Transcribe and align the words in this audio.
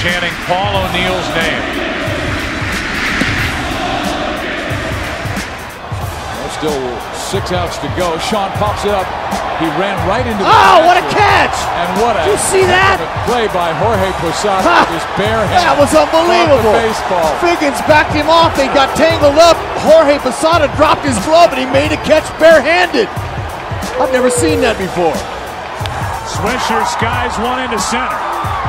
Chanting 0.00 0.32
Paul 0.46 0.76
O'Neill's 0.84 1.28
name. 1.34 1.64
Still 6.56 6.80
six 7.12 7.52
outs 7.52 7.76
to 7.84 7.88
go. 8.00 8.16
Sean 8.16 8.48
pops 8.56 8.84
it 8.88 8.90
up. 8.96 9.04
He 9.60 9.68
ran 9.76 9.92
right 10.08 10.24
into 10.24 10.40
the 10.40 10.48
Oh, 10.48 10.84
what 10.88 10.96
a 10.96 11.04
catch! 11.12 11.52
And 11.52 11.88
what 12.00 12.16
a 12.16 12.24
Did 12.24 12.32
you 12.32 12.40
see 12.48 12.64
that? 12.64 12.96
play 13.28 13.44
by 13.52 13.76
Jorge 13.76 14.08
Posada 14.24 14.64
Ha! 14.64 14.84
with 14.88 14.96
his 15.00 15.06
bare 15.20 15.44
hand. 15.48 15.64
That 15.64 15.76
was 15.76 15.92
unbelievable. 15.92 16.72
the 16.72 16.80
baseball. 16.80 17.28
Figgins 17.44 17.76
backed 17.84 18.16
him 18.16 18.28
off. 18.32 18.56
They 18.56 18.68
got 18.72 18.92
tangled 18.96 19.36
up. 19.36 19.56
Jorge 19.84 20.16
Posada 20.20 20.72
dropped 20.80 21.04
his 21.04 21.16
glove 21.28 21.52
and 21.52 21.60
he 21.60 21.68
made 21.68 21.92
a 21.92 22.00
catch 22.08 22.24
barehanded. 22.40 23.08
I've 24.00 24.12
never 24.12 24.32
seen 24.32 24.60
that 24.64 24.76
before. 24.80 25.16
Swisher 26.28 26.84
skies 26.88 27.36
one 27.40 27.60
into 27.64 27.76
center. 27.80 28.16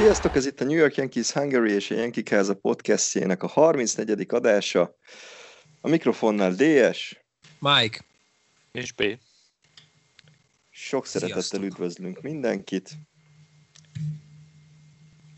Sziasztok, 0.00 0.36
ez 0.36 0.46
itt 0.46 0.60
a 0.60 0.64
New 0.64 0.76
York 0.76 0.94
Yankees 0.94 1.30
Hungary 1.30 1.72
és 1.72 1.90
a 1.90 1.94
Yankee 1.94 2.22
Káza 2.22 2.54
podcastjének 2.54 3.42
a 3.42 3.46
34. 3.46 4.26
adása. 4.28 4.96
A 5.80 5.88
mikrofonnál 5.88 6.54
DS, 6.54 7.20
Mike. 7.58 8.04
És 8.72 8.92
B. 8.92 9.02
sok 10.70 11.06
szeretettel 11.06 11.42
Sziasztok. 11.42 11.70
üdvözlünk 11.70 12.20
mindenkit. 12.20 12.90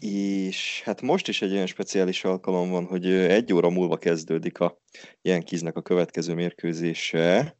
És 0.01 0.83
hát 0.85 1.01
most 1.01 1.29
is 1.29 1.43
egy 1.43 1.53
olyan 1.53 1.67
speciális 1.67 2.25
alkalom 2.25 2.71
van, 2.71 2.85
hogy 2.85 3.11
egy 3.11 3.53
óra 3.53 3.71
múlva 3.71 3.97
kezdődik 3.99 4.59
a 4.61 4.79
Yankeesnek 5.23 5.77
a 5.77 5.83
következő 5.83 6.35
mérkőzése, 6.35 7.57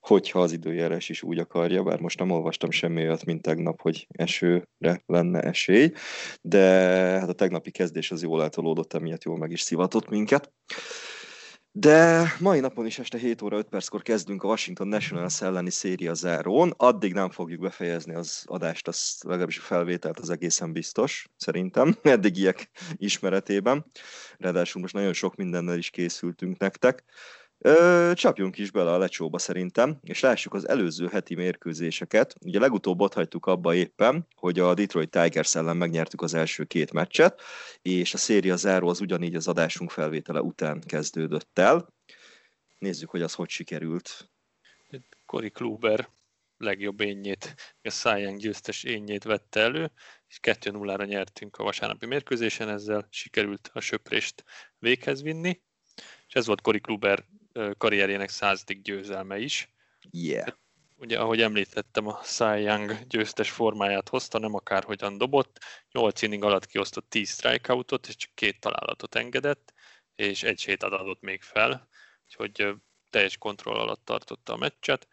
hogyha 0.00 0.40
az 0.40 0.52
időjárás 0.52 1.08
is 1.08 1.22
úgy 1.22 1.38
akarja, 1.38 1.82
bár 1.82 2.00
most 2.00 2.18
nem 2.18 2.30
olvastam 2.30 2.70
semmi 2.70 3.02
olyat, 3.02 3.24
mint 3.24 3.42
tegnap, 3.42 3.80
hogy 3.80 4.06
esőre 4.08 5.02
lenne 5.06 5.40
esély, 5.40 5.92
de 6.40 6.60
hát 7.18 7.28
a 7.28 7.32
tegnapi 7.32 7.70
kezdés 7.70 8.10
az 8.10 8.22
jól 8.22 8.42
eltolódott, 8.42 8.92
emiatt 8.92 9.24
jól 9.24 9.38
meg 9.38 9.50
is 9.50 9.60
szivatott 9.60 10.08
minket. 10.08 10.52
De 11.76 12.26
mai 12.40 12.60
napon 12.60 12.86
is 12.86 12.98
este 12.98 13.18
7 13.18 13.42
óra 13.42 13.56
5 13.56 13.68
perckor 13.68 14.02
kezdünk 14.02 14.42
a 14.42 14.48
Washington 14.48 14.88
Nationals 14.88 15.40
elleni 15.40 15.70
széria 15.70 16.14
zárón. 16.14 16.74
Addig 16.76 17.12
nem 17.12 17.30
fogjuk 17.30 17.60
befejezni 17.60 18.14
az 18.14 18.42
adást, 18.46 18.88
az 18.88 19.18
legalábbis 19.26 19.58
a 19.58 19.62
felvételt 19.62 20.18
az 20.18 20.30
egészen 20.30 20.72
biztos, 20.72 21.28
szerintem, 21.36 21.96
eddigiek 22.02 22.70
ismeretében. 22.96 23.84
Ráadásul 24.38 24.80
most 24.80 24.94
nagyon 24.94 25.12
sok 25.12 25.34
mindennel 25.34 25.78
is 25.78 25.90
készültünk 25.90 26.58
nektek. 26.58 27.04
Ö, 27.66 28.12
csapjunk 28.14 28.58
is 28.58 28.70
bele 28.70 28.92
a 28.92 28.98
lecsóba 28.98 29.38
szerintem, 29.38 29.98
és 30.02 30.20
lássuk 30.20 30.54
az 30.54 30.68
előző 30.68 31.06
heti 31.06 31.34
mérkőzéseket. 31.34 32.34
Ugye 32.40 32.58
legutóbb 32.58 33.00
ott 33.00 33.12
hagytuk 33.12 33.46
abba 33.46 33.74
éppen, 33.74 34.26
hogy 34.34 34.58
a 34.58 34.74
Detroit 34.74 35.10
Tigers 35.10 35.54
ellen 35.54 35.76
megnyertük 35.76 36.22
az 36.22 36.34
első 36.34 36.64
két 36.64 36.92
meccset, 36.92 37.40
és 37.82 38.14
a 38.14 38.16
széria 38.16 38.56
záró 38.56 38.88
az 38.88 39.00
ugyanígy 39.00 39.34
az 39.34 39.48
adásunk 39.48 39.90
felvétele 39.90 40.40
után 40.40 40.80
kezdődött 40.80 41.58
el. 41.58 41.94
Nézzük, 42.78 43.10
hogy 43.10 43.22
az 43.22 43.34
hogy 43.34 43.48
sikerült. 43.48 44.30
Cory 45.26 45.50
Kluber 45.50 46.08
legjobb 46.56 47.00
énnyét, 47.00 47.54
a 47.82 47.90
Cy 47.90 48.36
győztes 48.36 48.82
énnyét 48.82 49.24
vette 49.24 49.60
elő, 49.60 49.90
és 50.28 50.38
2-0-ra 50.42 51.06
nyertünk 51.06 51.56
a 51.56 51.64
vasárnapi 51.64 52.06
mérkőzésen, 52.06 52.68
ezzel 52.68 53.06
sikerült 53.10 53.70
a 53.72 53.80
söprést 53.80 54.44
véghez 54.78 55.22
vinni, 55.22 55.62
és 56.26 56.34
ez 56.34 56.46
volt 56.46 56.60
Cory 56.60 56.80
Kluber 56.80 57.24
karrierjének 57.78 58.28
századik 58.28 58.82
győzelme 58.82 59.38
is. 59.38 59.68
Yeah. 60.10 60.48
ugye 60.96 61.18
ahogy 61.18 61.40
említettem, 61.40 62.06
a 62.06 62.20
Cy 62.22 62.42
Young 62.42 63.06
győztes 63.06 63.50
formáját 63.50 64.08
hozta, 64.08 64.38
nem 64.38 64.54
akárhogyan 64.54 65.18
dobott, 65.18 65.58
8 65.92 66.22
inning 66.22 66.44
alatt 66.44 66.66
kiosztott 66.66 67.10
10 67.10 67.30
strikeoutot, 67.30 68.06
és 68.06 68.16
csak 68.16 68.34
két 68.34 68.60
találatot 68.60 69.14
engedett, 69.14 69.72
és 70.14 70.42
egy 70.42 70.58
sétát 70.58 70.92
adott 70.92 71.20
még 71.20 71.42
fel, 71.42 71.88
úgyhogy 72.24 72.74
teljes 73.10 73.36
kontroll 73.36 73.78
alatt 73.78 74.04
tartotta 74.04 74.52
a 74.52 74.56
meccset. 74.56 75.08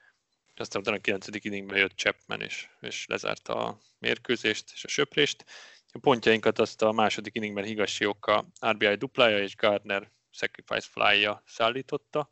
Aztán 0.56 0.82
utána 0.82 0.98
a 0.98 1.02
9. 1.02 1.28
inningben 1.46 1.78
jött 1.78 1.98
Chapman, 1.98 2.42
és, 2.42 2.68
és 2.80 3.06
lezárta 3.06 3.66
a 3.66 3.80
mérkőzést 4.00 4.72
és 4.74 4.84
a 4.84 4.88
söprést. 4.88 5.46
A 5.92 6.00
pontjainkat 6.00 6.60
azt 6.60 6.82
a 6.82 6.92
második 6.92 7.36
inningben 7.36 7.64
Higasioka 7.64 8.46
RBI 8.66 8.96
duplája 8.96 9.40
és 9.40 9.56
Gardner 9.56 10.12
sacrifice 10.32 10.88
fly-ja 10.92 11.44
szállította, 11.46 12.30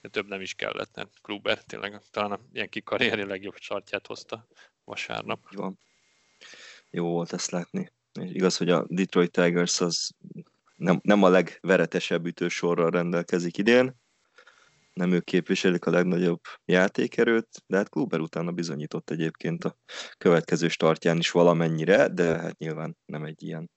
de 0.00 0.08
több 0.08 0.28
nem 0.28 0.40
is 0.40 0.54
kellett, 0.54 0.94
mert 0.94 1.20
Kluber 1.22 1.58
tényleg 1.62 2.02
talán 2.10 2.48
ilyen 2.52 2.68
kikarrieri 2.68 3.24
legjobb 3.24 3.56
sartját 3.56 4.06
hozta 4.06 4.46
vasárnap. 4.84 5.40
Jó. 5.50 5.72
Jó 6.90 7.08
volt 7.08 7.32
ezt 7.32 7.50
látni. 7.50 7.92
És 8.20 8.30
igaz, 8.30 8.56
hogy 8.56 8.70
a 8.70 8.84
Detroit 8.88 9.30
Tigers 9.30 9.80
az 9.80 10.10
nem, 10.76 11.00
nem 11.02 11.22
a 11.22 11.28
legveretesebb 11.28 12.26
ütősorral 12.26 12.90
rendelkezik 12.90 13.58
idén, 13.58 14.02
nem 14.92 15.12
ők 15.12 15.24
képviselik 15.24 15.86
a 15.86 15.90
legnagyobb 15.90 16.40
játékerőt, 16.64 17.62
de 17.66 17.76
hát 17.76 17.88
Kluber 17.88 18.20
utána 18.20 18.52
bizonyított 18.52 19.10
egyébként 19.10 19.64
a 19.64 19.76
következő 20.18 20.68
startján 20.68 21.18
is 21.18 21.30
valamennyire, 21.30 22.08
de 22.08 22.38
hát 22.38 22.58
nyilván 22.58 22.96
nem 23.04 23.24
egy 23.24 23.42
ilyen 23.42 23.70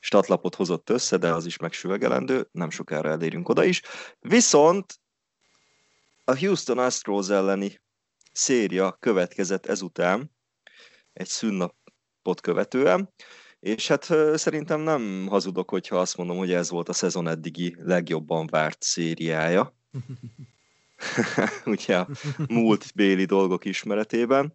statlapot 0.00 0.54
hozott 0.54 0.90
össze, 0.90 1.16
de 1.16 1.32
az 1.32 1.46
is 1.46 1.56
megsüvegelendő, 1.56 2.48
nem 2.52 2.70
sokára 2.70 3.10
elérünk 3.10 3.48
oda 3.48 3.64
is. 3.64 3.82
Viszont 4.18 5.00
a 6.24 6.38
Houston 6.38 6.78
Astros 6.78 7.28
elleni 7.28 7.80
széria 8.32 8.96
következett 9.00 9.66
ezután, 9.66 10.30
egy 11.12 11.26
szünnapot 11.26 12.40
követően, 12.40 13.12
és 13.60 13.88
hát 13.88 14.04
szerintem 14.34 14.80
nem 14.80 15.26
hazudok, 15.28 15.70
hogyha 15.70 16.00
azt 16.00 16.16
mondom, 16.16 16.36
hogy 16.36 16.52
ez 16.52 16.70
volt 16.70 16.88
a 16.88 16.92
szezon 16.92 17.28
eddigi 17.28 17.76
legjobban 17.78 18.46
várt 18.46 18.82
szériája. 18.82 19.74
Ugye 21.64 21.98
a 21.98 22.08
múlt 22.48 22.94
béli 22.94 23.24
dolgok 23.24 23.64
ismeretében. 23.64 24.54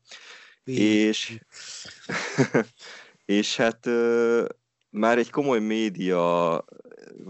és, 0.64 1.40
és 3.26 3.56
hát 3.56 3.90
már 4.96 5.18
egy 5.18 5.30
komoly 5.30 5.60
média 5.60 6.66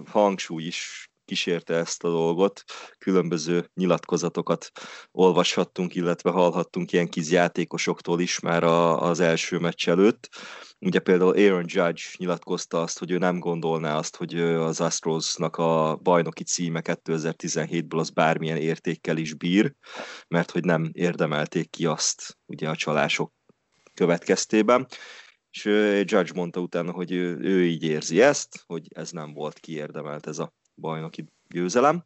hangsúly 0.06 0.64
is 0.64 1.10
kísérte 1.26 1.74
ezt 1.74 2.04
a 2.04 2.10
dolgot, 2.10 2.64
különböző 2.98 3.70
nyilatkozatokat 3.74 4.72
olvashattunk, 5.12 5.96
illetve 5.96 6.30
hallhattunk 6.30 6.92
ilyen 6.92 7.10
kis 7.10 7.30
játékosoktól 7.30 8.20
is 8.22 8.40
már 8.40 8.64
a, 8.64 9.02
az 9.02 9.20
első 9.20 9.58
meccs 9.58 9.88
előtt. 9.88 10.30
Ugye 10.80 11.00
például 11.00 11.38
Aaron 11.38 11.66
Judge 11.68 12.04
nyilatkozta 12.18 12.82
azt, 12.82 13.00
hogy 13.00 13.12
ő 13.12 13.18
nem 13.18 13.40
gondolná 13.40 13.98
azt, 13.98 14.16
hogy 14.16 14.40
az 14.40 14.82
Astrosnak 14.82 15.56
a 15.56 16.00
bajnoki 16.02 16.44
címe 16.44 16.82
2017-ből 16.84 18.00
az 18.00 18.10
bármilyen 18.10 18.58
értékkel 18.58 19.18
is 19.18 19.34
bír, 19.34 19.74
mert 20.28 20.52
hogy 20.52 20.64
nem 20.64 20.90
érdemelték 20.94 21.70
ki 21.70 21.86
azt 21.86 22.38
ugye 22.46 22.70
a 22.70 22.76
csalások 22.76 23.34
következtében 23.94 24.88
és 25.56 25.64
Judge 26.12 26.32
mondta 26.36 26.60
utána, 26.60 26.92
hogy 26.92 27.12
ő, 27.12 27.38
ő 27.40 27.66
így 27.66 27.84
érzi 27.84 28.22
ezt, 28.22 28.64
hogy 28.66 28.88
ez 28.96 29.12
nem 29.12 29.34
volt 29.34 29.60
kiérdemelt 29.60 30.28
ez 30.28 30.40
a 30.40 30.54
bajnoki 30.76 31.26
győzelem, 31.48 32.06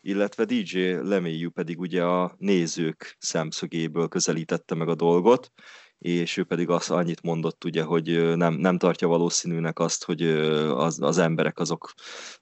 illetve 0.00 0.44
DJ 0.44 0.78
Lemélyű 0.90 1.48
pedig 1.48 1.80
ugye 1.80 2.04
a 2.04 2.34
nézők 2.38 3.16
szemszögéből 3.18 4.08
közelítette 4.08 4.74
meg 4.74 4.88
a 4.88 4.94
dolgot, 4.94 5.52
és 6.02 6.36
ő 6.36 6.44
pedig 6.44 6.68
azt 6.68 6.90
annyit 6.90 7.22
mondott, 7.22 7.64
ugye, 7.64 7.82
hogy 7.82 8.36
nem, 8.36 8.54
nem 8.54 8.78
tartja 8.78 9.08
valószínűnek 9.08 9.78
azt, 9.78 10.04
hogy 10.04 10.22
az, 10.22 10.98
az 11.00 11.18
emberek 11.18 11.58
azok 11.58 11.92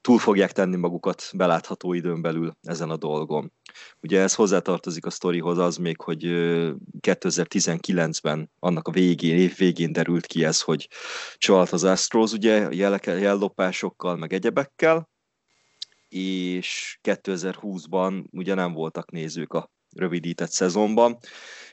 túl 0.01 0.19
fogják 0.19 0.51
tenni 0.51 0.75
magukat 0.75 1.23
belátható 1.33 1.93
időn 1.93 2.21
belül 2.21 2.55
ezen 2.61 2.89
a 2.89 2.97
dolgon. 2.97 3.53
Ugye 3.99 4.21
ez 4.21 4.35
hozzátartozik 4.35 5.05
a 5.05 5.09
sztorihoz 5.09 5.57
az 5.57 5.77
még, 5.77 6.01
hogy 6.01 6.23
2019-ben, 7.01 8.51
annak 8.59 8.87
a 8.87 8.91
végén, 8.91 9.37
év 9.37 9.57
végén 9.57 9.91
derült 9.91 10.25
ki 10.25 10.43
ez, 10.43 10.61
hogy 10.61 10.89
csalt 11.37 11.69
az 11.69 11.83
Astros, 11.83 12.31
ugye, 12.31 12.67
jellopásokkal, 12.71 14.15
meg 14.15 14.33
egyebekkel, 14.33 15.09
és 16.09 16.99
2020-ban 17.03 18.23
ugye 18.31 18.53
nem 18.53 18.73
voltak 18.73 19.11
nézők 19.11 19.53
a 19.53 19.71
rövidített 19.95 20.51
szezonban, 20.51 21.17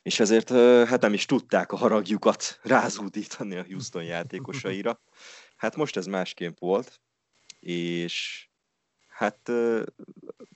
és 0.08 0.20
ezért 0.20 0.50
hát 0.88 1.00
nem 1.00 1.12
is 1.12 1.24
tudták 1.24 1.72
a 1.72 1.76
haragjukat 1.76 2.58
rázúdítani 2.62 3.56
a 3.56 3.64
Houston 3.64 4.04
játékosaira. 4.04 5.00
Hát 5.56 5.76
most 5.76 5.96
ez 5.96 6.06
másképp 6.06 6.58
volt, 6.58 7.00
és 7.60 8.46
hát 9.08 9.50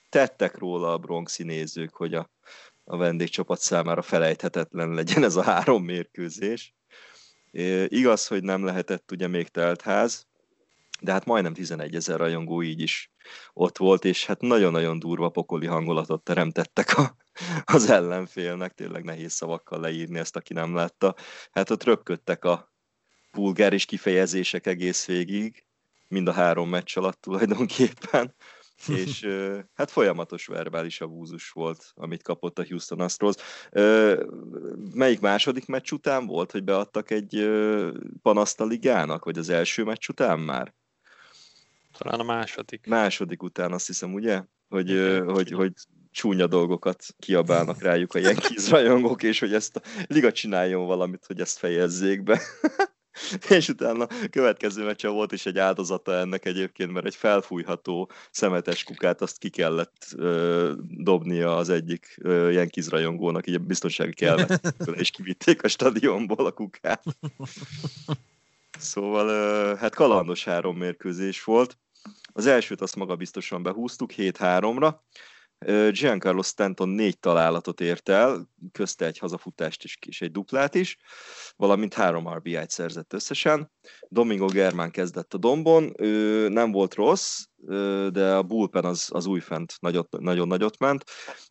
tettek 0.09 0.59
róla 0.59 0.93
a 0.93 0.99
bronxi 0.99 1.43
nézők, 1.43 1.95
hogy 1.95 2.15
a, 2.15 2.31
a 2.85 2.97
vendégcsapat 2.97 3.61
számára 3.61 4.03
felejthetetlen 4.03 4.95
legyen 4.95 5.25
ez 5.25 5.37
a 5.37 5.43
három 5.43 5.85
mérkőzés. 5.85 6.75
Igaz, 7.87 8.27
hogy 8.27 8.43
nem 8.43 8.65
lehetett 8.65 9.11
ugye 9.11 9.27
még 9.27 9.49
telt 9.49 9.81
ház, 9.81 10.27
de 11.01 11.13
hát 11.13 11.25
majdnem 11.25 11.55
11 11.55 11.95
ezer 11.95 12.19
rajongó 12.19 12.63
így 12.63 12.81
is 12.81 13.13
ott 13.53 13.79
volt, 13.79 14.05
és 14.05 14.27
hát 14.27 14.41
nagyon-nagyon 14.41 14.99
durva 14.99 15.29
pokoli 15.29 15.67
hangulatot 15.67 16.25
teremtettek 16.25 16.99
a, 16.99 17.22
az 17.64 17.90
ellenfélnek, 17.90 18.73
tényleg 18.73 19.05
nehéz 19.05 19.32
szavakkal 19.32 19.81
leírni 19.81 20.19
ezt, 20.19 20.37
aki 20.37 20.52
nem 20.52 20.75
látta. 20.75 21.14
Hát 21.50 21.70
ott 21.70 21.84
röpködtek 21.84 22.44
a 22.44 22.73
vulgáris 23.31 23.84
kifejezések 23.84 24.67
egész 24.67 25.06
végig, 25.06 25.64
mind 26.08 26.29
a 26.29 26.32
három 26.32 26.69
meccs 26.69 26.96
alatt 26.96 27.20
tulajdonképpen, 27.20 28.34
és 29.05 29.29
hát 29.75 29.90
folyamatos 29.90 30.46
verbális 30.46 31.00
abúzus 31.00 31.50
volt, 31.50 31.93
amit 31.94 32.23
kapott 32.23 32.58
a 32.58 32.64
Houston 32.69 33.00
Astros. 33.00 33.34
Melyik 34.94 35.20
második 35.20 35.67
meccs 35.67 35.93
után 35.93 36.26
volt, 36.26 36.50
hogy 36.50 36.64
beadtak 36.64 37.11
egy 37.11 37.50
panaszt 38.23 38.61
a 38.61 38.64
ligának, 38.64 39.25
vagy 39.25 39.38
az 39.38 39.49
első 39.49 39.84
meccs 39.84 40.08
után 40.08 40.40
már? 40.40 40.75
Talán 41.99 42.20
a 42.20 42.23
második. 42.23 42.87
Második 42.87 43.43
után 43.43 43.73
azt 43.73 43.87
hiszem, 43.87 44.12
ugye? 44.12 44.43
Hogy, 44.69 44.90
Igen, 44.90 45.31
hogy, 45.31 45.50
hogy 45.50 45.73
csúnya 46.12 46.47
dolgokat 46.47 47.05
kiabálnak 47.19 47.82
rájuk 47.82 48.14
a 48.14 48.19
Yankees 48.19 48.70
rajongók, 48.70 49.23
és 49.23 49.38
hogy 49.38 49.55
ezt 49.55 49.76
a 49.76 49.81
liga 50.06 50.32
csináljon 50.32 50.87
valamit, 50.87 51.27
hogy 51.27 51.41
ezt 51.41 51.58
fejezzék 51.58 52.22
be. 52.22 52.41
és 53.48 53.69
utána 53.69 54.05
a 54.05 54.29
következő 54.31 54.84
meccse 54.84 55.08
volt 55.08 55.32
is 55.32 55.46
egy 55.46 55.58
áldozata 55.58 56.13
ennek 56.13 56.44
egyébként, 56.44 56.93
mert 56.93 57.06
egy 57.06 57.15
felfújható 57.15 58.10
szemetes 58.31 58.84
kukát 58.84 59.20
azt 59.20 59.39
ki 59.39 59.48
kellett 59.48 60.06
ö, 60.17 60.72
dobnia 60.89 61.56
az 61.56 61.69
egyik 61.69 62.19
ö, 62.22 62.51
Yankees 62.51 62.89
rajongónak, 62.89 63.46
így 63.46 63.55
a 63.55 63.58
biztonsági 63.58 64.13
kelmet, 64.13 64.75
és 64.94 65.10
kivitték 65.10 65.63
a 65.63 65.69
stadionból 65.69 66.46
a 66.46 66.53
kukát. 66.53 67.05
Szóval 68.79 69.29
ö, 69.29 69.75
hát 69.79 69.94
kalandos 69.94 70.44
három 70.44 70.77
mérkőzés 70.77 71.44
volt. 71.44 71.79
Az 72.32 72.46
elsőt 72.46 72.81
azt 72.81 72.96
maga 72.96 73.17
biztosan 73.17 73.63
behúztuk 73.63 74.10
7-3-ra, 74.17 74.94
Giancarlo 75.91 76.43
Stanton 76.43 76.89
négy 76.89 77.19
találatot 77.19 77.81
ért 77.81 78.09
el, 78.09 78.49
közte 78.73 79.07
egy 79.07 79.19
hazafutást 79.19 79.85
is, 79.85 79.99
és 80.07 80.21
egy 80.21 80.31
duplát 80.31 80.75
is, 80.75 80.97
valamint 81.57 81.95
három 81.95 82.35
RBI-t 82.35 82.71
szerzett 82.71 83.13
összesen. 83.13 83.71
Domingo 84.09 84.47
Germán 84.47 84.91
kezdett 84.91 85.35
a 85.35 85.39
dombon, 85.39 85.93
ő 85.99 86.49
nem 86.49 86.73
volt 86.73 86.95
rossz, 86.95 87.45
de 88.11 88.35
a 88.35 88.43
bullpen 88.43 88.85
az, 88.85 89.09
az 89.13 89.27
újfent 89.27 89.75
nagyot, 89.81 90.19
nagyon 90.19 90.49
nagyot 90.49 90.79
ment. 90.79 91.05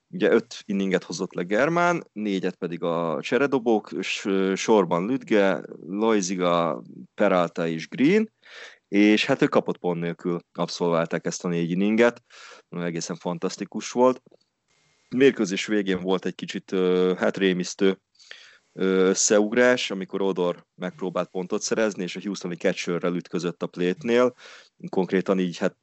Ugye 0.10 0.32
öt 0.32 0.64
inninget 0.66 1.04
hozott 1.04 1.34
le 1.34 1.44
Germán, 1.44 2.08
négyet 2.14 2.56
pedig 2.56 2.84
a 2.84 3.18
cseredobók, 3.22 3.90
sorban 4.56 5.06
Lüdge, 5.06 5.62
Loiziga, 5.88 6.84
Peralta 7.14 7.68
és 7.68 7.88
Green, 7.88 8.32
és 8.92 9.26
hát 9.26 9.42
ő 9.42 9.48
kapott 9.48 9.78
pont 9.78 10.02
nélkül 10.02 10.40
abszolválták 10.54 11.26
ezt 11.26 11.46
a 11.46 11.48
négy 11.48 11.72
inninget, 11.72 12.24
egészen 12.70 13.16
fantasztikus 13.16 13.92
volt. 13.92 14.22
Mérkőzés 15.10 15.66
végén 15.66 16.00
volt 16.02 16.26
egy 16.26 16.36
kicsit 16.36 16.76
hát 17.18 17.38
rémisztő 17.38 18.00
összeugrás, 18.74 19.92
amikor 19.92 20.22
Odor 20.22 20.66
megpróbált 20.76 21.30
pontot 21.30 21.62
szerezni, 21.62 22.04
és 22.04 22.16
a 22.16 22.20
Houstoni 22.24 22.56
catcherrel 22.56 23.16
ütközött 23.16 23.64
a 23.64 23.68
plétnél, 23.68 24.36
konkrétan 24.90 25.40
így 25.40 25.58
hát 25.58 25.78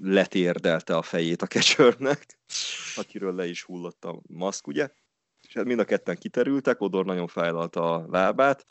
letérdelte 0.00 0.96
a 0.96 1.02
fejét 1.02 1.42
a 1.42 1.46
catchernek, 1.46 2.38
akiről 2.96 3.34
le 3.34 3.46
is 3.46 3.62
hullott 3.62 4.04
a 4.04 4.20
maszk, 4.28 4.66
ugye? 4.66 4.88
És 5.48 5.54
hát 5.54 5.64
mind 5.64 5.80
a 5.80 5.84
ketten 5.84 6.16
kiterültek, 6.16 6.80
Odor 6.80 7.04
nagyon 7.04 7.26
fájlalta 7.26 7.92
a 7.92 8.06
lábát, 8.08 8.66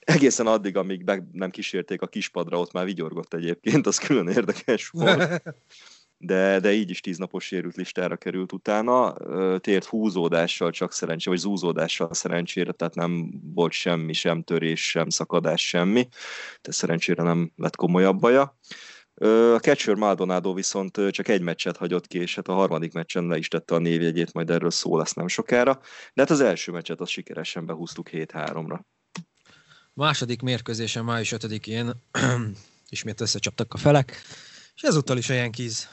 egészen 0.00 0.46
addig, 0.46 0.76
amíg 0.76 1.04
be 1.04 1.28
nem 1.32 1.50
kísérték 1.50 2.02
a 2.02 2.06
kispadra, 2.06 2.58
ott 2.58 2.72
már 2.72 2.84
vigyorgott 2.84 3.34
egyébként, 3.34 3.86
az 3.86 3.98
külön 3.98 4.28
érdekes 4.28 4.88
volt. 4.88 5.42
de, 6.18 6.60
de 6.60 6.72
így 6.72 6.90
is 6.90 7.00
tíznapos 7.00 7.44
sérült 7.44 7.76
listára 7.76 8.16
került 8.16 8.52
utána. 8.52 9.14
Tért 9.58 9.84
húzódással 9.84 10.70
csak 10.70 10.92
szerencsé, 10.92 11.30
vagy 11.30 11.38
zúzódással 11.38 12.14
szerencsére, 12.14 12.72
tehát 12.72 12.94
nem 12.94 13.30
volt 13.54 13.72
semmi, 13.72 14.12
sem 14.12 14.42
törés, 14.42 14.90
sem 14.90 15.08
szakadás, 15.08 15.68
semmi. 15.68 16.08
De 16.62 16.72
szerencsére 16.72 17.22
nem 17.22 17.52
lett 17.56 17.76
komolyabb 17.76 18.20
baja. 18.20 18.58
A 19.54 19.58
catcher 19.58 19.94
Maldonado 19.94 20.54
viszont 20.54 21.00
csak 21.10 21.28
egy 21.28 21.42
meccset 21.42 21.76
hagyott 21.76 22.06
ki, 22.06 22.18
és 22.18 22.34
hát 22.34 22.48
a 22.48 22.52
harmadik 22.52 22.92
meccsen 22.92 23.26
le 23.26 23.36
is 23.36 23.48
tette 23.48 23.74
a 23.74 23.78
névjegyét, 23.78 24.32
majd 24.32 24.50
erről 24.50 24.70
szó 24.70 24.96
lesz 24.96 25.12
nem 25.12 25.28
sokára. 25.28 25.80
De 26.14 26.22
hát 26.22 26.30
az 26.30 26.40
első 26.40 26.72
meccset 26.72 27.00
az 27.00 27.08
sikeresen 27.08 27.66
behúztuk 27.66 28.08
7-3-ra. 28.12 28.80
Második 30.00 30.42
mérkőzésen 30.42 31.04
május 31.04 31.34
5-én 31.36 31.92
ismét 32.88 33.20
összecsaptak 33.20 33.74
a 33.74 33.76
felek, 33.76 34.22
és 34.74 34.82
ezúttal 34.82 35.16
is 35.16 35.30
a 35.30 35.32
Yankees 35.32 35.88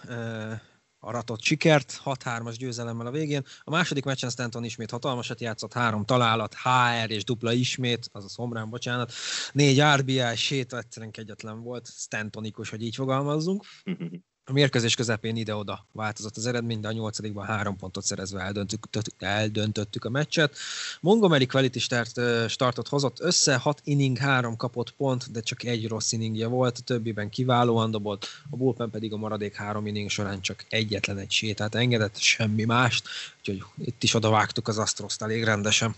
aratott 0.99 1.41
sikert, 1.41 2.01
6-3-as 2.05 2.55
győzelemmel 2.57 3.05
a 3.05 3.11
végén. 3.11 3.45
A 3.61 3.69
második 3.69 4.03
meccsen 4.05 4.29
Stanton 4.29 4.63
ismét 4.63 4.91
hatalmasat 4.91 5.41
játszott, 5.41 5.73
három 5.73 6.05
találat, 6.05 6.55
HR 6.55 7.11
és 7.11 7.23
dupla 7.23 7.51
ismét, 7.51 8.09
az 8.11 8.23
a 8.23 8.29
szomrán, 8.29 8.69
bocsánat, 8.69 9.13
négy 9.51 9.81
RBI, 9.95 10.35
séta 10.35 10.77
egyszerűen 10.77 11.11
kegyetlen 11.11 11.61
volt, 11.61 11.87
Stantonikus, 11.87 12.69
hogy 12.69 12.81
így 12.81 12.95
fogalmazzunk. 12.95 13.65
A 14.50 14.54
mérkőzés 14.54 14.96
közepén 14.96 15.36
ide-oda 15.36 15.86
változott 15.92 16.38
az 16.38 16.46
eredmény, 16.46 16.80
de 16.80 16.88
a 16.88 16.92
nyolcadikban 16.92 17.46
három 17.46 17.77
pontot 17.77 18.04
szerezve 18.04 18.42
eldöntöttük, 18.42 19.13
eldöntöttük 19.18 20.06
a 20.06 20.10
meccset. 20.10 20.58
Montgomery 21.00 21.46
quality 21.46 21.77
start, 21.77 22.50
startot 22.50 22.88
hozott 22.88 23.20
össze, 23.20 23.56
6 23.56 23.82
inning, 23.84 24.18
3 24.18 24.56
kapott 24.56 24.92
pont, 24.92 25.32
de 25.32 25.42
csak 25.42 25.63
egy 25.63 25.88
rossz 25.88 26.12
inningje 26.12 26.48
volt, 26.48 26.77
a 26.77 26.82
többiben 26.82 27.30
kiválóan 27.30 27.92
dobolt, 27.92 28.27
a 28.50 28.56
bullpen 28.56 28.89
pedig 28.89 29.13
a 29.13 29.18
maradék 29.18 29.56
három 29.56 29.88
inning 29.88 30.10
során 30.10 30.42
csak 30.42 30.66
egyetlen 30.70 31.18
egy 31.18 31.32
sétát 31.32 31.75
engedett, 31.75 32.18
semmi 32.18 32.63
mást, 32.63 33.08
úgyhogy 33.38 33.63
itt 33.77 34.04
is 34.04 34.13
odavágtuk 34.13 34.68
az 34.68 34.77
Astroszt 34.77 35.22
elég 35.22 35.44
rendesen. 35.44 35.96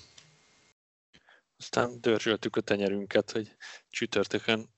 Aztán 1.60 2.02
dörzsöltük 2.02 2.56
a 2.56 2.62
tenyerünket, 2.62 3.32
hogy 3.32 3.52
csütörtökön 3.90 4.70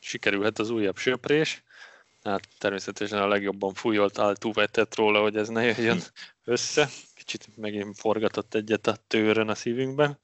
sikerülhet 0.00 0.58
az 0.58 0.70
újabb 0.70 0.96
söprés, 0.96 1.62
Hát 2.22 2.48
természetesen 2.58 3.18
a 3.18 3.26
legjobban 3.26 3.74
fújolt 3.74 4.18
Altuve 4.18 4.66
tett 4.66 4.94
róla, 4.94 5.20
hogy 5.20 5.36
ez 5.36 5.48
ne 5.48 5.64
jöjjön 5.64 6.00
össze. 6.44 6.88
Kicsit 7.14 7.56
megint 7.56 7.98
forgatott 7.98 8.54
egyet 8.54 8.86
a 8.86 8.96
tőrön 9.06 9.48
a 9.48 9.54
szívünkben. 9.54 10.18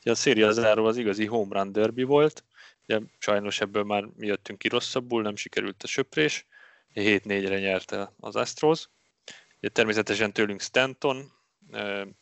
Ugye 0.00 0.10
a 0.10 0.14
széria 0.14 0.52
záró 0.52 0.84
az 0.84 0.96
igazi 0.96 1.26
home 1.26 1.58
run 1.58 1.72
derby 1.72 2.02
volt. 2.02 2.44
Ugye 2.82 3.00
sajnos 3.18 3.60
ebből 3.60 3.82
már 3.82 4.04
mi 4.16 4.26
jöttünk 4.26 4.58
ki 4.58 4.68
rosszabbul, 4.68 5.22
nem 5.22 5.36
sikerült 5.36 5.82
a 5.82 5.86
söprés. 5.86 6.46
7-4-re 6.94 7.58
nyerte 7.58 8.12
az 8.20 8.36
Astros. 8.36 8.88
Ugye 9.58 9.68
természetesen 9.68 10.32
tőlünk 10.32 10.60
Stanton 10.60 11.32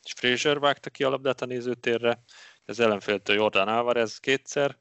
és 0.04 0.12
Fraser 0.16 0.59
vágta 0.59 0.90
ki 0.90 1.04
a 1.04 1.09
labdát 1.09 1.42
a 1.42 1.47
nézőtérre. 1.47 2.23
Az 2.66 2.81
ellenféltől 2.81 3.37
Jordan 3.37 3.69
Alvarez 3.69 4.19
kétszer, 4.19 4.76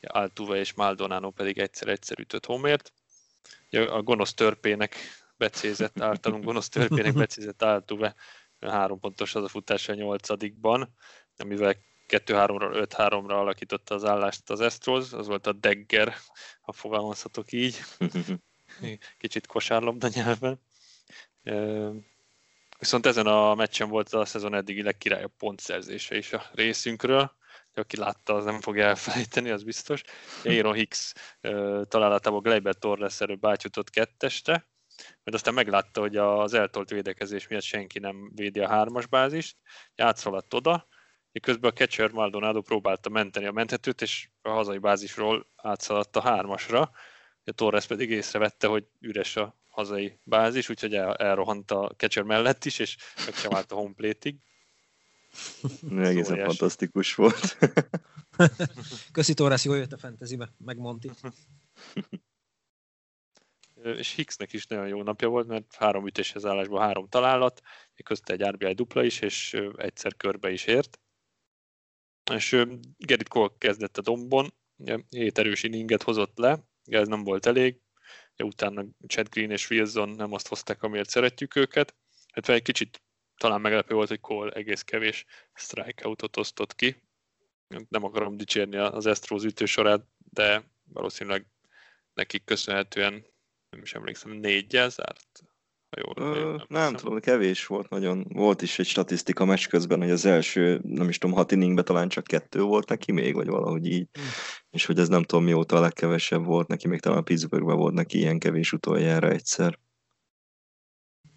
Altuve 0.00 0.56
és 0.56 0.72
Maldonado 0.72 1.30
pedig 1.30 1.58
egyszer-egyszer 1.58 2.18
ütött 2.18 2.46
homért 2.46 2.92
a 3.70 4.02
gonosz 4.02 4.34
törpének 4.34 4.96
becézett, 5.36 6.00
általunk 6.00 6.44
gonosz 6.44 6.68
törpének 6.68 7.14
becézett 7.24 7.62
Altuve 7.62 8.14
három 8.60 9.00
pontos 9.00 9.34
az 9.34 9.44
a 9.44 9.48
futás 9.48 9.88
a 9.88 9.94
nyolcadikban, 9.94 10.94
amivel 11.36 11.76
2-3-ra, 12.08 12.86
5-3-ra 12.96 13.28
alakította 13.28 13.94
az 13.94 14.04
állást 14.04 14.50
az 14.50 14.60
Astros, 14.60 15.12
az 15.12 15.26
volt 15.26 15.46
a 15.46 15.52
Degger, 15.52 16.14
ha 16.60 16.72
fogalmazhatok 16.72 17.52
így, 17.52 17.80
kicsit 19.18 19.46
kosárlabda 19.46 20.08
nyelven. 20.12 20.60
Viszont 22.78 23.06
ezen 23.06 23.26
a 23.26 23.54
meccsen 23.54 23.88
volt 23.88 24.12
a 24.12 24.24
szezon 24.24 24.54
eddigi 24.54 24.82
legkirályabb 24.82 25.32
pontszerzése 25.38 26.16
is 26.16 26.32
a 26.32 26.44
részünkről, 26.54 27.32
aki 27.74 27.96
látta, 27.96 28.34
az 28.34 28.44
nem 28.44 28.60
fogja 28.60 28.84
elfelejteni, 28.84 29.50
az 29.50 29.62
biztos. 29.62 30.02
Aaron 30.44 30.74
Hicks 30.74 31.12
találatából 31.88 32.40
Gleyber 32.40 32.74
Torres 32.74 33.20
előbb 33.20 33.46
átjutott 33.46 33.90
kettestre, 33.90 34.70
mert 35.24 35.36
aztán 35.36 35.54
meglátta, 35.54 36.00
hogy 36.00 36.16
az 36.16 36.54
eltolt 36.54 36.90
védekezés 36.90 37.48
miatt 37.48 37.62
senki 37.62 37.98
nem 37.98 38.30
védi 38.34 38.60
a 38.60 38.68
hármas 38.68 39.06
bázist, 39.06 39.56
játszaladt 39.94 40.54
oda, 40.54 40.86
közben 41.40 41.70
a 41.70 41.74
catcher 41.74 42.10
Maldonado 42.10 42.60
próbálta 42.60 43.08
menteni 43.08 43.46
a 43.46 43.52
menthetőt, 43.52 44.02
és 44.02 44.28
a 44.42 44.50
hazai 44.50 44.78
bázisról 44.78 45.46
átszaladt 45.56 46.16
a 46.16 46.20
hármasra, 46.20 46.90
a 47.44 47.52
Torres 47.52 47.86
pedig 47.86 48.10
észrevette, 48.10 48.66
hogy 48.66 48.86
üres 49.00 49.36
a 49.36 49.56
hazai 49.68 50.20
bázis, 50.22 50.68
úgyhogy 50.68 50.94
el, 50.94 51.14
elrohant 51.14 51.70
a 51.70 51.90
catcher 51.96 52.22
mellett 52.22 52.64
is, 52.64 52.78
és 52.78 52.96
meg 53.24 53.34
sem 53.34 53.54
állt 53.54 53.72
a 53.72 53.74
home 53.74 53.94
plate-ig. 53.94 54.36
Egészen 55.98 56.24
Szóval 56.24 56.44
fantasztikus 56.44 57.14
volt. 57.14 57.58
Köszi 59.12 59.34
Torres, 59.34 59.64
jól 59.64 59.76
jött 59.76 59.92
a 59.92 59.98
fantasybe, 59.98 60.52
meg 60.58 60.78
Monty. 60.78 61.06
és 63.82 64.14
Hicksnek 64.14 64.52
is 64.52 64.66
nagyon 64.66 64.88
jó 64.88 65.02
napja 65.02 65.28
volt, 65.28 65.46
mert 65.46 65.74
három 65.74 66.06
ütéshez 66.06 66.44
állásban 66.44 66.80
három 66.80 67.08
találat, 67.08 67.60
közt 68.04 68.28
egy 68.28 68.42
RBI 68.42 68.72
dupla 68.72 69.04
is, 69.04 69.20
és 69.20 69.60
egyszer 69.76 70.16
körbe 70.16 70.50
is 70.50 70.64
ért. 70.64 71.00
És 72.32 72.64
Gerrit 72.96 73.28
Cole 73.28 73.52
kezdett 73.58 73.98
a 73.98 74.02
dombon, 74.02 74.54
hét 75.08 75.38
erős 75.38 75.62
inninget 75.62 76.02
hozott 76.02 76.38
le, 76.38 76.64
ez 76.84 77.08
nem 77.08 77.24
volt 77.24 77.46
elég, 77.46 77.80
utána 78.36 78.84
Chad 79.06 79.28
Green 79.28 79.50
és 79.50 79.70
Wilson 79.70 80.08
nem 80.08 80.32
azt 80.32 80.48
hozták, 80.48 80.82
amiért 80.82 81.08
szeretjük 81.08 81.56
őket. 81.56 81.94
Hát 82.32 82.48
egy 82.48 82.62
kicsit 82.62 83.02
talán 83.42 83.60
meglepő 83.60 83.94
volt, 83.94 84.08
hogy 84.08 84.20
Cole 84.20 84.50
egész 84.50 84.82
kevés 84.82 85.24
strikeoutot 85.54 86.36
osztott 86.36 86.74
ki. 86.74 87.02
Nem 87.88 88.04
akarom 88.04 88.36
dicsérni 88.36 88.76
az 88.76 89.06
Astros 89.06 89.44
ütősorát, 89.44 90.06
de 90.32 90.62
valószínűleg 90.92 91.46
nekik 92.14 92.44
köszönhetően, 92.44 93.12
nem 93.70 93.82
is 93.82 93.94
emlékszem, 93.94 94.30
négyel 94.30 94.88
zárt. 94.88 95.42
Ha 95.90 96.02
jól, 96.04 96.34
Ö, 96.36 96.50
nem, 96.50 96.66
nem 96.68 96.94
tudom, 96.94 97.20
kevés 97.20 97.66
volt 97.66 97.88
nagyon. 97.88 98.26
Volt 98.28 98.62
is 98.62 98.78
egy 98.78 98.86
statisztika 98.86 99.44
meccs 99.44 99.66
közben, 99.66 100.00
hogy 100.00 100.10
az 100.10 100.24
első, 100.24 100.80
nem 100.82 101.08
is 101.08 101.18
tudom, 101.18 101.36
hat 101.36 101.52
inningben 101.52 101.84
talán 101.84 102.08
csak 102.08 102.24
kettő 102.24 102.60
volt 102.62 102.88
neki 102.88 103.12
még, 103.12 103.34
vagy 103.34 103.48
valahogy 103.48 103.86
így. 103.86 104.08
Hm. 104.12 104.20
És 104.70 104.86
hogy 104.86 104.98
ez 104.98 105.08
nem 105.08 105.22
tudom 105.22 105.44
mióta 105.44 105.76
a 105.76 105.80
legkevesebb 105.80 106.44
volt 106.44 106.68
neki, 106.68 106.88
még 106.88 107.00
talán 107.00 107.24
Pittsburghben 107.24 107.76
volt 107.76 107.94
neki 107.94 108.18
ilyen 108.18 108.38
kevés 108.38 108.72
utoljára 108.72 109.28
egyszer. 109.28 109.78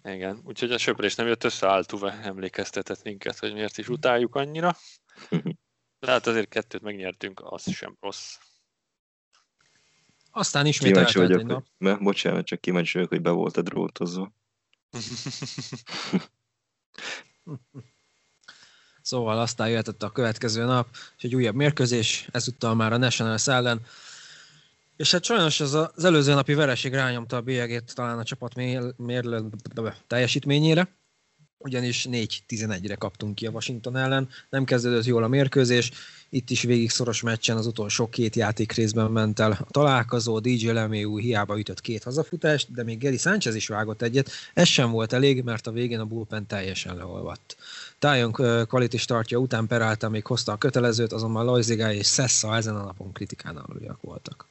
Igen, 0.06 0.40
úgyhogy 0.44 0.72
a 0.72 0.78
söprés 0.78 1.14
nem 1.14 1.26
jött 1.26 1.44
össze, 1.44 1.68
Altuve 1.68 2.12
emlékeztetett 2.22 3.02
minket, 3.02 3.38
hogy 3.38 3.52
miért 3.52 3.78
is 3.78 3.88
utáljuk 3.88 4.34
annyira. 4.34 4.76
De 6.00 6.10
hát 6.10 6.26
azért 6.26 6.48
kettőt 6.48 6.82
megnyertünk, 6.82 7.40
az 7.44 7.72
sem 7.72 7.96
rossz. 8.00 8.36
Aztán 10.30 10.66
ismét 10.66 10.92
kíváncsi 10.92 11.18
vagyok, 11.18 11.40
egy 11.40 11.46
nap. 11.46 11.66
Mert, 11.78 12.02
bocsánat, 12.02 12.46
csak 12.46 12.60
kíváncsi 12.60 12.92
vagyok, 12.92 13.08
hogy 13.08 13.20
be 13.20 13.30
volt 13.30 13.56
a 13.56 13.62
drótozva. 13.62 14.32
szóval 19.02 19.38
aztán 19.38 19.68
jöhetett 19.68 20.02
a 20.02 20.10
következő 20.10 20.64
nap, 20.64 20.88
és 21.16 21.24
egy 21.24 21.34
újabb 21.34 21.54
mérkőzés, 21.54 22.28
ezúttal 22.32 22.74
már 22.74 22.92
a 22.92 22.96
Nationals 22.96 23.46
ellen. 23.46 23.86
És 24.96 25.10
hát 25.12 25.24
sajnos 25.24 25.60
ez 25.60 25.74
az 25.74 26.04
előző 26.04 26.34
napi 26.34 26.54
vereség 26.54 26.92
rányomta 26.92 27.36
a 27.36 27.40
bélyegét 27.40 27.94
talán 27.94 28.18
a 28.18 28.24
csapat 28.24 28.54
mérlő 28.96 29.44
teljesítményére, 30.06 30.88
ugyanis 31.58 32.06
4-11-re 32.10 32.94
kaptunk 32.94 33.34
ki 33.34 33.46
a 33.46 33.50
Washington 33.50 33.96
ellen, 33.96 34.28
nem 34.50 34.64
kezdődött 34.64 35.04
jól 35.04 35.22
a 35.22 35.28
mérkőzés, 35.28 35.90
itt 36.30 36.50
is 36.50 36.62
végig 36.62 36.90
szoros 36.90 37.22
meccsen 37.22 37.56
az 37.56 37.66
utolsó 37.66 38.08
két 38.08 38.36
játék 38.36 38.72
részben 38.72 39.10
ment 39.10 39.40
el 39.40 39.50
a 39.50 39.70
találkozó, 39.70 40.38
DJ 40.38 40.70
LeMayu 40.70 41.16
hiába 41.16 41.58
ütött 41.58 41.80
két 41.80 42.02
hazafutást, 42.02 42.72
de 42.72 42.82
még 42.82 42.98
Geri 42.98 43.16
Sánchez 43.16 43.54
is 43.54 43.68
vágott 43.68 44.02
egyet, 44.02 44.30
ez 44.54 44.68
sem 44.68 44.90
volt 44.90 45.12
elég, 45.12 45.42
mert 45.42 45.66
a 45.66 45.72
végén 45.72 46.00
a 46.00 46.04
bullpen 46.04 46.46
teljesen 46.46 46.96
leolvadt. 46.96 47.56
Tájon 47.98 48.32
quality 48.66 48.96
startja 48.96 49.38
után 49.38 49.66
Peralta 49.66 50.08
még 50.08 50.26
hozta 50.26 50.52
a 50.52 50.58
kötelezőt, 50.58 51.12
azonban 51.12 51.44
Loizigály 51.44 51.96
és 51.96 52.06
Sessa 52.06 52.56
ezen 52.56 52.76
a 52.76 52.84
napon 52.84 53.12
kritikán 53.12 53.56
aluljak 53.56 54.00
voltak. 54.00 54.46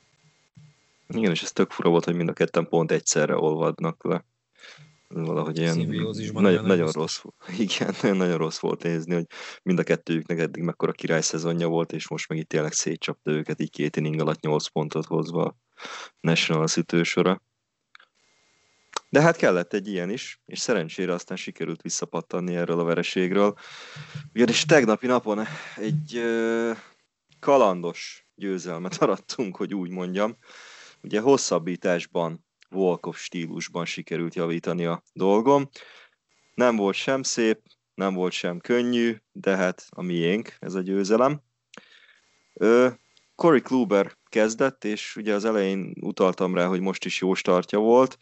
Igen, 1.08 1.32
és 1.32 1.42
ez 1.42 1.52
tök 1.52 1.72
fura 1.72 1.90
volt, 1.90 2.06
hogy 2.06 2.16
mind 2.16 2.30
a 2.30 2.34
ketten 2.34 2.68
pont 2.68 2.92
egyszerre 2.92 3.36
olvadnak 3.38 4.04
le. 4.04 4.26
Valahogy 5.08 5.58
ilyen 5.58 5.78
nagy, 6.34 6.62
nagyon 6.62 6.92
rossz, 6.92 7.22
igen, 7.60 7.96
nagyon 8.02 8.38
rossz 8.38 8.60
volt 8.60 8.84
nézni, 8.84 9.14
hogy 9.14 9.26
mind 9.64 9.80
a 9.80 9.84
kettőjüknek 9.84 10.40
eddig 10.40 10.64
mekkora 10.64 10.92
király 10.92 11.22
szezonja 11.22 11.68
volt, 11.68 11.94
és 11.94 12.08
most 12.10 12.30
meg 12.30 12.38
itt 12.38 12.50
tényleg 12.50 12.74
szétcsapta 12.74 13.32
őket 13.32 13.62
így 13.62 13.70
két 13.70 13.96
inning 13.96 14.20
alatt 14.20 14.40
8 14.40 14.68
pontot 14.68 15.06
hozva 15.06 15.44
a 15.44 15.56
National 16.20 16.68
ütősora. 16.78 17.42
De 19.10 19.22
hát 19.22 19.36
kellett 19.36 19.74
egy 19.74 19.88
ilyen 19.88 20.10
is, 20.10 20.40
és 20.46 20.60
szerencsére 20.60 21.14
aztán 21.14 21.38
sikerült 21.38 21.82
visszapattanni 21.82 22.56
erről 22.56 22.80
a 22.80 22.84
vereségről. 22.84 23.58
Ugyanis 24.34 24.66
tegnapi 24.66 25.08
napon 25.08 25.46
egy 25.76 26.16
ö, 26.16 26.72
kalandos 27.40 28.28
győzelmet 28.36 28.98
arattunk, 29.04 29.56
hogy 29.56 29.74
úgy 29.74 29.90
mondjam. 29.90 30.38
Ugye 31.06 31.20
hosszabbításban 31.20 32.46
Volkov 32.70 33.16
stílusban 33.16 33.86
sikerült 33.86 34.36
javítani 34.36 34.86
a 34.86 35.04
dolgom. 35.14 35.70
Nem 36.54 36.76
volt 36.76 36.96
sem 36.96 37.24
szép, 37.24 37.62
nem 37.94 38.14
volt 38.14 38.32
sem 38.32 38.60
könnyű, 38.60 39.16
de 39.32 39.56
hát 39.56 39.86
a 39.90 40.02
miénk 40.02 40.56
ez 40.60 40.74
a 40.74 40.82
győzelem. 40.82 41.42
Ö, 42.54 42.90
Corey 43.36 43.62
Kluber 43.62 44.18
kezdett, 44.30 44.84
és 44.84 45.16
ugye 45.16 45.34
az 45.34 45.46
elején 45.46 45.94
utaltam 46.02 46.56
rá, 46.56 46.66
hogy 46.66 46.80
most 46.80 47.06
is 47.06 47.22
jó 47.22 47.34
startja 47.34 47.80
volt. 47.80 48.18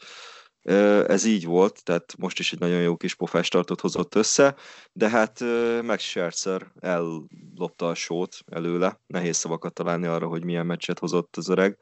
Ez 1.08 1.25
így 1.25 1.46
volt, 1.46 1.84
tehát 1.84 2.16
most 2.18 2.40
is 2.40 2.54
egy 2.54 2.60
nagyon 2.60 2.82
jó 2.82 2.98
kis 2.98 3.16
pofás 3.16 3.46
startot 3.46 3.82
hozott 3.82 4.16
össze, 4.16 4.56
de 4.94 5.10
hát 5.10 5.40
Max 5.82 6.04
Scherzer 6.04 6.72
ellopta 6.80 7.88
a 7.88 7.96
sót 7.96 8.38
előle. 8.52 9.02
Nehéz 9.06 9.38
szavakat 9.38 9.74
találni 9.74 10.08
arra, 10.08 10.28
hogy 10.28 10.44
milyen 10.44 10.66
meccset 10.66 11.00
hozott 11.00 11.38
az 11.38 11.50
öreg. 11.50 11.78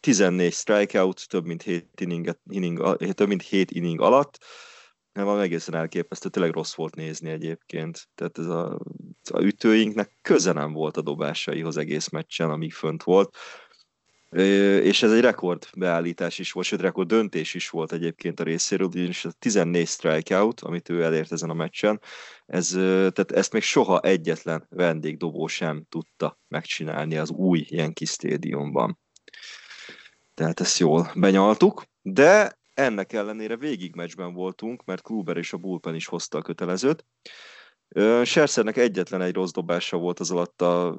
14 0.00 0.52
strikeout, 0.52 1.28
több 1.28 1.44
mint 1.44 1.62
7 1.62 2.00
inning, 2.00 2.38
inning, 2.50 2.96
több 3.14 3.28
mint 3.28 3.42
7 3.42 3.70
inning 3.70 4.00
alatt, 4.00 4.38
nem, 5.18 5.26
van 5.26 5.40
egészen 5.40 5.74
elképesztő, 5.74 6.28
tényleg 6.28 6.52
rossz 6.52 6.74
volt 6.74 6.94
nézni 6.94 7.30
egyébként. 7.30 8.08
Tehát 8.14 8.38
ez 8.38 8.46
a, 8.46 8.78
a 9.30 9.40
ütőinknek 9.40 10.18
köze 10.22 10.52
nem 10.52 10.72
volt 10.72 10.96
a 10.96 11.02
dobásaihoz 11.02 11.76
egész 11.76 12.08
meccsen, 12.08 12.50
amíg 12.50 12.72
fönt 12.72 13.02
volt. 13.02 13.36
És 14.30 15.02
ez 15.02 15.12
egy 15.12 15.20
rekord 15.20 15.66
beállítás 15.76 16.38
is 16.38 16.52
volt, 16.52 16.66
sőt 16.66 16.80
rekord 16.80 17.08
döntés 17.08 17.54
is 17.54 17.68
volt 17.68 17.92
egyébként 17.92 18.40
a 18.40 18.44
részéről, 18.44 18.86
ugyanis 18.86 19.24
a 19.24 19.30
14 19.38 19.86
strikeout, 19.86 20.60
amit 20.60 20.88
ő 20.88 21.02
elért 21.02 21.32
ezen 21.32 21.50
a 21.50 21.54
meccsen, 21.54 22.00
ez, 22.46 22.68
tehát 22.68 23.32
ezt 23.32 23.52
még 23.52 23.62
soha 23.62 24.00
egyetlen 24.00 24.66
vendégdobó 24.68 25.46
sem 25.46 25.84
tudta 25.88 26.38
megcsinálni 26.48 27.16
az 27.16 27.30
új 27.30 27.64
Yankee 27.68 28.06
Stadiumban. 28.06 28.98
Tehát 30.34 30.60
ezt 30.60 30.78
jól 30.78 31.12
benyaltuk, 31.14 31.84
de 32.02 32.58
ennek 32.74 33.12
ellenére 33.12 33.56
végig 33.56 33.94
meccsben 33.94 34.32
voltunk, 34.32 34.84
mert 34.84 35.02
Kluber 35.02 35.36
és 35.36 35.52
a 35.52 35.56
Bullpen 35.56 35.94
is 35.94 36.06
hozta 36.06 36.38
a 36.38 36.42
kötelezőt. 36.42 37.04
Serszernek 38.24 38.76
egyetlen 38.76 39.20
egy 39.20 39.34
rossz 39.34 39.50
dobása 39.50 39.96
volt 39.96 40.20
az 40.20 40.30
alatt 40.30 40.62
a 40.62 40.98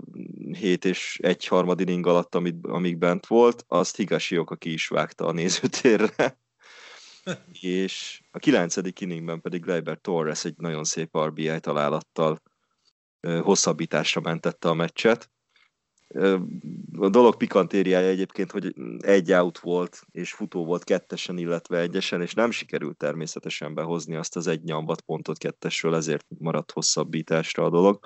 7 0.51 0.85
és 0.85 1.19
egy 1.21 1.47
harmad 1.47 1.79
inning 1.79 2.07
alatt, 2.07 2.35
amit, 2.35 2.65
amíg 2.65 2.97
bent 2.97 3.25
volt, 3.25 3.65
azt 3.67 3.95
Higashi 3.95 4.43
ki 4.57 4.73
is 4.73 4.87
vágta 4.87 5.25
a 5.25 5.31
nézőtérre. 5.31 6.37
és 7.61 8.21
a 8.31 8.39
kilencedik 8.39 8.99
inningben 8.99 9.41
pedig 9.41 9.65
Leiber 9.65 9.97
Torres 9.97 10.45
egy 10.45 10.57
nagyon 10.57 10.83
szép 10.83 11.17
RBI 11.17 11.59
találattal 11.59 12.41
hosszabbításra 13.41 14.21
mentette 14.21 14.69
a 14.69 14.73
meccset. 14.73 15.29
A 16.97 17.09
dolog 17.09 17.37
pikantériája 17.37 18.07
egyébként, 18.07 18.51
hogy 18.51 18.73
egy 18.99 19.31
out 19.31 19.59
volt, 19.59 20.01
és 20.11 20.33
futó 20.33 20.65
volt 20.65 20.83
kettesen, 20.83 21.37
illetve 21.37 21.79
egyesen, 21.79 22.21
és 22.21 22.33
nem 22.33 22.51
sikerült 22.51 22.97
természetesen 22.97 23.73
behozni 23.73 24.15
azt 24.15 24.35
az 24.35 24.47
egy 24.47 24.63
nyambat 24.63 25.01
pontot 25.01 25.37
kettesről, 25.37 25.95
ezért 25.95 26.25
maradt 26.37 26.71
hosszabbításra 26.71 27.63
a 27.63 27.69
dolog. 27.69 27.99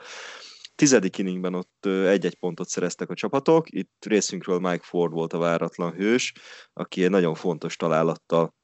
Tizedik 0.75 1.17
inningben 1.17 1.53
ott 1.53 1.85
egy-egy 1.85 2.35
pontot 2.35 2.67
szereztek 2.67 3.09
a 3.09 3.13
csapatok, 3.13 3.71
itt 3.71 4.05
részünkről 4.05 4.59
Mike 4.59 4.83
Ford 4.83 5.11
volt 5.11 5.33
a 5.33 5.37
váratlan 5.37 5.91
hős, 5.91 6.33
aki 6.73 7.03
egy 7.03 7.09
nagyon 7.09 7.35
fontos 7.35 7.75
találattal 7.75 8.55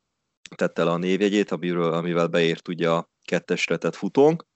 tette 0.55 0.84
le 0.84 0.91
a 0.91 0.98
névjegyét, 0.98 1.51
amiről, 1.51 1.93
amivel 1.93 2.27
beért 2.27 2.67
ugye 2.67 2.89
a 2.89 3.10
kettesre 3.25 3.77
tett 3.77 3.96
futónk. 3.96 4.48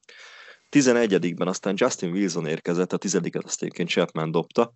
11-ben 0.73 1.47
aztán 1.47 1.73
Justin 1.77 2.11
Wilson 2.11 2.45
érkezett, 2.45 2.93
a 2.93 2.97
tizediket 2.97 3.43
azt 3.43 3.61
egyébként 3.61 3.89
Chapman 3.89 4.31
dobta, 4.31 4.73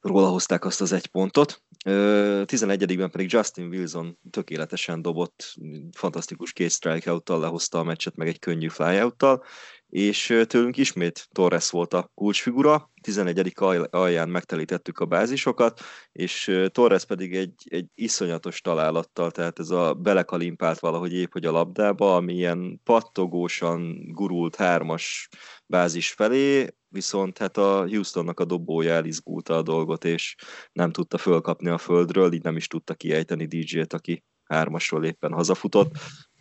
róla 0.00 0.28
hozták 0.28 0.64
azt 0.64 0.80
az 0.80 0.92
egy 0.92 1.06
pontot. 1.06 1.62
11-ben 1.84 3.10
pedig 3.10 3.32
Justin 3.32 3.68
Wilson 3.68 4.18
tökéletesen 4.30 5.02
dobott, 5.02 5.54
fantasztikus 5.92 6.52
két 6.52 6.70
strikeout-tal 6.70 7.40
lehozta 7.40 7.78
a 7.78 7.82
meccset, 7.82 8.16
meg 8.16 8.28
egy 8.28 8.38
könnyű 8.38 8.68
flyout-tal, 8.68 9.44
és 9.88 10.42
tőlünk 10.46 10.76
ismét 10.76 11.28
Torres 11.32 11.70
volt 11.70 11.94
a 11.94 12.10
kulcsfigura, 12.14 12.90
11. 13.02 13.52
alján 13.90 14.28
megtelítettük 14.28 14.98
a 14.98 15.06
bázisokat, 15.06 15.80
és 16.12 16.60
Torres 16.72 17.04
pedig 17.04 17.34
egy, 17.34 17.54
egy 17.64 17.86
iszonyatos 17.94 18.60
találattal, 18.60 19.30
tehát 19.30 19.58
ez 19.58 19.70
a 19.70 19.94
belekalimpált 19.94 20.78
valahogy 20.78 21.12
épp, 21.12 21.32
hogy 21.32 21.44
a 21.44 21.50
labdába, 21.50 22.16
ami 22.16 22.34
ilyen 22.34 22.80
pattogósan 22.84 24.12
gurult 24.12 24.56
hármas 24.56 25.28
bázis 25.66 26.10
felé, 26.10 26.66
viszont 26.88 27.38
hát 27.38 27.56
a 27.56 27.88
Houstonnak 27.88 28.40
a 28.40 28.44
dobója 28.44 28.92
elizgulta 28.92 29.56
a 29.56 29.62
dolgot, 29.62 30.04
és 30.04 30.34
nem 30.72 30.90
tudta 30.90 31.18
fölkapni 31.18 31.68
a 31.68 31.78
földről, 31.78 32.32
így 32.32 32.42
nem 32.42 32.56
is 32.56 32.66
tudta 32.66 32.94
kiejteni 32.94 33.46
DJ-t, 33.46 33.92
aki 33.92 34.24
hármasról 34.44 35.04
éppen 35.04 35.32
hazafutott. 35.32 35.90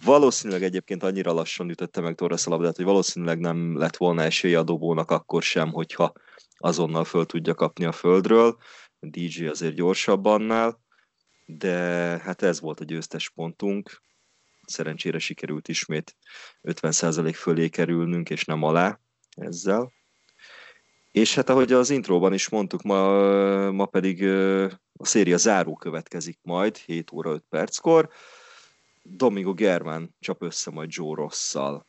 Valószínűleg 0.04 0.64
egyébként 0.64 1.04
annyira 1.04 1.34
lassan 1.34 1.70
ütötte 1.70 2.02
meg 2.02 2.16
Torres 2.16 2.46
a 2.46 2.50
labdát, 2.50 2.76
hogy 2.76 2.86
valószínűleg 2.86 3.40
nem 3.40 3.78
lett 3.78 3.98
volna 3.98 4.22
esélye 4.22 4.60
a 4.60 4.64
dobónak 4.64 5.12
akkor 5.12 5.44
sem, 5.44 5.72
hogyha 5.72 6.14
azonnal 6.58 7.04
föl 7.04 7.26
tudja 7.26 7.54
kapni 7.54 7.86
a 7.86 7.92
földről. 7.92 8.58
DJ 9.00 9.46
azért 9.46 9.76
gyorsabb 9.76 10.26
annál, 10.26 10.80
de 11.46 11.76
hát 12.24 12.42
ez 12.42 12.60
volt 12.60 12.80
a 12.80 12.84
győztes 12.84 13.30
pontunk. 13.30 14.02
Szerencsére 14.66 15.20
sikerült 15.20 15.68
ismét 15.68 16.16
50% 16.64 17.34
fölé 17.36 17.70
kerülnünk, 17.70 18.30
és 18.30 18.46
nem 18.46 18.64
alá 18.64 19.00
ezzel. 19.30 19.92
És 21.12 21.36
hát 21.36 21.50
ahogy 21.50 21.74
az 21.74 21.90
intróban 21.90 22.34
is 22.34 22.50
mondtuk, 22.50 22.82
ma, 22.82 23.72
ma 23.72 23.86
pedig 23.86 24.24
a 24.94 25.06
széria 25.06 25.38
záró 25.38 25.76
következik 25.76 26.40
majd, 26.42 26.78
7 26.78 27.12
óra 27.12 27.32
5 27.32 27.44
perckor. 27.50 28.10
Domingo 29.10 29.54
Germán 29.54 30.15
csap 30.20 30.41
össze 30.41 30.72
majd 30.72 30.89
Joe 30.93 31.15
Rosszal, 31.15 31.86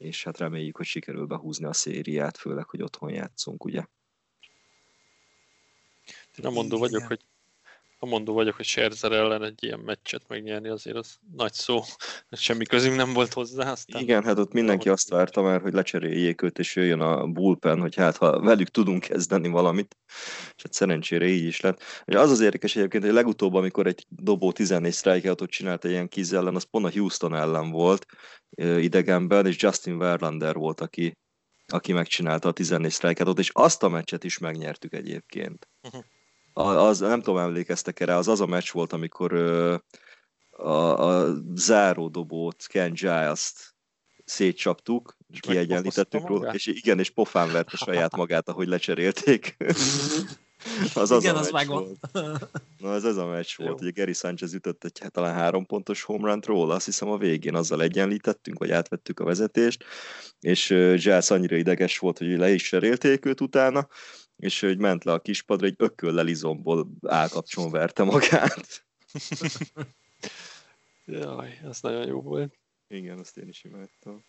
és 0.00 0.24
hát 0.24 0.38
reméljük, 0.38 0.76
hogy 0.76 0.86
sikerül 0.86 1.26
behúzni 1.26 1.64
a 1.64 1.72
szériát, 1.72 2.36
főleg, 2.36 2.68
hogy 2.68 2.82
otthon 2.82 3.10
játszunk, 3.10 3.64
ugye? 3.64 3.84
Én 6.08 6.42
nem 6.42 6.52
mondó 6.52 6.78
vagyok, 6.78 7.02
hogy 7.02 7.20
mondó 8.06 8.32
vagyok, 8.32 8.56
hogy 8.56 8.64
Scherzer 8.64 9.12
ellen 9.12 9.42
egy 9.42 9.64
ilyen 9.64 9.78
meccset 9.78 10.22
megnyerni 10.28 10.68
azért 10.68 10.96
az 10.96 11.16
nagy 11.36 11.52
szó. 11.52 11.80
Semmi 12.30 12.64
közünk 12.64 12.96
nem 12.96 13.12
volt 13.12 13.32
hozzá. 13.32 13.70
Aztán 13.70 14.02
Igen, 14.02 14.24
hát 14.24 14.38
ott 14.38 14.52
mindenki 14.52 14.88
azt 14.88 15.08
várta 15.08 15.42
már, 15.42 15.60
hogy 15.60 15.72
lecseréljék 15.72 16.42
őt, 16.42 16.58
és 16.58 16.76
jöjjön 16.76 17.00
a 17.00 17.26
bullpen, 17.26 17.80
hogy 17.80 17.94
hát 17.94 18.16
ha 18.16 18.40
velük 18.40 18.68
tudunk 18.68 19.00
kezdeni 19.00 19.48
valamit. 19.48 19.96
És 20.56 20.62
hát 20.62 20.72
szerencsére 20.72 21.26
így 21.26 21.44
is 21.44 21.60
lett. 21.60 21.82
Az 22.04 22.30
az 22.30 22.40
érdekes 22.40 22.76
egyébként, 22.76 23.04
hogy 23.04 23.12
legutóbb, 23.12 23.54
amikor 23.54 23.86
egy 23.86 24.06
dobó 24.08 24.52
14 24.52 24.92
strikeoutot 24.92 25.50
csinált 25.50 25.84
egy 25.84 25.90
ilyen 25.90 26.08
kiz 26.08 26.32
ellen, 26.32 26.54
az 26.54 26.64
pont 26.64 26.84
a 26.84 26.90
Houston 26.90 27.34
ellen 27.34 27.70
volt 27.70 28.06
idegenben, 28.58 29.46
és 29.46 29.62
Justin 29.62 29.98
Verlander 29.98 30.54
volt, 30.54 30.80
aki, 30.80 31.12
aki 31.66 31.92
megcsinálta 31.92 32.48
a 32.48 32.52
14 32.52 32.92
strikeoutot, 32.92 33.38
és 33.38 33.50
azt 33.52 33.82
a 33.82 33.88
meccset 33.88 34.24
is 34.24 34.38
megnyertük 34.38 34.92
egyébként. 34.92 35.68
Uh-huh 35.82 36.04
az, 36.52 36.98
nem 36.98 37.20
tudom, 37.20 37.40
emlékeztek 37.40 38.00
erre, 38.00 38.16
az 38.16 38.28
az 38.28 38.40
a 38.40 38.46
meccs 38.46 38.70
volt, 38.70 38.92
amikor 38.92 39.32
ö, 39.32 39.76
a, 40.50 41.08
a 41.08 41.34
záródobót, 41.54 42.66
Ken 42.66 42.92
Giles-t 42.92 43.74
szétcsaptuk, 44.24 45.16
és 45.28 45.40
kiegyenlítettük 45.40 46.26
róla, 46.26 46.54
és 46.54 46.66
igen, 46.66 46.98
és 46.98 47.10
pofán 47.10 47.52
verte 47.52 47.76
saját 47.76 48.16
magát, 48.16 48.48
ahogy 48.48 48.68
lecserélték. 48.68 49.56
az 50.94 51.10
az 51.10 51.22
igen, 51.22 51.36
a 51.36 51.38
az 51.38 51.50
meccs 51.50 51.66
volt. 51.66 51.98
Na, 52.78 52.94
ez 52.94 53.04
ez 53.04 53.16
a 53.16 53.26
meccs 53.26 53.56
volt. 53.56 53.80
Ugye 53.80 53.90
Gary 53.90 54.12
Sanchez 54.12 54.54
ütött 54.54 54.84
egy 54.84 54.98
hát, 55.00 55.12
talán 55.12 55.34
három 55.34 55.66
pontos 55.66 56.02
home 56.02 56.30
run 56.30 56.42
róla, 56.46 56.74
azt 56.74 56.84
hiszem 56.84 57.08
a 57.08 57.16
végén 57.16 57.54
azzal 57.54 57.82
egyenlítettünk, 57.82 58.58
vagy 58.58 58.70
átvettük 58.70 59.20
a 59.20 59.24
vezetést, 59.24 59.84
és 60.40 60.66
Giles 60.96 61.30
annyira 61.30 61.56
ideges 61.56 61.98
volt, 61.98 62.18
hogy 62.18 62.28
le 62.28 62.52
is 62.52 62.68
cserélték 62.68 63.24
őt 63.24 63.40
utána, 63.40 63.88
és 64.36 64.60
hogy 64.60 64.78
ment 64.78 65.04
le 65.04 65.12
a 65.12 65.20
kispadra, 65.20 65.66
egy 65.66 65.74
ököllel 65.78 66.28
izomból 66.28 66.88
állkapcson 67.06 67.70
verte 67.70 68.02
magát. 68.02 68.84
Jaj, 71.04 71.60
ez 71.64 71.80
nagyon 71.80 72.06
jó 72.06 72.20
volt. 72.20 72.58
Igen, 72.88 73.18
azt 73.18 73.36
én 73.36 73.48
is 73.48 73.64
imádtam. 73.64 74.24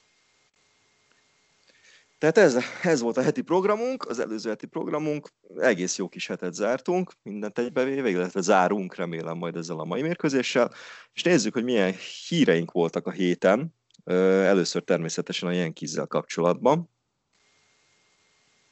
Tehát 2.23 2.37
ez, 2.37 2.63
ez 2.83 3.01
volt 3.01 3.17
a 3.17 3.21
heti 3.21 3.41
programunk, 3.41 4.05
az 4.05 4.19
előző 4.19 4.49
heti 4.49 4.65
programunk, 4.65 5.29
egész 5.57 5.97
jó 5.97 6.09
kis 6.09 6.27
hetet 6.27 6.53
zártunk, 6.53 7.13
mindent 7.23 7.59
egybevéve, 7.59 8.09
illetve 8.09 8.41
zárunk 8.41 8.95
remélem 8.95 9.37
majd 9.37 9.55
ezzel 9.55 9.79
a 9.79 9.85
mai 9.85 10.01
mérkőzéssel, 10.01 10.71
és 11.13 11.23
nézzük, 11.23 11.53
hogy 11.53 11.63
milyen 11.63 11.93
híreink 12.27 12.71
voltak 12.71 13.07
a 13.07 13.11
héten, 13.11 13.73
először 14.03 14.83
természetesen 14.83 15.49
a 15.49 15.51
Yankees-zel 15.51 16.07
kapcsolatban. 16.07 16.89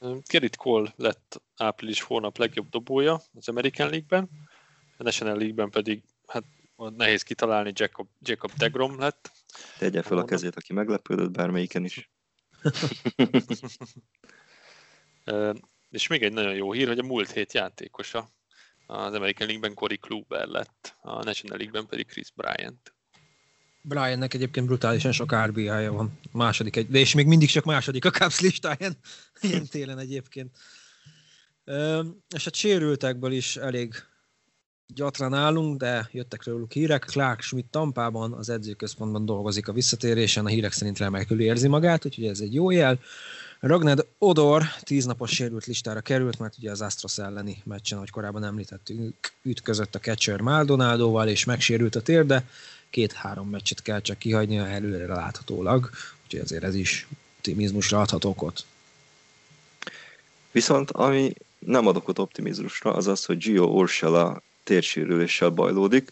Gerrit 0.02 0.56
Cole 0.56 0.94
lett 0.96 1.42
április 1.56 2.02
hónap 2.02 2.38
legjobb 2.38 2.70
dobója 2.70 3.22
az 3.34 3.48
American 3.48 3.90
League-ben, 3.90 4.30
a 4.98 5.04
National 5.04 5.36
League-ben 5.36 5.70
pedig 5.70 6.04
hát 6.28 6.44
nehéz 6.76 7.24
kitalálni, 7.24 7.72
Jacob, 7.76 8.08
Jacob 8.20 8.52
Degrom 8.58 9.00
lett. 9.00 9.32
Tegye 9.78 10.02
fel 10.02 10.18
a 10.18 10.26
kezét, 10.26 10.56
aki 10.56 10.74
meglepődött 10.74 11.32
bármelyiken 11.32 11.84
is. 11.84 12.10
és 15.90 16.08
még 16.08 16.24
egy 16.24 16.34
nagyon 16.34 16.56
jó 16.56 16.72
hír, 16.72 16.88
hogy 16.88 17.00
a 17.00 17.04
múlt 17.04 17.32
hét 17.32 17.54
játékosa 17.54 18.30
az 18.86 19.14
American 19.14 19.48
League-ben 19.48 19.74
Corey 19.74 19.98
Kluber 19.98 20.48
lett, 20.48 20.98
a 21.02 21.24
National 21.24 21.58
League-ben 21.58 21.86
pedig 21.88 22.08
Chris 22.08 22.32
Bryant. 22.32 22.94
Briannek 23.82 24.34
egyébként 24.34 24.66
brutálisan 24.66 25.12
sok 25.12 25.36
RBI-ja 25.46 25.92
van. 25.92 26.20
Második, 26.32 26.76
egy, 26.76 26.88
de 26.88 27.00
és 27.00 27.14
még 27.14 27.28
mindig 27.28 27.50
csak 27.50 27.64
második 27.64 28.06
a 28.06 28.10
Cubs 28.10 28.40
listáján, 28.40 28.98
ilyen 29.42 29.68
télen 29.68 30.00
egyébként. 30.00 30.58
Ö, 31.66 32.04
és 32.36 32.48
a 32.48 32.54
sérültekből 32.54 33.32
is 33.32 33.56
elég 33.56 33.94
gyatran 34.94 35.34
állunk, 35.34 35.78
de 35.78 36.10
jöttek 36.12 36.46
róluk 36.46 36.72
hírek. 36.72 37.06
Clark 37.06 37.42
Schmidt 37.42 37.72
Tampában 37.72 38.34
az 38.34 38.50
edzőközpontban 38.50 39.26
dolgozik 39.26 39.68
a 39.68 39.74
visszatérésen, 39.74 40.46
a 40.46 40.50
hírek 40.50 40.72
szerint 40.72 40.98
remekül 40.98 41.42
érzi 41.42 41.68
magát, 41.68 42.06
úgyhogy 42.06 42.26
ez 42.26 42.40
egy 42.40 42.54
jó 42.54 42.70
jel. 42.70 43.00
Ragned 43.60 44.06
Odor 44.18 44.64
tíznapos 44.82 45.32
sérült 45.32 45.66
listára 45.66 46.02
került, 46.02 46.40
mert 46.40 46.58
ugye 46.58 46.72
az 46.72 46.82
Astros 46.82 47.18
elleni 47.18 47.62
meccsen, 47.66 47.98
ahogy 47.98 48.10
korábban 48.10 48.44
említettük, 48.44 49.16
ütközött 49.44 49.96
a 49.96 50.00
catcher 50.00 50.42
Maldonádóval, 50.42 51.28
és 51.28 51.46
megsérült 51.46 51.96
a 51.96 52.02
térde. 52.02 52.46
Két-három 52.92 53.50
meccset 53.50 53.82
kell 53.82 54.02
csak 54.02 54.18
kihagynia 54.18 54.68
előre 54.68 55.06
láthatólag, 55.06 55.90
úgyhogy 56.24 56.40
azért 56.40 56.64
ez 56.64 56.76
is 56.76 57.08
optimizmusra 57.38 58.02
adhat 58.02 58.24
okot. 58.24 58.66
Viszont 60.52 60.92
ami 60.92 61.34
nem 61.60 61.88
ad 61.88 61.96
okot 61.96 62.20
optimizmusra, 62.20 62.94
az 62.94 63.08
az, 63.08 63.26
hogy 63.26 63.38
Gio 63.38 63.66
Urshela 63.66 64.42
térsérüléssel 64.64 65.50
bajlódik. 65.50 66.12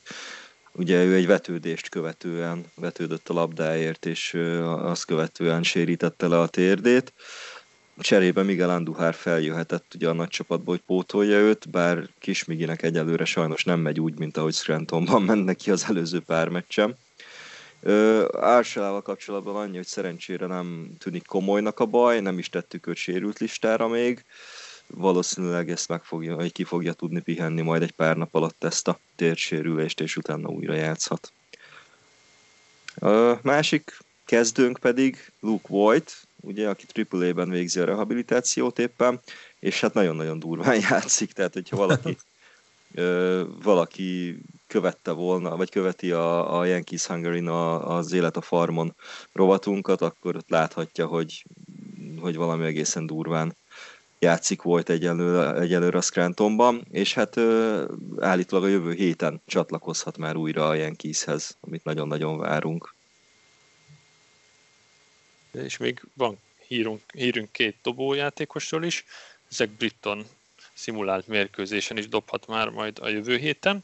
Ugye 0.71 1.03
ő 1.03 1.15
egy 1.15 1.25
vetődést 1.25 1.89
követően 1.89 2.65
vetődött 2.75 3.29
a 3.29 3.33
labdáért, 3.33 4.05
és 4.05 4.33
azt 4.63 5.05
követően 5.05 5.63
sérítette 5.63 6.27
le 6.27 6.39
a 6.39 6.47
térdét. 6.47 7.13
Cserébe 7.99 8.43
Miguel 8.43 8.69
Andujar 8.69 9.13
feljöhetett 9.13 9.93
ugye 9.95 10.09
a 10.09 10.13
nagy 10.13 10.27
csapatból, 10.27 10.73
hogy 10.75 10.83
pótolja 10.85 11.37
őt, 11.37 11.69
bár 11.69 12.09
Kismiginek 12.19 12.81
egyelőre 12.81 13.25
sajnos 13.25 13.63
nem 13.63 13.79
megy 13.79 13.99
úgy, 13.99 14.17
mint 14.17 14.37
ahogy 14.37 14.53
Scrantonban 14.53 15.21
mennek 15.31 15.55
ki 15.55 15.71
az 15.71 15.85
előző 15.89 16.19
pár 16.19 16.49
meccsem. 16.49 16.93
Ársalával 18.31 19.01
kapcsolatban 19.01 19.55
annyi, 19.55 19.75
hogy 19.75 19.85
szerencsére 19.85 20.45
nem 20.45 20.89
tűnik 20.99 21.25
komolynak 21.25 21.79
a 21.79 21.85
baj, 21.85 22.19
nem 22.19 22.37
is 22.37 22.49
tettük 22.49 22.87
őt 22.87 22.95
sérült 22.95 23.39
listára 23.39 23.87
még 23.87 24.23
valószínűleg 24.95 25.69
ezt 25.69 25.87
meg 25.87 26.03
fogja, 26.03 26.35
vagy 26.35 26.51
ki 26.51 26.63
fogja 26.63 26.93
tudni 26.93 27.19
pihenni 27.19 27.61
majd 27.61 27.81
egy 27.81 27.91
pár 27.91 28.17
nap 28.17 28.35
alatt 28.35 28.63
ezt 28.63 28.87
a 28.87 28.99
térsérülést, 29.15 29.99
és 29.99 30.17
utána 30.17 30.49
újra 30.49 30.73
játszhat. 30.73 31.31
A 32.95 33.39
másik 33.41 33.97
kezdőnk 34.25 34.77
pedig 34.79 35.31
Luke 35.39 35.67
Voigt, 35.67 36.27
ugye, 36.41 36.69
aki 36.69 36.85
AAA-ben 37.09 37.49
végzi 37.49 37.79
a 37.79 37.85
rehabilitációt 37.85 38.79
éppen, 38.79 39.19
és 39.59 39.81
hát 39.81 39.93
nagyon-nagyon 39.93 40.39
durván 40.39 40.79
játszik, 40.89 41.31
tehát 41.31 41.53
hogyha 41.53 41.77
valaki, 41.77 42.17
ö, 42.93 43.43
valaki 43.63 44.39
követte 44.67 45.11
volna, 45.11 45.55
vagy 45.55 45.69
követi 45.69 46.11
a, 46.11 46.59
a 46.59 46.65
Yankees 46.65 47.05
hungary 47.05 47.47
az 47.47 48.11
Élet 48.11 48.37
a 48.37 48.41
Farmon 48.41 48.95
rovatunkat, 49.33 50.01
akkor 50.01 50.35
ott 50.35 50.49
láthatja, 50.49 51.05
hogy, 51.05 51.45
hogy 52.19 52.35
valami 52.35 52.65
egészen 52.65 53.05
durván 53.05 53.55
játszik 54.19 54.61
volt 54.61 54.89
egyelőre, 54.89 55.59
egyelőre 55.59 55.97
a 55.97 56.01
Scrantonban, 56.01 56.87
és 56.91 57.13
hát 57.13 57.37
ö, 57.37 57.83
állítólag 58.19 58.65
a 58.65 58.69
jövő 58.69 58.93
héten 58.93 59.41
csatlakozhat 59.45 60.17
már 60.17 60.35
újra 60.35 60.67
a 60.67 60.73
Yankeeshez, 60.73 61.57
amit 61.61 61.83
nagyon-nagyon 61.83 62.37
várunk. 62.37 62.95
És 65.51 65.77
még 65.77 66.01
van 66.13 66.39
hírunk, 66.67 67.01
hírünk 67.13 67.51
két 67.51 67.75
dobójátékosról 67.81 68.83
is. 68.83 69.05
Ezek 69.51 69.69
Britton 69.69 70.25
szimulált 70.73 71.27
mérkőzésen 71.27 71.97
is 71.97 72.07
dobhat 72.07 72.47
már 72.47 72.69
majd 72.69 72.99
a 72.99 73.07
jövő 73.07 73.37
héten. 73.37 73.83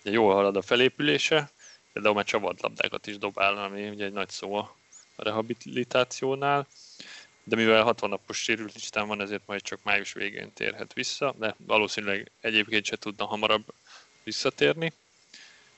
Ugye 0.00 0.12
jól 0.12 0.34
halad 0.34 0.56
a 0.56 0.62
felépülése, 0.62 1.50
például 1.92 2.14
már 2.14 2.24
csavadlabdákat 2.24 3.06
is 3.06 3.18
dobál, 3.18 3.56
ami 3.56 3.88
ugye 3.88 4.04
egy 4.04 4.12
nagy 4.12 4.28
szó 4.28 4.54
a 4.54 4.76
rehabilitációnál 5.16 6.66
de 7.44 7.56
mivel 7.56 7.82
60 7.82 8.08
napos 8.08 8.42
sérült 8.42 8.74
listán 8.74 9.06
van, 9.06 9.20
ezért 9.20 9.46
majd 9.46 9.62
csak 9.62 9.82
május 9.82 10.12
végén 10.12 10.52
térhet 10.52 10.92
vissza, 10.92 11.34
de 11.38 11.54
valószínűleg 11.58 12.30
egyébként 12.40 12.84
se 12.84 12.96
tudna 12.96 13.24
hamarabb 13.24 13.64
visszatérni. 14.22 14.92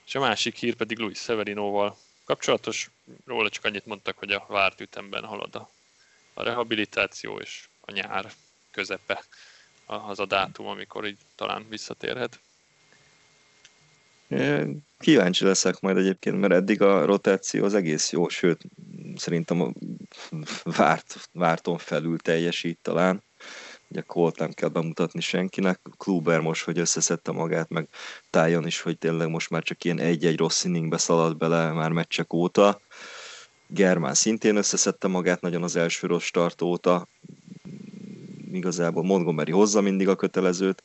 És 0.06 0.14
a 0.14 0.20
másik 0.20 0.56
hír 0.56 0.74
pedig 0.74 0.98
Luis 0.98 1.18
Severinóval 1.18 1.96
kapcsolatos, 2.26 2.90
róla 3.24 3.48
csak 3.48 3.64
annyit 3.64 3.86
mondtak, 3.86 4.18
hogy 4.18 4.30
a 4.30 4.44
várt 4.48 4.80
ütemben 4.80 5.24
halad 5.24 5.54
a, 5.54 5.70
a 6.34 6.42
rehabilitáció, 6.42 7.38
és 7.38 7.68
a 7.80 7.92
nyár 7.92 8.32
közepe 8.70 9.24
az 9.86 10.18
a 10.18 10.26
dátum, 10.26 10.66
amikor 10.66 11.06
így 11.06 11.18
talán 11.34 11.66
visszatérhet. 11.68 12.38
Kíváncsi 14.98 15.44
leszek 15.44 15.80
majd 15.80 15.96
egyébként, 15.96 16.40
mert 16.40 16.52
eddig 16.52 16.82
a 16.82 17.04
rotáció 17.04 17.64
az 17.64 17.74
egész 17.74 18.12
jó, 18.12 18.28
sőt, 18.28 18.60
szerintem 19.16 19.60
a 19.60 19.72
várt, 20.62 21.28
várton 21.32 21.78
felül 21.78 22.18
teljesít 22.18 22.78
talán. 22.82 23.22
Ugye 23.88 24.00
Colt 24.00 24.38
nem 24.38 24.52
kell 24.52 24.68
bemutatni 24.68 25.20
senkinek, 25.20 25.80
Kluber 25.96 26.40
most, 26.40 26.64
hogy 26.64 26.78
összeszedte 26.78 27.32
magát, 27.32 27.68
meg 27.70 27.88
Tájon 28.30 28.66
is, 28.66 28.80
hogy 28.80 28.98
tényleg 28.98 29.28
most 29.28 29.50
már 29.50 29.62
csak 29.62 29.84
ilyen 29.84 29.98
egy-egy 29.98 30.38
rossz 30.38 30.64
inningbe 30.64 30.98
szaladt 30.98 31.36
bele 31.36 31.72
már 31.72 31.90
meccsek 31.90 32.32
óta. 32.32 32.80
Germán 33.66 34.14
szintén 34.14 34.56
összeszedte 34.56 35.08
magát 35.08 35.40
nagyon 35.40 35.62
az 35.62 35.76
első 35.76 36.06
rossz 36.06 36.24
start 36.24 36.62
óta, 36.62 37.08
igazából 38.52 39.02
Montgomery 39.02 39.52
hozza 39.52 39.80
mindig 39.80 40.08
a 40.08 40.16
kötelezőt, 40.16 40.82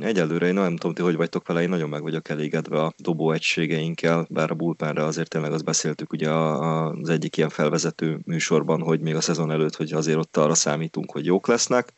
Egyelőre 0.00 0.46
én 0.46 0.54
nem 0.54 0.76
tudom, 0.76 0.94
ti 0.94 1.02
hogy 1.02 1.16
vagytok 1.16 1.46
vele, 1.46 1.62
én 1.62 1.68
nagyon 1.68 1.88
meg 1.88 2.02
vagyok 2.02 2.28
elégedve 2.28 2.82
a 2.82 2.92
dobó 2.96 3.32
egységeinkkel, 3.32 4.26
bár 4.30 4.50
a 4.50 4.54
bullpenre 4.54 5.04
azért 5.04 5.28
tényleg 5.28 5.52
azt 5.52 5.64
beszéltük 5.64 6.12
ugye 6.12 6.30
az 6.30 7.08
egyik 7.08 7.36
ilyen 7.36 7.48
felvezető 7.48 8.20
műsorban, 8.24 8.80
hogy 8.80 9.00
még 9.00 9.14
a 9.14 9.20
szezon 9.20 9.50
előtt, 9.50 9.76
hogy 9.76 9.92
azért 9.92 10.18
ott 10.18 10.36
arra 10.36 10.54
számítunk, 10.54 11.10
hogy 11.10 11.24
jók 11.24 11.46
lesznek. 11.46 11.92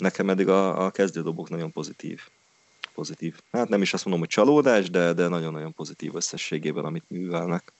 Nekem 0.00 0.30
eddig 0.30 0.48
a, 0.48 0.84
a 0.84 0.90
kezdődobok 0.90 1.48
nagyon 1.48 1.72
pozitív. 1.72 2.20
Pozitív. 2.94 3.40
Hát 3.52 3.68
nem 3.68 3.82
is 3.82 3.92
azt 3.92 4.04
mondom, 4.04 4.22
hogy 4.22 4.32
csalódás, 4.32 4.90
de, 4.90 5.12
de 5.12 5.28
nagyon-nagyon 5.28 5.74
pozitív 5.74 6.14
összességében, 6.14 6.84
amit 6.84 7.04
művelnek. 7.08 7.72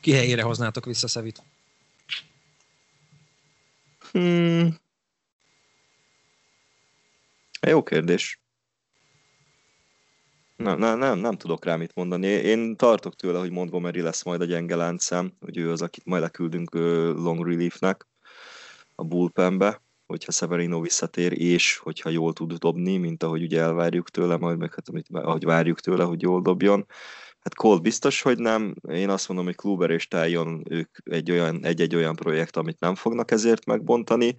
Ki 0.00 0.12
helyére 0.12 0.42
hoznátok 0.42 0.84
vissza 0.84 1.08
Szevit? 1.08 1.42
Hmm, 4.10 4.76
jó 7.60 7.82
kérdés. 7.82 8.40
Nem, 10.56 10.78
nem, 10.78 10.98
nem, 10.98 11.18
nem 11.18 11.36
tudok 11.36 11.64
rá 11.64 11.76
mit 11.76 11.94
mondani. 11.94 12.26
Én 12.26 12.76
tartok 12.76 13.16
tőle, 13.16 13.38
hogy 13.38 13.50
Montgomery 13.50 14.00
lesz 14.00 14.22
majd 14.22 14.40
a 14.40 14.44
gyenge 14.44 14.76
láncszám, 14.76 15.32
hogy 15.40 15.56
ő 15.56 15.70
az, 15.70 15.82
akit 15.82 16.04
majd 16.04 16.22
leküldünk 16.22 16.74
long 17.14 17.46
reliefnek 17.46 18.06
a 18.94 19.04
bullpenbe, 19.04 19.82
hogyha 20.06 20.32
Severino 20.32 20.80
visszatér, 20.80 21.40
és 21.40 21.76
hogyha 21.76 22.10
jól 22.10 22.32
tud 22.32 22.52
dobni, 22.52 22.96
mint 22.96 23.22
ahogy 23.22 23.42
ugye 23.42 23.60
elvárjuk 23.60 24.10
tőle, 24.10 24.36
majd 24.36 24.58
meg 24.58 24.74
hát, 24.74 24.88
amit, 24.88 25.06
ahogy 25.12 25.44
várjuk 25.44 25.80
tőle, 25.80 26.04
hogy 26.04 26.22
jól 26.22 26.42
dobjon. 26.42 26.86
Hát 27.40 27.54
Colt 27.54 27.82
biztos, 27.82 28.22
hogy 28.22 28.38
nem. 28.38 28.74
Én 28.88 29.08
azt 29.08 29.28
mondom, 29.28 29.46
hogy 29.46 29.54
Kluber 29.54 29.90
és 29.90 30.08
Tájon 30.08 30.62
ők 30.68 30.98
egy 31.04 31.30
olyan, 31.30 31.64
egy-egy 31.64 31.94
olyan 31.94 32.16
projekt, 32.16 32.56
amit 32.56 32.80
nem 32.80 32.94
fognak 32.94 33.30
ezért 33.30 33.64
megbontani. 33.64 34.36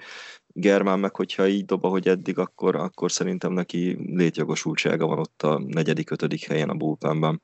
Germán 0.48 1.00
meg, 1.00 1.16
hogyha 1.16 1.48
így 1.48 1.66
dob, 1.66 1.86
ahogy 1.86 2.08
eddig, 2.08 2.38
akkor, 2.38 2.76
akkor 2.76 3.12
szerintem 3.12 3.54
neki 3.54 3.98
létjogosultsága 4.16 5.06
van 5.06 5.20
ott 5.20 5.42
a 5.42 5.60
negyedik, 5.68 6.10
ötödik 6.10 6.48
helyen 6.48 6.70
a 6.70 6.74
bullpenben. 6.74 7.42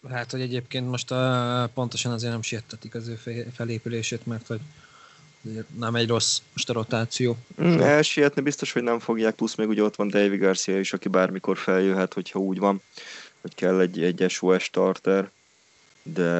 Lehet, 0.00 0.30
hogy 0.30 0.40
egyébként 0.40 0.88
most 0.88 1.10
a, 1.10 1.70
pontosan 1.74 2.12
azért 2.12 2.32
nem 2.32 2.42
siettetik 2.42 2.94
az 2.94 3.08
ő 3.08 3.14
felépülését, 3.52 4.26
mert 4.26 4.46
hogy 4.46 4.60
nem 5.78 5.94
egy 5.94 6.08
rossz 6.08 6.38
most 6.52 6.70
a 6.70 6.72
rotáció. 6.72 7.36
Mm, 7.62 7.80
elsietni 7.80 8.42
biztos, 8.42 8.72
hogy 8.72 8.82
nem 8.82 8.98
fogják, 8.98 9.34
plusz 9.34 9.54
még 9.54 9.68
ugye 9.68 9.82
ott 9.82 9.96
van 9.96 10.08
David 10.08 10.40
Garcia 10.40 10.78
is, 10.78 10.92
aki 10.92 11.08
bármikor 11.08 11.58
feljöhet, 11.58 12.14
hogyha 12.14 12.38
úgy 12.38 12.58
van 12.58 12.82
hogy 13.42 13.54
kell 13.54 13.80
egy, 13.80 14.02
egy 14.02 14.30
SOS 14.30 14.62
starter, 14.62 15.30
de 16.02 16.30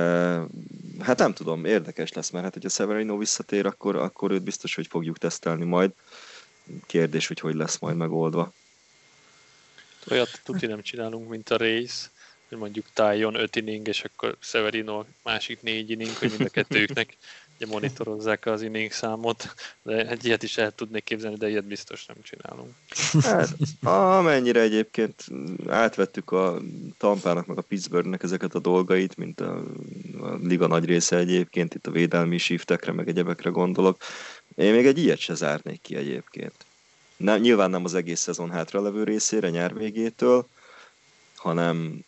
hát 1.01 1.19
nem 1.19 1.33
tudom, 1.33 1.65
érdekes 1.65 2.13
lesz, 2.13 2.31
mert 2.31 2.45
hát 2.45 2.53
hogyha 2.53 2.69
Severino 2.69 3.19
visszatér, 3.19 3.67
akkor, 3.67 3.97
akkor 3.97 4.31
őt 4.31 4.43
biztos, 4.43 4.75
hogy 4.75 4.87
fogjuk 4.87 5.19
tesztelni 5.19 5.65
majd. 5.65 5.91
Kérdés, 6.87 7.27
hogy 7.27 7.41
hogy 7.41 7.55
lesz 7.55 7.79
majd 7.79 7.97
megoldva. 7.97 8.53
Olyat 10.11 10.41
tuti 10.45 10.67
nem 10.67 10.83
csinálunk, 10.83 11.29
mint 11.29 11.51
a 11.51 11.57
Race, 11.57 12.09
hogy 12.49 12.59
mondjuk 12.59 12.87
Tájon 12.93 13.35
5 13.35 13.57
inning, 13.57 13.89
és 13.89 14.05
akkor 14.05 14.37
Severino 14.41 15.05
másik 15.23 15.63
4 15.63 15.91
inning, 15.91 16.17
hogy 16.17 16.29
mind 16.29 16.41
a 16.41 16.49
kettőknek 16.49 17.17
ugye 17.57 17.67
monitorozzák 17.67 18.47
az 18.47 18.63
inning 18.63 18.93
számot, 18.93 19.55
de 19.83 20.09
egy 20.09 20.25
ilyet 20.25 20.43
is 20.43 20.57
el 20.57 20.75
tudnék 20.75 21.05
képzelni, 21.05 21.37
de 21.37 21.49
ilyet 21.49 21.65
biztos 21.65 22.07
nem 22.07 22.17
csinálunk. 22.23 22.75
Hát, 23.23 23.57
amennyire 24.19 24.61
egyébként 24.61 25.25
átvettük 25.69 26.31
a 26.31 26.59
Tampának, 26.99 27.47
meg 27.47 27.59
a 27.59 27.63
Pittsburghnek 27.63 28.23
ezeket 28.23 28.55
a 28.55 28.59
dolgait, 28.59 29.17
mint 29.17 29.41
a, 29.41 29.65
a 30.21 30.35
liga 30.43 30.67
nagy 30.67 30.85
része 30.85 31.17
egyébként, 31.17 31.75
itt 31.75 31.87
a 31.87 31.91
védelmi 31.91 32.39
shiftekre, 32.39 32.93
meg 32.93 33.09
egyebekre 33.09 33.51
gondolok, 33.51 33.97
én 34.55 34.75
még 34.75 34.87
egy 34.87 34.99
ilyet 34.99 35.19
se 35.19 35.35
zárnék 35.35 35.81
ki 35.81 35.97
egyébként. 35.97 36.55
Nem, 37.17 37.41
nyilván 37.41 37.71
nem 37.71 37.85
az 37.85 37.95
egész 37.95 38.21
szezon 38.21 38.51
hátralevő 38.51 39.05
részére, 39.05 39.51
nyár 39.51 39.75
végétől, 39.75 40.47
hanem 41.37 42.05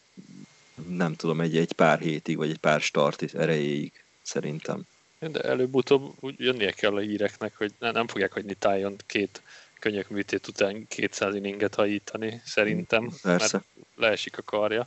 nem 0.88 1.14
tudom, 1.14 1.40
egy, 1.40 1.56
egy 1.56 1.72
pár 1.72 1.98
hétig, 1.98 2.36
vagy 2.36 2.50
egy 2.50 2.58
pár 2.58 2.80
start 2.80 3.34
erejéig, 3.34 4.04
szerintem. 4.22 4.82
De 5.30 5.40
előbb-utóbb 5.40 6.12
úgy 6.20 6.34
jönnie 6.38 6.70
kell 6.72 6.94
a 6.94 7.00
híreknek, 7.00 7.56
hogy 7.56 7.72
nem 7.78 8.06
fogják 8.06 8.32
hagyni 8.32 8.54
tájon 8.54 8.96
két 9.06 9.42
könnyek 9.78 10.08
műtét 10.08 10.48
után 10.48 10.88
200 10.88 11.34
inninget 11.34 11.74
hajítani, 11.74 12.42
szerintem, 12.44 13.12
Persze. 13.22 13.56
mert 13.56 13.86
leesik 13.96 14.38
a 14.38 14.42
karja. 14.42 14.86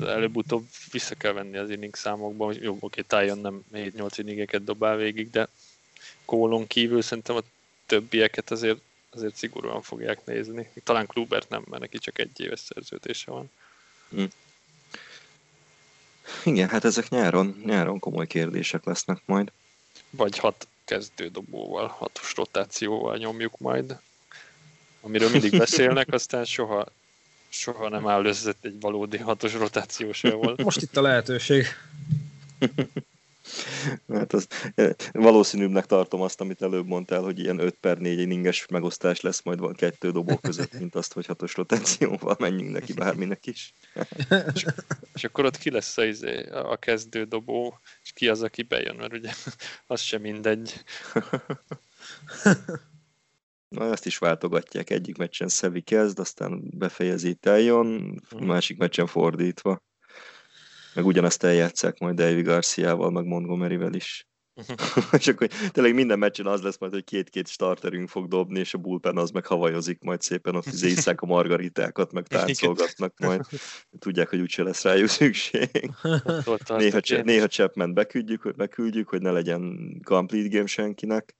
Előbb-utóbb 0.00 0.66
vissza 0.90 1.14
kell 1.14 1.32
venni 1.32 1.56
az 1.56 1.70
inning 1.70 1.94
számokba, 1.94 2.52
jó, 2.60 2.76
oké, 2.80 3.00
tájon 3.00 3.38
nem 3.38 3.64
7-8 3.72 4.12
inningeket 4.16 4.64
dobál 4.64 4.96
végig, 4.96 5.30
de 5.30 5.48
kólon 6.24 6.66
kívül 6.66 7.02
szerintem 7.02 7.36
a 7.36 7.42
többieket 7.86 8.50
azért, 8.50 8.80
azért 9.10 9.34
szigorúan 9.34 9.82
fogják 9.82 10.24
nézni. 10.24 10.70
Talán 10.84 11.06
Klubert 11.06 11.48
nem, 11.48 11.64
mert 11.68 11.82
neki 11.82 11.98
csak 11.98 12.18
egy 12.18 12.40
éves 12.40 12.60
szerződése 12.60 13.30
van. 13.30 13.50
Igen, 16.44 16.68
hát 16.68 16.84
ezek 16.84 17.08
nyáron, 17.08 17.62
nyáron 17.64 17.98
komoly 17.98 18.26
kérdések 18.26 18.84
lesznek 18.84 19.22
majd. 19.24 19.52
Vagy 20.10 20.38
hat 20.38 20.66
kezdődobóval, 20.84 21.86
hatos 21.86 22.34
rotációval 22.36 23.16
nyomjuk 23.16 23.58
majd. 23.58 23.98
Amiről 25.00 25.30
mindig 25.30 25.58
beszélnek, 25.58 26.12
aztán 26.12 26.44
soha, 26.44 26.86
soha 27.48 27.88
nem 27.88 28.08
áll 28.08 28.24
össze 28.24 28.52
egy 28.60 28.80
valódi 28.80 29.18
hatos 29.18 29.54
rotáció 29.54 30.12
sehol. 30.12 30.54
Most 30.62 30.82
itt 30.82 30.96
a 30.96 31.02
lehetőség. 31.02 31.66
Hát 34.08 34.32
az, 34.32 34.46
valószínűbbnek 35.12 35.86
tartom 35.86 36.20
azt, 36.20 36.40
amit 36.40 36.62
előbb 36.62 36.86
mondtál, 36.86 37.22
hogy 37.22 37.38
ilyen 37.38 37.58
5 37.58 37.74
per 37.74 37.98
4 37.98 38.18
inninges 38.18 38.66
megosztás 38.66 39.20
lesz 39.20 39.42
majd 39.42 39.58
van 39.58 39.74
kettő 39.74 40.10
dobó 40.10 40.36
között, 40.36 40.78
mint 40.78 40.94
azt, 40.94 41.12
hogy 41.12 41.26
hatos 41.26 41.54
rotációval 41.54 42.36
menjünk 42.38 42.72
neki 42.72 42.92
bárminek 42.92 43.46
is. 43.46 43.74
És 45.14 45.24
akkor 45.24 45.44
ott 45.44 45.58
ki 45.58 45.70
lesz 45.70 45.98
a, 45.98 46.04
izé, 46.04 46.48
a 46.50 46.76
kezdődobó, 46.76 47.78
és 48.02 48.12
ki 48.12 48.28
az, 48.28 48.42
aki 48.42 48.62
bejön, 48.62 48.96
mert 48.96 49.12
ugye 49.12 49.32
az 49.86 50.00
sem 50.00 50.20
mindegy. 50.20 50.84
Na, 53.68 53.90
ezt 53.90 54.06
is 54.06 54.18
váltogatják. 54.18 54.90
Egyik 54.90 55.16
meccsen 55.16 55.48
Szevi 55.48 55.80
kezd, 55.80 56.18
aztán 56.18 56.62
befejezi 56.76 57.34
Tejon, 57.34 58.20
másik 58.38 58.78
meccsen 58.78 59.06
fordítva. 59.06 59.82
Meg 60.98 61.06
ugyanezt 61.06 61.42
eljátszák 61.42 61.98
majd 61.98 62.14
Davy 62.14 62.42
Garciával, 62.42 63.10
meg 63.10 63.24
Montgomeryvel 63.24 63.94
is. 63.94 64.26
és 65.18 65.28
akkor 65.28 65.46
tényleg 65.46 65.94
minden 65.94 66.18
meccsen 66.18 66.46
az 66.46 66.62
lesz 66.62 66.78
majd, 66.78 66.92
hogy 66.92 67.04
két-két 67.04 67.48
starterünk 67.48 68.08
fog 68.08 68.28
dobni, 68.28 68.58
és 68.58 68.74
a 68.74 68.78
bullpen 68.78 69.16
az 69.16 69.30
meg 69.30 69.46
havajozik 69.46 70.00
majd 70.02 70.20
szépen, 70.20 70.54
ott 70.54 70.64
zészák 70.64 71.20
a 71.20 71.26
margaritákat, 71.26 72.12
meg 72.12 72.26
táncolgatnak 72.36 73.18
majd. 73.18 73.46
Tudják, 73.98 74.28
hogy 74.28 74.40
úgyse 74.40 74.62
lesz 74.62 74.82
rájuk 74.82 75.08
szükség. 75.08 75.90
néha, 76.66 77.00
cse- 77.00 77.24
néha 77.24 77.46
Chapman 77.46 77.94
beküldjük, 77.94 78.42
hogy 78.42 78.54
beküldjük, 78.54 79.08
hogy 79.08 79.22
ne 79.22 79.30
legyen 79.30 79.92
complete 80.04 80.48
game 80.48 80.66
senkinek. 80.66 81.36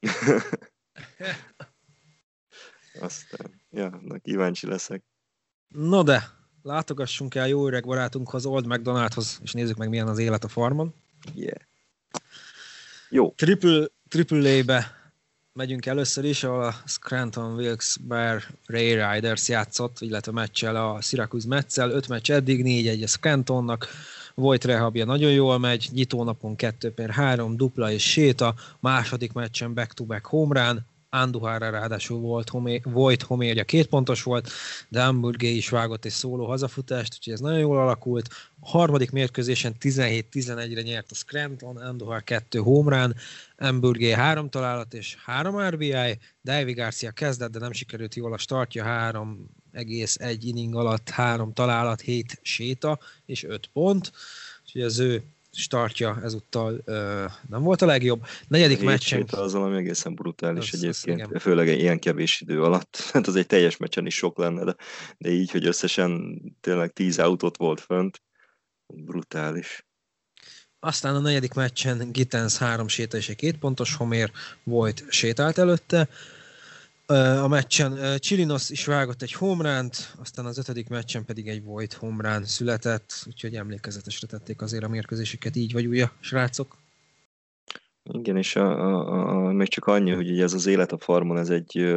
Aztán, 3.00 3.64
ja, 3.70 4.00
na, 4.02 4.18
kíváncsi 4.18 4.66
leszek. 4.66 5.04
No 5.68 6.02
de, 6.02 6.43
látogassunk 6.64 7.34
el 7.34 7.48
jó 7.48 7.66
öreg 7.66 7.84
barátunkhoz, 7.84 8.46
Old 8.46 8.66
McDonaldhoz, 8.66 9.38
és 9.42 9.52
nézzük 9.52 9.76
meg 9.76 9.88
milyen 9.88 10.08
az 10.08 10.18
élet 10.18 10.44
a 10.44 10.48
farmon. 10.48 10.94
Yeah. 11.34 11.60
Jó. 13.10 13.32
Triple, 13.36 13.86
triple 14.08 14.58
A-be 14.58 15.04
megyünk 15.52 15.86
először 15.86 16.24
is, 16.24 16.44
ahol 16.44 16.64
a 16.64 16.74
Scranton 16.86 17.54
Wilkes 17.54 17.96
Bear 18.00 18.42
Ray 18.66 18.92
Riders 18.92 19.48
játszott, 19.48 20.00
illetve 20.00 20.32
meccsel 20.32 20.76
a 20.76 21.00
Syracuse 21.00 21.48
Metszel, 21.48 21.90
öt 21.90 22.08
meccs 22.08 22.30
eddig, 22.30 22.62
négy 22.62 22.88
egy 22.88 23.02
a 23.02 23.06
Scrantonnak, 23.06 23.88
Voigt 24.34 24.64
rehabja 24.64 25.04
nagyon 25.04 25.30
jól 25.30 25.58
megy, 25.58 25.88
nyitónapon 25.92 26.56
2 26.56 26.92
per 26.92 27.10
3, 27.10 27.56
dupla 27.56 27.90
és 27.90 28.10
séta, 28.10 28.54
második 28.80 29.32
meccsen 29.32 29.74
back-to-back 29.74 30.26
home 30.26 30.60
run, 30.60 30.86
Anduhára 31.14 31.70
ráadásul 31.70 32.20
volt 32.20 32.48
homé, 32.48 32.80
Voigt 32.84 33.22
homérja 33.22 33.64
két 33.64 33.86
pontos 33.86 34.22
volt, 34.22 34.50
de 34.88 35.04
Hamburgé 35.04 35.54
is 35.54 35.68
vágott 35.68 36.04
egy 36.04 36.10
szóló 36.10 36.46
hazafutást, 36.46 37.14
úgyhogy 37.16 37.32
ez 37.32 37.40
nagyon 37.40 37.58
jól 37.58 37.78
alakult. 37.78 38.28
A 38.60 38.68
harmadik 38.68 39.10
mérkőzésen 39.10 39.74
17-11-re 39.80 40.82
nyert 40.82 41.10
a 41.10 41.14
Scranton, 41.14 41.76
Anduhar 41.76 42.24
2 42.24 42.58
homrán, 42.58 43.14
Hamburgé 43.56 44.10
3 44.10 44.48
találat 44.48 44.94
és 44.94 45.16
3 45.24 45.60
RBI, 45.68 46.18
Davy 46.44 46.72
Garcia 46.72 47.10
kezdett, 47.10 47.50
de 47.50 47.58
nem 47.58 47.72
sikerült 47.72 48.14
jól 48.14 48.32
a 48.32 48.38
startja, 48.38 48.84
3 48.84 49.46
egész 49.72 50.16
egy 50.20 50.46
inning 50.46 50.74
alatt 50.74 51.08
3 51.08 51.52
találat, 51.52 52.00
7 52.00 52.38
séta 52.42 52.98
és 53.26 53.44
5 53.44 53.70
pont, 53.72 54.12
úgyhogy 54.62 54.82
az 54.82 54.98
ő 54.98 55.22
startja 55.56 56.20
ezúttal 56.22 56.80
ö, 56.84 57.24
nem 57.48 57.62
volt 57.62 57.82
a 57.82 57.86
legjobb. 57.86 58.26
Negyedik 58.48 58.82
meccsen... 58.82 59.26
Az 59.30 59.52
valami 59.52 59.76
egészen 59.76 60.14
brutális 60.14 60.72
az, 60.72 60.82
egyébként, 60.82 61.32
az, 61.32 61.42
főleg 61.42 61.68
ilyen 61.68 61.98
kevés 61.98 62.40
idő 62.40 62.62
alatt. 62.62 62.96
Hát 63.12 63.26
az 63.26 63.36
egy 63.36 63.46
teljes 63.46 63.76
meccsen 63.76 64.06
is 64.06 64.14
sok 64.14 64.38
lenne, 64.38 64.64
de, 64.64 64.76
de 65.18 65.30
így, 65.30 65.50
hogy 65.50 65.66
összesen 65.66 66.40
tényleg 66.60 66.92
tíz 66.92 67.18
autót 67.18 67.56
volt 67.56 67.80
fönt, 67.80 68.22
brutális. 68.86 69.86
Aztán 70.80 71.14
a 71.14 71.20
negyedik 71.20 71.54
meccsen 71.54 72.12
Gittens 72.12 72.56
három 72.56 72.88
séta 72.88 73.16
és 73.16 73.28
egy 73.28 73.36
két 73.36 73.58
pontos 73.58 73.94
homér 73.94 74.30
volt 74.62 75.04
sétált 75.08 75.58
előtte. 75.58 76.08
A 77.06 77.48
meccsen 77.48 78.18
Csilinos 78.18 78.70
is 78.70 78.84
vágott 78.84 79.22
egy 79.22 79.32
homránt, 79.32 80.14
aztán 80.20 80.46
az 80.46 80.58
ötödik 80.58 80.88
meccsen 80.88 81.24
pedig 81.24 81.48
egy 81.48 81.62
Voigt 81.62 81.92
homrán 81.92 82.44
született, 82.44 83.24
úgyhogy 83.26 83.54
emlékezetesre 83.54 84.26
tették 84.26 84.62
azért 84.62 84.84
a 84.84 84.88
mérkőzéseket 84.88 85.56
így 85.56 85.72
vagy 85.72 85.86
úgy 85.86 86.00
a 86.00 86.12
srácok. 86.20 86.76
Igen, 88.02 88.36
és 88.36 88.56
a, 88.56 88.70
a, 88.70 89.46
a, 89.46 89.52
még 89.52 89.68
csak 89.68 89.84
annyi, 89.84 90.10
hogy 90.10 90.30
ugye 90.30 90.42
ez 90.42 90.52
az 90.52 90.66
élet 90.66 90.92
a 90.92 90.98
farmon, 90.98 91.38
ez 91.38 91.50
egy 91.50 91.94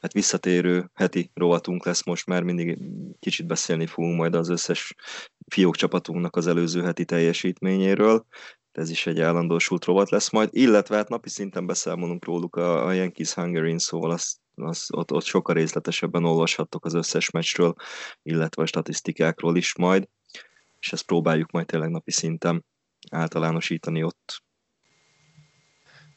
hát 0.00 0.12
visszatérő 0.12 0.90
heti 0.94 1.30
rovatunk 1.34 1.84
lesz 1.84 2.04
most 2.04 2.26
már, 2.26 2.42
mindig 2.42 2.78
kicsit 3.18 3.46
beszélni 3.46 3.86
fogunk 3.86 4.16
majd 4.16 4.34
az 4.34 4.48
összes 4.48 4.94
fiók 5.52 5.76
csapatunknak 5.76 6.36
az 6.36 6.46
előző 6.46 6.82
heti 6.82 7.04
teljesítményéről, 7.04 8.26
ez 8.76 8.90
is 8.90 9.06
egy 9.06 9.20
állandósult 9.20 9.84
rovat 9.84 10.10
lesz 10.10 10.30
majd, 10.30 10.48
illetve 10.52 10.96
hát 10.96 11.08
napi 11.08 11.28
szinten 11.28 11.66
beszámolunk 11.66 12.24
róluk 12.24 12.56
a, 12.56 12.86
a 12.86 12.92
Yankees 12.92 13.34
Hungary, 13.34 13.78
szóval 13.78 14.10
az, 14.10 14.36
az, 14.54 14.86
ott, 14.92 15.12
ott 15.12 15.24
sokkal 15.24 15.54
részletesebben 15.54 16.24
olvashattok 16.24 16.84
az 16.84 16.94
összes 16.94 17.30
meccsről, 17.30 17.74
illetve 18.22 18.62
a 18.62 18.66
statisztikákról 18.66 19.56
is 19.56 19.76
majd, 19.76 20.08
és 20.78 20.92
ezt 20.92 21.06
próbáljuk 21.06 21.50
majd 21.50 21.66
tényleg 21.66 21.90
napi 21.90 22.10
szinten 22.10 22.64
általánosítani 23.10 24.02
ott. 24.02 24.44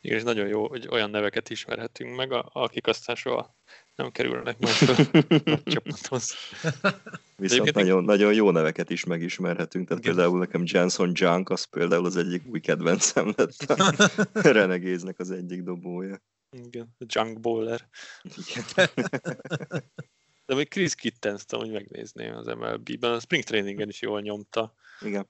Igen, 0.02 0.18
és 0.18 0.24
nagyon 0.24 0.48
jó, 0.48 0.68
hogy 0.68 0.88
olyan 0.90 1.10
neveket 1.10 1.50
ismerhetünk 1.50 2.16
meg, 2.16 2.32
akik 2.32 2.88
aztán 2.88 3.16
soha 3.16 3.56
nem 3.96 4.12
kerülnek 4.12 4.58
majd 4.60 4.90
a 4.90 5.60
csapathoz. 5.74 6.36
Viszont 7.40 7.74
nagyon, 7.74 8.04
nagyon 8.04 8.34
jó 8.34 8.52
neveket 8.52 8.90
is 8.90 9.04
megismerhetünk, 9.04 9.88
tehát 9.88 10.04
Igen. 10.04 10.16
például 10.16 10.40
nekem 10.40 10.64
Jenson 10.66 11.12
Junk, 11.14 11.50
az 11.50 11.64
például 11.64 12.06
az 12.06 12.18
egyik 12.18 12.46
új 12.46 12.60
kedvencem 12.60 13.34
lett 13.38 13.62
a 13.62 13.94
Renegéznek 14.60 15.20
az 15.20 15.32
egyik 15.32 15.64
dobója. 15.64 16.22
Igen, 16.50 16.96
a 16.98 17.06
Junk 17.08 17.40
Bowler. 17.40 17.90
Igen. 18.22 18.90
De 20.46 20.56
még 20.56 20.70
Chris 20.70 20.96
Kittens-t 20.96 21.54
amúgy 21.54 21.72
megnézném 21.72 22.36
az 22.36 22.46
MLB-ben, 22.46 23.12
a 23.12 23.20
Spring 23.20 23.44
Trainingen 23.44 23.90
is 23.90 24.02
jól 24.02 24.22
nyomta. 24.22 24.76
Igen. 25.02 25.30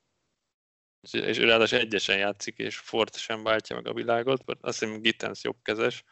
És, 1.01 1.13
és 1.13 1.37
ráadásul 1.37 1.79
egyesen 1.79 2.17
játszik, 2.17 2.57
és 2.57 2.77
Ford 2.77 3.15
sem 3.15 3.43
váltja 3.43 3.75
meg 3.75 3.87
a 3.87 3.93
világot, 3.93 4.45
mert 4.45 4.59
azt 4.61 4.79
hiszem 4.79 5.01
Gittens 5.01 5.43
jobbkezes, 5.43 6.03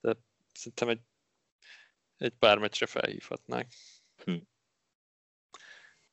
de 0.00 0.16
szerintem 0.52 0.88
egy 0.88 1.00
egy 2.18 2.32
pár 2.38 2.58
meccsre 2.58 2.86
felhívhatnák. 2.86 3.72
Hm. 4.24 4.36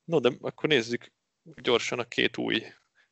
No, 0.05 0.19
de 0.19 0.31
akkor 0.41 0.69
nézzük 0.69 1.11
gyorsan 1.43 1.99
a 1.99 2.07
két 2.07 2.37
új 2.37 2.63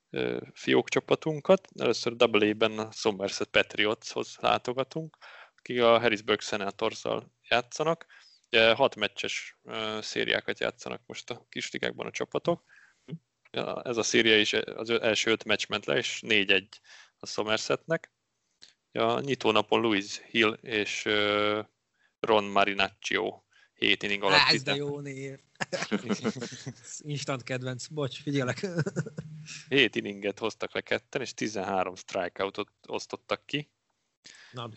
uh, 0.09 0.41
fiók 0.53 0.89
csapatunkat. 0.89 1.67
Először 1.79 2.13
AA-ben 2.17 2.79
a 2.79 2.91
Somerset 2.91 3.49
Patriotshoz 3.49 4.37
látogatunk, 4.39 5.17
akik 5.55 5.81
a 5.81 5.99
Harrisburg 5.99 6.41
senators 6.41 7.03
játszanak. 7.49 8.05
Ugye, 8.51 8.73
hat 8.73 8.95
meccses 8.95 9.57
uh, 9.61 10.01
szériákat 10.01 10.59
játszanak 10.59 11.01
most 11.05 11.29
a 11.29 11.45
kisligákban 11.49 12.05
a 12.05 12.11
csapatok. 12.11 12.63
Ez 13.83 13.97
a 13.97 14.03
széria 14.03 14.39
is 14.39 14.53
az 14.53 14.89
első 14.89 15.31
öt 15.31 15.43
meccs 15.43 15.67
ment 15.67 15.85
le, 15.85 15.97
és 15.97 16.21
4-1 16.25 16.67
a 17.17 17.25
Somersetnek. 17.25 18.11
Ja, 18.91 19.19
nyitó 19.19 19.51
napon 19.51 19.81
Louis 19.81 20.17
Hill 20.17 20.57
és 20.61 21.03
Ron 22.19 22.43
Marinaccio 22.43 23.41
7 23.83 24.03
inning 24.03 24.23
alatt. 24.23 24.51
Ez 24.51 24.63
de 24.63 24.75
jó 24.75 24.99
név. 24.99 25.39
Instant 26.99 27.43
kedvenc, 27.43 27.87
bocs, 27.87 28.21
figyelek. 28.21 28.65
7 29.69 29.95
inninget 29.95 30.39
hoztak 30.39 30.73
le 30.73 30.81
ketten, 30.81 31.21
és 31.21 31.33
13 31.33 31.95
strikeoutot 31.95 32.69
osztottak 32.87 33.45
ki. 33.45 33.69
Na, 34.51 34.69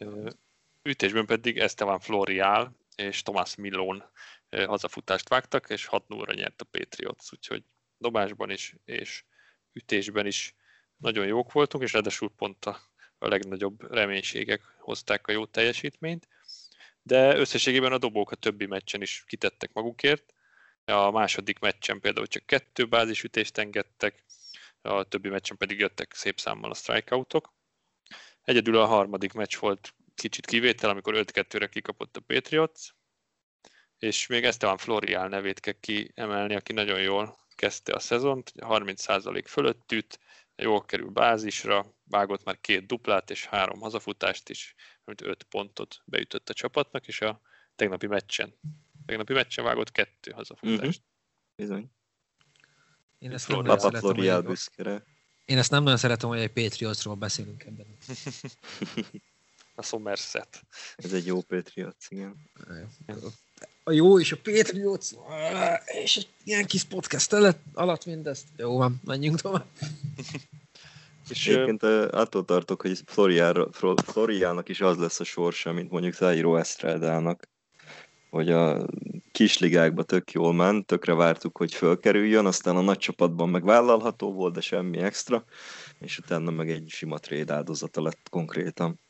ütésben 0.83 1.27
pedig 1.27 1.59
Esteban 1.59 2.01
Florial 2.01 2.77
és 2.97 3.23
Tomás 3.23 3.55
Milón 3.55 4.05
hazafutást 4.51 5.29
vágtak, 5.29 5.71
és 5.71 5.87
6 5.87 6.09
0 6.09 6.35
nyert 6.35 6.61
a 6.61 6.65
Patriots, 6.65 7.33
úgyhogy 7.33 7.65
dobásban 7.99 8.51
is 8.51 8.75
és 8.85 9.25
ütésben 9.73 10.27
is 10.27 10.55
nagyon 10.97 11.27
jók 11.27 11.53
voltunk, 11.53 11.85
és 11.85 11.93
ráadásul 11.93 12.31
pont 12.37 12.65
a, 12.65 12.81
a 13.19 13.29
legnagyobb 13.29 13.93
reménységek 13.93 14.63
hozták 14.79 15.27
a 15.27 15.33
jó 15.33 15.47
teljesítményt. 15.47 16.29
De 17.07 17.37
összességében 17.37 17.93
a 17.93 17.99
dobók 17.99 18.31
a 18.31 18.37
többi 18.37 18.67
meccsen 18.67 19.03
is 19.03 19.25
kitettek 19.27 19.73
magukért. 19.73 20.35
A 20.85 21.11
második 21.11 21.59
meccsen 21.59 22.01
például 22.01 22.27
csak 22.27 22.47
kettő 22.47 22.87
bázisütést 22.87 23.59
engedtek, 23.59 24.25
a 24.81 25.05
többi 25.05 25.29
meccsen 25.29 25.57
pedig 25.57 25.79
jöttek 25.79 26.15
szép 26.15 26.41
számmal 26.41 26.71
a 26.71 26.75
strikeoutok. 26.75 27.55
Egyedül 28.43 28.79
a 28.79 28.87
harmadik 28.87 29.33
meccs 29.33 29.57
volt 29.57 29.95
kicsit 30.15 30.47
kivétel, 30.47 30.91
amikor 30.91 31.15
5-2-re 31.17 31.67
kikapott 31.67 32.17
a 32.17 32.21
Patriots, 32.21 32.95
és 33.99 34.27
még 34.27 34.45
Esteban 34.45 34.77
Florial 34.77 35.29
nevét 35.29 35.61
kell 35.61 35.81
kiemelni, 35.81 36.55
aki 36.55 36.73
nagyon 36.73 37.01
jól 37.01 37.39
kezdte 37.55 37.93
a 37.93 37.99
szezont, 37.99 38.53
30% 38.57 39.45
fölött 39.47 39.93
üt, 39.93 40.19
jól 40.57 40.85
kerül 40.85 41.09
bázisra, 41.09 41.95
vágott 42.05 42.45
már 42.45 42.61
két 42.61 42.87
duplát 42.87 43.31
és 43.31 43.47
három 43.47 43.81
hazafutást 43.81 44.49
is, 44.49 44.75
amit 45.05 45.23
öt 45.23 45.43
pontot 45.43 46.03
beütött 46.05 46.49
a 46.49 46.55
csapatnak, 46.55 47.07
és 47.07 47.21
a 47.21 47.41
tegnapi 47.75 48.07
meccsen, 48.07 48.55
tegnapi 49.07 49.33
meccsen 49.33 49.65
vágott 49.65 49.93
kettő 49.93 50.31
hazafutást. 50.31 50.81
Uh-huh. 50.81 50.95
Bizony. 51.57 51.91
Én 53.19 53.33
ezt, 53.33 53.49
nem 53.49 53.57
nagyon 53.57 53.77
Papa 53.77 53.89
szeretem, 53.89 54.11
Florial 54.11 54.57
én 55.47 55.59
ezt 55.59 55.71
nem 55.71 55.83
nagyon 55.83 55.99
szeretem, 55.99 56.29
hogy 56.29 56.39
egy 56.39 56.53
Patriotsról 56.53 57.15
beszélünk 57.15 57.65
ebben. 57.65 57.87
A 59.79 59.83
Somerset. 59.83 60.63
Ez 60.97 61.13
egy 61.13 61.27
jó 61.27 61.41
Patriots, 61.41 62.07
igen. 62.09 62.37
A 63.85 63.93
jó 63.93 64.21
és 64.21 64.33
a 64.33 64.37
Patriots, 64.43 65.07
és 65.87 66.17
egy 66.17 66.29
ilyen 66.45 66.65
kis 66.65 66.85
podcast 66.85 67.33
alatt, 67.33 67.61
alatt 67.75 68.05
mindezt. 68.05 68.47
Jó 68.57 68.77
van, 68.77 69.01
menjünk 69.05 69.41
tovább. 69.41 69.67
És 71.29 71.47
Egyébként 71.47 71.83
ö, 71.83 72.09
attól 72.11 72.45
tartok, 72.45 72.81
hogy 72.81 73.03
Floriának 74.05 74.69
is 74.69 74.81
az 74.81 74.97
lesz 74.97 75.21
a 75.21 75.25
sorsa, 75.25 75.73
mint 75.73 75.91
mondjuk 75.91 76.15
Zairo 76.15 76.57
Estradának, 76.57 77.49
hogy 78.31 78.51
a 78.51 78.87
kisligákba 79.33 80.03
tök 80.03 80.33
jól 80.33 80.55
ment, 80.55 80.87
tökre 80.87 81.15
vártuk, 81.15 81.57
hogy 81.57 81.75
fölkerüljön, 81.75 82.47
aztán 82.47 82.77
a 82.77 82.81
nagy 82.81 82.99
csapatban 82.99 83.49
meg 83.49 83.65
vállalható 83.65 84.33
volt, 84.33 84.55
de 84.55 84.61
semmi 84.61 84.99
extra, 84.99 85.45
és 85.99 86.19
utána 86.19 86.51
meg 86.51 86.71
egy 86.71 86.89
sima 86.89 87.19
trade 87.19 87.55
áldozata 87.55 88.03
lett 88.03 88.29
konkrétan. 88.31 89.01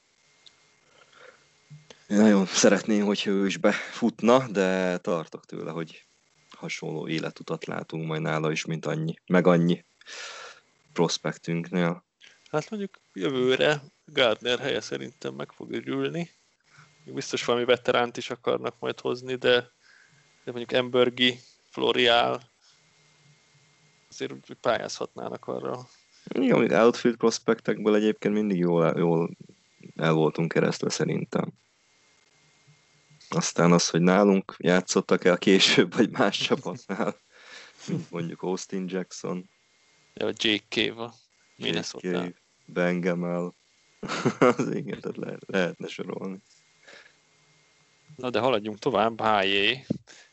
Nagyon 2.06 2.46
szeretném, 2.46 3.04
hogyha 3.04 3.30
ő 3.30 3.46
is 3.46 3.56
befutna, 3.56 4.48
de 4.48 4.98
tartok 4.98 5.44
tőle, 5.44 5.70
hogy 5.70 6.06
hasonló 6.50 7.08
életutat 7.08 7.64
látunk 7.64 8.06
majd 8.06 8.22
nála 8.22 8.50
is, 8.50 8.64
mint 8.64 8.86
annyi, 8.86 9.14
meg 9.26 9.46
annyi 9.46 9.84
prospektünknél. 10.92 12.04
hát 12.50 12.70
mondjuk 12.70 12.98
jövőre 13.12 13.82
Gardner 14.04 14.58
helye 14.58 14.80
szerintem 14.80 15.34
meg 15.34 15.52
fog 15.52 15.72
örülni. 15.72 16.30
Biztos 17.04 17.44
valami 17.44 17.64
veteránt 17.64 18.16
is 18.16 18.30
akarnak 18.30 18.74
majd 18.78 19.00
hozni, 19.00 19.34
de, 19.34 19.60
de 20.44 20.52
mondjuk 20.52 20.72
Embergi, 20.72 21.38
Florial, 21.70 22.40
azért 24.08 24.32
úgy 24.32 24.56
pályázhatnának 24.60 25.46
arra. 25.46 25.88
Jó, 26.24 26.56
outfield 26.56 27.16
prospektekből 27.16 27.94
egyébként 27.94 28.34
mindig 28.34 28.58
jól, 28.58 28.94
jól 28.96 29.30
el 29.96 30.12
voltunk 30.12 30.52
keresztve 30.52 30.90
szerintem. 30.90 31.52
Aztán 33.28 33.72
az, 33.72 33.90
hogy 33.90 34.00
nálunk 34.00 34.54
játszottak 34.58 35.24
el 35.24 35.38
később, 35.38 35.94
vagy 35.94 36.10
más 36.10 36.38
csapatnál, 36.38 37.16
mint 37.88 38.10
mondjuk 38.10 38.42
Austin 38.42 38.84
Jackson, 38.88 39.50
Ja, 40.18 40.26
a 40.26 40.32
Jake 40.36 40.64
Cave 40.68 41.02
a 41.02 41.14
Minnesota. 41.56 42.24
J.K., 42.24 42.42
Bengamel, 42.66 43.54
az 44.38 44.74
igen, 44.74 45.00
tehát 45.00 45.16
le, 45.16 45.36
lehetne 45.46 45.86
sorolni. 45.88 46.38
Na 48.16 48.30
de 48.30 48.38
haladjunk 48.38 48.78
tovább, 48.78 49.20
HJ 49.20 49.84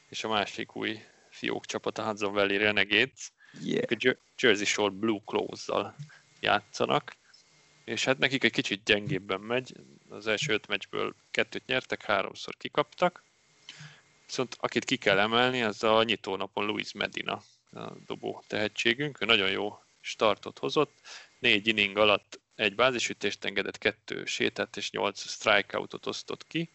és 0.09 0.23
a 0.23 0.27
másik 0.27 0.75
új 0.75 0.99
fiók 1.29 1.65
csapat, 1.65 1.97
a 1.97 2.03
Hudson 2.03 2.33
Valley 2.33 2.57
Renegades. 2.57 3.31
Yeah. 3.61 3.83
a 3.89 3.95
Jer- 3.99 4.19
Jersey 4.41 4.65
Shore 4.65 4.93
Blue 4.93 5.19
Claws-zal 5.25 5.95
játszanak, 6.39 7.17
és 7.85 8.05
hát 8.05 8.17
nekik 8.17 8.43
egy 8.43 8.51
kicsit 8.51 8.83
gyengébben 8.83 9.39
megy, 9.39 9.73
az 10.13 10.27
első 10.27 10.53
öt 10.53 10.67
meccsből 10.67 11.15
kettőt 11.31 11.65
nyertek, 11.65 12.05
háromszor 12.05 12.57
kikaptak, 12.57 13.23
viszont 14.25 14.55
akit 14.59 14.85
ki 14.85 14.97
kell 14.97 15.19
emelni, 15.19 15.61
az 15.61 15.83
a 15.83 16.03
nyitónapon 16.03 16.65
Luis 16.65 16.91
Medina, 16.91 17.41
a 17.71 17.91
dobó 18.05 18.43
tehetségünk, 18.47 19.21
ő 19.21 19.25
nagyon 19.25 19.49
jó 19.49 19.79
startot 20.01 20.59
hozott, 20.59 20.93
négy 21.39 21.67
inning 21.67 21.97
alatt 21.97 22.39
egy 22.55 22.75
bázisütést 22.75 23.45
engedett, 23.45 23.77
kettő 23.77 24.25
sétát 24.25 24.77
és 24.77 24.91
nyolc 24.91 25.29
strikeoutot 25.29 26.05
osztott 26.05 26.47
ki, 26.47 26.69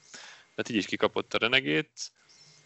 tehát 0.54 0.68
így 0.70 0.76
is 0.76 0.86
kikapott 0.86 1.34
a 1.34 1.38
Renegades, 1.38 2.10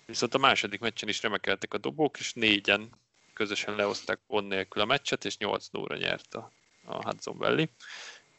viszont 0.07 0.35
a 0.35 0.39
második 0.39 0.81
meccsen 0.81 1.09
is 1.09 1.23
remekeltek 1.23 1.75
a 1.75 1.79
dobók, 1.79 2.19
és 2.19 2.33
négyen 2.33 2.91
közösen 3.33 3.75
lehozták 3.75 4.21
pont 4.27 4.49
nélkül 4.49 4.83
a 4.83 4.85
meccset, 4.85 5.25
és 5.25 5.37
8 5.37 5.69
0 5.69 5.97
nyert 5.97 6.35
a, 6.35 6.53
a 6.85 7.03
Hudson 7.03 7.37
Valley. 7.37 7.67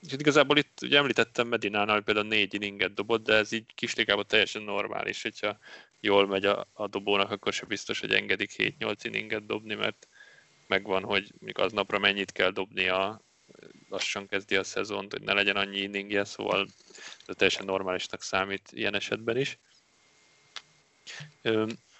És 0.05 0.13
igazából 0.13 0.57
itt 0.57 0.79
ugye 0.81 0.97
említettem 0.97 1.47
Medinánál, 1.47 1.95
hogy 1.95 2.03
például 2.03 2.27
négy 2.27 2.53
inninget 2.53 2.93
dobott, 2.93 3.23
de 3.23 3.33
ez 3.33 3.51
így 3.51 3.65
kisligában 3.75 4.25
teljesen 4.27 4.61
normális, 4.61 5.21
hogyha 5.21 5.57
jól 5.99 6.27
megy 6.27 6.45
a, 6.45 6.67
a 6.73 6.87
dobónak, 6.87 7.31
akkor 7.31 7.53
se 7.53 7.65
biztos, 7.65 7.99
hogy 7.99 8.13
engedik 8.13 8.51
7-8 8.57 8.95
inninget 9.03 9.45
dobni, 9.45 9.75
mert 9.75 10.07
megvan, 10.67 11.03
hogy 11.03 11.31
az 11.53 11.71
napra 11.71 11.99
mennyit 11.99 12.31
kell 12.31 12.51
dobnia, 12.51 13.21
lassan 13.89 14.27
kezdi 14.27 14.55
a 14.55 14.63
szezont, 14.63 15.11
hogy 15.11 15.21
ne 15.21 15.33
legyen 15.33 15.55
annyi 15.55 15.77
inningje, 15.77 16.23
szóval 16.23 16.67
ez 17.25 17.35
teljesen 17.35 17.65
normálisnak 17.65 18.21
számít 18.21 18.69
ilyen 18.71 18.95
esetben 18.95 19.37
is. 19.37 19.57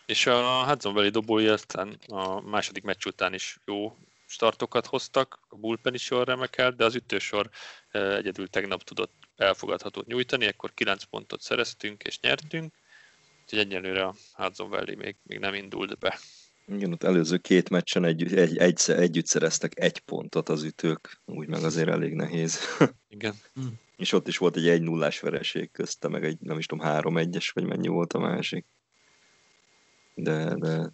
És 0.06 0.26
a 0.26 0.66
Hudson 0.66 0.94
Valley 0.94 1.10
dobói 1.10 1.48
aztán 1.48 2.00
a 2.08 2.42
második 2.42 2.84
meccs 2.84 3.06
után 3.06 3.34
is 3.34 3.58
jó 3.66 3.98
startokat 4.34 4.86
hoztak, 4.86 5.39
a 5.50 5.56
bullpen 5.56 5.93
is 5.93 6.10
jól 6.10 6.24
remekelt, 6.24 6.76
de 6.76 6.86
az 6.86 6.96
ütősor 6.96 7.50
egyedül 7.91 8.50
tegnap 8.50 8.84
tudott 8.84 9.13
elfogadhatót 9.36 10.06
nyújtani, 10.06 10.48
akkor 10.48 10.74
9 10.74 11.04
pontot 11.04 11.41
szereztünk 11.41 12.04
és 12.04 12.19
nyertünk, 12.19 12.74
úgyhogy 13.43 13.60
egyelőre 13.60 14.04
a 14.04 14.15
Hudson 14.34 14.69
Valley 14.69 14.96
még, 14.96 15.15
még 15.24 15.39
nem 15.39 15.54
indult 15.54 15.98
be. 16.00 16.19
Igen, 16.67 16.91
ott 16.91 17.04
előző 17.04 17.38
két 17.38 17.69
meccsen 17.69 18.04
egy, 18.06 18.36
egy, 18.36 18.58
egy, 18.58 18.82
együtt 18.88 19.26
szereztek 19.26 19.80
egy 19.80 20.00
pontot 20.00 20.50
az 20.50 20.63
ütők, 20.63 21.22
úgy 21.26 21.48
meg 21.48 21.63
azért 21.63 21.89
elég 21.89 22.13
nehéz. 22.13 22.60
Igen. 23.10 23.34
És 23.98 24.12
ott 24.12 24.28
is 24.28 24.38
volt 24.38 24.56
egy 24.56 24.67
1 24.67 24.82
0 24.82 25.12
vereség 25.22 25.72
közte, 25.72 26.08
meg 26.08 26.24
egy, 26.24 26.38
nem 26.39 26.58
is 26.58 26.65
tudom, 26.65 26.86
3 26.86 27.17
1 27.17 27.52
vagy 27.54 27.63
mennyi 27.63 27.88
volt 27.88 28.13
a 28.13 28.19
másik. 28.19 28.65
De, 30.15 30.56
de... 30.56 30.91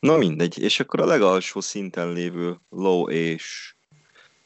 Na 0.00 0.16
mindegy, 0.16 0.58
és 0.58 0.80
akkor 0.80 1.00
a 1.00 1.06
legalsó 1.06 1.60
szinten 1.60 2.12
lévő 2.12 2.60
low 2.68 3.08
és 3.08 3.74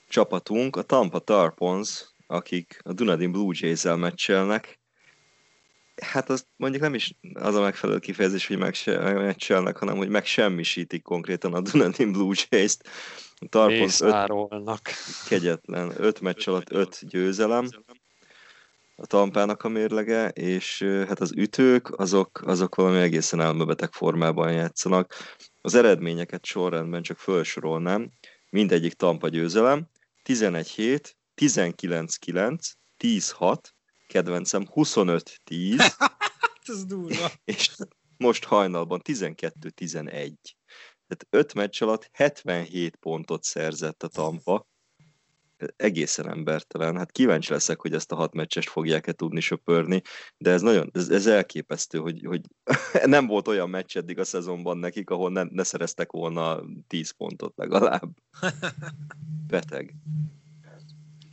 csapatunk, 0.08 0.76
a 0.76 0.82
Tampa 0.82 1.18
Tarpons, 1.18 2.14
akik 2.26 2.80
a 2.82 2.92
Dunedin 2.92 3.32
Blue 3.32 3.54
Jays-el 3.58 3.96
meccselnek. 3.96 4.80
Hát 6.02 6.30
az 6.30 6.46
mondjuk 6.56 6.82
nem 6.82 6.94
is 6.94 7.14
az 7.32 7.54
a 7.54 7.60
megfelelő 7.60 7.98
kifejezés, 7.98 8.46
hogy 8.46 8.58
megmeccselnek, 8.58 9.76
hanem 9.76 9.96
hogy 9.96 10.08
megsemmisítik 10.08 11.02
konkrétan 11.02 11.54
a 11.54 11.60
Dunedin 11.60 12.12
Blue 12.12 12.34
Jays-t. 12.48 12.88
A 13.34 13.46
Tarpons 13.48 14.00
öt, 14.00 14.32
kegyetlen, 15.28 15.92
öt 15.96 16.20
meccs 16.20 16.48
alatt 16.48 16.70
öt 16.70 17.08
győzelem 17.08 17.68
a 19.02 19.06
Tampának 19.06 19.62
a 19.62 19.68
mérlege, 19.68 20.28
és 20.28 20.82
hát 20.82 21.20
az 21.20 21.32
ütők, 21.32 21.98
azok, 21.98 22.42
azok 22.44 22.74
valami 22.74 22.98
egészen 22.98 23.40
elmebeteg 23.40 23.92
formában 23.92 24.52
játszanak. 24.52 25.14
Az 25.60 25.74
eredményeket 25.74 26.44
sorrendben 26.44 27.02
csak 27.02 27.18
felsorolnám, 27.18 28.10
mindegyik 28.50 28.92
Tampa 28.92 29.28
győzelem, 29.28 29.88
11-7, 30.24 31.10
19-9, 31.36 32.72
10-6, 32.98 33.58
kedvencem 34.06 34.66
25-10, 34.74 35.28
Ez 36.62 36.84
durva. 36.84 37.30
és 37.44 37.70
most 38.16 38.44
hajnalban 38.44 39.00
12-11. 39.04 40.32
Tehát 41.06 41.26
5 41.30 41.54
meccs 41.54 41.82
alatt 41.82 42.08
77 42.12 42.96
pontot 42.96 43.42
szerzett 43.42 44.02
a 44.02 44.08
Tampa. 44.08 44.66
Egészen 45.76 46.28
embertelen. 46.28 46.96
Hát 46.96 47.12
kíváncsi 47.12 47.52
leszek, 47.52 47.80
hogy 47.80 47.94
ezt 47.94 48.12
a 48.12 48.16
hat 48.16 48.34
meccsest 48.34 48.68
fogják-e 48.68 49.12
tudni 49.12 49.40
söpörni, 49.40 50.02
de 50.36 50.50
ez 50.50 50.62
nagyon, 50.62 50.90
ez, 50.92 51.08
ez 51.08 51.26
elképesztő, 51.26 51.98
hogy, 51.98 52.24
hogy 52.24 52.40
nem 53.04 53.26
volt 53.26 53.48
olyan 53.48 53.70
meccs 53.70 53.96
eddig 53.96 54.18
a 54.18 54.24
szezonban 54.24 54.78
nekik, 54.78 55.10
ahol 55.10 55.30
ne, 55.30 55.42
ne 55.42 55.62
szereztek 55.62 56.12
volna 56.12 56.62
10 56.86 57.10
pontot 57.10 57.56
legalább. 57.56 58.10
Beteg. 59.50 59.94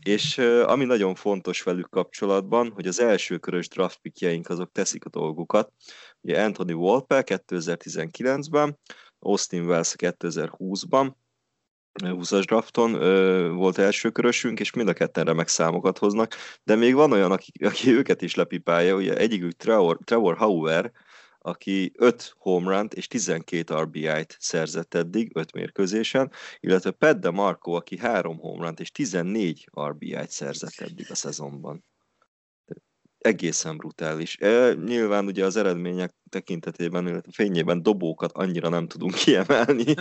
És 0.04 0.38
ami 0.66 0.86
nagyon 0.86 1.16
fontos 1.16 1.62
velük 1.62 1.90
kapcsolatban, 1.90 2.72
hogy 2.72 2.88
az 2.88 3.00
első 3.00 3.38
körös 3.38 3.68
draft 3.68 4.00
pickjeink 4.02 4.50
azok 4.50 4.72
teszik 4.72 5.06
a 5.06 5.10
dolgukat. 5.10 5.74
Ugye 6.22 6.44
Anthony 6.44 6.74
Walpel 6.74 7.24
2019-ben, 7.26 8.80
Austin 9.20 9.66
Wells 9.66 9.96
2020-ban, 9.98 11.12
20-as 11.94 12.44
drafton 12.46 12.94
ö, 12.94 13.50
volt 13.52 13.78
első 13.78 14.10
körösünk, 14.10 14.60
és 14.60 14.74
mind 14.74 14.88
a 14.88 14.94
ketten 14.94 15.26
remek 15.26 15.48
számokat 15.48 15.98
hoznak, 15.98 16.36
de 16.64 16.76
még 16.76 16.94
van 16.94 17.12
olyan, 17.12 17.32
aki, 17.32 17.52
aki 17.64 17.90
őket 17.90 18.22
is 18.22 18.36
lepipálja, 18.36 18.96
ugye 18.96 19.18
egyikük 19.18 19.52
Trevor, 19.52 19.98
Trevor 20.04 20.38
Hauer, 20.38 20.92
aki 21.40 21.92
5 21.98 22.34
home 22.38 22.84
és 22.84 23.08
12 23.08 23.76
RBI-t 23.76 24.38
szerzett 24.40 24.94
eddig 24.94 25.32
5 25.34 25.54
mérkőzésen, 25.54 26.32
illetve 26.60 26.92
Pat 26.92 27.20
DeMarco, 27.20 27.72
aki 27.72 27.98
3 27.98 28.38
home 28.38 28.74
és 28.76 28.92
14 28.92 29.70
RBI-t 29.82 30.30
szerzett 30.30 30.80
eddig 30.80 31.06
a 31.10 31.16
szezonban. 31.16 31.89
Egészen 33.20 33.78
brutális. 33.78 34.38
E, 34.40 34.74
nyilván 34.74 35.26
ugye 35.26 35.46
az 35.46 35.56
eredmények 35.56 36.14
tekintetében, 36.30 37.08
illetve 37.08 37.32
fényében 37.32 37.84
dobókat 37.84 38.32
annyira 38.32 38.70
nem 38.70 38.88
tudunk 38.88 39.14
kiemelni 39.24 39.94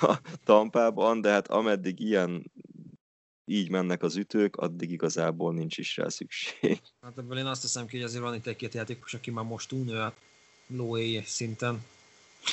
a 0.00 0.20
tampában, 0.44 1.20
de 1.20 1.30
hát 1.30 1.48
ameddig 1.48 2.00
ilyen 2.00 2.50
így 3.44 3.70
mennek 3.70 4.02
az 4.02 4.16
ütők, 4.16 4.56
addig 4.56 4.90
igazából 4.90 5.52
nincs 5.52 5.78
is 5.78 5.96
rá 5.96 6.08
szükség. 6.08 6.80
Hát 7.00 7.18
ebből 7.18 7.38
én 7.38 7.46
azt 7.46 7.62
hiszem 7.62 7.86
ki, 7.86 7.96
hogy 7.96 8.06
azért 8.06 8.22
van 8.22 8.34
itt 8.34 8.46
egy-két 8.46 8.74
játékos, 8.74 9.14
aki 9.14 9.30
már 9.30 9.44
most 9.44 9.72
unő 9.72 10.12
low 10.66 11.22
szinten. 11.24 11.84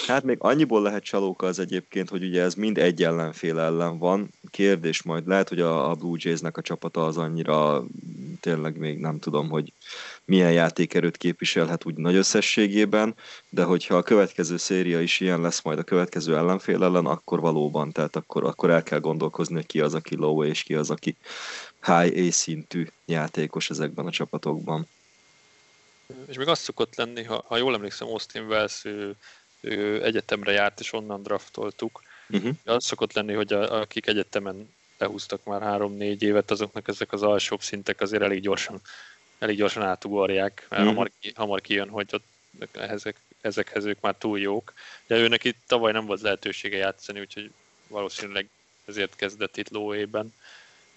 Hát 0.07 0.23
még 0.23 0.37
annyiból 0.39 0.81
lehet 0.81 1.03
csalóka 1.03 1.45
az 1.47 1.59
egyébként, 1.59 2.09
hogy 2.09 2.23
ugye 2.23 2.41
ez 2.41 2.53
mind 2.53 2.77
egy 2.77 3.03
ellenfél 3.03 3.59
ellen 3.59 3.97
van. 3.97 4.29
Kérdés 4.51 5.01
majd 5.01 5.27
lehet, 5.27 5.49
hogy 5.49 5.59
a, 5.59 5.89
a 5.89 5.93
Blue 5.93 6.17
Jays-nek 6.19 6.57
a 6.57 6.61
csapata 6.61 7.05
az 7.05 7.17
annyira 7.17 7.83
tényleg 8.39 8.77
még 8.77 8.99
nem 8.99 9.19
tudom, 9.19 9.49
hogy 9.49 9.73
milyen 10.25 10.51
játékerőt 10.51 11.17
képviselhet 11.17 11.85
úgy 11.85 11.95
nagy 11.95 12.15
összességében, 12.15 13.15
de 13.49 13.63
hogyha 13.63 13.95
a 13.95 14.03
következő 14.03 14.57
széria 14.57 15.01
is 15.01 15.19
ilyen 15.19 15.41
lesz 15.41 15.61
majd 15.61 15.79
a 15.79 15.83
következő 15.83 16.35
ellenfél 16.37 16.83
ellen, 16.83 17.05
akkor 17.05 17.39
valóban, 17.39 17.91
tehát 17.91 18.15
akkor, 18.15 18.43
akkor 18.43 18.69
el 18.69 18.83
kell 18.83 18.99
gondolkozni, 18.99 19.55
hogy 19.55 19.65
ki 19.65 19.79
az, 19.79 19.93
aki 19.93 20.15
low 20.15 20.43
és 20.43 20.63
ki 20.63 20.73
az, 20.75 20.89
aki 20.89 21.15
high 21.85 22.27
A 22.27 22.31
szintű 22.31 22.87
játékos 23.05 23.69
ezekben 23.69 24.05
a 24.05 24.11
csapatokban. 24.11 24.87
És 26.27 26.37
még 26.37 26.47
az 26.47 26.59
szokott 26.59 26.95
lenni, 26.95 27.23
ha, 27.23 27.43
ha 27.47 27.57
jól 27.57 27.73
emlékszem, 27.73 28.07
Austin 28.07 28.43
Wells 28.43 28.83
ő 29.63 30.03
egyetemre 30.03 30.51
járt, 30.51 30.79
és 30.79 30.93
onnan 30.93 31.23
draftoltuk. 31.23 32.03
Uh-huh. 32.29 32.55
Az 32.65 32.85
szokott 32.85 33.13
lenni, 33.13 33.33
hogy 33.33 33.53
a, 33.53 33.79
akik 33.81 34.07
egyetemen 34.07 34.73
lehúztak 34.97 35.43
már 35.43 35.61
három-négy 35.61 36.23
évet, 36.23 36.51
azoknak 36.51 36.87
ezek 36.87 37.11
az 37.11 37.23
alsóbb 37.23 37.61
szintek 37.61 38.01
azért 38.01 38.23
elég 38.23 38.41
gyorsan, 38.41 38.81
elég 39.39 39.57
gyorsan 39.57 39.83
átugorják, 39.83 40.65
mert 40.69 40.81
uh-huh. 40.81 40.95
hamar, 40.95 41.11
hamar 41.35 41.61
kijön, 41.61 41.89
hogy 41.89 42.07
ott 42.11 42.25
ezek, 42.77 43.15
ezekhez 43.41 43.85
ők 43.85 44.01
már 44.01 44.15
túl 44.15 44.39
jók. 44.39 44.73
De 45.07 45.17
őnek 45.17 45.43
itt 45.43 45.57
tavaly 45.67 45.91
nem 45.91 46.05
volt 46.05 46.21
lehetősége 46.21 46.77
játszani, 46.77 47.19
úgyhogy 47.19 47.51
valószínűleg 47.87 48.49
ezért 48.85 49.15
kezdett 49.15 49.57
itt 49.57 49.69
lóében. 49.69 50.33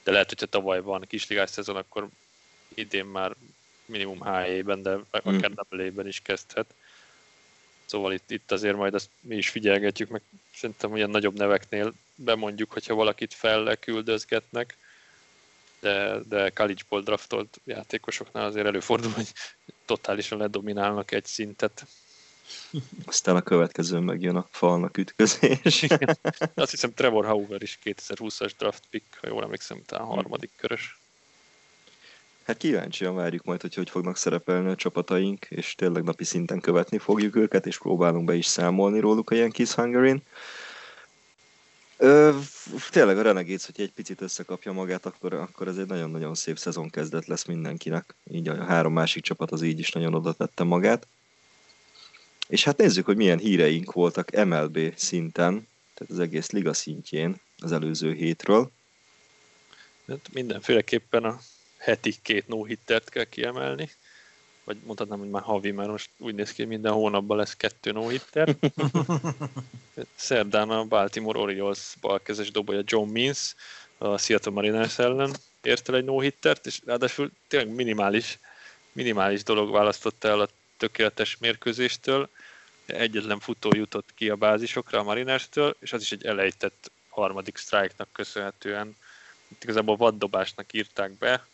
De 0.03 0.13
lehet, 0.13 0.29
hogyha 0.29 0.47
tavaly 0.47 0.81
van 0.81 1.05
kisligás 1.09 1.51
szezon, 1.51 1.77
akkor 1.77 2.09
idén 2.75 3.05
már 3.05 3.35
minimum 3.85 4.21
HE-ben, 4.21 4.83
de 4.83 4.99
akár 5.11 5.51
hmm. 5.93 6.07
is 6.07 6.21
kezdhet. 6.21 6.75
Szóval 7.87 8.13
itt, 8.13 8.31
itt 8.31 8.53
azért 8.53 8.77
majd 8.77 8.95
azt 8.95 9.09
mi 9.21 9.37
is 9.37 9.49
figyelgetjük, 9.49 10.09
meg 10.09 10.23
szerintem 10.55 10.93
olyan 10.93 11.11
nagyobb 11.11 11.39
neveknél 11.39 11.93
bemondjuk, 12.15 12.73
hogyha 12.73 12.95
valakit 12.95 13.35
felleküldözgetnek, 13.35 14.77
de, 15.81 16.19
de 16.29 16.51
college 16.51 16.83
draftolt 17.05 17.61
játékosoknál 17.65 18.45
azért 18.45 18.67
előfordul, 18.67 19.11
hogy 19.11 19.33
totálisan 19.85 20.39
ledominálnak 20.39 21.11
egy 21.11 21.25
szintet. 21.25 21.87
Aztán 23.05 23.37
a 23.37 23.43
következő 23.43 23.99
megjön 23.99 24.37
a 24.37 24.49
falnak 24.51 24.97
ütközés. 24.99 25.83
Igen. 25.83 26.19
Azt 26.55 26.71
hiszem 26.71 26.95
Trevor 26.95 27.25
Hauer 27.25 27.63
is 27.63 27.79
2020-as 27.85 28.53
draft 28.59 28.83
pick, 28.91 29.19
ha 29.21 29.29
jól 29.29 29.43
emlékszem, 29.43 29.83
talán 29.87 30.07
harmadik 30.07 30.51
körös. 30.57 30.99
Hát 32.47 32.57
kíváncsian 32.57 33.15
várjuk 33.15 33.45
majd, 33.45 33.61
hogy 33.61 33.75
hogy 33.75 33.91
fognak 33.91 34.17
szerepelni 34.17 34.69
a 34.69 34.75
csapataink, 34.75 35.47
és 35.49 35.75
tényleg 35.75 36.03
napi 36.03 36.25
szinten 36.25 36.61
követni 36.61 36.99
fogjuk 36.99 37.37
őket, 37.37 37.67
és 37.67 37.79
próbálunk 37.79 38.25
be 38.25 38.35
is 38.35 38.47
számolni 38.47 39.01
róluk 39.01 39.31
a 39.31 39.35
Yankees 39.35 39.73
Hungary-n. 39.73 40.23
Ö, 41.97 42.39
tényleg 42.91 43.19
a 43.19 43.23
Renegades, 43.23 43.67
hogy 43.67 43.81
egy 43.81 43.93
picit 43.93 44.21
összekapja 44.21 44.73
magát, 44.73 45.07
akkor, 45.07 45.33
akkor 45.33 45.69
ez 45.69 45.77
egy 45.77 45.87
nagyon-nagyon 45.87 46.35
szép 46.35 46.59
szezon 46.59 46.91
kezdet 46.91 47.27
lesz 47.27 47.45
mindenkinek. 47.45 48.15
Így 48.31 48.49
a 48.49 48.65
három 48.65 48.93
másik 48.93 49.23
csapat 49.23 49.51
az 49.51 49.63
így 49.63 49.79
is 49.79 49.91
nagyon 49.91 50.15
oda 50.15 50.33
tette 50.33 50.65
magát. 50.65 51.07
És 52.49 52.65
hát 52.65 52.77
nézzük, 52.77 53.05
hogy 53.05 53.17
milyen 53.17 53.39
híreink 53.39 53.93
voltak 53.93 54.45
MLB 54.45 54.93
szinten, 54.97 55.69
tehát 55.95 56.13
az 56.13 56.19
egész 56.19 56.51
liga 56.51 56.73
szintjén 56.73 57.41
az 57.59 57.73
előző 57.73 58.13
hétről. 58.13 58.71
Hát 60.09 60.29
mindenféleképpen 60.33 61.25
a 61.25 61.39
heti 61.87 62.15
két 62.23 62.49
no 62.49 62.65
hittert 62.65 63.09
kell 63.09 63.25
kiemelni, 63.25 63.91
vagy 64.65 64.77
mondhatnám, 64.85 65.19
hogy 65.19 65.31
már 65.31 65.43
havi, 65.43 65.71
mert 65.71 65.89
most 65.89 66.11
úgy 66.17 66.35
néz 66.35 66.53
ki, 66.53 66.63
hogy 66.63 66.71
minden 66.71 66.93
hónapban 66.93 67.37
lesz 67.37 67.57
kettő 67.57 67.93
no 67.93 68.09
hitter. 68.09 68.57
Szerdán 70.15 70.71
a 70.71 70.85
Baltimore 70.85 71.39
Orioles 71.39 71.95
balkezes 72.01 72.51
dobója 72.51 72.83
John 72.85 73.11
Means 73.11 73.55
a 73.99 74.19
Seattle 74.19 74.53
Mariners 74.53 74.99
ellen 74.99 75.35
ért 75.63 75.89
el 75.89 75.97
egy 75.97 76.05
no 76.05 76.21
hittert, 76.21 76.67
és 76.67 76.81
ráadásul 76.85 77.31
tényleg 77.49 77.75
minimális, 77.75 78.39
minimális 78.93 79.43
dolog 79.43 79.71
választotta 79.71 80.29
el 80.29 80.41
a 80.41 80.49
tökéletes 80.77 81.37
mérkőzéstől. 81.39 82.29
Egyetlen 82.87 83.41
futó 83.41 83.71
jutott 83.75 84.09
ki 84.15 84.29
a 84.29 84.37
bázisokra 84.37 84.99
a 84.99 85.03
Marinerstől, 85.03 85.77
és 85.81 85.93
az 85.93 86.03
is 86.03 86.13
egy 86.13 86.25
elejtett 86.25 86.91
harmadik 87.09 87.57
strike-nak 87.57 88.09
köszönhetően. 88.13 88.97
Itt 89.49 89.63
igazából 89.63 89.97
vaddobásnak 89.97 90.73
írták 90.73 91.11
be, 91.11 91.47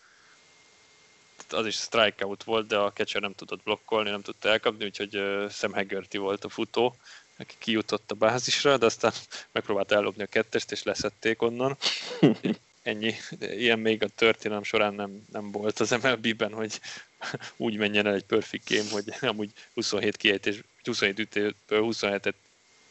az 1.49 1.66
is 1.66 1.74
strikeout 1.74 2.45
volt, 2.45 2.66
de 2.66 2.76
a 2.76 2.93
catcher 2.93 3.20
nem 3.20 3.34
tudott 3.34 3.62
blokkolni, 3.62 4.11
nem 4.11 4.22
tudta 4.22 4.49
elkapni, 4.49 4.84
úgyhogy 4.84 5.22
Sam 5.51 5.72
Haggerty 5.72 6.16
volt 6.16 6.45
a 6.45 6.49
futó, 6.49 6.97
aki 7.38 7.55
kijutott 7.59 8.11
a 8.11 8.14
bázisra, 8.14 8.76
de 8.76 8.86
aztán 8.86 9.12
megpróbálta 9.53 9.95
ellopni 9.95 10.22
a 10.22 10.26
kettest, 10.26 10.72
és 10.72 10.82
leszették 10.82 11.43
onnan. 11.43 11.76
Ennyi. 12.82 13.14
Ilyen 13.40 13.78
még 13.78 14.03
a 14.03 14.09
történelem 14.09 14.62
során 14.62 14.95
nem, 14.95 15.24
nem 15.32 15.51
volt 15.51 15.80
az 15.80 15.90
MLB-ben, 15.90 16.53
hogy 16.53 16.80
úgy 17.57 17.76
menjen 17.76 18.07
el 18.07 18.14
egy 18.14 18.24
perfect 18.24 18.68
game, 18.68 18.90
hogy 18.90 19.05
amúgy 19.20 19.51
27 19.74 20.16
kiejtés, 20.16 20.61
27 20.84 21.18
ütőből 21.18 21.55
27-et 21.90 22.34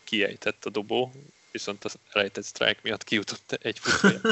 kiejtett 0.03 0.65
a 0.65 0.69
dobó, 0.69 1.11
viszont 1.51 1.85
az 1.85 1.95
elejtett 2.11 2.45
strike 2.45 2.79
miatt 2.83 3.03
kijutott 3.03 3.51
egy 3.61 3.79
futó. 3.79 4.29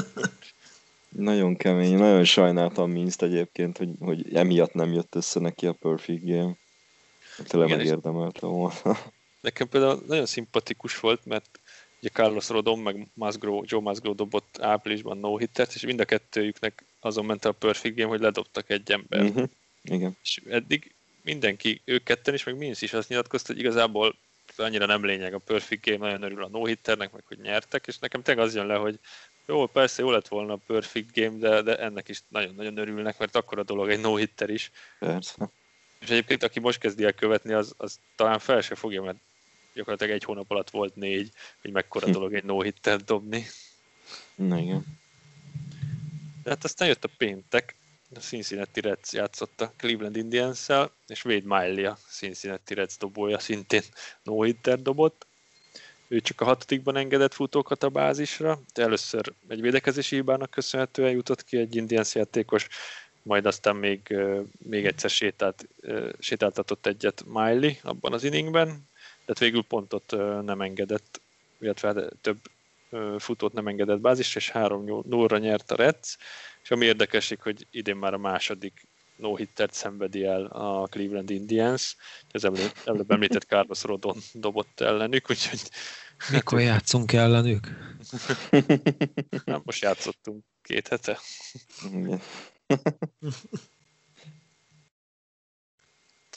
Nagyon 1.10 1.56
kemény, 1.56 1.98
nagyon 1.98 2.24
sajnáltam 2.24 2.92
Minst 2.92 3.22
egyébként, 3.22 3.78
hogy, 3.78 3.90
hogy 4.00 4.36
emiatt 4.36 4.74
nem 4.74 4.94
jött 4.94 5.16
össze 5.16 5.40
neki 5.40 5.68
a 5.68 5.74
Perfect 5.74 6.26
Game. 6.26 6.58
Tele 7.44 7.68
megérdemelte 7.68 8.46
volna. 8.46 8.82
Nekem 9.42 9.70
például 9.70 10.04
nagyon 10.08 10.26
szimpatikus 10.26 11.00
volt, 11.00 11.26
mert 11.26 11.60
ugye 12.00 12.10
Carlos 12.10 12.50
Rodon 12.50 12.80
meg 12.80 13.08
Musgrove, 13.14 13.66
Joe 13.70 13.82
Musgrove 13.82 14.16
dobott 14.16 14.58
áprilisban 14.62 15.18
no 15.18 15.38
hittert, 15.38 15.76
és 15.76 15.86
mind 15.86 16.00
a 16.00 16.06
kettőjüknek 16.06 16.86
azon 17.00 17.26
ment 17.26 17.46
a 17.46 17.52
Perfect 17.52 17.96
Game, 17.96 18.10
hogy 18.10 18.20
ledobtak 18.20 18.70
egy 18.70 18.92
ember. 18.92 19.22
Uh-huh. 19.22 19.50
Igen. 19.82 20.18
És 20.24 20.42
eddig 20.50 20.96
mindenki, 21.24 21.82
ők 21.86 22.04
ketten 22.04 22.34
is, 22.34 22.44
meg 22.44 22.58
Minsz 22.58 22.82
is 22.82 22.94
azt 22.94 23.10
nyilatkozta, 23.10 23.54
hogy 23.54 23.62
igazából 23.62 24.16
annyira 24.60 24.86
nem 24.86 25.06
lényeg 25.06 25.34
a 25.34 25.38
Perfect 25.40 25.86
Game, 25.86 25.98
nagyon 25.98 26.22
örül 26.22 26.44
a 26.44 26.50
no 26.50 26.66
hitternek, 26.66 27.12
meg 27.12 27.24
hogy 27.28 27.40
nyertek, 27.40 27.88
és 27.88 27.98
nekem 27.98 28.22
tényleg 28.22 28.46
az 28.46 28.56
jön 28.56 28.66
le, 28.66 28.76
hogy 28.76 29.00
jó, 29.46 29.66
persze 29.66 30.02
jó 30.02 30.12
lett 30.12 30.28
volna 30.28 30.54
a 30.54 30.60
Perfect 30.68 31.14
Game, 31.14 31.38
de, 31.38 31.62
de 31.62 31.78
ennek 31.78 32.10
is 32.10 32.22
nagyon-nagyon 32.28 32.78
örülnek, 32.78 33.18
mert 33.20 33.36
akkor 33.36 33.60
a 33.60 33.64
dolog 33.64 33.90
egy 33.90 34.00
no-hitter 34.00 34.50
is. 34.50 34.72
Persze. 35.00 35.50
És 36.00 36.10
egyébként, 36.10 36.44
aki 36.44 36.60
most 36.60 36.80
kezdi 36.80 37.04
el 37.04 37.14
követni, 37.14 37.54
az, 37.54 37.74
az 37.78 38.00
talán 38.16 38.40
fel 38.40 38.62
se 38.62 38.76
fogja, 38.76 39.02
mert 39.02 39.18
gyakorlatilag 39.74 40.14
egy 40.14 40.24
hónap 40.24 40.52
alatt 40.52 40.70
volt 40.70 40.96
négy, 40.96 41.32
hogy 41.62 41.72
mekkora 41.72 42.06
hm. 42.06 42.12
dolog 42.12 42.34
egy 42.34 42.44
no-hitter 42.44 43.04
dobni. 43.04 43.46
Na 44.36 44.58
igen. 44.58 44.86
De 46.44 46.50
hát 46.50 46.64
aztán 46.64 46.88
jött 46.88 47.04
a 47.04 47.10
péntek, 47.18 47.76
a 48.16 48.20
Cincinnati 48.20 48.82
Reds 48.82 49.14
játszott 49.14 49.62
a 49.62 49.74
Cleveland 49.78 50.16
indians 50.16 50.68
és 51.08 51.26
Wade 51.26 51.46
Miley 51.46 51.86
a 51.86 51.98
Cincinnati 52.10 52.74
Reds 52.74 52.98
dobója 52.98 53.40
szintén 53.40 53.84
no-hitter 54.24 54.82
dobott. 54.82 55.28
Ő 56.08 56.20
csak 56.20 56.42
a 56.42 56.46
hatodikban 56.46 56.96
engedett 56.96 57.34
futókat 57.34 57.84
a 57.84 57.90
bázisra, 57.90 58.62
de 58.74 58.84
először 58.84 59.34
egy 59.48 59.62
védekezési 59.62 60.16
hibának 60.16 60.50
köszönhetően 60.50 61.12
jutott 61.12 61.44
ki 61.44 61.58
egy 61.58 61.76
Indians 61.76 62.16
játékos, 62.16 62.68
majd 63.22 63.46
aztán 63.46 63.76
még, 63.76 64.16
még 64.58 64.86
egyszer 64.86 65.10
sétált, 65.10 65.68
sétáltatott 66.20 66.86
egyet 66.86 67.24
Miley 67.26 67.72
abban 67.82 68.14
az 68.14 68.24
inningben, 68.24 68.88
de 69.26 69.34
végül 69.40 69.64
pontot 69.64 70.12
nem 70.46 70.62
engedett, 70.62 71.22
illetve 71.60 71.88
hát 71.88 72.14
több 72.22 72.38
futót 73.18 73.54
nem 73.54 73.68
engedett 73.68 74.00
bázisra, 74.00 74.40
és 74.40 74.50
3 74.50 75.04
0 75.06 75.38
nyert 75.38 75.72
a 75.72 75.76
Reds, 75.76 76.18
És 76.70 76.76
ami 76.76 76.86
érdekesik, 76.86 77.42
hogy 77.42 77.68
idén 77.72 77.96
már 77.96 78.14
a 78.14 78.18
második 78.18 78.88
no 79.16 79.36
hittert 79.36 79.74
szenvedi 79.74 80.24
el 80.24 80.46
a 80.46 80.88
Cleveland 80.88 81.30
Indians. 81.30 81.96
Az 82.32 82.44
előbb, 82.86 83.12
említett 83.12 83.44
Carlos 83.44 83.84
Rodon 83.84 84.18
dobott 84.34 84.80
ellenük, 84.80 85.30
úgyhogy... 85.30 85.62
Mikor 86.32 86.60
játszunk 86.60 87.14
ellenük? 87.14 87.68
Nem, 89.46 89.62
most 89.64 89.82
játszottunk 89.82 90.46
két 90.62 90.88
hete. 90.88 91.20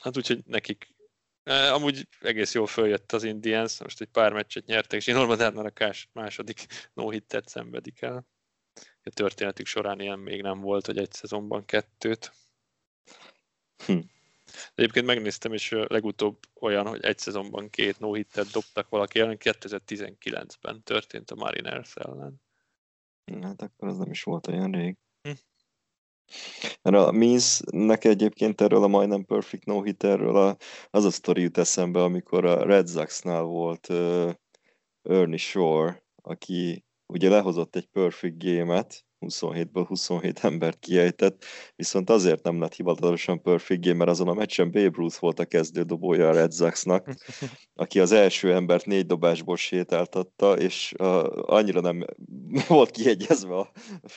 Hát 0.02 0.16
úgyhogy 0.16 0.42
nekik 0.46 0.94
eh, 1.42 1.74
amúgy 1.74 2.08
egész 2.20 2.54
jól 2.54 2.66
följött 2.66 3.12
az 3.12 3.24
Indians, 3.24 3.80
most 3.80 4.00
egy 4.00 4.08
pár 4.08 4.32
meccset 4.32 4.66
nyertek, 4.66 4.98
és 5.00 5.06
Normadárnál 5.06 5.72
a 5.74 5.94
második 6.12 6.66
no 6.94 7.10
szenvedik 7.44 8.02
el. 8.02 8.26
A 9.04 9.10
történetük 9.10 9.66
során 9.66 10.00
ilyen 10.00 10.18
még 10.18 10.42
nem 10.42 10.60
volt, 10.60 10.86
hogy 10.86 10.98
egy 10.98 11.12
szezonban 11.12 11.64
kettőt. 11.64 12.32
Hm. 13.86 13.98
Egyébként 14.74 15.06
megnéztem, 15.06 15.52
és 15.52 15.70
legutóbb 15.86 16.38
olyan, 16.60 16.86
hogy 16.86 17.04
egy 17.04 17.18
szezonban 17.18 17.70
két 17.70 17.98
no 17.98 18.12
dobtak 18.52 18.88
valaki 18.88 19.20
ellen, 19.20 19.36
2019-ben 19.40 20.82
történt 20.82 21.30
a 21.30 21.34
Mariners 21.34 21.96
ellen. 21.96 22.42
Hát 23.42 23.62
akkor 23.62 23.88
az 23.88 23.96
nem 23.96 24.10
is 24.10 24.22
volt 24.22 24.46
olyan 24.46 24.70
rég. 24.70 24.96
Hm. 25.22 25.34
Erről 26.82 27.00
a 27.00 27.10
Means-nek 27.10 28.04
egyébként 28.04 28.60
erről 28.60 28.82
a 28.82 28.86
majdnem 28.86 29.24
perfect 29.24 29.64
no 29.64 29.82
hitterről 29.82 30.36
a, 30.36 30.56
az 30.90 31.04
a 31.04 31.10
sztori 31.10 31.42
jut 31.42 31.58
eszembe, 31.58 32.02
amikor 32.02 32.44
a 32.44 32.64
Red 32.64 32.88
Sox-nál 32.88 33.42
volt 33.42 33.88
uh, 33.88 34.32
Ernie 35.02 35.36
Shore, 35.36 36.02
aki 36.22 36.84
ugye 37.12 37.28
lehozott 37.28 37.76
egy 37.76 37.86
perfect 37.86 38.44
game-et, 38.44 39.04
27-ből 39.26 39.84
27 39.88 40.44
embert 40.44 40.78
kiejtett, 40.78 41.44
viszont 41.76 42.10
azért 42.10 42.42
nem 42.42 42.60
lett 42.60 42.74
hivatalosan 42.74 43.42
perfect 43.42 43.84
game, 43.84 43.96
mert 43.96 44.10
azon 44.10 44.28
a 44.28 44.34
meccsen 44.34 44.70
Babe 44.70 44.90
Ruth 44.94 45.20
volt 45.20 45.38
a 45.38 45.44
kezdődobója 45.44 46.28
a 46.28 46.32
Red 46.32 46.52
Sox-nak, 46.52 47.14
aki 47.74 48.00
az 48.00 48.12
első 48.12 48.54
embert 48.54 48.86
négy 48.86 49.06
dobásból 49.06 49.56
sétáltatta, 49.56 50.58
és 50.58 50.92
uh, 50.98 51.24
annyira 51.34 51.80
nem 51.80 52.04
volt 52.68 52.90
kiegyezve 52.90 53.58
a 53.58 53.70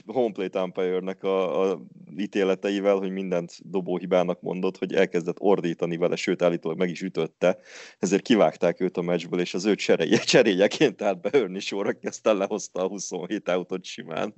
home 0.05 0.31
plate 0.31 0.61
umpire-nek 0.61 1.23
a, 1.23 1.71
a 1.71 1.81
ítéleteivel, 2.17 2.97
hogy 2.97 3.11
mindent 3.11 3.51
dobóhibának 3.63 4.41
mondott, 4.41 4.77
hogy 4.77 4.93
elkezdett 4.93 5.39
ordítani 5.39 5.97
vele, 5.97 6.15
sőt 6.15 6.41
állítólag 6.41 6.77
meg 6.77 6.89
is 6.89 7.01
ütötte, 7.01 7.57
ezért 7.99 8.21
kivágták 8.21 8.81
őt 8.81 8.97
a 8.97 9.01
meccsből, 9.01 9.39
és 9.39 9.53
az 9.53 9.65
ő 9.65 9.75
cserélye, 9.75 10.17
cserélyeként 10.17 11.01
állt 11.01 11.21
be 11.21 11.29
Örni 11.31 11.59
sorra, 11.59 11.89
aki 11.89 12.07
lehozta 12.23 12.83
a 12.83 12.87
27 12.87 13.49
autót 13.49 13.83
simán. 13.83 14.35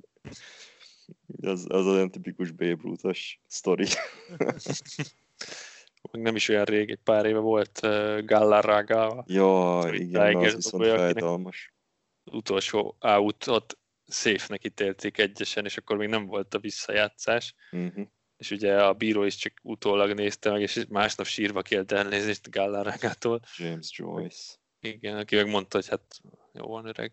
Az, 1.40 1.66
az 1.68 1.86
olyan 1.86 2.10
tipikus 2.10 2.50
Babe 2.50 2.78
Ruth-os 2.82 3.40
sztori. 3.46 3.86
nem 6.12 6.36
is 6.36 6.48
olyan 6.48 6.64
rég, 6.64 6.90
egy 6.90 7.00
pár 7.04 7.26
éve 7.26 7.38
volt 7.38 7.80
uh, 7.82 8.24
Gallarraga. 8.24 9.24
Ja, 9.26 9.88
igen, 9.92 10.36
az 10.36 10.54
viszont 10.54 10.84
fájdalmas. 10.84 11.72
Utolsó 12.24 12.96
outot 13.00 13.78
safe-nek 14.06 14.64
ítélték 14.64 15.18
egyesen, 15.18 15.64
és 15.64 15.76
akkor 15.76 15.96
még 15.96 16.08
nem 16.08 16.26
volt 16.26 16.54
a 16.54 16.58
visszajátszás. 16.58 17.54
Uh-huh. 17.72 18.06
És 18.36 18.50
ugye 18.50 18.82
a 18.82 18.92
bíró 18.92 19.22
is 19.22 19.36
csak 19.36 19.52
utólag 19.62 20.14
nézte 20.14 20.50
meg, 20.50 20.60
és 20.60 20.84
másnap 20.88 21.26
sírva 21.26 21.62
kért 21.62 21.92
elnézést 21.92 22.50
Gallarragától. 22.50 23.40
James 23.56 23.98
Joyce. 23.98 24.54
Igen, 24.80 25.16
aki 25.16 25.36
meg 25.36 25.46
mondta, 25.46 25.76
hogy 25.76 25.88
hát 25.88 26.20
jó 26.52 26.66
van 26.66 26.86
öreg. 26.86 27.12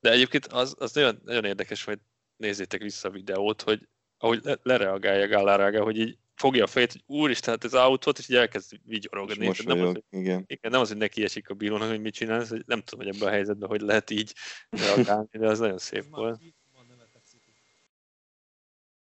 De 0.00 0.10
egyébként 0.10 0.46
az, 0.46 0.74
az 0.78 0.92
nagyon, 0.92 1.20
nagyon 1.24 1.44
érdekes, 1.44 1.84
hogy 1.84 1.98
nézzétek 2.40 2.82
vissza 2.82 3.08
a 3.08 3.12
videót, 3.12 3.62
hogy 3.62 3.88
ahogy 4.18 4.40
le, 4.42 4.58
lereagálja 4.62 5.28
Gallárága, 5.28 5.82
hogy 5.82 5.98
így 5.98 6.18
fogja 6.34 6.64
a 6.64 6.66
fejét, 6.66 6.92
hogy 6.92 7.02
úristen, 7.06 7.54
hát 7.54 7.64
ez 7.64 7.74
autót, 7.74 8.18
és 8.18 8.28
így 8.28 8.36
elkezd 8.36 8.80
vigyorogni. 8.84 9.46
Most 9.46 9.66
nem, 9.66 9.80
az, 9.80 9.86
hogy, 9.86 10.04
igen. 10.10 10.44
igen, 10.46 10.70
nem 10.70 10.80
az, 10.80 10.88
hogy 10.88 10.96
neki 10.96 11.22
esik 11.22 11.50
a 11.50 11.54
bírónak, 11.54 11.88
hogy 11.88 12.00
mit 12.00 12.14
csinálsz, 12.14 12.48
hogy 12.48 12.62
nem 12.66 12.82
tudom, 12.82 13.06
hogy 13.06 13.16
ebben 13.16 13.28
a 13.28 13.32
helyzetben 13.32 13.68
hogy 13.68 13.80
lehet 13.80 14.10
így 14.10 14.34
reagálni, 14.70 15.28
de 15.38 15.48
az 15.48 15.58
nagyon 15.58 15.78
szép 15.78 16.04
volt. 16.10 16.40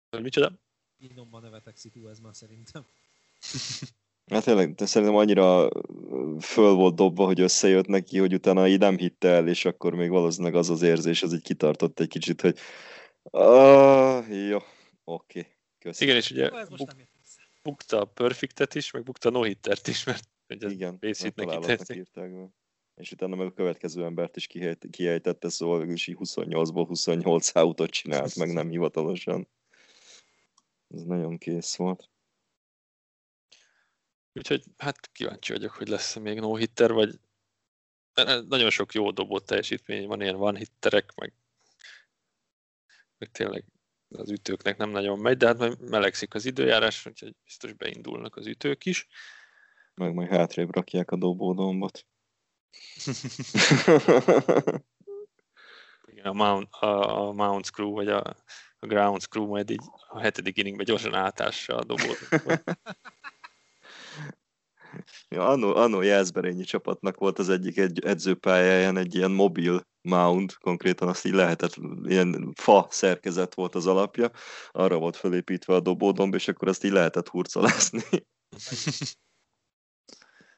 Hogy 0.09 0.21
micsoda? 0.21 0.51
Inomban 0.97 1.41
nevetek 1.41 1.77
szitu, 1.77 2.07
ez 2.07 2.19
már 2.19 2.35
szerintem. 2.35 2.85
Hát 4.31 4.43
tényleg, 4.43 4.73
de 4.73 4.85
szerintem 4.85 5.17
annyira 5.17 5.69
föl 6.39 6.73
volt 6.73 6.95
dobva, 6.95 7.25
hogy 7.25 7.41
összejött 7.41 7.87
neki, 7.87 8.19
hogy 8.19 8.33
utána 8.33 8.67
így 8.67 8.79
nem 8.79 8.97
hitte 8.97 9.27
el, 9.27 9.47
és 9.47 9.65
akkor 9.65 9.93
még 9.93 10.09
valószínűleg 10.09 10.55
az 10.55 10.69
az 10.69 10.81
érzés, 10.81 11.23
az 11.23 11.33
így 11.33 11.41
kitartott 11.41 11.99
egy 11.99 12.07
kicsit, 12.07 12.41
hogy 12.41 12.57
uh, 13.31 14.47
jó, 14.47 14.57
oké, 15.03 15.39
okay, 15.39 15.51
köszönöm. 15.79 16.09
Igen, 16.09 16.15
és 16.15 16.31
ugye 16.31 16.49
buk, 16.75 16.91
bukta 17.63 17.99
a 17.99 18.05
Perfectet 18.05 18.75
is, 18.75 18.91
meg 18.91 19.03
bukta 19.03 19.29
a 19.29 19.31
no 19.31 19.45
is, 19.87 20.03
mert 20.03 20.27
ugye 20.49 20.69
Igen, 20.69 20.97
neki 20.99 21.93
írták 21.93 22.31
És 22.95 23.11
utána 23.11 23.35
meg 23.35 23.47
a 23.47 23.53
következő 23.53 24.03
embert 24.03 24.35
is 24.35 24.47
kiejtette, 24.91 25.49
szóval 25.49 25.89
is 25.89 26.09
28-ból 26.13 26.85
28 26.87 27.55
autót 27.55 27.89
csinált, 27.89 28.35
meg 28.35 28.53
nem 28.53 28.69
hivatalosan. 28.69 29.47
Ez 30.87 31.03
nagyon 31.03 31.37
kész 31.37 31.75
volt. 31.75 32.09
Úgyhogy 34.33 34.63
hát 34.77 35.11
kíváncsi 35.11 35.51
vagyok, 35.51 35.71
hogy 35.71 35.87
lesz-e 35.87 36.19
még 36.19 36.39
no 36.39 36.55
hitter, 36.55 36.91
vagy 36.91 37.19
nagyon 38.47 38.69
sok 38.69 38.93
jó 38.93 39.11
dobott 39.11 39.45
teljesítmény 39.45 40.07
van, 40.07 40.21
ilyen 40.21 40.37
van 40.37 40.55
hitterek, 40.55 41.15
meg, 41.15 41.33
meg 43.25 43.33
tényleg 43.33 43.65
az 44.09 44.31
ütőknek 44.31 44.77
nem 44.77 44.89
nagyon 44.89 45.19
megy, 45.19 45.37
de 45.37 45.47
hát 45.47 45.57
majd 45.57 45.89
melegszik 45.89 46.33
az 46.33 46.45
időjárás, 46.45 47.05
úgyhogy 47.05 47.35
biztos 47.43 47.73
beindulnak 47.73 48.35
az 48.35 48.47
ütők 48.47 48.85
is. 48.85 49.07
Meg 49.93 50.13
majd 50.13 50.29
hátrébb 50.29 50.75
rakják 50.75 51.11
a 51.11 51.15
dobódombot. 51.15 52.05
Igen, 56.11 56.25
a, 56.25 56.33
Mount, 56.33 56.73
a, 56.73 57.27
a 57.27 57.31
Mount 57.31 57.69
Crew, 57.69 57.91
vagy 57.91 58.07
a, 58.07 58.19
a 58.79 58.85
Ground 58.85 59.21
Crew 59.21 59.45
majd 59.45 59.69
így 59.69 59.81
a 60.07 60.19
hetedik 60.19 60.57
inningben 60.57 60.85
gyorsan 60.85 61.13
átássa 61.13 61.75
a 61.75 61.83
dobódombot. 61.83 62.63
Ja, 65.35 65.47
annó, 65.47 65.75
annó 65.75 66.01
Jászberényi 66.01 66.63
csapatnak 66.63 67.17
volt 67.17 67.39
az 67.39 67.49
egyik 67.49 67.77
egy 67.77 68.05
edzőpályáján 68.05 68.97
egy 68.97 69.15
ilyen 69.15 69.31
mobil 69.31 69.81
mount, 70.01 70.57
konkrétan 70.57 71.07
azt 71.07 71.25
így 71.25 71.33
lehetett, 71.33 71.75
ilyen 72.03 72.53
fa 72.53 72.87
szerkezet 72.89 73.53
volt 73.53 73.75
az 73.75 73.87
alapja, 73.87 74.31
arra 74.71 74.97
volt 74.97 75.15
felépítve 75.15 75.73
a 75.73 75.79
dobódomb, 75.79 76.33
és 76.33 76.47
akkor 76.47 76.67
azt 76.67 76.83
így 76.83 76.91
lehetett 76.91 77.27
hurcolászni. 77.27 78.01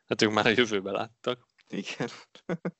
Hát 0.08 0.22
ők 0.22 0.32
már 0.32 0.46
a 0.46 0.50
jövőbe 0.50 0.92
láttak. 0.92 1.48
Igen. 1.68 2.10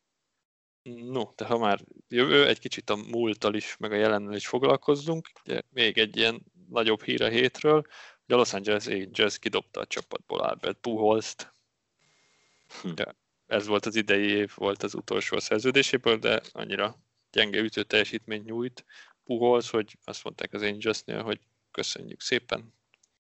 No, 1.12 1.24
de 1.36 1.46
ha 1.46 1.58
már 1.58 1.80
jövő, 2.08 2.48
egy 2.48 2.60
kicsit 2.60 2.90
a 2.90 2.96
múlttal 2.96 3.54
is, 3.54 3.78
meg 3.78 3.92
a 3.92 3.96
jelennel 3.96 4.36
is 4.36 4.48
foglalkozzunk. 4.48 5.30
Ugye 5.46 5.62
még 5.70 5.98
egy 5.98 6.18
ilyen 6.18 6.46
nagyobb 6.70 7.04
hír 7.04 7.22
a 7.22 7.28
hétről, 7.28 7.82
hogy 8.26 8.36
a 8.36 8.38
Los 8.38 8.54
Angeles 8.54 8.88
Angels 8.88 9.40
kidobta 9.40 9.80
a 9.80 9.86
csapatból 9.86 10.40
Albert 10.40 10.78
Puholst. 10.78 11.56
Hm. 12.82 12.94
De 12.94 13.16
ez 13.46 13.68
volt 13.68 13.86
az 13.86 13.96
idei 13.96 14.30
év, 14.30 14.52
volt 14.56 14.84
az 14.84 14.94
utolsó 14.94 15.36
a 15.36 15.40
szerződéséből, 15.40 16.18
de 16.18 16.42
annyira 16.52 16.98
gyenge 17.32 17.60
ütő 17.60 17.84
teljesítményt 17.84 18.46
nyújt 18.46 18.86
Puholz, 19.24 19.70
hogy 19.70 19.98
azt 20.04 20.24
mondták 20.24 20.54
az 20.54 20.62
Angelsnél, 20.62 21.24
hogy 21.24 21.40
köszönjük 21.72 22.22
szépen. 22.22 22.74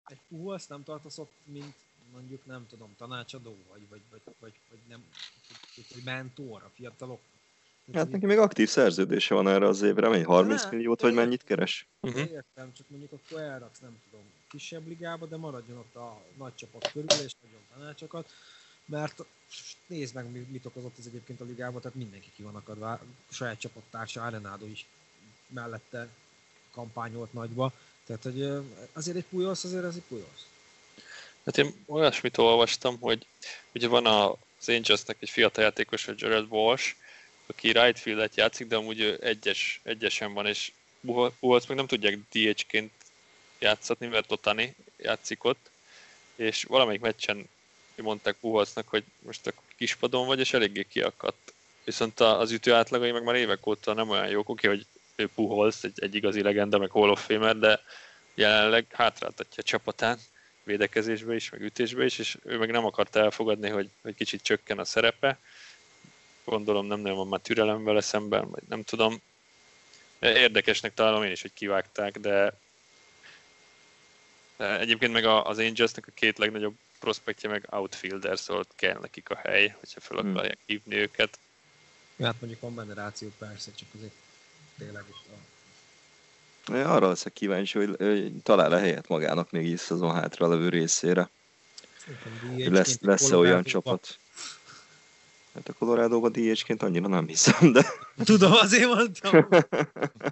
Egy 0.06 0.20
Puholz 0.28 0.68
nem 0.68 0.84
tartasz 0.84 1.18
ott, 1.18 1.32
mint 1.44 1.76
mondjuk 2.12 2.46
nem 2.46 2.68
tudom, 2.68 2.96
tanácsadó, 2.98 3.58
vagy, 3.70 3.90
vagy, 3.90 4.02
vagy, 4.10 4.22
vagy, 4.40 4.54
vagy 4.70 4.80
nem, 4.88 5.06
vagy 5.76 6.04
mentor 6.04 6.64
a 6.64 6.72
fiatalok 6.74 7.20
Hát 7.94 8.10
neki 8.10 8.26
még 8.26 8.38
aktív 8.38 8.70
szerződése 8.70 9.34
van 9.34 9.48
erre 9.48 9.68
az 9.68 9.82
évre, 9.82 10.10
mennyi 10.10 10.24
30 10.24 10.64
ne, 10.64 10.70
milliót, 10.70 11.02
vagy 11.02 11.14
mennyit 11.14 11.44
keres? 11.44 11.88
Uh-huh. 12.00 12.32
Értem, 12.32 12.74
csak 12.74 12.90
mondjuk 12.90 13.12
akkor 13.12 13.42
elraksz, 13.42 13.80
nem 13.80 14.02
tudom, 14.10 14.26
kisebb 14.50 14.88
ligába, 14.88 15.26
de 15.26 15.38
maradjon 15.38 15.78
ott 15.78 15.96
a 15.96 16.24
nagy 16.38 16.56
csapat 16.56 16.92
körül, 16.92 17.10
és 17.10 17.34
nagyon 17.42 17.66
tanácsokat, 17.74 18.30
mert 18.92 19.24
nézd 19.88 20.16
meg, 20.16 20.50
mit 20.50 20.66
okozott 20.66 20.98
ez 21.00 21.06
egyébként 21.06 21.42
a 21.42 21.46
ligában, 21.46 21.82
tehát 21.82 21.98
mindenki 21.98 22.32
ki 22.36 22.42
van 22.42 22.56
akadva, 22.56 22.92
a 22.92 23.02
saját 23.30 23.60
csapattársa, 23.60 24.24
Arenado 24.24 24.66
is 24.66 24.86
mellette 25.48 26.08
kampányolt 26.72 27.34
nagyba, 27.34 27.74
tehát 28.06 28.24
hogy 28.24 28.66
azért 28.94 29.18
egy 29.18 29.26
Pujols, 29.30 29.64
azért 29.64 29.84
ez 29.84 29.96
egy 29.96 30.04
Pujols. 30.08 30.42
Hát 31.46 31.58
én 31.58 31.74
olyasmit 31.86 32.38
olvastam, 32.38 33.00
hogy 33.00 33.26
ugye 33.74 33.88
van 33.88 34.06
az 34.06 34.70
Angelsnek 34.70 35.18
egy 35.20 35.30
fiatal 35.30 35.64
játékos, 35.64 36.08
a 36.08 36.14
Jared 36.16 36.46
Walsh, 36.50 36.96
aki 37.46 37.72
right 37.72 38.00
fieldet 38.00 38.36
játszik, 38.36 38.68
de 38.68 38.76
amúgy 38.76 39.02
egyes, 39.22 39.80
egyesen 39.84 40.34
van, 40.34 40.46
és 40.46 40.72
Buholc 41.40 41.66
meg 41.66 41.78
nem 41.78 41.88
tudják 41.88 42.20
DH-ként 42.32 42.92
játszatni, 43.60 44.08
mert 44.08 44.32
Otani 44.32 44.76
játszik 44.98 45.44
ott, 45.44 45.70
és 46.36 46.64
valamelyik 46.64 47.02
meccsen 47.02 47.50
mondták 47.96 48.36
Buholcnak, 48.40 48.88
hogy 48.88 49.04
most 49.20 49.48
a 49.48 49.52
kispadon 49.78 50.28
vagy, 50.28 50.40
és 50.40 50.54
eléggé 50.54 50.84
kiakadt. 50.84 51.54
Viszont 51.84 52.20
az 52.20 52.52
ütő 52.52 52.74
átlagai 52.74 53.12
meg 53.12 53.24
már 53.24 53.36
évek 53.36 53.66
óta 53.66 53.94
nem 53.94 54.10
olyan 54.10 54.28
jók, 54.28 54.50
oké, 54.50 54.68
hogy 54.68 54.86
ő 55.16 55.28
Puholz, 55.28 55.80
egy, 55.82 56.04
egy 56.04 56.16
igazi 56.16 56.42
legenda, 56.42 56.78
meg 56.78 56.90
Hall 56.90 57.10
of 57.10 57.26
Famer, 57.26 57.58
de 57.58 57.82
jelenleg 58.34 58.86
hátráltatja 58.92 59.64
a 59.64 59.70
csapatán 59.70 60.20
védekezésbe 60.64 61.36
is, 61.36 61.50
meg 61.50 61.62
ütésbe 61.62 62.06
is, 62.06 62.20
és 62.20 62.38
ő 62.44 62.58
meg 62.58 62.72
nem 62.72 62.86
akarta 62.86 63.20
elfogadni, 63.20 63.70
hogy, 63.70 63.90
hogy 64.02 64.16
kicsit 64.16 64.42
csökken 64.42 64.80
a 64.80 64.86
szerepe. 64.86 65.38
Gondolom 66.44 66.86
nem 66.86 67.00
nagyon 67.00 67.18
van 67.18 67.28
már 67.28 67.40
türelem 67.40 67.84
vele 67.84 68.02
szemben, 68.02 68.50
vagy 68.50 68.64
nem 68.70 68.84
tudom. 68.84 69.22
Érdekesnek 70.20 70.94
találom 70.94 71.24
én 71.24 71.32
is, 71.32 71.42
hogy 71.42 71.54
kivágták, 71.54 72.20
de 72.20 72.54
egyébként 74.58 75.14
meg 75.14 75.26
az 75.26 75.58
Angelsnek 75.58 76.08
a 76.08 76.12
két 76.14 76.38
legnagyobb 76.38 76.76
prospektje 77.02 77.50
meg 77.50 77.68
outfielder, 77.70 78.40
szóval 78.40 78.64
kell 78.76 79.00
nekik 79.00 79.30
a 79.30 79.36
hely, 79.36 79.76
hogyha 79.80 80.00
fel 80.00 80.18
hmm. 80.18 80.30
akarják 80.30 80.58
hívni 80.66 80.96
őket. 80.96 81.40
Ja, 82.16 82.26
hát 82.26 82.36
mondjuk 82.40 82.62
van 82.62 82.76
benne 82.76 82.94
ráció 82.94 83.32
persze, 83.38 83.72
csak 83.76 83.88
azért 83.98 84.14
tényleg 84.78 85.04
is 85.10 85.16
a... 85.28 86.74
Arra 86.74 87.08
leszek 87.08 87.34
kíváncsi, 87.34 87.78
hogy, 87.78 87.96
hogy 87.98 88.34
talál 88.44 88.72
a 88.72 88.78
helyet 88.78 89.08
magának 89.08 89.52
még 89.52 89.66
így 89.66 89.78
szezon 89.78 90.14
hátra 90.14 90.48
levő 90.48 90.70
részére. 90.70 91.30
Lesz, 92.56 93.00
lesz-e 93.00 93.36
olyan 93.36 93.64
csapat? 93.64 94.18
Hát 95.54 95.68
a 95.68 95.74
colorado 95.74 96.30
DH-ként 96.30 96.84
annyira 96.84 97.08
nem 97.08 97.28
hiszem, 97.28 97.72
de... 97.72 97.86
Tudom, 98.24 98.52
azért 98.52 98.88
mondtam. 98.88 99.48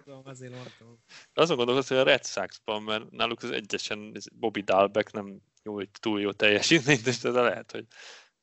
Tudom, 0.04 0.22
azért 0.24 0.54
mondtam. 0.54 1.00
Azon 1.34 1.58
gondolkozom, 1.58 1.98
hogy 1.98 2.08
a 2.08 2.10
Red 2.10 2.26
Sox-ban, 2.26 2.84
mert 2.84 3.12
náluk 3.12 3.44
az 3.44 3.52
egyesen 3.52 4.18
Bobby 4.34 4.62
Dalbeck 4.62 5.12
nem 5.12 5.42
nyújt 5.70 6.00
túl 6.00 6.22
jó 6.22 6.32
teljesítményt, 6.32 7.08
és 7.08 7.18
de 7.18 7.30
lehet, 7.30 7.72
hogy 7.72 7.86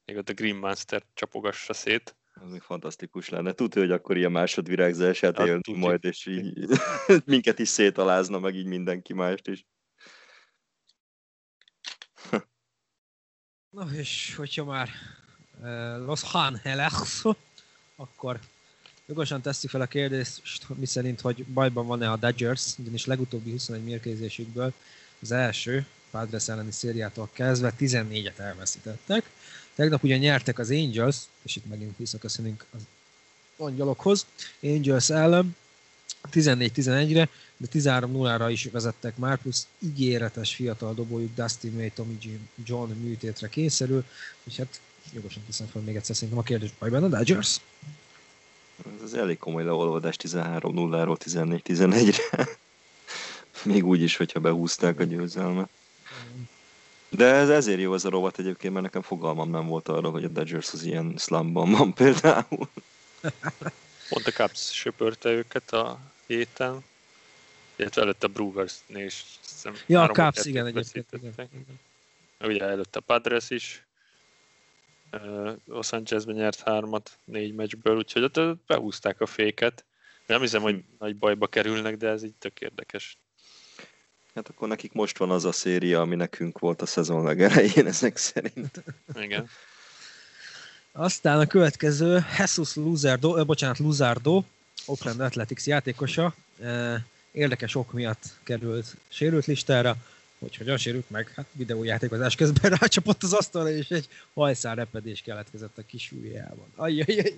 még 0.04 0.16
ott 0.16 0.28
a 0.28 0.32
Green 0.32 0.56
Monster 0.56 1.02
csapogassa 1.14 1.72
szét. 1.72 2.16
Az 2.34 2.50
még 2.50 2.60
fantasztikus 2.60 3.28
lenne. 3.28 3.52
Tudja, 3.52 3.80
hogy 3.80 3.90
akkor 3.90 4.16
ilyen 4.16 4.32
másodvirágzását 4.32 5.36
hát, 5.36 5.46
élni 5.46 5.72
majd, 5.72 6.04
és 6.04 6.26
így 6.26 6.68
minket 7.24 7.58
is 7.58 7.68
szétalázna, 7.68 8.38
meg 8.38 8.54
így 8.54 8.66
mindenki 8.66 9.12
mást 9.12 9.48
is. 9.48 9.66
Na 13.70 13.90
és 13.92 14.34
hogyha 14.34 14.64
már 14.64 14.88
Los 16.06 16.22
Angeles, 16.32 17.22
akkor 17.96 18.40
jogosan 19.06 19.42
teszi 19.42 19.68
fel 19.68 19.80
a 19.80 19.86
kérdést, 19.86 20.66
mi 20.74 20.86
szerint, 20.86 21.20
hogy 21.20 21.44
bajban 21.46 21.86
van-e 21.86 22.10
a 22.10 22.16
Dodgers, 22.16 22.78
ugyanis 22.78 23.06
legutóbbi 23.06 23.50
21 23.50 23.84
mérkőzésükből 23.84 24.72
az 25.20 25.32
első 25.32 25.86
Padres 26.16 26.48
elleni 26.48 26.72
szériától 26.72 27.28
kezdve 27.32 27.72
14-et 27.78 28.38
elveszítettek. 28.38 29.30
Tegnap 29.74 30.02
ugye 30.02 30.16
nyertek 30.16 30.58
az 30.58 30.70
Angels, 30.70 31.16
és 31.42 31.56
itt 31.56 31.68
megint 31.68 31.96
visszaköszönünk 31.96 32.64
az 32.70 32.80
angyalokhoz, 33.56 34.26
Angels 34.62 35.10
ellen 35.10 35.56
14-11-re, 36.32 37.28
de 37.56 37.66
13-0-ra 37.72 38.48
is 38.50 38.64
vezettek 38.64 39.16
már, 39.16 39.38
plusz 39.38 39.66
ígéretes 39.78 40.54
fiatal 40.54 40.94
dobójuk 40.94 41.34
Dustin 41.34 41.72
May, 41.72 41.90
Tommy 41.90 42.18
John 42.64 42.90
műtétre 42.90 43.48
kényszerül, 43.48 44.04
és 44.44 44.56
hát 44.56 44.80
jogosan 45.12 45.42
teszem 45.46 45.66
fel 45.66 45.82
még 45.82 45.96
egyszer 45.96 46.14
szerintem 46.14 46.38
a 46.38 46.42
kérdés, 46.42 46.70
bajban 46.78 47.02
a 47.02 47.08
Dodgers? 47.08 47.60
Ez 48.96 49.02
az 49.02 49.14
elég 49.14 49.38
komoly 49.38 49.64
leolvadás 49.64 50.16
13-0-ról 50.22 51.16
14-11-re. 51.24 52.48
Még 53.64 53.84
úgy 53.84 54.00
is, 54.02 54.16
hogyha 54.16 54.40
behúzták 54.40 55.00
a 55.00 55.04
győzelmet. 55.04 55.68
De 57.08 57.24
ez 57.24 57.48
ezért 57.48 57.80
jó 57.80 57.92
az 57.92 58.04
a 58.04 58.08
rovat 58.08 58.38
egyébként, 58.38 58.72
mert 58.72 58.84
nekem 58.84 59.02
fogalmam 59.02 59.50
nem 59.50 59.66
volt 59.66 59.88
arra, 59.88 60.10
hogy 60.10 60.24
a 60.24 60.28
Dodgers 60.28 60.72
az 60.72 60.82
ilyen 60.82 61.14
slumban 61.18 61.70
van 61.70 61.94
például. 62.02 62.68
Pont 64.08 64.26
a 64.26 64.30
Cubs 64.30 64.72
söpörte 64.72 65.30
őket 65.30 65.72
a 65.72 65.98
héten, 66.26 66.84
illetve 67.76 68.02
előtt 68.02 68.24
a 68.24 68.28
Brewers-nél 68.28 69.04
is. 69.04 69.24
Ja, 69.86 70.02
a 70.02 70.08
Cubs, 70.08 70.44
igen, 70.44 70.66
egyébként. 70.66 71.06
Igen. 71.12 71.50
Ugye 72.40 72.64
előtt 72.64 72.96
a 72.96 73.00
Padres 73.00 73.50
is, 73.50 73.86
Los 75.64 75.92
Angelesben 75.92 76.34
nyert 76.34 76.60
hármat 76.60 77.18
négy 77.24 77.54
meccsből, 77.54 77.96
úgyhogy 77.96 78.22
ott 78.22 78.40
behúzták 78.66 79.20
a 79.20 79.26
féket. 79.26 79.84
Nem 80.26 80.40
hiszem, 80.40 80.62
hogy 80.62 80.84
nagy 80.98 81.16
bajba 81.16 81.46
kerülnek, 81.46 81.96
de 81.96 82.08
ez 82.08 82.22
így 82.22 82.34
tök 82.34 82.60
érdekes. 82.60 83.18
Hát 84.36 84.48
akkor 84.48 84.68
nekik 84.68 84.92
most 84.92 85.18
van 85.18 85.30
az 85.30 85.44
a 85.44 85.52
széria, 85.52 86.00
ami 86.00 86.14
nekünk 86.14 86.58
volt 86.58 86.82
a 86.82 86.86
szezon 86.86 87.24
legelején 87.24 87.86
ezek 87.86 88.16
szerint. 88.16 88.82
Igen. 89.14 89.48
Aztán 90.92 91.40
a 91.40 91.46
következő, 91.46 92.24
Jesus 92.38 92.74
Luzardo, 92.74 93.36
eh, 93.36 93.44
bocsánat, 93.44 93.78
Luzardo, 93.78 94.42
Oakland 94.86 95.20
Athletics 95.20 95.64
játékosa, 95.64 96.34
érdekes 97.30 97.74
ok 97.74 97.92
miatt 97.92 98.24
került 98.42 98.96
sérült 99.08 99.46
listára, 99.46 99.96
hogy 100.38 100.56
hogyan 100.56 100.76
sérült 100.76 101.10
meg, 101.10 101.32
hát 101.36 101.46
videójátékozás 101.52 102.34
közben 102.34 102.70
rácsapott 102.80 103.22
az 103.22 103.32
asztalra, 103.32 103.70
és 103.70 103.88
egy 103.88 104.08
hajszál 104.34 104.74
repedés 104.74 105.20
keletkezett 105.20 105.78
a 105.78 105.82
kis 105.86 106.12
ujjában. 106.12 106.66
Ajjajjaj. 106.74 107.34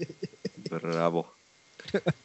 Bravo. 0.69 1.25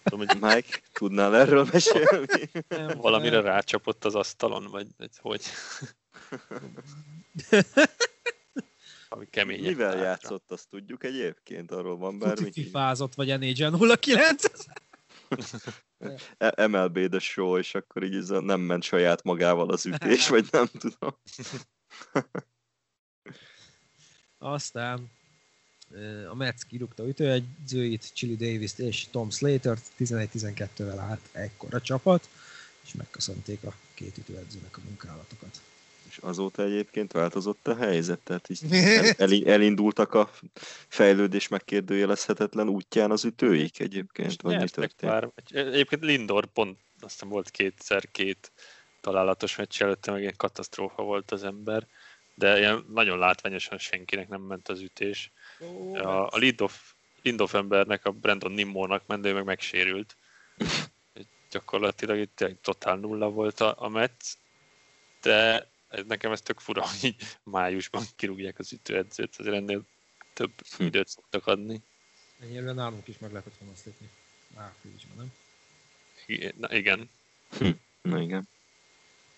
Tudom, 0.03 0.27
hogy 0.27 0.37
Mike, 0.41 0.79
tudnál 0.93 1.35
erről 1.35 1.67
mesélni? 1.71 2.51
Nem, 2.67 2.97
Valamire 2.97 3.41
rácsapott 3.41 4.05
az 4.05 4.15
asztalon, 4.15 4.67
vagy, 4.71 4.87
vagy 4.97 5.17
hogy? 5.17 5.43
Ami 9.09 9.25
kemény. 9.29 9.61
Mivel 9.61 9.91
rátra. 9.91 10.05
játszott, 10.05 10.51
azt 10.51 10.69
tudjuk 10.69 11.03
egyébként, 11.03 11.71
arról 11.71 11.97
van 11.97 12.19
bármi. 12.19 12.51
Fifázott, 12.51 13.13
vagy 13.13 13.39
NHL 13.39 13.93
09? 13.99 14.43
E- 16.37 16.67
MLB 16.67 17.09
The 17.09 17.19
Show, 17.19 17.57
és 17.57 17.75
akkor 17.75 18.03
így 18.03 18.29
nem 18.29 18.61
ment 18.61 18.83
saját 18.83 19.23
magával 19.23 19.69
az 19.69 19.85
ütés, 19.85 20.27
vagy 20.27 20.47
nem 20.51 20.65
tudom. 20.65 21.17
Aztán 24.37 25.11
a 26.29 26.35
Mets 26.35 26.63
kirúgta 26.67 27.07
ütőegyzőit, 27.07 28.09
Chili 28.13 28.35
Davis-t 28.35 28.79
és 28.79 29.05
Tom 29.11 29.29
Slater 29.29 29.77
11-12-vel 29.99 30.97
állt 30.97 31.21
ekkora 31.31 31.81
csapat, 31.81 32.29
és 32.85 32.93
megköszönték 32.93 33.63
a 33.63 33.73
két 33.93 34.17
ütőedzőnek 34.17 34.77
a 34.77 34.81
munkálatokat. 34.85 35.61
És 36.09 36.17
azóta 36.17 36.63
egyébként 36.63 37.11
változott 37.11 37.67
a 37.67 37.75
helyzet, 37.75 38.19
tehát 38.19 38.49
így 38.49 38.73
el, 39.17 39.53
elindultak 39.53 40.13
a 40.13 40.31
fejlődés 40.87 41.47
megkérdőjelezhetetlen 41.47 42.69
útján 42.69 43.11
az 43.11 43.25
ütőik 43.25 43.79
egyébként, 43.79 44.41
vagy 44.41 44.57
mi 44.57 44.69
történt? 44.69 45.11
Már. 45.11 45.29
Egyébként 45.49 46.03
Lindor 46.03 46.45
pont 46.45 46.77
azt 46.99 47.13
hiszem 47.13 47.29
volt 47.29 47.49
kétszer 47.49 48.11
két 48.11 48.51
találatos 49.01 49.55
meccs 49.55 49.81
előtte, 49.81 50.11
meg 50.11 50.25
egy 50.25 50.35
katasztrófa 50.35 51.03
volt 51.03 51.31
az 51.31 51.43
ember, 51.43 51.87
de 52.35 52.57
ilyen 52.57 52.85
nagyon 52.93 53.19
látványosan 53.19 53.77
senkinek 53.77 54.27
nem 54.27 54.41
ment 54.41 54.69
az 54.69 54.81
ütés. 54.81 55.31
Oh, 55.64 56.05
a, 56.05 56.28
a 56.28 56.38
Lindoff, 56.38 56.74
Lindoff 57.22 57.53
embernek, 57.53 58.05
a 58.05 58.11
Brandon 58.11 58.51
Nimmónak 58.51 59.07
menő 59.07 59.34
meg 59.34 59.43
megsérült. 59.43 60.16
Gyakorlatilag 61.51 62.18
itt 62.18 62.45
totál 62.61 62.95
nulla 62.95 63.30
volt 63.30 63.59
a, 63.59 63.76
a 63.78 63.88
Metsz, 63.89 64.38
de 65.22 65.68
ez, 65.88 66.03
nekem 66.07 66.32
ez 66.32 66.41
tök 66.41 66.59
fura, 66.59 66.88
hogy 66.88 67.03
így 67.03 67.24
májusban 67.43 68.03
kirúgják 68.16 68.59
az 68.59 68.72
ütőedzőt, 68.72 69.36
azért 69.38 69.55
ennél 69.55 69.84
több 70.34 70.51
hm. 70.78 70.84
időt 70.84 71.07
szoktak 71.07 71.47
adni. 71.47 71.82
Ennyire 72.41 72.72
nálunk 72.72 73.07
is 73.07 73.18
meg 73.20 73.32
lehetett 73.32 73.57
volna 73.57 73.74
azt 73.74 73.86
lépni. 73.86 74.09
Áprilisban, 74.55 75.18
nem? 75.18 75.34
Igen. 76.26 76.53
Na, 76.57 76.76
igen. 76.76 77.09
Hm. 77.57 77.70
Na 78.01 78.22
igen. 78.22 78.47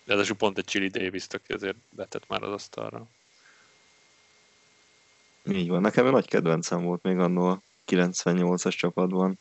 De 0.04 0.14
ez 0.14 0.36
pont 0.36 0.58
egy 0.58 0.64
Chili 0.64 0.88
davis 0.88 1.26
aki 1.28 1.52
azért 1.52 1.76
betett 1.90 2.28
már 2.28 2.42
az 2.42 2.52
asztalra. 2.52 3.06
Így 5.50 5.68
van, 5.68 5.80
nekem 5.80 6.06
egy 6.06 6.12
nagy 6.12 6.28
kedvencem 6.28 6.82
volt 6.82 7.02
még 7.02 7.18
annól 7.18 7.50
a 7.50 7.62
98-as 7.86 8.76
csapatban. 8.76 9.38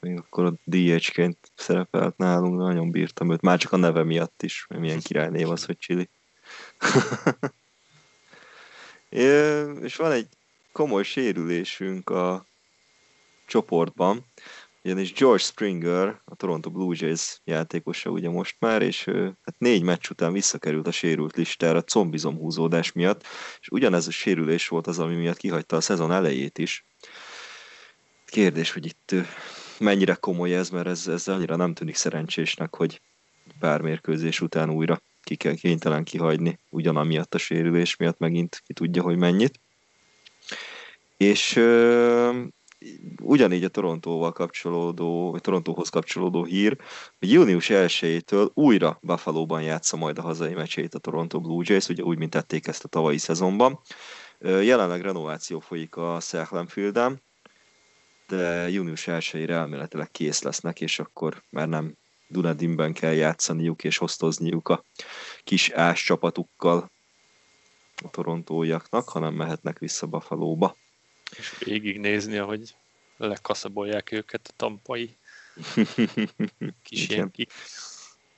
Még 0.00 0.18
akkor 0.18 0.44
a 0.44 0.54
DH-ként 0.64 1.38
szerepelt 1.54 2.16
nálunk, 2.16 2.56
de 2.56 2.62
nagyon 2.62 2.90
bírtam 2.90 3.30
őt. 3.30 3.40
Már 3.40 3.58
csak 3.58 3.72
a 3.72 3.76
neve 3.76 4.04
miatt 4.04 4.42
is, 4.42 4.66
mert 4.68 4.82
milyen 4.82 5.00
királynév 5.00 5.50
az, 5.50 5.64
hogy 5.64 5.78
Chili. 5.78 6.08
és 9.80 9.96
van 9.96 10.12
egy 10.12 10.28
komoly 10.72 11.02
sérülésünk 11.02 12.10
a 12.10 12.46
csoportban, 13.46 14.24
ugyanis 14.88 15.12
George 15.12 15.42
Springer, 15.42 16.20
a 16.24 16.34
Toronto 16.34 16.70
Blue 16.70 16.96
Jays 16.98 17.40
játékosa 17.44 18.10
ugye 18.10 18.28
most 18.28 18.56
már, 18.58 18.82
és 18.82 19.04
hát 19.42 19.58
négy 19.58 19.82
meccs 19.82 20.10
után 20.10 20.32
visszakerült 20.32 20.86
a 20.86 20.90
sérült 20.90 21.36
listára 21.36 21.82
combizom 21.82 22.36
húzódás 22.36 22.92
miatt, 22.92 23.22
és 23.60 23.68
ugyanez 23.68 24.06
a 24.06 24.10
sérülés 24.10 24.68
volt 24.68 24.86
az, 24.86 24.98
ami 24.98 25.14
miatt 25.14 25.36
kihagyta 25.36 25.76
a 25.76 25.80
szezon 25.80 26.12
elejét 26.12 26.58
is. 26.58 26.86
Kérdés, 28.26 28.72
hogy 28.72 28.86
itt 28.86 29.14
mennyire 29.78 30.14
komoly 30.14 30.54
ez, 30.54 30.70
mert 30.70 30.86
ez, 30.86 31.08
ez 31.08 31.28
annyira 31.28 31.56
nem 31.56 31.74
tűnik 31.74 31.96
szerencsésnek, 31.96 32.74
hogy 32.74 33.00
pár 33.58 33.80
mérkőzés 33.80 34.40
után 34.40 34.70
újra 34.70 35.00
ki 35.22 35.36
kell 35.36 35.54
kénytelen 35.54 36.04
kihagyni, 36.04 36.58
ugyanamiatt 36.68 37.34
a 37.34 37.38
sérülés 37.38 37.96
miatt 37.96 38.18
megint 38.18 38.62
ki 38.66 38.72
tudja, 38.72 39.02
hogy 39.02 39.16
mennyit. 39.16 39.60
És 41.16 41.52
ugyanígy 43.20 43.64
a 43.64 43.68
Torontóval 43.68 44.32
kapcsolódó, 44.32 45.30
vagy 45.30 45.40
Torontóhoz 45.40 45.88
kapcsolódó 45.88 46.44
hír, 46.44 46.76
hogy 47.18 47.32
június 47.32 47.68
1-től 47.70 48.52
újra 48.54 48.98
Buffalo-ban 49.02 49.62
játsza 49.62 49.96
majd 49.96 50.18
a 50.18 50.22
hazai 50.22 50.54
meccsét 50.54 50.94
a 50.94 50.98
Toronto 50.98 51.40
Blue 51.40 51.64
Jays, 51.66 51.88
ugye 51.88 52.02
úgy, 52.02 52.18
mint 52.18 52.30
tették 52.30 52.66
ezt 52.66 52.84
a 52.84 52.88
tavalyi 52.88 53.18
szezonban. 53.18 53.80
Jelenleg 54.40 55.00
renováció 55.00 55.60
folyik 55.60 55.96
a 55.96 56.20
Field-en, 56.66 57.22
de 58.28 58.70
június 58.70 59.04
1-ére 59.06 59.50
elméletileg 59.50 60.10
kész 60.10 60.42
lesznek, 60.42 60.80
és 60.80 60.98
akkor 60.98 61.42
már 61.50 61.68
nem 61.68 61.96
Dunedinben 62.28 62.92
kell 62.92 63.12
játszaniuk 63.12 63.84
és 63.84 63.98
hoztozniuk 63.98 64.68
a 64.68 64.84
kis 65.44 65.70
ás 65.70 66.04
csapatukkal 66.04 66.90
a 68.04 68.10
torontóiaknak, 68.10 69.08
hanem 69.08 69.34
mehetnek 69.34 69.78
vissza 69.78 70.06
Buffalo-ba. 70.06 70.76
És 71.36 71.58
végignézni, 71.58 72.38
ahogy 72.38 72.74
lekaszabolják 73.16 74.12
őket 74.12 74.48
a 74.48 74.52
tampai 74.56 75.16
kis 76.82 77.08
Igen. 77.08 77.32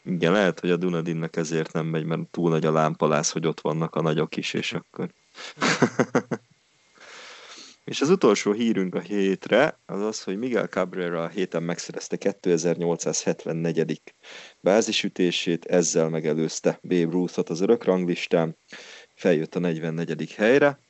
Igen, 0.05 0.33
lehet, 0.33 0.61
hogy 0.61 0.71
a 0.71 0.77
Dunedinnek 0.77 1.37
ezért 1.37 1.73
nem 1.73 1.87
megy, 1.87 2.05
mert 2.05 2.29
túl 2.31 2.51
nagy 2.51 2.67
a 2.67 2.73
lámpalász, 2.73 3.33
hogy 3.33 3.47
ott 3.47 3.61
vannak 3.61 3.95
a 3.95 4.03
nagyok 4.03 4.37
is, 4.37 4.53
és 4.53 4.73
akkor... 4.73 5.15
és 7.85 8.01
az 8.01 8.11
utolsó 8.11 8.53
hírünk 8.53 8.95
a 8.95 9.01
hétre 9.01 9.79
az 9.87 10.01
az, 10.01 10.23
hogy 10.23 10.39
Miguel 10.39 10.67
Cabrera 10.67 11.23
a 11.23 11.29
héten 11.29 11.63
megszerezte 11.63 12.17
2874. 12.17 14.15
bázisütését, 14.61 15.65
ezzel 15.65 16.09
megelőzte 16.09 16.79
Babe 16.83 17.11
Ruthot 17.11 17.49
az 17.49 17.61
örök 17.61 17.85
ranglistán, 17.85 18.57
feljött 19.15 19.55
a 19.55 19.59
44. 19.59 20.35
helyre, 20.35 20.81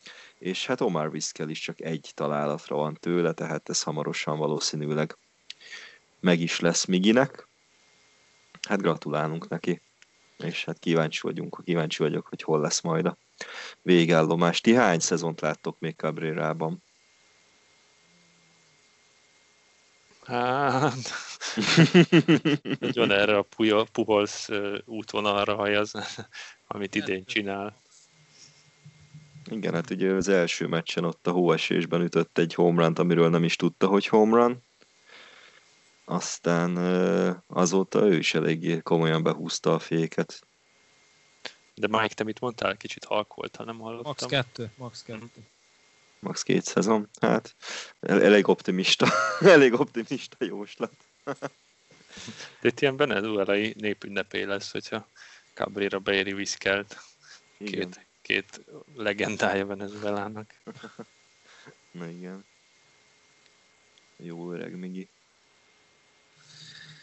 és 0.40 0.66
hát 0.66 0.80
Omar 0.80 1.10
Vizquel 1.10 1.48
is 1.48 1.60
csak 1.60 1.80
egy 1.80 2.10
találatra 2.14 2.76
van 2.76 2.94
tőle, 2.94 3.32
tehát 3.32 3.68
ez 3.68 3.82
hamarosan 3.82 4.38
valószínűleg 4.38 5.16
meg 6.20 6.40
is 6.40 6.60
lesz 6.60 6.84
Miginek. 6.84 7.48
Hát 8.68 8.80
gratulálunk 8.80 9.48
neki, 9.48 9.82
és 10.38 10.64
hát 10.64 10.78
kíváncsi 10.78 11.20
vagyunk, 11.22 11.60
kíváncsi 11.64 12.02
vagyok, 12.02 12.26
hogy 12.26 12.42
hol 12.42 12.60
lesz 12.60 12.80
majd 12.80 13.06
a 13.06 13.16
végállomás. 13.82 14.60
Ti 14.60 14.74
hány 14.74 14.98
szezont 14.98 15.40
láttok 15.40 15.78
még 15.78 15.96
Cabrera-ban? 15.96 16.82
Hát, 20.24 21.10
nagyon 22.78 23.10
erre 23.10 23.36
a 23.36 23.46
Puholsz 23.92 24.48
útvonalra 24.84 25.54
hajaz, 25.54 25.92
amit 26.66 26.94
idén 26.94 27.24
csinál. 27.24 27.79
Igen, 29.50 29.74
hát 29.74 29.90
ugye 29.90 30.12
az 30.12 30.28
első 30.28 30.66
meccsen 30.66 31.04
ott 31.04 31.26
a 31.26 31.30
hóesésben 31.30 32.02
ütött 32.02 32.38
egy 32.38 32.54
homerun 32.54 32.94
amiről 32.94 33.28
nem 33.28 33.44
is 33.44 33.56
tudta, 33.56 33.86
hogy 33.86 34.06
homerun. 34.06 34.62
Aztán 36.04 36.76
azóta 37.46 38.06
ő 38.06 38.16
is 38.16 38.34
eléggé 38.34 38.78
komolyan 38.78 39.22
behúzta 39.22 39.74
a 39.74 39.78
féket. 39.78 40.40
De 41.74 41.86
Mike, 41.86 42.14
te 42.14 42.24
mit 42.24 42.40
mondtál? 42.40 42.76
Kicsit 42.76 43.04
halkolt, 43.04 43.56
ha 43.56 43.64
nem 43.64 43.78
hallottam. 43.78 44.14
Max 44.18 44.26
2, 44.26 44.72
max 44.76 45.02
2. 45.02 45.30
Max 46.20 46.42
két 46.42 46.64
szezon, 46.64 47.08
hát 47.20 47.54
elég 48.00 48.48
optimista, 48.48 49.06
elég 49.40 49.72
optimista 49.72 50.44
jóslat. 50.44 50.92
De 52.60 52.68
itt 52.68 52.80
ilyen 52.80 52.96
venezuelai 52.96 53.74
népünnepé 53.78 54.42
lesz, 54.42 54.72
hogyha 54.72 55.06
Cabrera 55.54 55.98
beéri 55.98 56.32
viszkelt. 56.32 56.96
Két, 57.58 58.09
két 58.22 58.64
legendája 58.94 59.66
Venezuelának. 59.66 60.54
Na 61.98 62.08
igen. 62.08 62.44
Jó 64.16 64.52
öreg 64.52 64.78
Migi. 64.78 65.08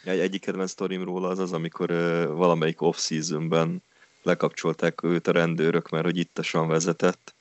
Egy, 0.03 0.19
egyik 0.19 0.41
kedvenc 0.41 0.69
sztorim 0.69 1.03
róla 1.03 1.27
az 1.27 1.39
az, 1.39 1.53
amikor 1.53 1.91
uh, 1.91 2.25
valamelyik 2.25 2.81
off-seasonben 2.81 3.83
lekapcsolták 4.23 5.03
őt 5.03 5.27
a 5.27 5.31
rendőrök, 5.31 5.89
mert 5.89 6.05
hogy 6.05 6.17
ittasan 6.17 6.67
vezetett, 6.67 7.35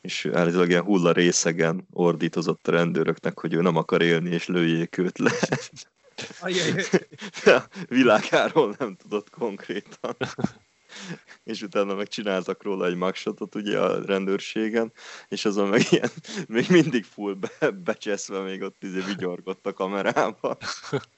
és 0.00 0.28
állítólag 0.32 0.68
ilyen 0.68 0.82
hulla 0.82 1.12
részegen 1.12 1.86
ordítozott 1.92 2.68
a 2.68 2.70
rendőröknek, 2.70 3.38
hogy 3.38 3.54
ő 3.54 3.60
nem 3.60 3.76
akar 3.76 4.02
élni, 4.02 4.30
és 4.30 4.46
lőjék 4.46 4.98
őt 4.98 5.18
le. 5.18 5.32
a 7.56 7.68
világáról 7.88 8.74
nem 8.78 8.96
tudott 8.96 9.30
konkrétan 9.30 10.16
és 11.44 11.62
utána 11.62 11.94
meg 11.94 12.08
csináltak 12.08 12.62
róla 12.62 12.86
egy 12.86 12.94
magshotot 12.94 13.54
ugye 13.54 13.80
a 13.80 14.04
rendőrségen, 14.04 14.92
és 15.28 15.44
azon 15.44 15.68
meg 15.68 15.82
ilyen, 15.90 16.10
még 16.46 16.66
mindig 16.68 17.04
full 17.04 17.34
be, 17.34 17.70
becseszve 17.70 18.40
még 18.40 18.62
ott 18.62 18.82
izé 18.82 19.00
vigyorgott 19.00 19.66
a 19.66 19.72
kamerában. 19.72 20.56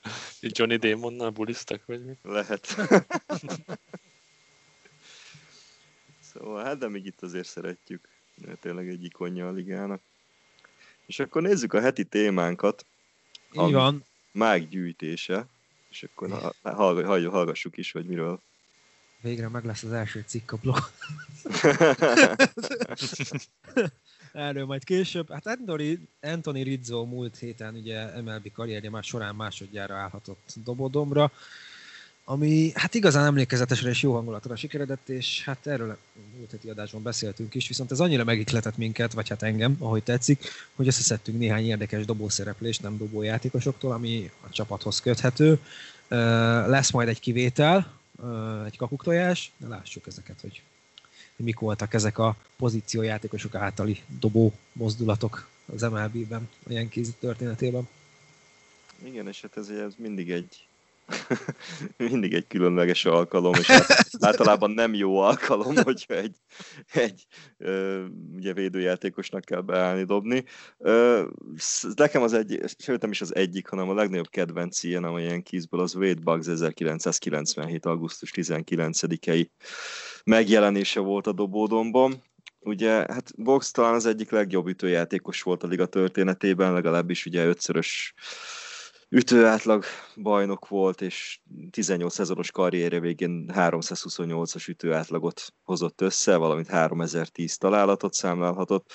Johnny 0.41 0.77
Damonnal 0.77 1.31
bulisztak, 1.31 1.87
vagy 1.87 2.05
mi? 2.05 2.12
Lehet. 2.23 2.66
szóval 6.33 6.64
hát, 6.64 6.79
de 6.79 6.89
még 6.89 7.07
itt 7.07 7.23
azért 7.23 7.49
szeretjük. 7.49 8.09
Tényleg 8.61 8.89
egy 8.89 9.05
ikonja 9.05 9.49
a 9.49 9.53
ligának. 9.53 10.01
És 11.07 11.18
akkor 11.18 11.43
nézzük 11.43 11.73
a 11.73 11.81
heti 11.81 12.05
témánkat. 12.05 12.87
Így 13.53 13.73
van. 13.73 14.05
Mág 14.33 14.68
gyűjtése. 14.68 15.47
És 15.91 16.03
akkor 16.03 16.55
hallgassuk 16.62 17.77
is, 17.77 17.93
hogy 17.93 18.07
miről 18.07 18.41
Végre 19.21 19.49
meg 19.49 19.64
lesz 19.64 19.83
az 19.83 19.93
első 19.93 20.25
cikk 20.27 20.53
a 20.53 20.57
blog. 20.57 20.79
Erről 24.33 24.66
majd 24.66 24.85
később. 24.85 25.33
Hát 25.33 25.47
Anthony, 25.47 26.09
Anthony 26.21 26.62
Rizzo 26.62 27.05
múlt 27.05 27.37
héten 27.37 27.75
ugye 27.75 28.21
MLB 28.21 28.53
karrierje 28.53 28.91
már 28.91 29.03
során 29.03 29.35
másodjára 29.35 29.97
állhatott 29.97 30.55
dobodomra, 30.64 31.33
ami 32.25 32.71
hát 32.75 32.95
igazán 32.95 33.27
emlékezetesre 33.27 33.89
és 33.89 34.03
jó 34.03 34.12
hangulatra 34.12 34.57
sikeredett, 34.57 35.09
és 35.09 35.45
hát 35.45 35.66
erről 35.66 35.99
múlt 36.37 36.51
heti 36.51 36.68
adásban 36.68 37.03
beszéltünk 37.03 37.55
is, 37.55 37.68
viszont 37.68 37.91
ez 37.91 38.01
annyira 38.01 38.25
megikletett 38.25 38.77
minket, 38.77 39.12
vagy 39.12 39.29
hát 39.29 39.43
engem, 39.43 39.77
ahogy 39.79 40.03
tetszik, 40.03 40.45
hogy 40.75 40.87
összeszedtünk 40.87 41.39
néhány 41.39 41.64
érdekes 41.64 42.05
dobószereplést, 42.05 42.83
nem 42.83 42.97
dobójátékosoktól, 42.97 43.93
ami 43.93 44.31
a 44.41 44.51
csapathoz 44.51 45.01
köthető. 45.01 45.59
Lesz 46.66 46.91
majd 46.91 47.09
egy 47.09 47.21
kivétel, 47.21 47.99
egy 48.66 48.77
kakuktojás, 48.77 49.53
lássuk 49.68 50.07
ezeket, 50.07 50.41
hogy 50.41 50.62
mik 51.37 51.59
voltak 51.59 51.95
ezek 51.95 52.18
a 52.18 52.37
pozíciójátékosok 52.57 53.55
általi 53.55 54.03
dobó 54.21 54.53
mozdulatok 54.73 55.49
az 55.66 55.83
MLB-ben, 55.83 56.49
a 56.66 56.73
Yankees 56.73 57.09
történetében. 57.18 57.89
Igen, 59.05 59.29
és 59.29 59.41
hát 59.41 59.57
ez, 59.57 59.68
ez 59.68 59.95
mindig 59.97 60.31
egy 60.31 60.66
mindig 61.97 62.35
egy 62.35 62.47
különleges 62.47 63.05
alkalom, 63.05 63.53
és 63.55 63.69
általában 64.21 64.71
nem 64.71 64.95
jó 64.95 65.19
alkalom, 65.19 65.77
hogyha 65.83 66.15
egy, 66.15 66.37
egy 66.93 67.27
ö, 67.59 68.05
ugye 68.37 68.53
védőjátékosnak 68.53 69.45
kell 69.45 69.61
beállni, 69.61 70.05
dobni. 70.05 70.45
Ö, 70.79 71.25
nekem 71.95 72.23
az 72.23 72.33
egy, 72.33 72.61
sőt 72.79 73.01
nem 73.01 73.11
is 73.11 73.21
az 73.21 73.35
egyik, 73.35 73.69
hanem 73.69 73.89
a 73.89 73.95
legnagyobb 73.95 74.29
kedvenc 74.29 74.83
ilyen, 74.83 75.05
amilyen 75.05 75.43
kizből 75.43 75.81
az 75.81 75.95
Wade 75.95 76.21
Bugs 76.21 76.47
1997. 76.47 77.87
augusztus 77.87 78.33
19-i 78.35 79.49
megjelenése 80.25 81.01
volt 81.01 81.27
a 81.27 81.33
dobódomban. 81.33 82.23
Ugye, 82.63 82.91
hát 82.91 83.33
Box 83.37 83.71
talán 83.71 83.95
az 83.95 84.07
egyik 84.07 84.31
legjobb 84.31 84.67
ütőjátékos 84.67 85.43
volt 85.43 85.63
a 85.63 85.67
liga 85.67 85.87
történetében, 85.87 86.73
legalábbis 86.73 87.27
ugye 87.27 87.47
ötszörös 87.47 88.15
ütőátlag 89.11 89.85
bajnok 90.17 90.69
volt, 90.69 91.01
és 91.01 91.41
18 91.71 92.15
szezonos 92.15 92.51
karrierje 92.51 93.01
végén 93.01 93.51
328-as 93.55 94.69
ütőátlagot 94.69 95.43
hozott 95.63 96.01
össze, 96.01 96.37
valamint 96.37 96.69
3010 96.69 97.57
találatot 97.57 98.13
számlálhatott, 98.13 98.93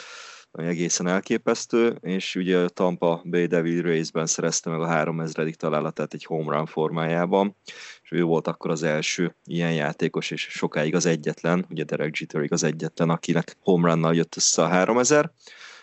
ami 0.51 0.67
egészen 0.67 1.07
elképesztő, 1.07 1.97
és 2.01 2.35
ugye 2.35 2.57
a 2.57 2.69
Tampa 2.69 3.21
Bay 3.25 3.45
Devil 3.45 3.81
Race-ben 3.81 4.25
szerezte 4.25 4.69
meg 4.69 4.81
a 4.81 4.87
3000. 4.87 5.55
találatát 5.55 6.13
egy 6.13 6.25
home 6.25 6.55
run 6.55 6.65
formájában, 6.65 7.55
és 8.01 8.11
ő 8.11 8.23
volt 8.23 8.47
akkor 8.47 8.71
az 8.71 8.83
első 8.83 9.35
ilyen 9.45 9.73
játékos, 9.73 10.31
és 10.31 10.41
sokáig 10.41 10.95
az 10.95 11.05
egyetlen, 11.05 11.65
ugye 11.69 11.83
Derek 11.83 12.17
Jeterig 12.17 12.51
az 12.51 12.63
egyetlen, 12.63 13.09
akinek 13.09 13.55
home 13.59 13.89
runnal 13.91 14.15
jött 14.15 14.35
össze 14.35 14.61
a 14.61 14.67
3000, 14.67 15.31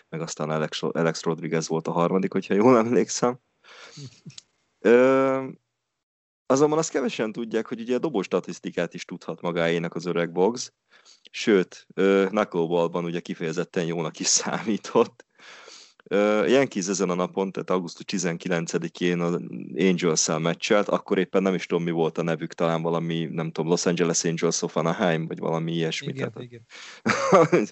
meg 0.09 0.21
aztán 0.21 0.49
Alex, 0.49 0.83
Alex 0.83 1.23
Rodriguez 1.23 1.67
volt 1.67 1.87
a 1.87 1.91
harmadik, 1.91 2.31
hogyha 2.31 2.53
jól 2.53 2.77
emlékszem. 2.77 3.39
Ö, 4.79 5.47
azonban 6.45 6.77
azt 6.77 6.89
kevesen 6.89 7.31
tudják, 7.31 7.67
hogy 7.67 7.81
ugye 7.81 7.95
a 7.95 7.99
dobó 7.99 8.21
statisztikát 8.21 8.93
is 8.93 9.05
tudhat 9.05 9.41
magáénak 9.41 9.95
az 9.95 10.05
öreg 10.05 10.31
box, 10.31 10.73
sőt, 11.31 11.87
knuckleballban 12.27 13.05
ugye 13.05 13.19
kifejezetten 13.19 13.85
jónak 13.85 14.19
is 14.19 14.27
számított. 14.41 15.25
Yankees 16.45 16.87
ezen 16.87 17.09
a 17.09 17.13
napon, 17.13 17.51
tehát 17.51 17.69
augusztus 17.69 18.05
19-én 18.07 19.19
az 19.19 19.41
Angels-szel 19.77 20.39
meccselt, 20.39 20.89
akkor 20.89 21.17
éppen 21.17 21.41
nem 21.41 21.53
is 21.53 21.65
tudom 21.65 21.83
mi 21.83 21.91
volt 21.91 22.17
a 22.17 22.23
nevük, 22.23 22.53
talán 22.53 22.81
valami, 22.81 23.25
nem 23.31 23.51
tudom, 23.51 23.69
Los 23.69 23.85
Angeles 23.85 24.23
Angels 24.23 24.61
of 24.61 24.75
Anaheim, 24.75 25.27
vagy 25.27 25.39
valami 25.39 25.73
ilyesmi. 25.73 26.07
Igen, 26.07 26.31
tehát, 26.31 26.49
igen. 26.49 26.65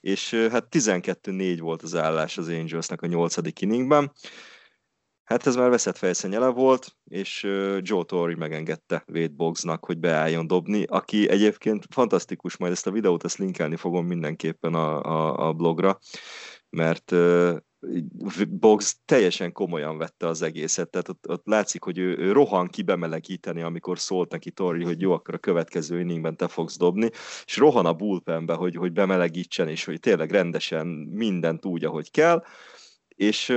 és 0.00 0.30
hát 0.50 0.66
12-4 0.70 1.56
volt 1.60 1.82
az 1.82 1.94
állás 1.94 2.38
az 2.38 2.48
Angelsnek 2.48 3.02
a 3.02 3.06
nyolcadik 3.06 3.60
inningben. 3.60 4.12
Hát 5.26 5.46
ez 5.46 5.56
már 5.56 5.70
veszett 5.70 5.96
fejszennyele 5.96 6.48
volt, 6.48 6.96
és 7.04 7.42
Joe 7.80 8.04
Torre 8.04 8.36
megengedte 8.36 9.04
Wade 9.08 9.34
Boggsnak, 9.36 9.84
hogy 9.84 9.98
beálljon 9.98 10.46
dobni, 10.46 10.84
aki 10.84 11.28
egyébként 11.28 11.86
fantasztikus, 11.90 12.56
majd 12.56 12.72
ezt 12.72 12.86
a 12.86 12.90
videót 12.90 13.24
ezt 13.24 13.38
linkelni 13.38 13.76
fogom 13.76 14.06
mindenképpen 14.06 14.74
a, 14.74 15.02
a, 15.02 15.48
a 15.48 15.52
blogra, 15.52 15.98
mert 16.70 17.14
Box 18.48 18.98
teljesen 19.04 19.52
komolyan 19.52 19.98
vette 19.98 20.26
az 20.26 20.42
egészet, 20.42 20.90
tehát 20.90 21.08
ott, 21.08 21.28
ott 21.28 21.46
látszik, 21.46 21.82
hogy 21.82 21.98
ő, 21.98 22.16
ő 22.18 22.32
rohan 22.32 22.68
ki 22.68 22.82
bemelegíteni, 22.82 23.62
amikor 23.62 23.98
szólt 23.98 24.30
neki 24.30 24.50
Tori, 24.50 24.84
hogy 24.84 25.00
jó, 25.00 25.12
akkor 25.12 25.34
a 25.34 25.38
következő 25.38 26.00
inningben 26.00 26.36
te 26.36 26.48
fogsz 26.48 26.76
dobni, 26.76 27.10
és 27.44 27.56
rohan 27.56 27.86
a 27.86 27.94
bullpenbe, 27.94 28.54
hogy, 28.54 28.74
hogy 28.74 28.92
bemelegítsen, 28.92 29.68
és 29.68 29.84
hogy 29.84 30.00
tényleg 30.00 30.30
rendesen 30.30 30.86
mindent 31.10 31.64
úgy, 31.64 31.84
ahogy 31.84 32.10
kell, 32.10 32.44
és 33.16 33.48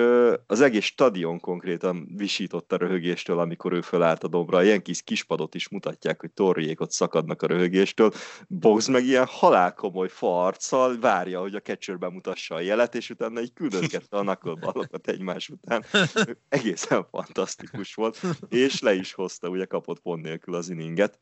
az 0.46 0.62
egész 0.62 0.84
stadion 0.84 1.40
konkrétan 1.40 2.08
visított 2.16 2.72
a 2.72 2.78
röhögéstől, 2.78 3.40
amikor 3.40 3.74
ő 3.74 3.82
fölállt 3.82 4.24
a 4.24 4.28
dombra. 4.28 4.64
Ilyen 4.64 4.82
kis 4.82 5.02
kispadot 5.02 5.56
is 5.56 5.70
mutatják, 5.70 6.20
hogy 6.20 6.32
torriék 6.32 6.82
ott 6.82 6.92
szakadnak 6.92 7.42
a 7.42 7.48
röhögéstől. 7.48 8.12
Box 8.48 8.88
meg 8.88 9.06
ilyen 9.06 9.26
halálkomoly 9.26 10.08
farccal 10.08 11.00
várja, 11.00 11.40
hogy 11.40 11.56
a 11.56 11.60
catcher 11.60 11.98
bemutassa 11.98 12.56
a 12.56 12.60
jelet, 12.60 12.96
és 12.96 13.10
utána 13.10 13.42
így 13.42 13.54
küldözgette 13.54 14.18
a 14.18 14.22
knuckleballokat 14.22 15.08
egymás 15.08 15.50
után. 15.50 15.84
Egészen 16.50 17.06
fantasztikus 17.12 17.94
volt, 17.94 18.22
és 18.50 18.80
le 18.80 18.94
is 18.94 19.14
hozta, 19.14 19.50
ugye 19.50 19.66
kapott 19.66 20.00
pont 20.00 20.24
nélkül 20.24 20.54
az 20.54 20.70
inninget. 20.70 21.20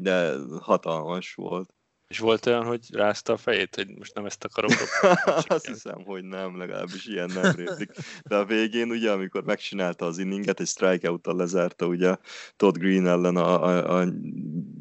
De 0.00 0.34
hatalmas 0.60 1.34
volt. 1.34 1.77
És 2.08 2.18
volt 2.18 2.46
olyan, 2.46 2.64
hogy 2.64 2.80
rázta 2.90 3.32
a 3.32 3.36
fejét, 3.36 3.74
hogy 3.74 3.96
most 3.96 4.14
nem 4.14 4.24
ezt 4.24 4.44
akarom. 4.44 4.70
Azt 5.48 5.66
hiszem, 5.66 6.04
hogy 6.04 6.24
nem, 6.24 6.58
legalábbis 6.58 7.06
ilyen 7.06 7.30
nem 7.34 7.54
rétik. 7.54 7.90
De 8.22 8.36
a 8.36 8.44
végén 8.44 8.90
ugye, 8.90 9.10
amikor 9.10 9.44
megcsinálta 9.44 10.06
az 10.06 10.18
inninget, 10.18 10.60
egy 10.60 10.66
strikeout 10.66 11.26
lezárta 11.26 11.86
ugye 11.86 12.16
Todd 12.56 12.78
Green 12.78 13.06
ellen 13.06 13.36
a, 13.36 13.64
a, 13.64 14.00
a 14.00 14.06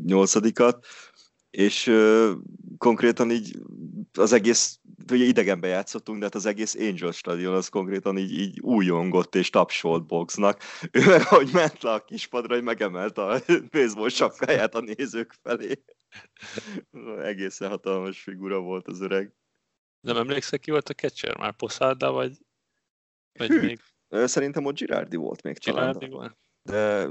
nyolcadikat, 0.06 0.86
és 1.50 1.88
ö, 1.88 2.32
konkrétan 2.78 3.32
így 3.32 3.58
az 4.14 4.34
egész, 4.34 4.80
ugye 5.12 5.26
idegenbe 5.26 5.68
játszottunk, 5.68 6.18
de 6.18 6.24
hát 6.24 6.36
az 6.36 6.46
egész 6.46 6.76
Angel 6.76 7.12
stadion 7.12 7.54
az 7.54 7.68
konkrétan 7.68 8.18
így, 8.18 8.40
így 8.40 8.60
újongott 8.60 9.36
és 9.36 9.50
tapsolt 9.50 10.06
boxnak. 10.06 10.62
Ő 10.92 11.06
meg, 11.06 11.22
ahogy 11.22 11.50
ment 11.54 11.84
le 11.84 11.92
a 11.92 12.04
kispadra, 12.04 12.54
hogy 12.54 12.64
megemelte 12.64 13.22
a 13.24 13.40
baseball 13.72 14.10
sapkáját 14.10 14.76
a 14.76 14.82
nézők 14.82 15.36
felé. 15.44 15.84
Egészen 17.24 17.70
hatalmas 17.70 18.22
figura 18.22 18.60
volt 18.60 18.88
az 18.88 19.02
öreg. 19.02 19.34
Nem 20.00 20.18
emlékszek, 20.18 20.60
ki 20.60 20.72
volt 20.72 20.90
a 20.90 20.94
catcher? 20.94 21.38
Már 21.38 21.56
Posada, 21.56 22.12
vagy, 22.12 22.38
vagy 23.34 23.50
még? 23.50 23.82
Szerintem 24.10 24.66
ott 24.66 24.76
Girardi 24.76 25.16
volt 25.16 25.42
még 25.42 25.58
Girardi 25.60 26.08
talán. 26.08 26.10
Volt? 26.10 26.38
De 26.62 27.10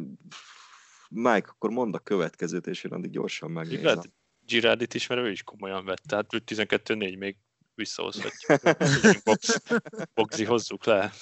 Mike, 1.09 1.49
akkor 1.49 1.71
mondd 1.71 1.95
a 1.95 1.99
következőt, 1.99 2.67
és 2.67 2.85
én 2.85 2.93
addig 2.93 3.11
gyorsan 3.11 3.51
megnézem. 3.51 4.01
Girardit 4.41 4.95
is, 4.95 5.07
mert 5.07 5.21
ő 5.21 5.31
is 5.31 5.43
komolyan 5.43 5.85
vett, 5.85 6.03
tehát 6.03 6.27
12-4 6.31 7.19
még 7.19 7.37
visszahozhatjuk. 7.75 8.61
Box, 9.25 9.63
boxi 10.15 10.45
hozzuk 10.45 10.85
le. 10.85 11.13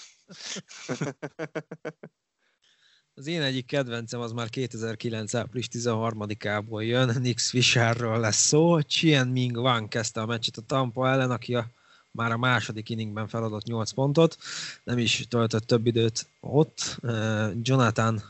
Az 3.17 3.27
én 3.27 3.43
egyik 3.43 3.67
kedvencem 3.67 4.21
az 4.21 4.33
már 4.33 4.49
2009. 4.49 5.35
április 5.35 5.69
13-ából 5.73 6.85
jön, 6.85 7.17
Nix 7.21 7.51
Fisherről 7.51 8.21
lesz 8.21 8.47
szó. 8.47 8.81
Chien 8.81 9.29
Ming 9.29 9.57
Wang 9.57 9.89
kezdte 9.89 10.21
a 10.21 10.27
meccset 10.27 10.57
a 10.57 10.61
Tampa 10.61 11.09
ellen, 11.09 11.31
aki 11.31 11.55
a, 11.55 11.67
már 12.11 12.33
a 12.33 12.37
második 12.37 12.89
inningben 12.89 13.29
feladott 13.29 13.65
8 13.65 13.93
pontot, 13.93 14.37
nem 14.85 14.99
is 14.99 15.27
töltött 15.29 15.67
több 15.67 15.87
időt 15.87 16.27
ott. 16.41 16.99
Uh, 17.03 17.51
Jonathan 17.63 18.23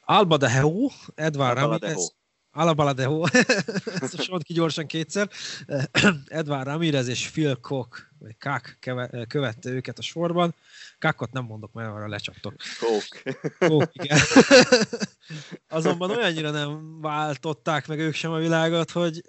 Albadeho, 0.00 0.90
Edward 1.14 1.58
Ramirez, 1.58 2.14
Alabaladeho, 2.50 3.24
ezt 4.00 4.28
a 4.28 4.38
ki 4.38 4.52
gyorsan 4.52 4.86
kétszer. 4.86 5.30
Edward 6.26 6.66
Ramirez 6.66 7.08
és 7.08 7.30
Phil 7.30 7.56
Cook, 7.56 8.08
vagy 8.26 8.36
Kak 8.38 8.78
követte 9.28 9.70
őket 9.70 9.98
a 9.98 10.02
sorban. 10.02 10.54
Kakot 10.98 11.32
nem 11.32 11.44
mondok, 11.44 11.72
mert 11.72 11.90
arra 11.90 12.08
lecsaptok. 12.08 12.54
Cook. 12.80 13.36
Cook, 13.58 13.90
igen. 13.92 14.18
Azonban 15.68 16.10
olyannyira 16.10 16.50
nem 16.50 17.00
váltották 17.00 17.86
meg 17.86 17.98
ők 17.98 18.14
sem 18.14 18.30
a 18.30 18.38
világot, 18.38 18.90
hogy 18.90 19.22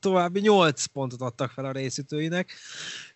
további 0.00 0.40
8 0.40 0.84
pontot 0.84 1.20
adtak 1.20 1.50
fel 1.50 1.64
a 1.64 1.72
részütőinek. 1.72 2.52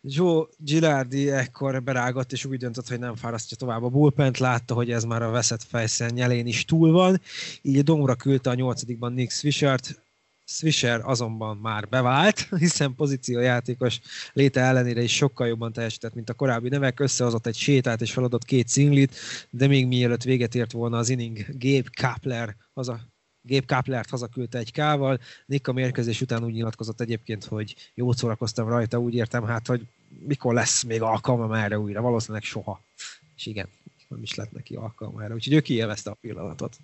Joe 0.01 0.47
Gilardi 0.57 1.31
ekkor 1.31 1.83
berágott, 1.83 2.33
és 2.33 2.45
úgy 2.45 2.59
döntött, 2.59 2.89
hogy 2.89 2.99
nem 2.99 3.17
fárasztja 3.17 3.57
tovább 3.57 3.83
a 3.83 3.89
bullpent, 3.89 4.39
látta, 4.39 4.75
hogy 4.75 4.91
ez 4.91 5.05
már 5.05 5.23
a 5.23 5.31
veszett 5.31 5.63
fejszen 5.63 6.11
nyelén 6.15 6.47
is 6.47 6.65
túl 6.65 6.93
van, 6.93 7.21
így 7.63 7.79
a 7.79 7.83
domra 7.83 8.15
küldte 8.15 8.51
a 8.51 8.55
nyolcadikban 8.55 9.13
Nick 9.13 9.33
Swishert, 9.33 10.04
Swisher 10.47 11.01
azonban 11.05 11.57
már 11.57 11.89
bevált, 11.89 12.49
hiszen 12.59 12.95
pozíciójátékos 12.95 14.01
léte 14.33 14.61
ellenére 14.61 15.03
is 15.03 15.15
sokkal 15.15 15.47
jobban 15.47 15.73
teljesített, 15.73 16.15
mint 16.15 16.31
a 16.31 16.35
korábbi 16.35 16.69
nevek, 16.69 17.01
összehozott 17.01 17.47
egy 17.47 17.57
sétát 17.57 18.01
és 18.01 18.13
feladott 18.13 18.45
két 18.45 18.69
szinglit, 18.69 19.17
de 19.51 19.67
még 19.67 19.87
mielőtt 19.87 20.23
véget 20.23 20.55
ért 20.55 20.73
volna 20.73 20.99
az 20.99 21.09
inning, 21.09 21.47
Gabe 21.59 21.91
Kapler 22.01 22.57
haza 22.75 23.13
Gabe 23.47 23.67
Kaplert 23.67 24.11
hazaküldte 24.11 24.59
egy 24.59 24.73
kával. 24.73 25.21
Nick 25.47 25.69
a 25.69 25.73
mérkőzés 25.73 26.21
után 26.21 26.45
úgy 26.45 26.53
nyilatkozott 26.53 27.01
egyébként, 27.01 27.45
hogy 27.45 27.75
jó 27.95 28.13
szórakoztam 28.13 28.69
rajta, 28.69 28.99
úgy 28.99 29.15
értem 29.15 29.45
hát, 29.45 29.67
hogy 29.67 29.87
mikor 30.27 30.55
lesz 30.55 30.83
még 30.83 31.03
alkalmam 31.03 31.53
erre 31.53 31.79
újra, 31.79 32.01
valószínűleg 32.01 32.43
soha. 32.43 32.81
És 33.37 33.47
igen, 33.47 33.69
nem 34.09 34.23
is 34.23 34.35
lett 34.35 34.53
neki 34.53 34.75
alkalma 34.75 35.23
erre, 35.23 35.35
úgyhogy 35.35 35.53
ő 35.53 35.61
kiélvezte 35.61 36.11
a 36.11 36.15
pillanatot. 36.15 36.77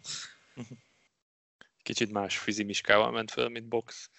Kicsit 1.90 2.12
más 2.12 2.38
fizimiskával 2.38 3.10
ment 3.10 3.30
föl, 3.30 3.48
mint 3.48 3.68
box. 3.68 4.10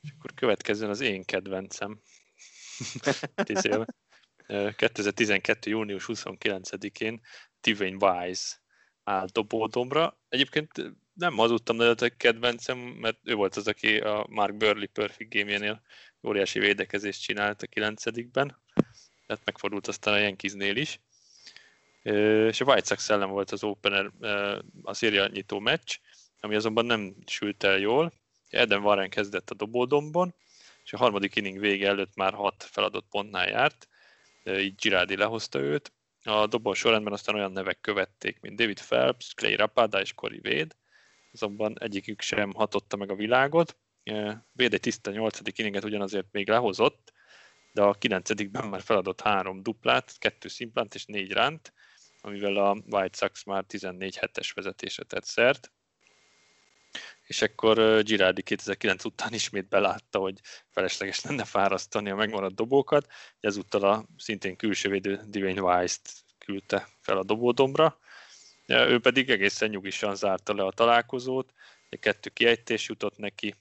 És 0.00 0.10
akkor 0.16 0.34
következzen 0.34 0.88
az 0.88 1.00
én 1.00 1.24
kedvencem. 1.24 2.00
2012. 4.76 5.70
június 5.70 6.04
29-én 6.06 7.20
Tivane 7.60 7.96
Wise 7.96 8.56
áll 9.04 9.26
dobódomra. 9.32 10.20
Egyébként 10.28 10.70
nem 11.12 11.36
hazudtam, 11.36 11.76
de 11.76 11.88
a 11.88 12.08
kedvencem, 12.16 12.78
mert 12.78 13.18
ő 13.22 13.34
volt 13.34 13.56
az, 13.56 13.66
aki 13.66 13.98
a 13.98 14.26
Mark 14.28 14.56
Burley 14.56 14.88
Perfect 14.92 15.34
game 15.34 15.82
óriási 16.22 16.58
védekezést 16.58 17.22
csinált 17.22 17.62
a 17.62 17.66
9 17.66 18.02
tehát 18.02 19.44
megfordult 19.44 19.86
aztán 19.86 20.14
a 20.14 20.18
Yankeesnél 20.18 20.76
is. 20.76 21.00
És 22.02 22.60
a 22.60 22.64
White 22.64 22.86
Sox 22.86 23.10
ellen 23.10 23.30
volt 23.30 23.50
az 23.50 23.64
opener, 23.64 24.10
a 24.82 24.94
széria 24.94 25.26
nyitó 25.26 25.58
meccs, 25.58 25.96
ami 26.40 26.54
azonban 26.54 26.84
nem 26.84 27.14
sült 27.26 27.62
el 27.62 27.78
jól. 27.78 28.12
Eden 28.48 28.82
Warren 28.82 29.10
kezdett 29.10 29.50
a 29.50 29.54
dobódombon, 29.54 30.34
és 30.84 30.92
a 30.92 30.96
harmadik 30.96 31.36
inning 31.36 31.58
vége 31.58 31.88
előtt 31.88 32.14
már 32.14 32.32
hat 32.32 32.62
feladott 32.62 33.06
pontnál 33.10 33.48
járt, 33.48 33.88
így 34.44 34.74
Girardi 34.74 35.16
lehozta 35.16 35.58
őt, 35.58 35.92
a 36.24 36.46
dobó 36.46 36.72
sorrendben 36.72 37.12
aztán 37.12 37.34
olyan 37.34 37.52
nevek 37.52 37.80
követték, 37.80 38.40
mint 38.40 38.56
David 38.56 38.80
Phelps, 38.80 39.34
Clay 39.34 39.54
Rapada 39.54 40.00
és 40.00 40.14
Corey 40.14 40.40
Wade, 40.44 40.74
azonban 41.32 41.76
egyikük 41.80 42.20
sem 42.20 42.52
hatotta 42.52 42.96
meg 42.96 43.10
a 43.10 43.14
világot. 43.14 43.76
Wade 44.04 44.42
egy 44.54 44.80
tiszta 44.80 45.10
8. 45.10 45.58
inninget 45.58 45.84
ugyanazért 45.84 46.26
még 46.30 46.48
lehozott, 46.48 47.12
de 47.72 47.82
a 47.82 47.92
9 47.92 48.30
már 48.52 48.82
feladott 48.82 49.20
három 49.20 49.62
duplát, 49.62 50.18
kettő 50.18 50.48
szimplant 50.48 50.94
és 50.94 51.04
négy 51.04 51.32
ránt, 51.32 51.72
amivel 52.24 52.56
a 52.56 52.76
White 52.90 53.16
Sox 53.16 53.44
már 53.44 53.64
14 53.64 54.16
hetes 54.16 54.52
vezetésre 54.52 55.04
tett 55.04 55.24
szert. 55.24 55.72
És 57.22 57.42
akkor 57.42 58.02
Girardi 58.02 58.42
2009 58.42 59.04
után 59.04 59.32
ismét 59.32 59.68
belátta, 59.68 60.18
hogy 60.18 60.40
felesleges 60.68 61.24
lenne 61.24 61.44
fárasztani 61.44 62.10
a 62.10 62.14
megmaradt 62.14 62.54
dobókat, 62.54 63.06
ezúttal 63.40 63.82
a 63.82 64.06
szintén 64.16 64.56
külsővédő 64.56 65.20
Dwayne 65.26 65.60
Weiss-t 65.60 66.10
küldte 66.38 66.88
fel 67.00 67.16
a 67.18 67.24
dobódombra. 67.24 67.98
Ő 68.66 69.00
pedig 69.00 69.30
egészen 69.30 69.70
nyugisan 69.70 70.16
zárta 70.16 70.54
le 70.54 70.64
a 70.64 70.72
találkozót, 70.72 71.52
kettő 72.00 72.30
kiejtés 72.30 72.88
jutott 72.88 73.16
neki, 73.16 73.54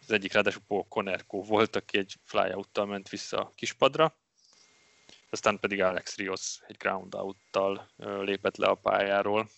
az 0.00 0.10
egyik 0.10 0.32
ráadásul 0.32 0.62
Paul 0.66 0.86
Conerco 0.88 1.42
volt, 1.42 1.76
aki 1.76 1.98
egy 1.98 2.16
flyout 2.24 2.86
ment 2.86 3.08
vissza 3.08 3.38
a 3.38 3.52
kispadra, 3.54 4.16
aztán 5.36 5.58
pedig 5.60 5.82
Alex 5.82 6.16
Rios 6.16 6.58
egy 6.66 6.76
ground 6.76 7.14
out-tal 7.14 7.88
lépett 8.20 8.56
le 8.56 8.66
a 8.66 8.74
pályáról, 8.74 9.48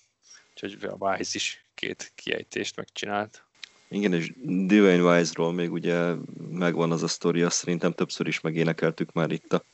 úgyhogy 0.51 0.85
a 0.85 0.97
Weiss 0.99 1.35
is 1.35 1.65
két 1.75 2.13
kiejtést 2.15 2.77
megcsinált. 2.77 3.43
Igen, 3.89 4.13
és 4.13 4.33
Dwayne 4.43 5.03
Wise-ról 5.03 5.53
még 5.53 5.73
ugye 5.73 6.15
megvan 6.51 6.93
az 6.93 7.03
a 7.03 7.09
sztori, 7.09 7.43
azt 7.43 7.57
szerintem 7.57 7.93
többször 7.93 8.27
is 8.27 8.41
megénekeltük 8.41 9.13
már 9.13 9.31
itt 9.31 9.53
a 9.53 9.65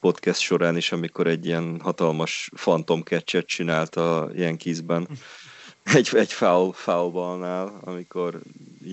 podcast 0.00 0.40
során 0.40 0.76
is, 0.76 0.92
amikor 0.92 1.26
egy 1.26 1.46
ilyen 1.46 1.80
hatalmas 1.80 2.50
fantom 2.54 3.02
catchet 3.02 3.46
csinált 3.46 3.96
a 3.96 4.30
Yankeesben. 4.34 5.08
egy, 5.96 6.08
egy 6.12 6.32
foul, 6.32 6.72
foulballnál, 6.72 7.80
amikor 7.84 8.40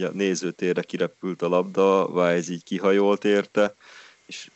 a 0.02 0.10
nézőtérre 0.12 0.82
kirepült 0.82 1.42
a 1.42 1.48
labda, 1.48 2.08
Vájz 2.12 2.50
így 2.50 2.64
kihajolt 2.64 3.26
érte, 3.26 3.76
és 4.26 4.50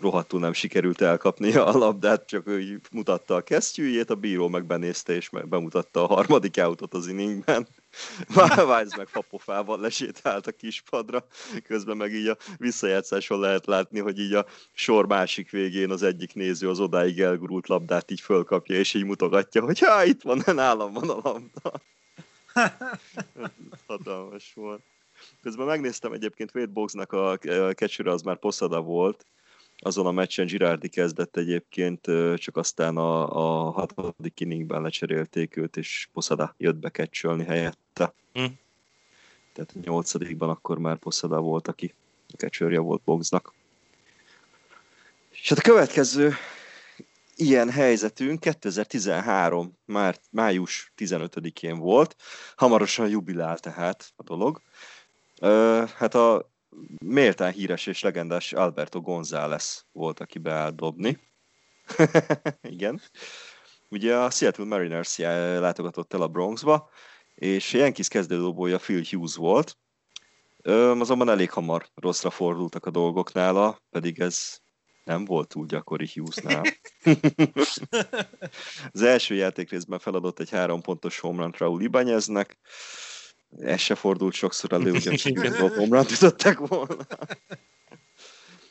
rohadtul 0.00 0.40
nem 0.40 0.52
sikerült 0.52 1.00
elkapni 1.00 1.54
a 1.54 1.72
labdát, 1.72 2.26
csak 2.26 2.46
ő 2.46 2.80
mutatta 2.90 3.34
a 3.34 3.40
kesztyűjét, 3.40 4.10
a 4.10 4.14
bíró 4.14 4.48
meg 4.48 4.64
benézte 4.64 5.12
és 5.12 5.30
bemutatta 5.44 6.02
a 6.02 6.14
harmadik 6.14 6.58
autót 6.58 6.94
az 6.94 7.06
inningben. 7.06 7.68
Vájz 8.66 8.96
meg 8.96 9.08
fapofával 9.08 9.80
lesétált 9.80 10.46
a 10.46 10.52
kispadra, 10.52 11.26
közben 11.64 11.96
meg 11.96 12.12
így 12.12 12.26
a 12.26 12.36
visszajátszáson 12.56 13.40
lehet 13.40 13.66
látni, 13.66 14.00
hogy 14.00 14.18
így 14.18 14.34
a 14.34 14.46
sor 14.72 15.06
másik 15.06 15.50
végén 15.50 15.90
az 15.90 16.02
egyik 16.02 16.34
néző 16.34 16.68
az 16.68 16.80
odáig 16.80 17.20
elgurult 17.20 17.68
labdát 17.68 18.10
így 18.10 18.20
fölkapja, 18.20 18.76
és 18.76 18.94
így 18.94 19.04
mutogatja, 19.04 19.62
hogy 19.62 19.78
ha 19.78 20.04
itt 20.04 20.22
van, 20.22 20.42
nálam 20.54 20.92
van 20.92 21.10
a 21.10 21.20
labda. 21.22 21.80
Hatalmas 23.86 24.52
volt. 24.54 24.82
Közben 25.42 25.66
megnéztem 25.66 26.12
egyébként 26.12 26.54
Wade 26.54 26.72
Boxnak 26.72 27.12
a 27.12 27.38
catcher 27.74 28.06
az 28.06 28.22
már 28.22 28.38
Poszada 28.38 28.80
volt, 28.80 29.26
azon 29.80 30.06
a 30.06 30.10
meccsen 30.10 30.46
Girardi 30.46 30.88
kezdett 30.88 31.36
egyébként, 31.36 32.00
csak 32.34 32.56
aztán 32.56 32.96
a, 32.96 33.66
a 33.66 33.70
hatodik 33.70 34.40
inningben 34.40 34.82
lecserélték 34.82 35.56
őt, 35.56 35.76
és 35.76 36.08
Poszada 36.12 36.54
jött 36.58 36.76
be 36.76 36.90
catcholni 36.90 37.44
helyette. 37.44 38.14
Hm. 38.32 38.44
Tehát 39.52 39.72
a 39.74 39.78
nyolcadikban 39.82 40.48
akkor 40.48 40.78
már 40.78 40.96
Poszada 40.96 41.40
volt, 41.40 41.68
aki 41.68 41.94
a 42.28 42.36
catcherja 42.36 42.80
volt 42.80 43.02
Boxnak. 43.04 43.54
És 45.30 45.48
hát 45.48 45.58
a 45.58 45.62
következő 45.62 46.32
ilyen 47.36 47.70
helyzetünk 47.70 48.40
2013. 48.40 49.76
Már, 49.84 50.16
május 50.30 50.92
15-én 50.96 51.78
volt. 51.78 52.16
Hamarosan 52.56 53.08
jubilál 53.08 53.58
tehát 53.58 54.12
a 54.16 54.22
dolog. 54.22 54.60
hát 55.94 56.14
a 56.14 56.50
méltán 57.04 57.52
híres 57.52 57.86
és 57.86 58.02
legendás 58.02 58.52
Alberto 58.52 59.00
González 59.00 59.86
volt, 59.92 60.20
aki 60.20 60.38
beállt 60.38 60.76
dobni. 60.76 61.18
Igen. 62.62 63.00
Ugye 63.88 64.16
a 64.16 64.30
Seattle 64.30 64.64
Mariners 64.64 65.18
látogatott 65.18 66.12
el 66.12 66.22
a 66.22 66.28
Bronxba, 66.28 66.90
és 67.34 67.72
Yankees 67.72 68.08
kezdődobója 68.08 68.78
Phil 68.78 69.02
Hughes 69.10 69.34
volt, 69.34 69.78
Ö, 70.62 70.90
azonban 70.98 71.28
elég 71.28 71.50
hamar 71.50 71.88
rosszra 71.94 72.30
fordultak 72.30 72.86
a 72.86 72.90
dolgok 72.90 73.32
nála, 73.32 73.82
pedig 73.90 74.20
ez 74.20 74.58
nem 75.04 75.24
volt 75.24 75.48
túl 75.48 75.66
gyakori 75.66 76.10
Hughesnál. 76.14 76.62
az 78.92 79.02
első 79.02 79.34
játékrészben 79.34 79.98
feladott 79.98 80.40
egy 80.40 80.50
három 80.50 80.80
pontos 80.80 81.18
homerun 81.18 81.54
Raúl 81.58 81.82
Ibaneznek, 81.82 82.58
ez 83.58 83.80
se 83.80 83.94
fordult 83.94 84.34
sokszor 84.34 84.72
elő, 84.72 84.92
ugyanis 84.92 85.22
homrant 85.76 86.10
ütottak 86.10 86.66
volna. 86.66 87.06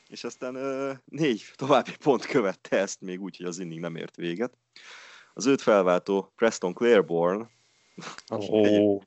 És 0.10 0.24
aztán 0.24 0.56
ö, 0.56 0.94
négy 1.06 1.44
további 1.56 1.96
pont 1.98 2.26
követte 2.26 2.78
ezt, 2.78 3.02
még 3.02 3.22
úgy, 3.22 3.38
hogy 3.38 3.46
az 3.46 3.60
inning 3.60 3.80
nem 3.80 3.96
ért 3.96 4.16
véget. 4.16 4.58
Az 5.34 5.46
őt 5.46 5.62
felváltó 5.62 6.32
Preston 6.36 6.74
Claiborne. 6.74 7.50
Ó, 8.32 8.38
oh, 8.38 9.02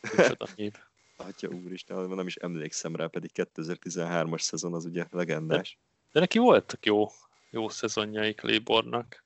Atya 1.16 1.48
úristen, 1.48 2.08
nem 2.08 2.26
is 2.26 2.36
emlékszem 2.36 2.96
rá, 2.96 3.06
pedig 3.06 3.30
2013-as 3.34 4.40
szezon 4.40 4.74
az 4.74 4.84
ugye 4.84 5.06
legendás. 5.10 5.78
De, 5.80 6.10
de 6.12 6.20
neki 6.20 6.38
voltak 6.38 6.86
jó, 6.86 7.06
jó 7.50 7.68
szezonjai 7.68 8.34
Claiborne-nak. 8.34 9.24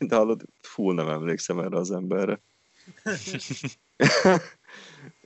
de 0.00 0.16
hallod, 0.16 0.42
full 0.60 0.94
nem 0.94 1.08
emlékszem 1.08 1.58
erre 1.58 1.76
az 1.76 1.90
emberre. 1.90 2.40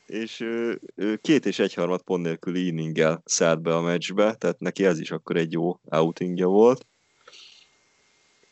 és 0.06 0.40
ő, 0.40 0.80
két 1.20 1.46
és 1.46 1.58
egyharmad 1.58 2.02
pont 2.02 2.22
nélküli 2.22 2.66
inninggel 2.66 3.22
szállt 3.24 3.62
be 3.62 3.76
a 3.76 3.80
meccsbe, 3.80 4.34
tehát 4.34 4.60
neki 4.60 4.84
ez 4.84 4.98
is 4.98 5.10
akkor 5.10 5.36
egy 5.36 5.52
jó 5.52 5.80
outingja 5.84 6.46
volt. 6.46 6.86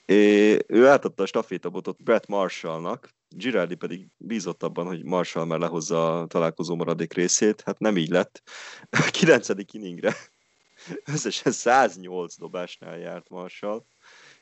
É, 0.07 0.59
ő 0.67 0.87
átadta 0.87 1.23
a 1.23 1.27
stafétabotot 1.27 2.03
Brett 2.03 2.27
Marshallnak, 2.27 3.15
Girardi 3.29 3.75
pedig 3.75 4.07
bízott 4.17 4.63
abban, 4.63 4.87
hogy 4.87 5.05
Marshall 5.05 5.45
már 5.45 5.59
lehozza 5.59 6.21
a 6.21 6.27
találkozó 6.27 6.77
maradék 6.77 7.13
részét, 7.13 7.63
hát 7.65 7.79
nem 7.79 7.97
így 7.97 8.09
lett. 8.09 8.43
A 8.91 9.09
kilencedik 9.13 9.73
inningre 9.73 10.15
összesen 11.13 11.53
108 11.53 12.37
dobásnál 12.37 12.99
járt 12.99 13.29
Marshall, 13.29 13.85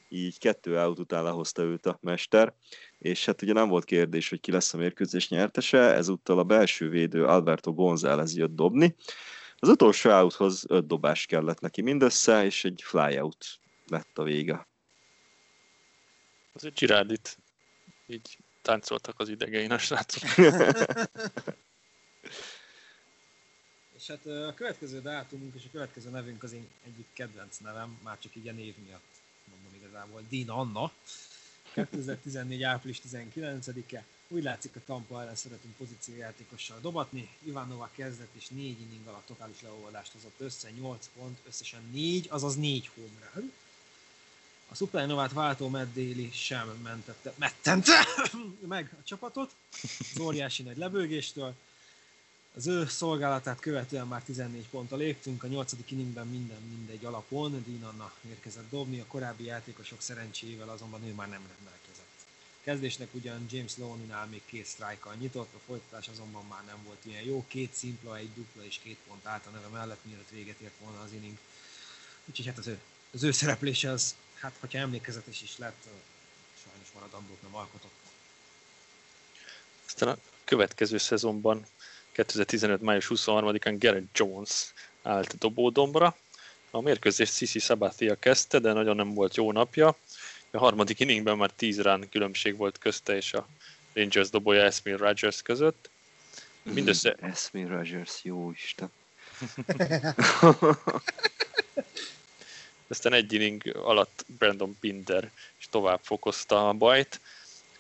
így 0.09 0.39
kettő 0.39 0.79
out 0.79 0.99
után 0.99 1.23
lehozta 1.23 1.63
őt 1.63 1.87
a 1.87 1.99
mester, 2.03 2.55
és 2.99 3.25
hát 3.25 3.43
ugye 3.43 3.53
nem 3.53 3.69
volt 3.69 3.85
kérdés, 3.85 4.29
hogy 4.29 4.41
ki 4.41 4.51
lesz 4.51 4.75
a 4.75 4.77
mérkőzés 4.77 5.29
nyertese, 5.29 5.79
ezúttal 5.79 6.39
a 6.39 6.45
belső 6.45 6.89
védő 6.89 7.25
Alberto 7.25 7.73
González 7.73 8.37
jött 8.37 8.55
dobni. 8.55 8.95
Az 9.57 9.69
utolsó 9.69 10.11
outhoz 10.11 10.65
öt 10.69 10.87
dobás 10.87 11.27
kellett 11.27 11.61
neki 11.61 11.83
mindössze, 11.83 12.45
és 12.45 12.65
egy 12.65 12.83
flyout 12.85 13.47
lett 13.87 14.19
a 14.19 14.23
vége. 14.23 14.67
Azért 16.53 16.79
Girardit 16.79 17.39
így 18.07 18.39
táncoltak 18.63 19.21
az 19.21 19.29
idegein 19.29 19.71
a 19.71 19.79
srácok. 19.79 20.23
és 23.97 24.07
hát 24.07 24.27
a 24.27 24.55
következő 24.55 25.01
dátumunk 25.01 25.55
és 25.55 25.65
a 25.65 25.69
következő 25.73 26.11
nevünk 26.11 26.43
az 26.43 26.53
én 26.53 26.69
egyik 26.85 27.07
kedvenc 27.13 27.57
nevem, 27.57 27.99
már 28.03 28.19
csak 28.19 28.37
így 28.37 28.49
a 28.49 28.53
név 28.53 28.75
miatt 28.85 29.18
mondom 30.07 30.09
igazából, 30.11 30.23
Dean 30.31 30.59
Anna. 30.59 30.93
2014. 31.73 32.63
április 32.63 33.01
19-e. 33.09 34.05
Úgy 34.29 34.43
látszik, 34.43 34.77
a 34.77 34.81
Tampa 34.87 35.21
ellen 35.23 35.37
szeretünk 35.37 35.77
pozíciójátékossal 35.77 36.79
dobatni. 36.81 37.29
Ivanova 37.45 37.91
kezdett 37.95 38.35
és 38.35 38.49
négy 38.49 38.81
inning 38.81 39.07
alatt 39.07 39.27
totális 39.27 39.63
leolvadást 39.63 40.13
hozott 40.13 40.41
össze, 40.41 40.71
8 40.71 41.11
pont, 41.17 41.39
összesen 41.47 41.81
4, 41.93 42.27
azaz 42.31 42.57
4 42.57 42.91
home 42.95 43.31
run. 43.35 43.53
A 44.71 44.75
Supernovát 44.75 45.33
váltó 45.33 45.69
Daly 45.69 46.31
sem 46.33 46.69
mentette, 46.83 47.33
mettente 47.37 48.07
meg 48.69 48.91
a 49.01 49.03
csapatot 49.05 49.55
az 50.15 50.21
óriási 50.21 50.63
nagy 50.63 50.77
lebőgéstől. 50.77 51.55
Az 52.55 52.67
ő 52.67 52.87
szolgálatát 52.87 53.61
követően 53.61 54.07
már 54.07 54.23
14 54.23 54.69
ponttal 54.69 54.99
léptünk, 54.99 55.43
a 55.43 55.47
8. 55.47 55.73
inningben 55.87 56.27
minden 56.27 56.63
mindegy 56.63 57.05
alapon, 57.05 57.65
Dean 57.67 57.95
Anna 57.95 58.13
érkezett 58.29 58.71
dobni, 58.71 59.01
a 59.01 59.07
korábbi 59.07 59.45
játékosok 59.45 60.01
szerencsével 60.01 60.69
azonban 60.69 61.05
ő 61.05 61.13
már 61.13 61.29
nem 61.29 61.47
rendelkezett. 61.57 62.07
Kezdésnek 62.63 63.15
ugyan 63.15 63.47
James 63.51 63.77
Loninál 63.77 64.27
még 64.27 64.43
két 64.45 64.67
sztrájkkal 64.67 65.15
nyitott, 65.15 65.55
a 65.55 65.61
folytatás 65.67 66.09
azonban 66.09 66.47
már 66.47 66.65
nem 66.65 66.79
volt 66.85 67.05
ilyen 67.05 67.23
jó, 67.23 67.45
két 67.49 67.75
szimpla, 67.75 68.17
egy 68.17 68.33
dupla 68.35 68.65
és 68.65 68.79
két 68.83 68.99
pont 69.07 69.27
állt 69.27 69.47
a 69.47 69.51
neve 69.51 69.69
mellett, 69.69 70.05
mielőtt 70.05 70.31
véget 70.31 70.61
ért 70.61 70.79
volna 70.81 71.01
az 71.01 71.13
inning. 71.13 71.39
Úgyhogy 72.25 72.47
hát 72.47 72.59
az 72.59 72.67
ő, 72.67 72.81
az 73.13 73.23
ő 73.23 73.31
szereplése 73.31 73.91
az, 73.91 74.15
hát 74.35 74.57
hogyha 74.61 74.79
emlékezetes 74.79 75.43
is 75.43 75.59
lett, 75.59 75.89
sajnos 76.63 76.89
maradandót 76.95 77.43
nem 77.43 77.55
alkotott. 77.55 77.91
Aztán 79.87 80.09
a 80.09 80.19
következő 80.45 80.99
szezonban 80.99 81.67
2015. 82.19 82.81
május 82.81 83.11
23-án 83.15 83.77
Garrett 83.79 84.17
Jones 84.17 84.73
állt 85.03 85.39
dobódombra. 85.39 86.17
A 86.71 86.81
mérkőzést 86.81 87.37
Sisi 87.37 87.59
Sabathia 87.59 88.15
kezdte, 88.19 88.59
de 88.59 88.73
nagyon 88.73 88.97
nem 88.97 89.15
volt 89.15 89.37
jó 89.37 89.53
napja. 89.53 89.97
A 90.51 90.59
harmadik 90.59 91.01
inningben 91.01 91.37
már 91.37 91.51
10 91.51 91.81
rán 91.81 92.09
különbség 92.09 92.57
volt 92.57 92.79
közte 92.79 93.17
és 93.17 93.33
a 93.33 93.49
Rangers 93.93 94.31
dobója 94.31 94.63
Esmil 94.63 94.97
Rogers 94.97 95.43
között. 95.43 95.91
Mindössze... 96.63 97.13
Esmil 97.21 97.69
Rogers, 97.69 98.21
jó 98.23 98.51
Isten. 98.51 98.91
Aztán 102.89 103.13
egy 103.13 103.33
inning 103.33 103.77
alatt 103.77 104.25
Brandon 104.39 104.77
Binder 104.81 105.31
is 105.59 105.69
tovább 105.71 106.01
fokozta 106.03 106.69
a 106.69 106.73
bajt, 106.73 107.21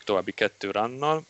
további 0.04 0.32
kettő 0.32 0.70
rannal, 0.70 1.24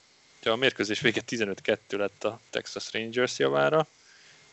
a 0.45 0.57
mérkőzés 0.57 1.01
vége 1.01 1.21
15-2 1.29 1.79
lett 1.89 2.25
a 2.25 2.41
Texas 2.51 2.93
Rangers 2.93 3.39
javára, 3.39 3.87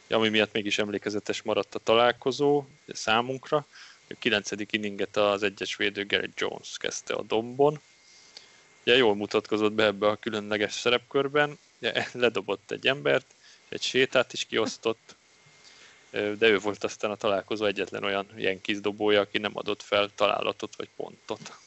ami 0.10 0.30
miatt 0.30 0.54
mégis 0.54 0.78
emlékezetes 0.78 1.42
maradt 1.42 1.76
a 1.76 1.80
találkozó 1.80 2.66
számunkra. 2.88 3.66
A 4.10 4.16
9. 4.20 4.52
inninget 4.72 5.18
az 5.18 5.44
egyes 5.44 5.76
védő 5.76 6.06
Gary 6.06 6.30
Jones 6.36 6.78
kezdte 6.78 7.14
a 7.14 7.22
dombon. 7.22 7.80
Ugye 8.82 8.96
jól 8.96 9.16
mutatkozott 9.16 9.72
be 9.72 9.84
ebbe 9.84 10.08
a 10.08 10.16
különleges 10.16 10.74
szerepkörben, 10.74 11.58
ledobott 12.12 12.72
egy 12.72 12.88
embert, 12.88 13.26
egy 13.70 13.82
sétát 13.82 14.34
is 14.34 14.46
kiosztott, 14.46 15.16
de 16.12 16.48
ő 16.48 16.60
volt 16.60 16.84
aztán 16.84 17.12
a 17.12 17.16
találkozó 17.16 17.66
egyetlen 17.66 18.04
olyan 18.04 18.28
ilyen 18.38 18.62
dobója, 18.82 19.22
aki 19.22 19.38
nem 19.38 19.52
adott 19.58 19.82
fel 19.82 20.10
találatot 20.16 20.76
vagy 20.76 20.90
pontot. 20.96 21.58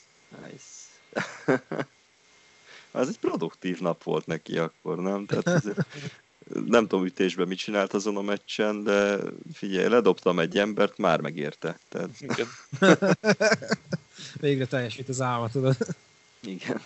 Nice. 0.44 1.86
az 2.91 3.09
egy 3.09 3.18
produktív 3.18 3.80
nap 3.80 4.03
volt 4.03 4.26
neki 4.26 4.59
akkor, 4.59 4.99
nem? 4.99 5.26
Tehát 5.26 5.49
ez, 5.49 5.72
nem 6.66 6.86
tudom 6.86 7.05
ütésben 7.05 7.49
mit 7.49 7.59
csinált 7.59 7.93
azon 7.93 8.16
a 8.16 8.22
meccsen, 8.22 8.82
de 8.82 9.18
figyelj, 9.53 9.89
ledobtam 9.89 10.39
egy 10.39 10.59
embert, 10.59 10.99
már 10.99 11.20
megérte. 11.20 11.78
Tehát... 11.89 12.11
Igen. 12.18 12.47
Végre 14.41 14.66
teljesít 14.66 15.09
az 15.09 15.20
álma, 15.20 15.49
tudod. 15.49 15.76
Igen. 16.41 16.80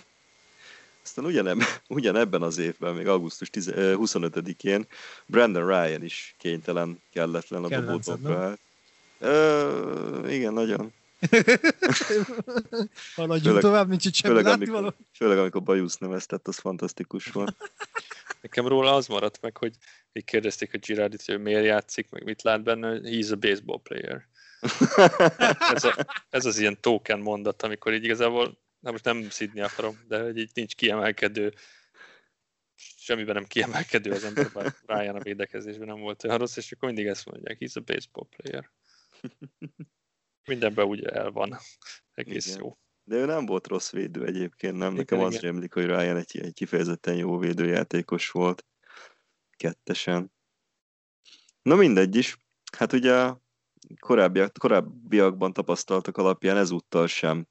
Aztán 1.03 1.25
ugyanebben, 1.25 1.67
ugyanebben 1.87 2.41
az 2.41 2.57
évben, 2.57 2.93
még 2.93 3.07
augusztus 3.07 3.49
10, 3.49 3.71
25-én 3.75 4.87
Brandon 5.25 5.67
Ryan 5.67 6.03
is 6.03 6.35
kénytelen, 6.37 7.01
kelletlen 7.11 7.63
a 7.63 7.67
dobótokra. 7.67 8.57
Igen, 10.27 10.53
nagyon. 10.53 10.93
Haladjunk 13.15 13.59
tovább, 13.59 13.87
mint 13.87 14.05
itt 14.05 14.13
semmi 14.13 14.35
főleg, 14.35 14.53
amikor, 14.53 14.95
főleg 15.11 15.37
amikor 15.37 15.63
Bajusz 15.63 15.97
neveztett, 15.97 16.47
az 16.47 16.57
fantasztikus 16.57 17.25
volt. 17.25 17.55
Nekem 18.41 18.67
róla 18.67 18.93
az 18.93 19.07
maradt 19.07 19.41
meg, 19.41 19.57
hogy 19.57 19.73
így 20.13 20.23
kérdezték 20.23 20.73
a 20.73 20.77
Girardit, 20.77 21.25
hogy 21.25 21.39
miért 21.39 21.65
játszik, 21.65 22.09
meg 22.09 22.23
mit 22.23 22.41
lát 22.41 22.63
benne, 22.63 22.99
he's 22.99 23.31
a 23.31 23.35
baseball 23.35 23.81
player. 23.83 24.27
ez, 25.75 25.83
a, 25.83 26.05
ez 26.29 26.45
az 26.45 26.57
ilyen 26.57 26.81
token 26.81 27.19
mondat, 27.19 27.63
amikor 27.63 27.93
így 27.93 28.03
igazából, 28.03 28.59
na 28.79 28.91
most 28.91 29.05
nem 29.05 29.29
szidni 29.29 29.61
akarom, 29.61 29.99
de 30.07 30.21
hogy 30.21 30.37
így 30.37 30.51
nincs 30.53 30.75
kiemelkedő, 30.75 31.53
semmiben 32.75 33.35
nem 33.35 33.45
kiemelkedő 33.45 34.11
az 34.11 34.23
ember, 34.23 34.51
bár 34.53 34.75
Ryan 34.85 35.15
a 35.15 35.19
védekezésben 35.19 35.87
nem 35.87 35.99
volt 35.99 36.23
olyan 36.23 36.37
rossz, 36.37 36.57
és 36.57 36.71
akkor 36.71 36.87
mindig 36.87 37.07
ezt 37.07 37.25
mondják, 37.25 37.57
he's 37.59 37.75
a 37.75 37.79
baseball 37.79 38.27
player. 38.35 38.71
Mindenben 40.45 40.87
ugye 40.87 41.09
el 41.09 41.31
van. 41.31 41.57
Egész 42.13 42.47
igen. 42.47 42.59
jó. 42.59 42.77
De 43.03 43.15
ő 43.15 43.25
nem 43.25 43.45
volt 43.45 43.67
rossz 43.67 43.91
védő 43.91 44.25
egyébként, 44.25 44.77
nem? 44.77 44.93
Nekem 44.93 45.17
igen, 45.17 45.29
az 45.29 45.39
rémlik, 45.39 45.73
hogy 45.73 45.85
Ryan 45.85 46.17
egy, 46.17 46.39
egy 46.39 46.53
kifejezetten 46.53 47.15
jó 47.15 47.37
védőjátékos 47.37 48.29
volt. 48.29 48.65
Kettesen. 49.57 50.31
Na 51.61 51.75
mindegy 51.75 52.15
is. 52.15 52.37
Hát 52.77 52.93
ugye 52.93 53.33
korábbiak, 53.99 54.53
korábbiakban 54.57 55.53
tapasztaltak 55.53 56.17
alapján 56.17 56.57
ezúttal 56.57 57.07
sem 57.07 57.47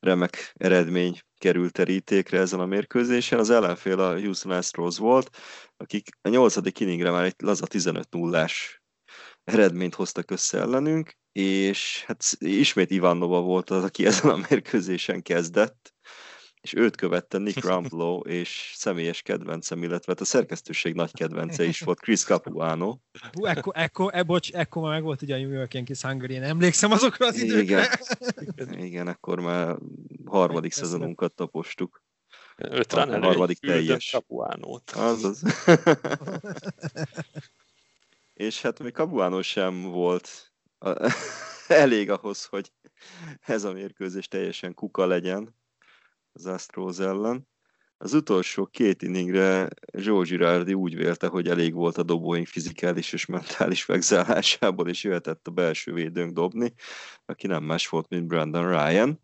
remek 0.00 0.52
eredmény 0.54 1.20
került 1.38 1.72
terítékre 1.72 2.38
ezen 2.38 2.60
a 2.60 2.66
mérkőzésen. 2.66 3.38
Az 3.38 3.50
ellenfél 3.50 4.00
a 4.00 4.20
Houston 4.20 4.52
Astros 4.52 4.98
volt, 4.98 5.36
akik 5.76 6.08
a 6.22 6.28
nyolcadik 6.28 6.80
inningre 6.80 7.10
már 7.10 7.24
egy 7.24 7.34
laza 7.38 7.66
15 7.66 8.10
nullás 8.10 8.82
eredményt 9.44 9.94
hoztak 9.94 10.30
össze 10.30 10.58
ellenünk, 10.58 11.16
és 11.38 12.04
hát 12.06 12.24
ismét 12.38 12.90
Ivanova 12.90 13.40
volt 13.40 13.70
az, 13.70 13.84
aki 13.84 14.06
ezen 14.06 14.30
a 14.30 14.40
mérkőzésen 14.48 15.22
kezdett, 15.22 15.94
és 16.60 16.74
őt 16.74 16.96
követte 16.96 17.38
Nick 17.38 17.64
Rumplow, 17.64 18.20
és 18.20 18.72
személyes 18.74 19.22
kedvencem, 19.22 19.82
illetve 19.82 20.12
hát 20.12 20.20
a 20.20 20.24
szerkesztőség 20.24 20.94
nagy 20.94 21.12
kedvence 21.12 21.64
is 21.64 21.80
volt, 21.80 22.00
Chris 22.00 22.24
Capuano. 22.24 22.98
Hú, 23.32 23.44
ekkor, 23.44 23.72
ekkor, 23.76 24.10
e, 24.14 24.22
bocs, 24.22 24.52
ekkor 24.52 24.82
már 24.82 24.92
meg 24.92 25.02
volt 25.02 25.22
ugye 25.22 25.34
a 25.34 25.38
New 25.38 25.52
York 25.52 25.74
Yankees 25.74 26.02
Hungary, 26.02 26.34
én 26.34 26.42
emlékszem 26.42 26.92
azokra 26.92 27.26
az 27.26 27.42
időkre. 27.42 28.00
Igen, 28.38 28.78
igen 28.78 29.06
akkor 29.06 29.40
már 29.40 29.76
harmadik 30.24 30.72
szezonunkat 30.72 31.32
tapostuk. 31.32 32.02
Öt 32.56 32.92
rán 32.92 33.12
a 33.12 33.26
harmadik 33.26 33.58
teljes. 33.58 34.10
Capuánót. 34.10 34.90
Azaz. 34.90 35.42
és 38.34 38.62
hát 38.62 38.78
még 38.78 38.92
Capuano 38.92 39.42
sem 39.42 39.82
volt 39.82 40.47
elég 41.68 42.10
ahhoz, 42.10 42.44
hogy 42.44 42.72
ez 43.40 43.64
a 43.64 43.72
mérkőzés 43.72 44.28
teljesen 44.28 44.74
kuka 44.74 45.06
legyen 45.06 45.56
az 46.32 46.46
Astros 46.46 46.98
ellen. 46.98 47.48
Az 48.00 48.14
utolsó 48.14 48.66
két 48.66 49.02
inningre 49.02 49.68
Joe 49.92 50.24
Girardi 50.24 50.74
úgy 50.74 50.96
vélte, 50.96 51.26
hogy 51.26 51.48
elég 51.48 51.74
volt 51.74 51.96
a 51.96 52.02
dobóink 52.02 52.46
fizikális 52.46 53.12
és 53.12 53.26
mentális 53.26 53.86
megzállásából, 53.86 54.88
és 54.88 55.04
jöhetett 55.04 55.46
a 55.46 55.50
belső 55.50 55.92
védőnk 55.92 56.32
dobni, 56.32 56.74
aki 57.26 57.46
nem 57.46 57.64
más 57.64 57.88
volt, 57.88 58.08
mint 58.08 58.26
Brandon 58.26 58.68
Ryan. 58.68 59.20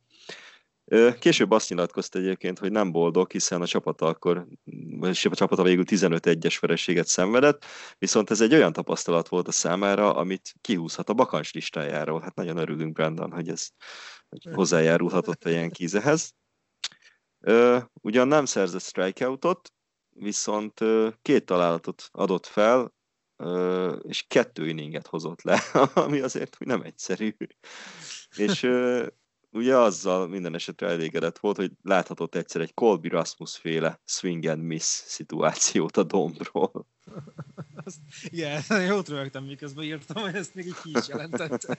Később 1.19 1.51
azt 1.51 1.69
nyilatkozta 1.69 2.19
egyébként, 2.19 2.59
hogy 2.59 2.73
nem 2.73 2.93
boldog, 2.93 3.31
hiszen 3.31 3.63
a 3.63 3.67
csapata 3.67 4.07
akkor, 4.07 4.47
vagy 4.89 5.19
a 5.31 5.35
csapata 5.35 5.63
végül 5.63 5.85
15-1-es 5.87 6.57
vereséget 6.61 7.07
szenvedett, 7.07 7.65
viszont 7.99 8.31
ez 8.31 8.41
egy 8.41 8.55
olyan 8.55 8.73
tapasztalat 8.73 9.29
volt 9.29 9.49
a 9.49 9.53
számára, 9.53 10.15
amit 10.15 10.55
kihúzhat 10.61 11.09
a 11.09 11.15
bakancs 11.15 11.53
listájáról. 11.53 12.21
Hát 12.21 12.35
nagyon 12.35 12.57
örülünk, 12.57 12.93
Brandon, 12.93 13.33
hogy 13.33 13.49
ez 13.49 13.69
hogy 14.29 14.55
hozzájárulhatott 14.55 15.45
a 15.45 15.51
ilyen 15.51 15.71
kízehez. 15.71 16.35
Ugyan 18.01 18.29
nem 18.29 18.45
szerzett 18.45 18.83
strikeoutot, 18.83 19.73
viszont 20.11 20.81
két 21.23 21.45
találatot 21.45 22.09
adott 22.11 22.47
fel, 22.47 22.95
és 24.03 24.25
kettő 24.29 24.69
inninget 24.69 25.07
hozott 25.07 25.43
le, 25.43 25.61
ami 25.95 26.21
azért 26.21 26.57
nem 26.59 26.83
egyszerű. 26.83 27.37
És 28.37 28.63
ugye 29.55 29.77
azzal 29.77 30.29
minden 30.29 30.55
esetre 30.55 30.87
elégedett 30.89 31.39
volt, 31.39 31.57
hogy 31.57 31.71
láthatott 31.83 32.35
egyszer 32.35 32.61
egy 32.61 32.75
Colby 32.75 33.09
Rasmus 33.09 33.57
féle 33.57 34.01
swing 34.05 34.45
and 34.45 34.63
miss 34.63 35.03
szituációt 35.07 35.97
a 35.97 36.03
dombról. 36.03 36.87
Igen, 38.25 38.63
jót 38.89 39.09
rögtem, 39.09 39.45
miközben 39.45 39.85
írtam, 39.85 40.23
hogy 40.23 40.35
ezt 40.35 40.55
még 40.55 40.67
így 40.67 40.81
ki 40.83 40.91
is 40.95 41.09
jelentette. 41.09 41.79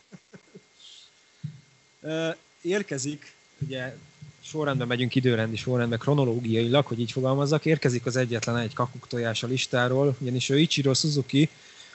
Érkezik, 2.61 3.33
ugye 3.59 3.97
sorrendben 4.41 4.87
megyünk 4.87 5.15
időrendi 5.15 5.55
sorrendben, 5.55 5.99
kronológiailag, 5.99 6.85
hogy 6.85 6.99
így 6.99 7.11
fogalmazzak, 7.11 7.65
érkezik 7.65 8.05
az 8.05 8.15
egyetlen 8.15 8.57
egy 8.57 8.73
kakuk 8.73 9.07
tojás 9.07 9.43
a 9.43 9.47
listáról, 9.47 10.15
ugyanis 10.19 10.49
ő 10.49 10.59
Ichiro 10.59 10.93
Suzuki, 10.93 11.49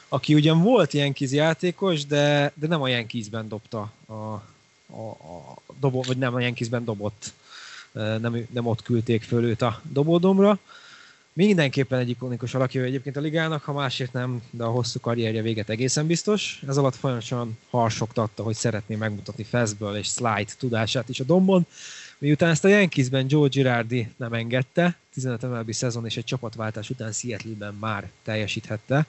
aki 0.09 0.35
ugyan 0.35 0.63
volt 0.63 0.95
ilyen 0.95 1.15
játékos, 1.17 2.07
de, 2.07 2.53
de 2.55 2.67
nem 2.67 2.83
a 2.83 2.89
Yankeesben 2.89 3.49
dobta 3.49 3.93
a, 4.07 4.43
a, 4.91 5.11
a 5.11 5.57
dobó, 5.81 6.03
vagy 6.03 6.19
nem 6.19 6.35
a 6.35 6.41
Yankeesben 6.41 6.85
dobott, 6.85 7.33
nem, 7.93 8.47
nem 8.51 8.67
ott 8.67 8.83
küldték 8.83 9.23
föl 9.23 9.45
őt 9.45 9.63
a 9.63 9.81
dobódomra. 9.93 10.59
Mindenképpen 11.33 11.99
egy 11.99 12.09
ikonikus 12.09 12.55
alakja 12.55 12.83
egyébként 12.83 13.17
a 13.17 13.21
ligának, 13.21 13.63
ha 13.63 13.73
másért 13.73 14.13
nem, 14.13 14.43
de 14.51 14.65
a 14.65 14.71
hosszú 14.71 15.01
karrierje 15.01 15.43
véget 15.43 15.69
egészen 15.69 16.07
biztos. 16.07 16.63
Ez 16.69 16.77
alatt 16.77 16.97
folyamatosan 16.97 17.59
harsogtatta, 17.71 18.43
hogy 18.43 18.55
szeretné 18.55 18.95
megmutatni 18.95 19.45
fastball 19.45 19.97
és 19.97 20.07
slide 20.07 20.53
tudását 20.59 21.09
is 21.09 21.21
a 21.21 21.25
dombon. 21.25 21.67
Miután 22.19 22.51
ezt 22.51 22.65
a 22.65 22.69
Yankeesben 22.69 23.27
Joe 23.29 23.49
Girardi 23.49 24.09
nem 24.17 24.33
engedte, 24.33 24.97
15 25.13 25.43
MLB 25.43 25.73
szezon 25.73 26.07
és 26.07 26.17
egy 26.17 26.25
csapatváltás 26.25 26.91
után 26.91 27.13
Seattle-ben 27.13 27.75
már 27.75 28.11
teljesíthette, 28.23 29.07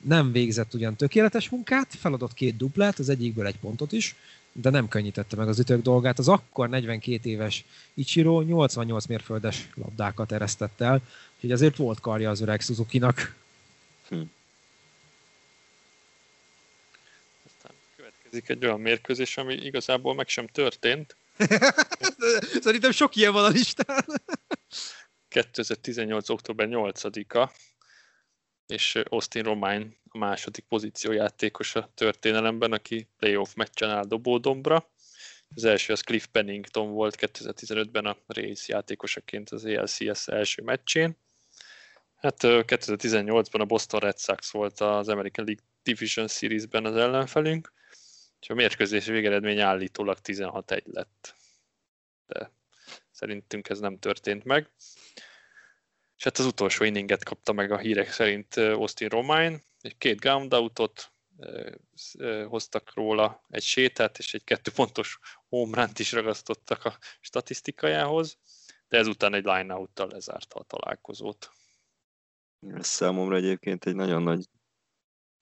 nem 0.00 0.32
végzett 0.32 0.74
ugyan 0.74 0.96
tökéletes 0.96 1.48
munkát, 1.48 1.94
feladott 1.98 2.34
két 2.34 2.56
duplát, 2.56 2.98
az 2.98 3.08
egyikből 3.08 3.46
egy 3.46 3.58
pontot 3.58 3.92
is, 3.92 4.14
de 4.56 4.70
nem 4.70 4.88
könnyítette 4.88 5.36
meg 5.36 5.48
az 5.48 5.58
ütők 5.58 5.82
dolgát. 5.82 6.18
Az 6.18 6.28
akkor 6.28 6.68
42 6.68 7.30
éves 7.30 7.64
Ichiro 7.94 8.40
88 8.40 9.06
mérföldes 9.06 9.68
labdákat 9.74 10.32
eresztett 10.32 10.80
el, 10.80 11.00
úgyhogy 11.34 11.52
azért 11.52 11.76
volt 11.76 12.00
karja 12.00 12.30
az 12.30 12.40
öreg 12.40 12.60
Suzuki-nak. 12.60 13.34
Hm. 14.08 14.20
Aztán 17.46 17.72
következik 17.96 18.48
egy 18.48 18.64
olyan 18.64 18.80
mérkőzés, 18.80 19.36
ami 19.36 19.54
igazából 19.54 20.14
meg 20.14 20.28
sem 20.28 20.46
történt. 20.46 21.16
Szerintem 22.64 22.90
sok 22.90 23.16
ilyen 23.16 23.32
van 23.32 23.44
a 23.44 23.48
listán. 23.48 24.04
2018. 25.28 26.28
október 26.28 26.68
8-a, 26.70 27.50
és 28.66 28.94
Austin 29.08 29.42
Romain 29.42 29.96
a 30.08 30.18
második 30.18 30.64
pozíciójátékos 30.64 31.74
a 31.74 31.90
történelemben, 31.94 32.72
aki 32.72 33.08
playoff 33.16 33.54
meccsen 33.54 33.90
áll 33.90 34.04
dobódombra. 34.04 34.90
Az 35.54 35.64
első 35.64 35.92
az 35.92 36.00
Cliff 36.00 36.26
Pennington 36.26 36.90
volt 36.90 37.16
2015-ben 37.20 38.06
a 38.06 38.16
Race 38.26 38.64
játékosaként 38.72 39.50
az 39.50 39.64
ALCS 39.64 40.28
első 40.28 40.62
meccsén. 40.62 41.16
Hát 42.14 42.36
2018-ban 42.40 43.60
a 43.60 43.64
Boston 43.64 44.00
Red 44.00 44.18
Sox 44.18 44.50
volt 44.50 44.80
az 44.80 45.08
American 45.08 45.44
League 45.44 45.64
Division 45.82 46.28
Series-ben 46.28 46.84
az 46.84 46.96
ellenfelünk, 46.96 47.72
és 48.40 48.50
a 48.50 48.54
mérkőzés 48.54 49.06
végeredmény 49.06 49.60
állítólag 49.60 50.18
16-1 50.22 50.84
lett. 50.84 51.34
De 52.26 52.50
szerintünk 53.10 53.68
ez 53.68 53.78
nem 53.78 53.98
történt 53.98 54.44
meg 54.44 54.70
és 56.24 56.30
hát 56.30 56.38
az 56.38 56.52
utolsó 56.52 56.84
inninget 56.84 57.24
kapta 57.24 57.52
meg 57.52 57.70
a 57.70 57.78
hírek 57.78 58.10
szerint 58.10 58.56
Austin 58.56 59.08
Romain, 59.08 59.62
egy 59.80 59.96
két 59.98 60.20
groundoutot, 60.20 61.12
hoztak 62.48 62.94
róla 62.94 63.44
egy 63.48 63.62
sétát, 63.62 64.18
és 64.18 64.34
egy 64.34 64.44
kettőpontos 64.44 65.18
homránt 65.48 65.98
is 65.98 66.12
ragasztottak 66.12 66.84
a 66.84 66.98
statisztikájához, 67.20 68.38
de 68.88 68.98
ezután 68.98 69.34
egy 69.34 69.44
line-out-tal 69.44 70.08
lezárta 70.08 70.58
a 70.58 70.62
találkozót. 70.62 71.50
Ez 72.60 72.86
számomra 72.86 73.36
egyébként 73.36 73.86
egy 73.86 73.94
nagyon 73.94 74.22
nagy 74.22 74.44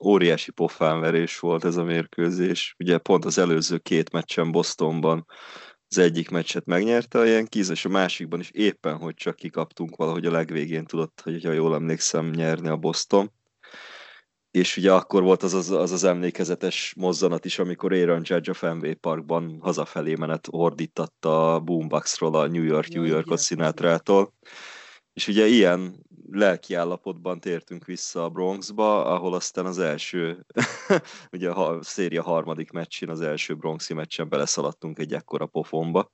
óriási 0.05 0.51
pofánverés 0.51 1.39
volt 1.39 1.65
ez 1.65 1.77
a 1.77 1.85
mérkőzés. 1.85 2.75
Ugye 2.79 2.99
pont 2.99 3.25
az 3.25 3.39
előző 3.39 3.79
két 3.79 4.11
meccsen 4.11 4.53
Bostonban 4.53 5.27
az 5.93 5.99
egyik 5.99 6.31
meccset 6.31 6.67
megnyerte 6.67 7.19
a 7.19 7.25
Yankees, 7.25 7.69
és 7.69 7.85
a 7.85 7.89
másikban 7.89 8.41
is 8.41 8.51
éppen, 8.51 8.97
hogy 8.97 9.15
csak 9.15 9.37
kikaptunk 9.37 9.97
valahogy 9.97 10.27
a 10.27 10.31
legvégén 10.31 10.85
tudott, 10.85 11.21
hogy 11.25 11.45
ha 11.45 11.53
jól 11.53 11.75
emlékszem, 11.75 12.31
nyerni 12.31 12.69
a 12.69 12.77
Boston. 12.77 13.33
és 14.51 14.77
ugye 14.77 14.93
akkor 14.93 15.23
volt 15.23 15.43
az 15.43 15.55
az, 15.55 15.71
az 15.71 15.93
az 15.93 16.05
emlékezetes 16.05 16.95
mozzanat 16.97 17.45
is, 17.45 17.59
amikor 17.59 17.93
Aaron 17.93 18.23
Judge 18.25 18.51
a 18.51 18.55
Fenway 18.55 18.95
Parkban 18.95 19.59
hazafelé 19.61 20.15
menet 20.15 20.49
ordítatta 20.51 21.55
a 21.55 21.61
Boomboxról 21.61 22.35
a 22.35 22.47
New 22.47 22.63
York, 22.63 22.89
New 22.89 23.05
Yorkot 23.05 23.41
Sinatra-tól. 23.41 24.35
És 25.13 25.29
ugye 25.29 25.47
ilyen 25.47 26.07
lelki 26.35 26.75
állapotban 26.75 27.41
tértünk 27.41 27.85
vissza 27.85 28.25
a 28.25 28.29
Bronxba, 28.29 29.05
ahol 29.05 29.35
aztán 29.35 29.67
az 29.67 29.79
első, 29.79 30.47
ugye 31.33 31.51
a 31.51 31.83
széria 31.83 32.23
harmadik 32.23 32.71
meccsén, 32.71 33.09
az 33.09 33.21
első 33.21 33.55
Bronxi 33.55 33.95
meccsen 33.95 34.29
beleszaladtunk 34.29 34.99
egy 34.99 35.13
ekkora 35.13 35.47
pofonba. 35.47 36.13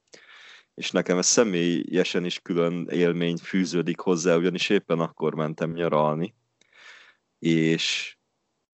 És 0.74 0.90
nekem 0.90 1.18
ez 1.18 1.26
személyesen 1.26 2.24
is 2.24 2.40
külön 2.40 2.86
élmény 2.90 3.36
fűződik 3.36 4.00
hozzá, 4.00 4.36
ugyanis 4.36 4.68
éppen 4.68 5.00
akkor 5.00 5.34
mentem 5.34 5.72
nyaralni, 5.72 6.34
és 7.38 8.16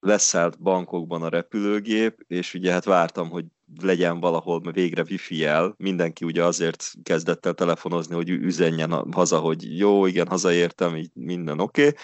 leszállt 0.00 0.62
bankokban 0.62 1.22
a 1.22 1.28
repülőgép, 1.28 2.24
és 2.26 2.54
ugye 2.54 2.72
hát 2.72 2.84
vártam, 2.84 3.30
hogy 3.30 3.44
legyen 3.80 4.20
valahol 4.20 4.60
végre 4.72 5.02
wifi 5.02 5.36
jel. 5.36 5.74
Mindenki 5.76 6.24
ugye 6.24 6.44
azért 6.44 6.92
kezdett 7.02 7.46
el 7.46 7.54
telefonozni, 7.54 8.14
hogy 8.14 8.30
üzenjen 8.30 9.12
haza, 9.12 9.38
hogy 9.38 9.78
jó, 9.78 10.06
igen, 10.06 10.28
hazaértem, 10.28 10.96
így 10.96 11.10
minden 11.14 11.60
oké. 11.60 11.86
Okay. 11.86 11.94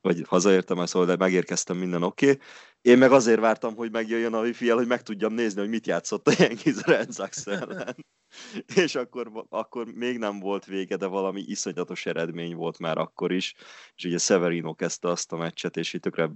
Vagy 0.00 0.24
hazaértem, 0.28 0.86
szóval 0.86 1.08
de 1.08 1.16
megérkeztem, 1.16 1.76
minden 1.76 2.02
oké. 2.02 2.30
Okay. 2.30 2.38
Én 2.84 2.98
meg 2.98 3.12
azért 3.12 3.40
vártam, 3.40 3.76
hogy 3.76 3.90
megjöjjön 3.90 4.34
a 4.34 4.40
wifi 4.40 4.68
hogy 4.68 4.86
meg 4.86 5.02
tudjam 5.02 5.32
nézni, 5.32 5.60
hogy 5.60 5.68
mit 5.68 5.86
játszott 5.86 6.28
a 6.28 6.32
Yankees 6.38 6.82
Red 6.82 7.14
Sox 7.14 7.46
ellen. 7.46 7.96
és 8.84 8.94
akkor, 8.94 9.46
akkor 9.48 9.86
még 9.86 10.18
nem 10.18 10.40
volt 10.40 10.64
vége, 10.64 10.96
de 10.96 11.06
valami 11.06 11.40
iszonyatos 11.40 12.06
eredmény 12.06 12.54
volt 12.54 12.78
már 12.78 12.98
akkor 12.98 13.32
is, 13.32 13.54
és 13.94 14.04
ugye 14.04 14.18
Severino 14.18 14.74
kezdte 14.74 15.08
azt 15.08 15.32
a 15.32 15.36
meccset, 15.36 15.76
és 15.76 15.92
itt 15.92 16.02
tökre 16.02 16.30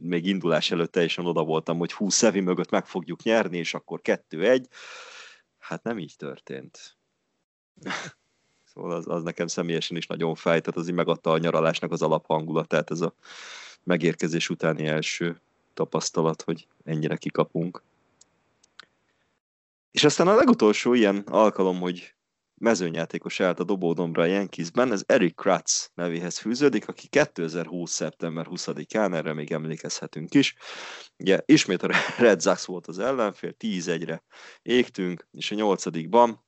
még 0.00 0.26
indulás 0.26 0.70
előtt 0.70 0.92
teljesen 0.92 1.26
oda 1.26 1.44
voltam, 1.44 1.78
hogy 1.78 1.92
hú, 1.92 2.10
Szevi 2.10 2.40
mögött 2.40 2.70
meg 2.70 2.86
fogjuk 2.86 3.22
nyerni, 3.22 3.58
és 3.58 3.74
akkor 3.74 4.00
kettő-egy. 4.00 4.66
Hát 5.58 5.82
nem 5.82 5.98
így 5.98 6.14
történt. 6.16 6.96
Szóval 8.64 8.90
az, 8.90 9.08
az 9.08 9.22
nekem 9.22 9.46
személyesen 9.46 9.96
is 9.96 10.06
nagyon 10.06 10.34
fáj, 10.34 10.60
tehát 10.60 10.76
az 10.76 10.88
így 10.88 10.94
megadta 10.94 11.30
a 11.30 11.38
nyaralásnak 11.38 11.92
az 11.92 12.02
alaphangulatát, 12.02 12.90
ez 12.90 13.00
a 13.00 13.14
megérkezés 13.82 14.48
utáni 14.48 14.86
első 14.86 15.42
tapasztalat, 15.78 16.42
hogy 16.42 16.66
ennyire 16.84 17.16
kikapunk. 17.16 17.82
És 19.90 20.04
aztán 20.04 20.28
a 20.28 20.34
legutolsó 20.34 20.94
ilyen 20.94 21.16
alkalom, 21.16 21.80
hogy 21.80 22.14
mezőnyjátékos 22.54 23.40
állt 23.40 23.60
a 23.60 23.64
dobódombra 23.64 24.22
a 24.22 24.26
Yankeesben, 24.26 24.92
ez 24.92 25.02
Eric 25.06 25.34
Kratz 25.34 25.90
nevéhez 25.94 26.38
fűződik, 26.38 26.88
aki 26.88 27.06
2020. 27.08 27.90
szeptember 27.90 28.46
20-án, 28.50 29.14
erre 29.14 29.32
még 29.32 29.52
emlékezhetünk 29.52 30.34
is. 30.34 30.54
Ugye 31.16 31.40
ismét 31.44 31.82
a 31.82 31.88
Red 32.18 32.42
Sox 32.42 32.64
volt 32.64 32.86
az 32.86 32.98
ellenfél, 32.98 33.54
10-1-re 33.58 34.22
égtünk, 34.62 35.28
és 35.30 35.50
a 35.50 35.54
nyolcadikban 35.54 36.44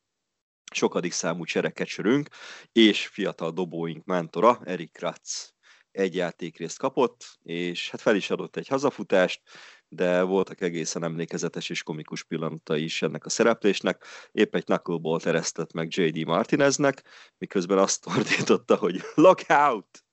sokadik 0.73 1.13
számú 1.13 1.45
cserekecsörünk, 1.45 2.29
és 2.73 3.07
fiatal 3.07 3.51
dobóink 3.51 4.05
mentora, 4.05 4.61
Eric 4.65 4.93
Kratz 4.93 5.55
egy 6.01 6.15
játékrészt 6.15 6.79
kapott, 6.79 7.39
és 7.43 7.91
hát 7.91 8.01
fel 8.01 8.17
is 8.17 8.31
adott 8.31 8.57
egy 8.57 8.69
hazafutást, 8.69 9.43
de 9.89 10.23
voltak 10.23 10.61
egészen 10.61 11.05
emlékezetes 11.05 11.71
és 11.71 11.83
komikus 11.83 12.23
pillanatai 12.25 12.83
is 12.83 13.03
ennek 13.03 13.25
a 13.25 13.29
szereplésnek. 13.29 14.05
Épp 14.33 14.55
egy 14.55 14.65
knuckleball 14.65 15.21
eresztett 15.25 15.73
meg 15.73 15.97
J.D. 15.97 16.27
Martineznek, 16.27 17.03
miközben 17.39 17.79
azt 17.79 18.07
ordította, 18.17 18.77
hogy 18.77 19.01
lock 19.15 19.45
out! 19.49 20.05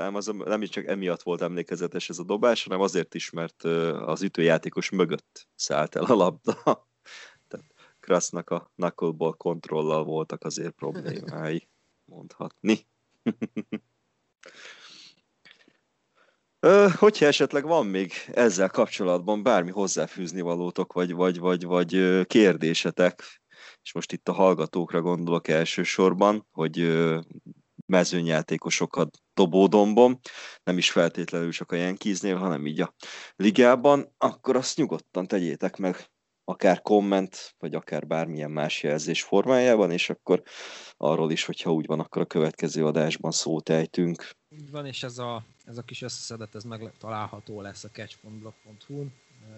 Ám 0.00 0.14
az 0.14 0.26
nem 0.26 0.62
is 0.62 0.68
csak 0.68 0.86
emiatt 0.86 1.22
volt 1.22 1.42
emlékezetes 1.42 2.08
ez 2.08 2.18
a 2.18 2.24
dobás, 2.24 2.64
hanem 2.64 2.80
azért 2.80 3.14
is, 3.14 3.30
mert 3.30 3.62
az 4.04 4.22
ütőjátékos 4.22 4.90
mögött 4.90 5.48
szállt 5.54 5.96
el 5.96 6.04
a 6.04 6.14
labda. 6.14 6.54
Tehát 7.48 7.66
Krasznak 8.00 8.50
a 8.50 8.72
knuckleball 8.74 9.34
kontrollal 9.36 10.04
voltak 10.04 10.44
azért 10.44 10.74
problémái, 10.74 11.68
mondhatni. 12.04 12.86
Hogyha 16.96 17.26
esetleg 17.26 17.64
van 17.64 17.86
még 17.86 18.12
ezzel 18.32 18.68
kapcsolatban 18.68 19.42
bármi 19.42 19.70
hozzáfűzni 19.70 20.40
valótok, 20.40 20.92
vagy, 20.92 21.12
vagy, 21.12 21.38
vagy, 21.38 21.64
vagy 21.64 22.22
kérdésetek, 22.26 23.42
és 23.82 23.92
most 23.92 24.12
itt 24.12 24.28
a 24.28 24.32
hallgatókra 24.32 25.00
gondolok 25.00 25.48
elsősorban, 25.48 26.46
hogy 26.52 26.98
mezőnyjátékosokat 27.86 29.18
dobódombom, 29.34 30.18
nem 30.62 30.78
is 30.78 30.90
feltétlenül 30.90 31.52
csak 31.52 31.72
a 31.72 31.76
Yankeesnél, 31.76 32.36
hanem 32.36 32.66
így 32.66 32.80
a 32.80 32.94
ligában, 33.36 34.14
akkor 34.18 34.56
azt 34.56 34.76
nyugodtan 34.76 35.26
tegyétek 35.26 35.76
meg 35.76 36.12
akár 36.44 36.82
komment, 36.82 37.54
vagy 37.58 37.74
akár 37.74 38.06
bármilyen 38.06 38.50
más 38.50 38.82
jelzés 38.82 39.22
formájában, 39.22 39.90
és 39.90 40.10
akkor 40.10 40.42
arról 40.96 41.30
is, 41.30 41.44
hogyha 41.44 41.72
úgy 41.72 41.86
van, 41.86 42.00
akkor 42.00 42.22
a 42.22 42.26
következő 42.26 42.86
adásban 42.86 43.30
szót 43.30 43.68
ejtünk. 43.68 44.30
Így 44.48 44.70
van, 44.70 44.86
és 44.86 45.02
ez 45.02 45.18
a, 45.18 45.44
ez 45.68 45.76
a 45.76 45.82
kis 45.82 46.02
összeszedet, 46.02 46.54
ez 46.54 46.64
meg 46.64 46.92
található 46.98 47.60
lesz 47.60 47.84
a 47.84 47.88
catch.blog.hu-n. 47.88 49.12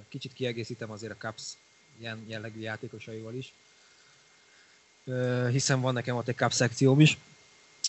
Kicsit 0.08 0.32
kiegészítem 0.32 0.90
azért 0.90 1.12
a 1.12 1.16
Caps 1.16 1.42
ilyen 1.98 2.24
jellegű 2.26 2.60
játékosaival 2.60 3.34
is, 3.34 3.52
hiszen 5.50 5.80
van 5.80 5.92
nekem 5.92 6.16
ott 6.16 6.28
egy 6.28 6.36
Cup 6.36 6.52
szekcióm 6.52 7.00
is, 7.00 7.18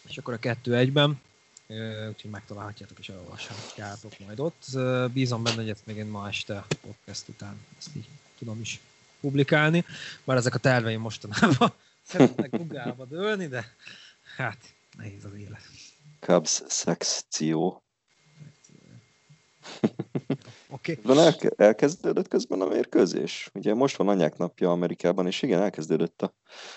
és 0.08 0.18
akkor 0.18 0.34
a 0.34 0.40
kettő 0.40 0.76
egyben, 0.76 1.22
úgyhogy 2.08 2.32
megtalálhatjátok 2.32 3.00
és 3.00 3.10
elolvashatjátok 3.10 4.20
majd 4.20 4.40
ott. 4.40 4.66
Bízom 5.14 5.44
benne, 5.44 5.56
hogy 5.56 5.70
ezt 5.70 5.86
még 5.86 5.96
én 5.96 6.06
ma 6.06 6.28
este 6.28 6.66
podcast 6.82 7.28
után 7.28 7.66
ezt 7.78 7.96
így 7.96 8.08
tudom 8.38 8.60
is 8.60 8.80
publikálni, 9.20 9.86
bár 10.24 10.38
ezek 10.38 10.56
a 10.56 10.60
terveim 10.60 11.02
mostanában 11.02 11.74
szeretnek 12.08 12.50
Google-ba 12.50 13.06
dőlni, 13.06 13.48
de 13.48 13.76
hát 14.36 14.58
nehéz 14.98 15.26
az 15.26 15.34
élet. 15.34 15.70
Cubs 16.20 16.62
szekció. 16.68 17.82
Okay. 20.70 20.98
Elke- 21.06 21.62
elkezdődött 21.62 22.28
közben 22.28 22.62
a 22.62 22.68
mérkőzés. 22.68 23.50
Ugye 23.54 23.74
most 23.74 23.96
van 23.98 24.08
anyák 24.08 24.38
napja 24.38 24.72
Amerikában, 24.72 25.28
és 25.28 25.42
igen, 25.42 25.62
elkezdődött 25.62 26.22
a 26.22 26.34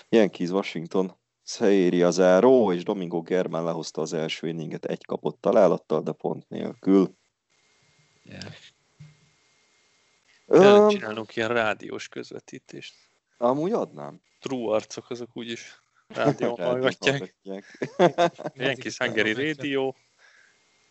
Yankees 0.09 0.49
Washington 0.49 1.19
Szeéri 1.43 2.01
az 2.01 2.15
záró, 2.15 2.71
és 2.73 2.83
Domingo 2.83 3.21
Germán 3.21 3.63
lehozta 3.63 4.01
az 4.01 4.13
első 4.13 4.47
inninget 4.47 4.85
egy 4.85 5.05
kapott 5.05 5.41
találattal, 5.41 6.01
de 6.01 6.11
pont 6.11 6.49
nélkül. 6.49 7.15
Yeah. 8.23 8.53
Kellene 10.47 10.87
csinálnunk 10.87 11.35
ilyen 11.35 11.49
rádiós 11.49 12.07
közvetítést. 12.07 12.93
Amúgy 13.37 13.71
adnám. 13.71 14.21
True 14.39 14.73
arcok 14.73 15.09
azok 15.09 15.29
úgyis 15.33 15.81
rádió 16.07 16.55
hallgatják. 16.55 17.35
Yankee 18.53 18.91
Hungary 18.97 19.33
Radio, 19.33 19.93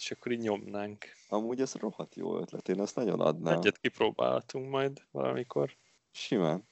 és 0.00 0.10
akkor 0.10 0.32
így 0.32 0.40
nyomnánk. 0.40 1.04
Amúgy 1.28 1.60
ez 1.60 1.74
rohadt 1.74 2.14
jó 2.14 2.38
ötlet, 2.38 2.68
én 2.68 2.80
ezt 2.80 2.96
nagyon 2.96 3.20
adnám. 3.20 3.58
Egyet 3.58 3.78
kipróbálhatunk 3.78 4.70
majd 4.70 5.02
valamikor. 5.10 5.76
Simán. 6.10 6.68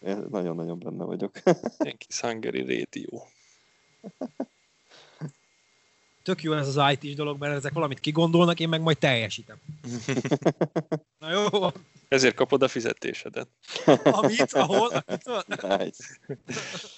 Én 0.00 0.24
nagyon-nagyon 0.28 0.78
benne 0.78 1.04
vagyok. 1.04 1.42
Yankee 1.78 2.16
Hungary 2.20 2.60
Radio. 2.60 3.22
Tök 6.26 6.42
jó 6.42 6.52
ez 6.52 6.76
az 6.76 6.92
IT-s 6.92 7.14
dolog, 7.14 7.38
mert 7.38 7.54
ezek 7.54 7.72
valamit 7.72 8.00
kigondolnak, 8.00 8.60
én 8.60 8.68
meg 8.68 8.80
majd 8.80 8.98
teljesítem. 8.98 9.56
Na 11.18 11.30
jó. 11.30 11.46
Ezért 12.08 12.34
kapod 12.34 12.62
a 12.62 12.68
fizetésedet. 12.68 13.48
Amit? 14.04 14.52
Ahol? 14.52 15.04
Nice. 15.46 16.04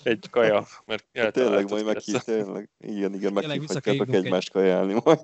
Egy 0.03 0.27
kaja, 0.31 0.67
mert 0.87 1.05
Tényleg 1.33 1.71
majd 1.71 1.85
meghív, 1.85 2.21
tényleg. 2.21 2.71
Igen, 2.79 3.15
igen, 3.15 3.33
meghívhatjátok 3.33 4.15
egymást 4.15 4.51
kajálni 4.51 5.01
majd. 5.05 5.21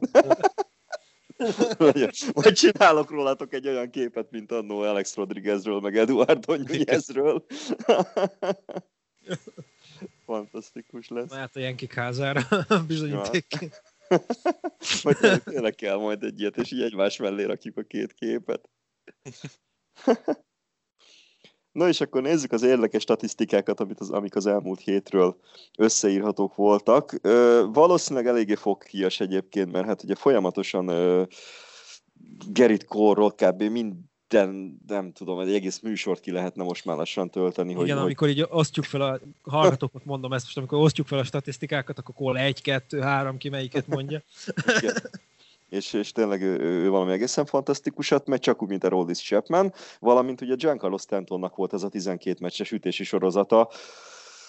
Vagy 2.32 2.52
csinálok 2.52 3.10
rólatok 3.10 3.52
egy 3.52 3.68
olyan 3.68 3.90
képet, 3.90 4.30
mint 4.30 4.52
annó 4.52 4.80
Alex 4.80 5.14
Rodriguezről, 5.14 5.80
meg 5.80 5.96
Eduardo 5.96 6.54
Nunezről. 6.54 7.44
Fantasztikus 10.24 11.08
lesz. 11.08 11.30
Mert 11.30 11.56
a 11.56 11.60
Yankee 11.60 11.88
házára 11.94 12.42
bizonyíték. 12.86 13.82
Vagy 15.02 15.16
tényleg 15.44 15.74
kell 15.74 15.96
majd 15.96 16.22
egy 16.22 16.40
ilyet, 16.40 16.56
és 16.56 16.72
így 16.72 16.82
egymás 16.82 17.16
mellé 17.16 17.44
rakjuk 17.44 17.76
a 17.76 17.82
két 17.82 18.12
képet. 18.12 18.70
Na 21.72 21.88
és 21.88 22.00
akkor 22.00 22.22
nézzük 22.22 22.52
az 22.52 22.62
érdekes 22.62 23.02
statisztikákat, 23.02 23.80
amit 23.80 24.00
az, 24.00 24.10
amik 24.10 24.36
az 24.36 24.46
elmúlt 24.46 24.80
hétről 24.80 25.40
összeírhatók 25.78 26.54
voltak. 26.54 27.18
Ö, 27.22 27.64
valószínűleg 27.72 28.26
eléggé 28.26 28.54
fogkias 28.54 29.20
egyébként, 29.20 29.72
mert 29.72 29.86
hát 29.86 30.02
ugye 30.02 30.14
folyamatosan 30.14 30.88
ö, 30.88 31.22
Gerrit 32.48 32.84
Cole-ról 32.84 33.32
kb. 33.32 33.62
Minden, 34.42 34.78
nem 34.86 35.12
tudom, 35.12 35.40
egy 35.40 35.54
egész 35.54 35.80
műsort 35.80 36.20
ki 36.20 36.30
lehetne 36.30 36.64
most 36.64 36.84
már 36.84 36.96
lassan 36.96 37.30
tölteni. 37.30 37.70
Igen, 37.70 37.82
hogy, 37.82 37.90
amikor 37.90 38.28
így 38.28 38.46
osztjuk 38.50 38.84
fel 38.84 39.00
a 39.00 39.20
hallgatóknak 39.42 40.04
mondom 40.04 40.32
ezt 40.32 40.44
most, 40.44 40.56
amikor 40.56 40.78
osztjuk 40.78 41.06
fel 41.06 41.18
a 41.18 41.24
statisztikákat, 41.24 41.98
akkor 41.98 42.14
Cole 42.14 42.40
1, 42.40 42.62
2, 42.62 43.00
3, 43.00 43.36
ki 43.36 43.48
melyiket 43.48 43.86
mondja. 43.86 44.22
Igen. 44.78 44.94
és, 45.68 45.92
és 45.92 46.12
tényleg 46.12 46.42
ő, 46.42 46.58
ő, 46.60 46.88
valami 46.88 47.12
egészen 47.12 47.46
fantasztikusat 47.46 48.26
megy, 48.26 48.40
csak 48.40 48.62
úgy, 48.62 48.68
mint 48.68 48.84
a 48.84 48.88
Roldis 48.88 49.18
Chapman, 49.18 49.72
valamint 50.00 50.40
ugye 50.40 50.54
Giancarlo 50.54 50.98
Stantonnak 50.98 51.56
volt 51.56 51.72
ez 51.72 51.82
a 51.82 51.88
12 51.88 52.38
meccses 52.40 52.72
ütési 52.72 53.04
sorozata, 53.04 53.68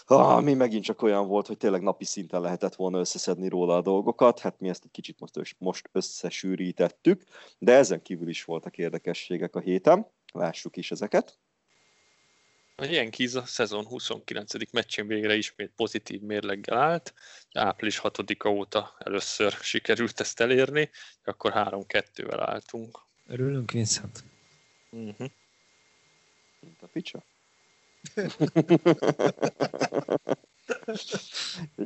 ami 0.05 0.53
megint 0.53 0.83
csak 0.83 1.01
olyan 1.01 1.27
volt, 1.27 1.47
hogy 1.47 1.57
tényleg 1.57 1.81
napi 1.81 2.05
szinten 2.05 2.41
lehetett 2.41 2.75
volna 2.75 2.99
összeszedni 2.99 3.47
róla 3.47 3.75
a 3.75 3.81
dolgokat, 3.81 4.39
hát 4.39 4.59
mi 4.59 4.69
ezt 4.69 4.83
egy 4.83 4.91
kicsit 4.91 5.19
most, 5.19 5.55
most 5.57 5.89
összesűrítettük, 5.91 7.23
de 7.57 7.73
ezen 7.73 8.01
kívül 8.01 8.29
is 8.29 8.43
voltak 8.43 8.77
érdekességek 8.77 9.55
a 9.55 9.59
héten, 9.59 10.07
lássuk 10.33 10.77
is 10.77 10.91
ezeket. 10.91 11.39
A 12.77 12.85
Yankees 12.85 13.33
a 13.33 13.45
szezon 13.45 13.85
29. 13.85 14.71
meccsén 14.71 15.07
végre 15.07 15.35
ismét 15.35 15.71
pozitív 15.75 16.21
mérleggel 16.21 16.77
állt. 16.77 17.13
Április 17.51 17.99
6-a 18.03 18.47
óta 18.47 18.95
először 18.97 19.51
sikerült 19.71 20.19
ezt 20.19 20.39
elérni, 20.39 20.89
akkor 21.23 21.51
3-2-vel 21.55 22.37
álltunk. 22.39 22.99
Örülünk, 23.27 23.71
Vincent. 23.71 24.23
Uh-huh. 24.89 25.29
Mint 26.59 26.81
a 26.81 26.87
picsa. 26.87 27.23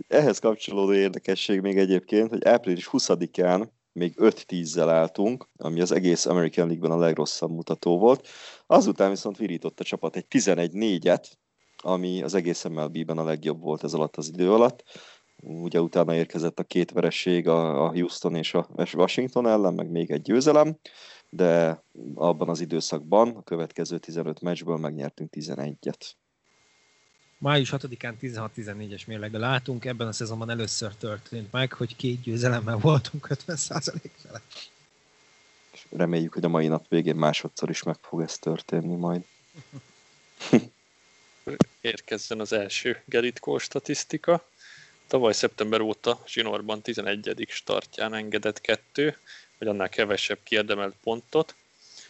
Ehhez 0.07 0.39
kapcsolódó 0.39 0.93
érdekesség 0.93 1.61
még 1.61 1.77
egyébként, 1.77 2.29
hogy 2.29 2.45
április 2.45 2.89
20-án 2.91 3.67
még 3.91 4.13
5-10-zel 4.17 4.87
álltunk, 4.89 5.49
ami 5.57 5.81
az 5.81 5.91
egész 5.91 6.25
American 6.25 6.67
League-ben 6.67 6.97
a 6.97 6.99
legrosszabb 6.99 7.51
mutató 7.51 7.99
volt. 7.99 8.27
Azután 8.67 9.09
viszont 9.09 9.37
virított 9.37 9.79
a 9.79 9.83
csapat 9.83 10.15
egy 10.15 10.25
11-4-et, 10.29 11.25
ami 11.77 12.23
az 12.23 12.33
egész 12.33 12.63
MLB-ben 12.63 13.17
a 13.17 13.23
legjobb 13.23 13.61
volt 13.61 13.83
ez 13.83 13.93
alatt 13.93 14.15
az 14.15 14.27
idő 14.27 14.51
alatt. 14.53 14.83
Ugye 15.41 15.81
utána 15.81 16.15
érkezett 16.15 16.59
a 16.59 16.63
két 16.63 16.91
vereség 16.91 17.47
a 17.47 17.89
Houston 17.89 18.35
és 18.35 18.53
a 18.53 18.67
Washington 18.93 19.47
ellen, 19.47 19.73
meg 19.73 19.89
még 19.89 20.11
egy 20.11 20.21
győzelem, 20.21 20.79
de 21.29 21.83
abban 22.15 22.49
az 22.49 22.59
időszakban 22.59 23.35
a 23.35 23.43
következő 23.43 23.97
15 23.97 24.41
meccsből 24.41 24.77
megnyertünk 24.77 25.33
11-et. 25.35 26.11
Május 27.37 27.69
6-án 27.71 28.13
16-14-es 28.21 29.07
mérlegben 29.07 29.41
látunk, 29.41 29.85
ebben 29.85 30.07
a 30.07 30.11
szezonban 30.11 30.49
először 30.49 30.95
történt 30.95 31.51
meg, 31.51 31.73
hogy 31.73 31.95
két 31.95 32.21
győzelemmel 32.21 32.77
voltunk 32.77 33.27
50% 33.29 34.09
felett. 34.15 34.69
És 35.71 35.85
reméljük, 35.89 36.33
hogy 36.33 36.43
a 36.43 36.49
mai 36.49 36.67
nap 36.67 36.87
végén 36.87 37.15
másodszor 37.15 37.69
is 37.69 37.83
meg 37.83 37.97
fog 38.01 38.21
ez 38.21 38.37
történni 38.37 38.95
majd. 38.95 39.25
Érkezzen 41.81 42.39
az 42.39 42.53
első 42.53 43.01
Geritkó 43.05 43.57
statisztika. 43.57 44.43
Tavaly 45.07 45.33
szeptember 45.33 45.81
óta 45.81 46.21
Zsinorban 46.25 46.81
11. 46.81 47.45
startján 47.49 48.13
engedett 48.13 48.61
kettő, 48.61 49.17
vagy 49.59 49.67
annál 49.67 49.89
kevesebb 49.89 50.39
kierdemelt 50.43 50.95
pontot. 51.03 51.55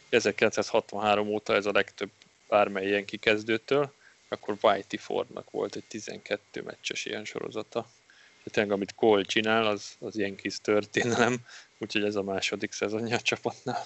1963 0.09 1.27
óta 1.27 1.55
ez 1.55 1.65
a 1.65 1.71
legtöbb 1.71 2.09
bármely 2.47 2.88
ilyen 2.88 3.05
kikezdőtől, 3.05 3.93
akkor 4.27 4.57
Whitey 4.61 4.99
Fordnak 4.99 5.51
volt 5.51 5.76
egy 5.76 5.84
12 5.88 6.61
meccses 6.61 7.05
ilyen 7.05 7.26
sorozata. 7.26 7.80
Tehát 8.38 8.51
tényleg, 8.51 8.71
amit 8.71 8.95
Cole 8.95 9.23
csinál, 9.23 9.65
az, 9.67 9.95
az 9.99 10.17
ilyen 10.17 10.35
kis 10.35 10.57
történelem, 10.61 11.38
úgyhogy 11.77 12.03
ez 12.03 12.15
a 12.15 12.23
második 12.23 12.71
szezonja 12.71 13.15
a 13.15 13.21
csapatnál. 13.21 13.85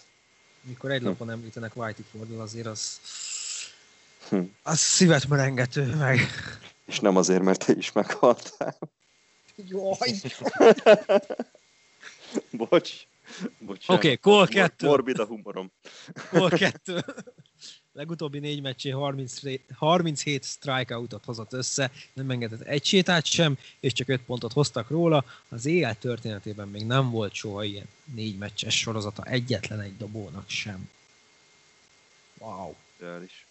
Mikor 0.62 0.92
egy 0.92 1.02
lapon 1.02 1.30
említenek 1.30 1.76
Whitey 1.76 2.06
Fordról, 2.12 2.42
azért 2.42 2.66
az, 2.66 3.00
hm. 4.30 4.42
az 4.64 4.80
szívet 4.80 5.28
merengető 5.28 5.86
meg. 5.86 6.20
És 6.86 7.00
nem 7.00 7.16
azért, 7.16 7.42
mert 7.42 7.66
te 7.66 7.74
is 7.74 7.92
meghaltál. 7.92 8.78
Jaj! 9.56 10.14
Bocs. 12.52 12.92
Oké, 13.68 13.84
okay, 13.88 14.18
Cole 14.18 14.48
2. 14.48 14.88
Morbid 14.88 15.20
a 15.20 15.26
humorom. 15.26 15.72
Cole 16.30 16.58
2 16.58 17.04
legutóbbi 17.94 18.40
négy 18.40 18.62
meccsé 18.62 18.90
30, 18.90 19.40
37 19.76 20.44
strikeoutot 20.44 21.26
hozott 21.26 21.54
össze, 21.54 21.92
nem 22.14 22.30
engedett 22.30 22.62
egy 22.62 22.86
sétát 22.86 23.26
sem, 23.26 23.58
és 23.80 23.94
csak 23.94 24.10
5 24.10 24.22
pontot 24.22 24.54
hoztak 24.54 24.90
róla. 24.90 25.26
Az 25.50 25.66
éjjel 25.66 25.98
történetében 25.98 26.68
még 26.68 26.86
nem 26.86 27.12
volt 27.12 27.34
soha 27.34 27.64
ilyen 27.64 27.88
négy 28.14 28.38
meccses 28.38 28.80
sorozata 28.80 29.24
egyetlen 29.24 29.80
egy 29.80 29.98
dobónak 29.98 30.50
sem. 30.50 30.90
Wow. 32.38 32.76
is. 33.24 33.46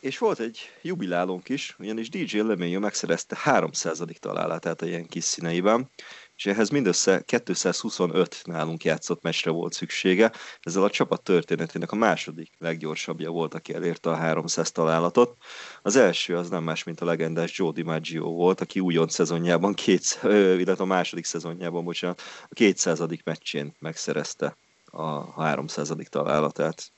És 0.00 0.18
volt 0.18 0.38
egy 0.38 0.58
jubilálónk 0.82 1.48
is, 1.48 1.74
ugyanis 1.78 2.08
DJ 2.08 2.38
LeMayo 2.38 2.80
megszerezte 2.80 3.36
300. 3.36 4.02
találatát 4.20 4.82
a 4.82 4.86
ilyen 4.86 5.06
kis 5.06 5.24
színeiben, 5.24 5.90
és 6.36 6.46
ehhez 6.46 6.68
mindössze 6.68 7.22
225 7.22 8.40
nálunk 8.44 8.84
játszott 8.84 9.22
meccsre 9.22 9.50
volt 9.50 9.72
szüksége. 9.72 10.32
Ezzel 10.60 10.82
a 10.82 10.90
csapat 10.90 11.22
történetének 11.22 11.92
a 11.92 11.96
második 11.96 12.52
leggyorsabbja 12.58 13.30
volt, 13.30 13.54
aki 13.54 13.74
elérte 13.74 14.10
a 14.10 14.14
300 14.14 14.70
találatot. 14.70 15.36
Az 15.82 15.96
első 15.96 16.36
az 16.36 16.48
nem 16.48 16.62
más, 16.62 16.84
mint 16.84 17.00
a 17.00 17.04
legendás 17.04 17.58
Joe 17.58 17.72
DiMaggio 17.72 18.30
volt, 18.30 18.60
aki 18.60 18.80
újon 18.80 19.08
szezonjában, 19.08 19.74
két, 19.74 20.18
illetve 20.22 20.82
a 20.82 20.84
második 20.84 21.24
szezonjában, 21.24 21.84
bocsánat, 21.84 22.22
a 22.48 22.54
200. 22.54 23.00
meccsén 23.24 23.74
megszerezte 23.78 24.56
a 24.90 25.42
300. 25.42 25.92
találatát. 26.10 26.90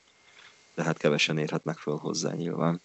De 0.75 0.83
hát 0.83 0.99
kevesen 0.99 1.39
érhetnek 1.39 1.79
föl 1.79 1.97
hozzá 1.97 2.33
nyilván. 2.33 2.81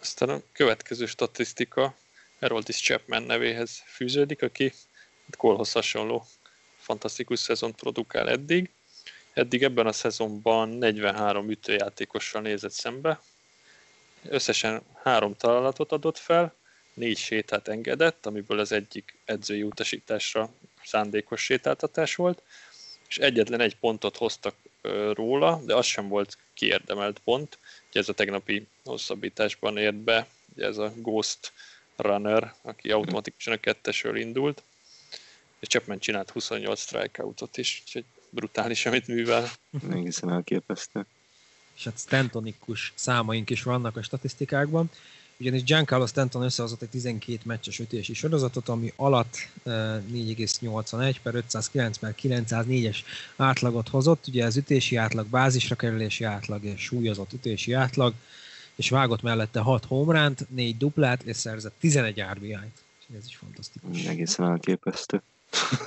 Aztán 0.00 0.28
a 0.28 0.40
következő 0.52 1.06
statisztika 1.06 1.94
Heroldis 2.38 2.80
Chapman 2.80 3.22
nevéhez 3.22 3.82
fűződik, 3.86 4.42
aki 4.42 4.72
Kolhoz 5.36 5.72
hasonló 5.72 6.26
fantasztikus 6.76 7.38
szezont 7.38 7.74
produkál 7.74 8.28
eddig. 8.28 8.70
Eddig 9.32 9.62
ebben 9.62 9.86
a 9.86 9.92
szezonban 9.92 10.68
43 10.68 11.50
ütőjátékossal 11.50 12.40
nézett 12.40 12.72
szembe. 12.72 13.20
Összesen 14.22 14.82
három 15.02 15.36
találatot 15.36 15.92
adott 15.92 16.18
fel, 16.18 16.54
négy 16.94 17.18
sétát 17.18 17.68
engedett, 17.68 18.26
amiből 18.26 18.58
az 18.58 18.72
egyik 18.72 19.16
edzői 19.24 19.62
utasításra 19.62 20.50
szándékos 20.84 21.42
sétáltatás 21.42 22.14
volt, 22.14 22.42
és 23.08 23.18
egyetlen 23.18 23.60
egy 23.60 23.76
pontot 23.76 24.16
hoztak 24.16 24.54
róla, 25.12 25.60
de 25.64 25.74
az 25.74 25.86
sem 25.86 26.08
volt 26.08 26.38
kiérdemelt 26.54 27.18
pont. 27.18 27.58
Ugye 27.88 28.00
ez 28.00 28.08
a 28.08 28.12
tegnapi 28.12 28.66
hosszabbításban 28.84 29.78
ért 29.78 29.94
be, 29.94 30.26
ugye 30.54 30.66
ez 30.66 30.78
a 30.78 30.92
Ghost 30.96 31.52
runner, 31.98 32.54
aki 32.62 32.90
automatikusan 32.90 33.52
a 33.52 33.56
kettesről 33.56 34.16
indult, 34.16 34.62
és 35.58 35.68
Chapman 35.68 35.98
csinált 35.98 36.30
28 36.30 36.80
strikeoutot 36.80 37.56
is, 37.56 37.82
úgyhogy 37.86 38.04
brutális, 38.30 38.86
amit 38.86 39.06
művel. 39.06 39.50
Egészen 39.90 40.30
elképesztő. 40.30 41.06
És 41.76 41.84
hát 41.84 41.98
Stantonikus 41.98 42.92
számaink 42.94 43.50
is 43.50 43.62
vannak 43.62 43.96
a 43.96 44.02
statisztikákban, 44.02 44.90
ugyanis 45.40 45.62
Giancarlo 45.62 46.06
Stanton 46.06 46.42
összehozott 46.42 46.82
egy 46.82 46.88
12 46.88 47.38
meccses 47.44 47.78
ütési 47.78 48.14
sorozatot, 48.14 48.68
ami 48.68 48.92
alatt 48.96 49.36
4,81 49.64 51.14
per 51.22 51.34
509 51.34 51.98
per 51.98 52.14
904-es 52.22 52.96
átlagot 53.36 53.88
hozott. 53.88 54.26
Ugye 54.26 54.44
az 54.44 54.56
ütési 54.56 54.96
átlag, 54.96 55.26
bázisra 55.26 55.74
kerülési 55.74 56.24
átlag 56.24 56.64
és 56.64 56.82
súlyozott 56.82 57.32
ütési 57.32 57.72
átlag 57.72 58.14
és 58.78 58.90
vágott 58.90 59.22
mellette 59.22 59.60
6 59.60 59.84
homránt, 59.84 60.50
4 60.50 60.76
duplát, 60.76 61.22
és 61.22 61.36
szerzett 61.36 61.74
11 61.80 62.24
RBI-t. 62.32 62.82
Ez 63.18 63.26
is 63.26 63.36
fantasztikus. 63.36 64.04
Egészen 64.04 64.46
elképesztő. 64.46 65.22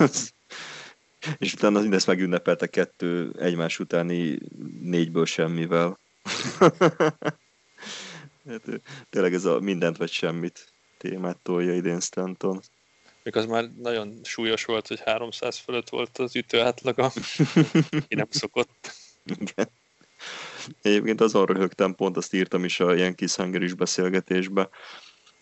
és 1.38 1.52
utána 1.52 1.80
mindezt 1.80 2.06
megünnepelte 2.06 2.66
kettő 2.66 3.32
egymás 3.38 3.78
utáni 3.78 4.38
négyből 4.80 5.26
semmivel. 5.26 5.98
hát, 8.48 8.62
tényleg 9.10 9.34
ez 9.34 9.44
a 9.44 9.60
mindent 9.60 9.96
vagy 9.96 10.10
semmit 10.10 10.72
témát 10.98 11.38
tolja 11.42 11.74
idén 11.74 12.00
Stanton. 12.00 12.60
Még 13.22 13.36
az 13.36 13.46
már 13.46 13.70
nagyon 13.78 14.20
súlyos 14.22 14.64
volt, 14.64 14.86
hogy 14.86 15.00
300 15.04 15.58
fölött 15.58 15.88
volt 15.88 16.18
az 16.18 16.36
ütő 16.36 16.60
átlaga. 16.60 17.12
Ki 18.08 18.14
nem 18.14 18.28
szokott. 18.30 18.92
Igen. 19.24 19.68
Egyébként 20.82 21.20
azon 21.20 21.46
röhögtem, 21.46 21.94
pont 21.94 22.16
azt 22.16 22.34
írtam 22.34 22.64
is 22.64 22.80
a 22.80 22.94
ilyen 22.94 23.14
kis 23.14 23.36
is 23.52 23.74
beszélgetésbe, 23.74 24.68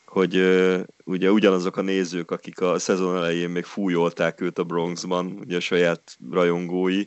hogy 0.07 0.37
uh, 0.37 0.81
ugye 1.05 1.31
ugyanazok 1.33 1.77
a 1.77 1.83
nézők, 1.83 2.31
akik 2.31 2.61
a 2.61 2.79
szezon 2.79 3.17
elején 3.17 3.51
még 3.51 3.65
fújolták 3.65 4.41
őt 4.41 4.59
a 4.59 4.65
Bronxban, 4.65 5.27
ugye 5.27 5.57
a 5.57 5.61
saját 5.61 6.17
rajongói, 6.31 7.05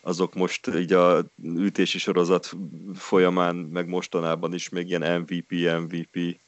azok 0.00 0.34
most 0.34 0.66
így 0.66 0.92
a 0.92 1.24
ütési 1.42 1.98
sorozat 1.98 2.52
folyamán, 2.94 3.56
meg 3.56 3.88
mostanában 3.88 4.54
is 4.54 4.68
még 4.68 4.88
ilyen 4.88 5.20
MVP, 5.20 5.50
MVP 5.88 6.40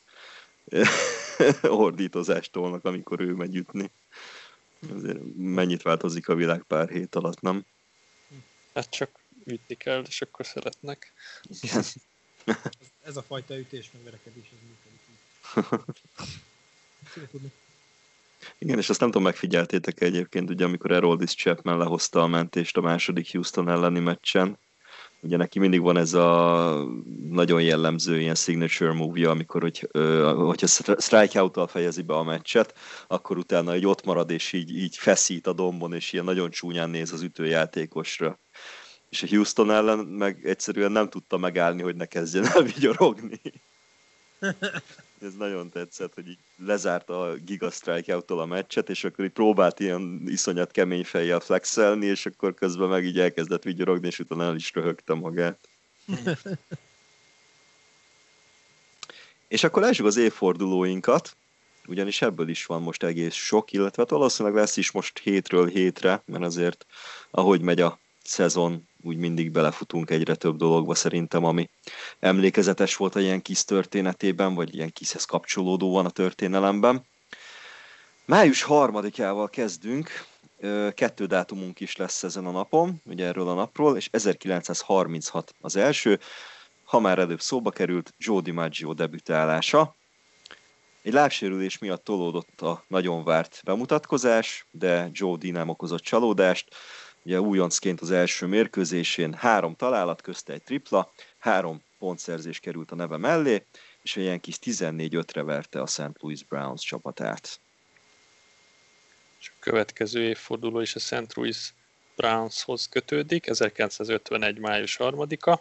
ordítozást 1.62 2.52
tolnak, 2.52 2.84
amikor 2.84 3.20
ő 3.20 3.32
megy 3.32 3.56
ütni. 3.56 3.90
Azért 4.94 5.18
mennyit 5.36 5.82
változik 5.82 6.28
a 6.28 6.34
világ 6.34 6.62
pár 6.62 6.88
hét 6.88 7.14
alatt, 7.14 7.40
nem? 7.40 7.64
Hát 8.74 8.90
csak 8.90 9.10
ütni 9.44 9.74
kell, 9.74 10.04
és 10.08 10.22
akkor 10.22 10.46
szeretnek. 10.46 11.12
ez 13.08 13.16
a 13.16 13.22
fajta 13.22 13.58
ütés, 13.58 13.90
meg 13.92 14.02
verekedés, 14.04 14.44
ez 14.52 14.58
működik. 14.68 15.02
Igen, 17.32 17.52
Igen, 18.58 18.78
és 18.78 18.88
azt 18.88 19.00
nem 19.00 19.08
tudom, 19.08 19.26
megfigyeltétek 19.26 20.00
egyébként, 20.00 20.50
ugye 20.50 20.64
amikor 20.64 20.90
Eroldis 20.90 21.34
Chapman 21.34 21.78
lehozta 21.78 22.22
a 22.22 22.26
mentést 22.26 22.76
a 22.76 22.80
második 22.80 23.32
Houston 23.32 23.68
elleni 23.68 24.00
meccsen, 24.00 24.58
ugye 25.24 25.36
neki 25.36 25.58
mindig 25.58 25.80
van 25.80 25.96
ez 25.96 26.14
a 26.14 26.88
nagyon 27.30 27.62
jellemző 27.62 28.20
ilyen 28.20 28.34
signature 28.34 28.92
movie 28.92 29.30
amikor 29.30 29.62
hogy, 29.62 29.88
hogyha 30.36 30.66
strikeout 30.98 31.70
fejezi 31.70 32.02
be 32.02 32.14
a 32.14 32.22
meccset, 32.22 32.74
akkor 33.06 33.38
utána 33.38 33.72
egy 33.72 33.86
ott 33.86 34.04
marad, 34.04 34.30
és 34.30 34.52
így, 34.52 34.76
így 34.76 34.96
feszít 34.96 35.46
a 35.46 35.52
dombon, 35.52 35.94
és 35.94 36.12
ilyen 36.12 36.24
nagyon 36.24 36.50
csúnyán 36.50 36.90
néz 36.90 37.12
az 37.12 37.22
ütőjátékosra. 37.22 38.38
És 39.14 39.22
a 39.22 39.26
Houston 39.26 39.70
ellen 39.70 39.98
meg 39.98 40.46
egyszerűen 40.46 40.92
nem 40.92 41.08
tudta 41.08 41.36
megállni, 41.36 41.82
hogy 41.82 41.96
ne 41.96 42.06
kezdjen 42.06 42.46
el 42.46 42.62
vigyorogni. 42.72 43.40
Ez 45.20 45.34
nagyon 45.38 45.70
tetszett, 45.70 46.14
hogy 46.14 46.28
így 46.28 46.38
lezárt 46.56 47.10
a 47.10 47.34
Giga 47.44 47.70
strikeout 47.70 48.30
a 48.30 48.44
meccset, 48.46 48.90
és 48.90 49.04
akkor 49.04 49.24
így 49.24 49.30
próbált 49.30 49.80
ilyen 49.80 50.22
iszonyat 50.26 50.70
kemény 50.70 51.04
fejjel 51.04 51.40
flexelni, 51.40 52.06
és 52.06 52.26
akkor 52.26 52.54
közben 52.54 52.88
meg 52.88 53.04
így 53.04 53.18
elkezdett 53.18 53.62
vigyorogni, 53.62 54.06
és 54.06 54.18
utána 54.18 54.44
el 54.44 54.54
is 54.54 54.72
röhögte 54.72 55.14
magát. 55.14 55.68
és 59.48 59.64
akkor 59.64 59.82
lássuk 59.82 60.06
az 60.06 60.16
évfordulóinkat, 60.16 61.36
ugyanis 61.86 62.22
ebből 62.22 62.48
is 62.48 62.66
van 62.66 62.82
most 62.82 63.02
egész 63.02 63.34
sok, 63.34 63.72
illetve 63.72 64.02
hát 64.02 64.10
valószínűleg 64.10 64.58
lesz 64.58 64.76
is 64.76 64.90
most 64.90 65.18
hétről 65.18 65.66
hétre, 65.66 66.22
mert 66.26 66.44
azért 66.44 66.86
ahogy 67.30 67.60
megy 67.60 67.80
a 67.80 68.02
szezon, 68.24 68.88
úgy 69.02 69.16
mindig 69.16 69.50
belefutunk 69.50 70.10
egyre 70.10 70.34
több 70.34 70.56
dologba 70.56 70.94
szerintem, 70.94 71.44
ami 71.44 71.70
emlékezetes 72.18 72.96
volt 72.96 73.14
a 73.14 73.20
ilyen 73.20 73.42
kis 73.42 73.64
történetében, 73.64 74.54
vagy 74.54 74.74
ilyen 74.74 74.92
kishez 74.92 75.24
kapcsolódó 75.24 75.92
van 75.92 76.06
a 76.06 76.10
történelemben. 76.10 77.04
Május 78.24 78.62
harmadikával 78.62 79.50
kezdünk, 79.50 80.10
kettő 80.94 81.26
dátumunk 81.26 81.80
is 81.80 81.96
lesz 81.96 82.22
ezen 82.22 82.46
a 82.46 82.50
napon, 82.50 83.00
ugye 83.04 83.26
erről 83.26 83.48
a 83.48 83.54
napról, 83.54 83.96
és 83.96 84.08
1936 84.12 85.54
az 85.60 85.76
első, 85.76 86.20
ha 86.84 87.00
már 87.00 87.18
előbb 87.18 87.40
szóba 87.40 87.70
került, 87.70 88.14
Joe 88.18 88.40
DiMaggio 88.40 88.92
debütálása. 88.92 89.94
Egy 91.02 91.12
lábsérülés 91.12 91.78
miatt 91.78 92.04
tolódott 92.04 92.60
a 92.60 92.84
nagyon 92.88 93.24
várt 93.24 93.60
bemutatkozás, 93.64 94.66
de 94.70 95.10
Joe 95.12 95.36
D 95.36 95.52
nem 95.52 95.68
okozott 95.68 96.02
csalódást, 96.02 96.74
ugye 97.24 97.40
újoncként 97.40 98.00
az 98.00 98.10
első 98.10 98.46
mérkőzésén 98.46 99.34
három 99.34 99.74
találat, 99.76 100.22
közte 100.22 100.52
egy 100.52 100.62
tripla, 100.62 101.12
három 101.38 101.82
pontszerzés 101.98 102.60
került 102.60 102.90
a 102.90 102.94
neve 102.94 103.16
mellé, 103.16 103.66
és 104.02 104.16
a 104.16 104.20
Yankees 104.20 104.58
14-5-re 104.62 105.42
verte 105.42 105.80
a 105.80 105.86
St. 105.86 106.20
Louis 106.20 106.44
Browns 106.44 106.82
csapatát. 106.82 107.60
És 109.40 109.48
a 109.48 109.52
következő 109.58 110.22
évforduló 110.22 110.80
is 110.80 110.94
a 110.94 110.98
St. 110.98 111.34
Louis 111.34 111.74
Brownshoz 112.16 112.88
kötődik, 112.88 113.46
1951. 113.46 114.58
május 114.58 114.96
3-a. 115.00 115.60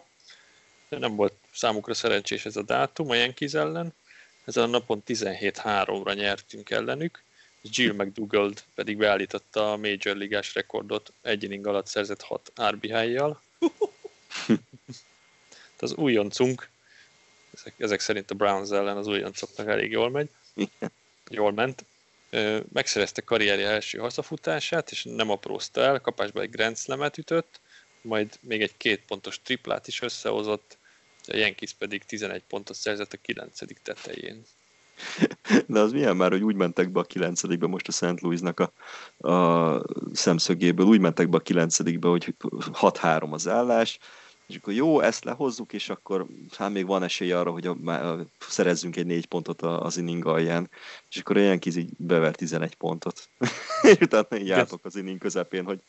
De 0.88 0.98
nem 0.98 1.16
volt 1.16 1.34
számukra 1.52 1.94
szerencsés 1.94 2.44
ez 2.44 2.56
a 2.56 2.62
dátum 2.62 3.10
a 3.10 3.14
Yankees 3.14 3.54
ellen. 3.54 3.94
Ezen 4.44 4.64
a 4.64 4.66
napon 4.66 5.02
17-3-ra 5.06 6.14
nyertünk 6.14 6.70
ellenük, 6.70 7.23
Jill 7.70 7.92
McDougall 7.92 8.52
pedig 8.74 8.96
beállította 8.96 9.72
a 9.72 9.76
Major 9.76 10.16
Ligás 10.16 10.54
rekordot 10.54 11.12
egy 11.22 11.42
inning 11.42 11.66
alatt 11.66 11.86
szerzett 11.86 12.22
6 12.22 12.52
RBI-jal. 12.60 13.42
az 15.84 15.94
újoncunk, 15.94 16.68
ezek, 17.54 17.74
ezek 17.78 18.00
szerint 18.00 18.30
a 18.30 18.34
Browns 18.34 18.70
ellen 18.70 18.96
az 18.96 19.06
újoncoknak 19.06 19.68
elég 19.68 19.90
jól 19.90 20.10
megy, 20.10 20.30
jól 21.30 21.52
ment, 21.52 21.84
megszerezte 22.72 23.22
karrierje 23.22 23.68
első 23.68 23.98
hazafutását, 23.98 24.90
és 24.90 25.04
nem 25.04 25.30
aprózta 25.30 25.80
el, 25.80 26.00
kapásba 26.00 26.40
egy 26.40 26.50
Grand 26.50 26.76
Slam-et 26.76 27.18
ütött, 27.18 27.60
majd 28.02 28.38
még 28.40 28.62
egy 28.62 28.76
két 28.76 29.04
pontos 29.06 29.42
triplát 29.42 29.86
is 29.86 30.02
összehozott, 30.02 30.78
a 31.26 31.36
Yankees 31.36 31.72
pedig 31.72 32.04
11 32.04 32.42
pontot 32.48 32.76
szerzett 32.76 33.12
a 33.12 33.18
9. 33.22 33.82
tetején. 33.82 34.44
De 35.66 35.80
az 35.80 35.92
milyen 35.92 36.16
már, 36.16 36.30
hogy 36.30 36.42
úgy 36.42 36.54
mentek 36.54 36.90
be 36.90 37.00
a 37.00 37.04
kilencedikbe 37.04 37.66
most 37.66 37.88
a 37.88 37.92
St. 37.92 38.20
Louisnak 38.20 38.60
a, 38.60 38.72
a 39.28 39.82
szemszögéből, 40.12 40.86
úgy 40.86 41.00
mentek 41.00 41.28
be 41.28 41.36
a 41.36 41.40
kilencedikbe, 41.40 42.08
hogy 42.08 42.34
6-3 42.40 43.30
az 43.30 43.48
állás, 43.48 43.98
és 44.46 44.56
akkor 44.56 44.72
jó, 44.72 45.00
ezt 45.00 45.24
lehozzuk, 45.24 45.72
és 45.72 45.88
akkor 45.88 46.26
hát 46.56 46.72
még 46.72 46.86
van 46.86 47.02
esély 47.02 47.32
arra, 47.32 47.50
hogy 47.50 47.66
a, 47.66 47.90
a, 47.90 48.26
szerezzünk 48.38 48.96
egy 48.96 49.06
négy 49.06 49.26
pontot 49.26 49.62
az 49.62 49.96
inning 49.96 50.26
alján, 50.26 50.70
és 51.10 51.16
akkor 51.16 51.36
ilyen 51.36 51.58
kiz 51.58 51.76
így 51.76 51.90
bever 51.96 52.34
11 52.34 52.74
pontot. 52.74 53.28
és 53.82 53.98
utána 54.00 54.38
így 54.38 54.46
jártok 54.46 54.84
az 54.84 54.96
inning 54.96 55.18
közepén, 55.18 55.64
hogy 55.64 55.80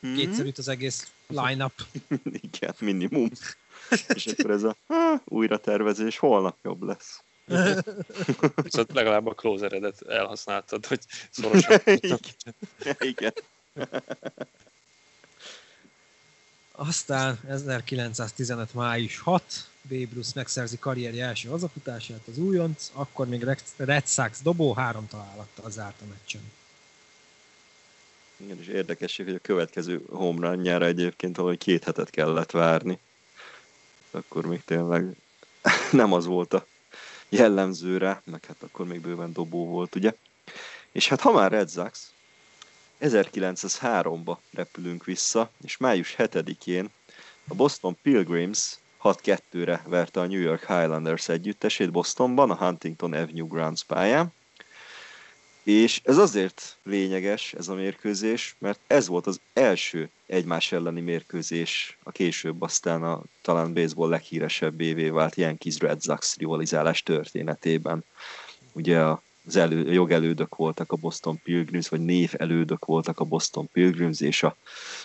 hmm? 0.00 0.14
Kétszerűt 0.14 0.58
az 0.58 0.68
egész 0.68 1.12
line-up. 1.26 1.72
Igen, 2.52 2.74
minimum. 2.78 3.30
és 4.14 4.26
akkor 4.26 4.50
ez 4.50 4.62
a 4.62 4.76
újra 5.24 5.58
tervezés 5.58 6.18
holnap 6.18 6.56
jobb 6.62 6.82
lesz. 6.82 7.22
Viszont 8.62 8.92
legalább 8.92 9.26
a 9.26 9.34
closeredet 9.34 10.02
elhasználtad, 10.02 10.86
hogy 10.86 11.00
szorosan. 11.30 11.80
Igen. 12.98 13.32
Aztán 16.72 17.38
1915. 17.48 18.74
május 18.74 19.18
6, 19.18 19.42
Babe 19.88 20.08
Ruth 20.14 20.34
megszerzi 20.34 20.78
karrierje 20.78 21.26
első 21.26 21.48
hazafutását 21.48 22.20
az 22.28 22.38
újonc, 22.38 22.90
akkor 22.92 23.28
még 23.28 23.46
Red 23.76 24.06
Sox 24.06 24.42
dobó 24.42 24.72
három 24.72 25.06
találattal 25.06 25.70
zárt 25.70 26.00
a 26.00 26.04
meccsen. 26.08 26.40
Igen, 28.36 28.60
és 28.60 28.66
érdekesség, 28.66 29.26
hogy 29.26 29.34
a 29.34 29.38
következő 29.38 30.04
home 30.10 30.48
run 30.48 30.82
egyébként 30.82 31.36
valahogy 31.36 31.58
két 31.58 31.84
hetet 31.84 32.10
kellett 32.10 32.50
várni. 32.50 32.98
Akkor 34.10 34.46
még 34.46 34.64
tényleg 34.64 35.16
nem 35.90 36.12
az 36.12 36.26
volt 36.26 36.54
a 36.54 36.66
jellemzőre, 37.28 38.22
meg 38.24 38.44
hát 38.44 38.62
akkor 38.62 38.86
még 38.86 39.00
bőven 39.00 39.32
dobó 39.32 39.66
volt, 39.66 39.94
ugye? 39.94 40.12
És 40.92 41.08
hát 41.08 41.20
ha 41.20 41.32
már 41.32 41.50
Red 41.50 41.70
Sox, 41.70 42.12
1903-ba 43.00 44.36
repülünk 44.52 45.04
vissza, 45.04 45.50
és 45.64 45.76
május 45.76 46.14
7-én 46.18 46.90
a 47.48 47.54
Boston 47.54 47.96
Pilgrims 48.02 48.78
6-2-re 49.02 49.82
verte 49.86 50.20
a 50.20 50.26
New 50.26 50.40
York 50.40 50.66
Highlanders 50.66 51.28
együttesét 51.28 51.90
Bostonban, 51.90 52.50
a 52.50 52.56
Huntington 52.56 53.12
Avenue 53.12 53.46
Grounds 53.48 53.84
pályán. 53.84 54.32
És 55.68 56.00
ez 56.04 56.16
azért 56.16 56.76
lényeges, 56.82 57.52
ez 57.52 57.68
a 57.68 57.74
mérkőzés, 57.74 58.56
mert 58.58 58.80
ez 58.86 59.06
volt 59.06 59.26
az 59.26 59.40
első 59.52 60.10
egymás 60.26 60.72
elleni 60.72 61.00
mérkőzés, 61.00 61.98
a 62.02 62.10
később 62.10 62.62
aztán 62.62 63.02
a 63.02 63.22
talán 63.42 63.72
baseball 63.72 64.08
leghíresebb 64.08 64.80
évé 64.80 65.08
vált 65.08 65.34
Yankees 65.34 65.78
Red 65.78 66.02
Sox 66.02 66.36
rivalizálás 66.36 67.02
történetében. 67.02 68.04
Ugye 68.72 68.98
az 69.46 69.56
elő, 69.56 69.92
jogelődök 69.92 70.56
voltak 70.56 70.92
a 70.92 70.96
Boston 70.96 71.40
Pilgrims, 71.42 71.88
vagy 71.88 72.04
név 72.04 72.32
elődök 72.36 72.84
voltak 72.84 73.20
a 73.20 73.24
Boston 73.24 73.68
Pilgrims, 73.72 74.20
és 74.20 74.42
a 74.42 74.56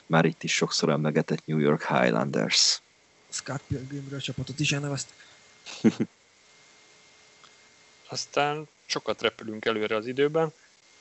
már 0.05 0.25
itt 0.25 0.43
is 0.43 0.53
sokszor 0.53 0.89
emlegetett 0.89 1.45
New 1.45 1.59
York 1.59 1.87
Highlanders. 1.87 2.81
Scott 3.29 3.61
Pilgrimről 3.67 4.19
csapatot 4.19 4.59
is 4.59 4.71
elneveztek. 4.71 5.15
Aztán 8.09 8.67
sokat 8.93 9.21
repülünk 9.21 9.65
előre 9.65 9.95
az 9.95 10.07
időben, 10.07 10.53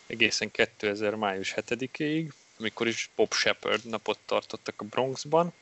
egészen 0.06 0.50
2000. 0.50 1.14
május 1.14 1.54
7-ig, 1.56 2.28
amikor 2.58 2.86
is 2.86 3.10
Bob 3.16 3.34
Shepard 3.34 3.84
napot 3.84 4.18
tartottak 4.24 4.80
a 4.80 4.84
Bronxban. 4.84 5.52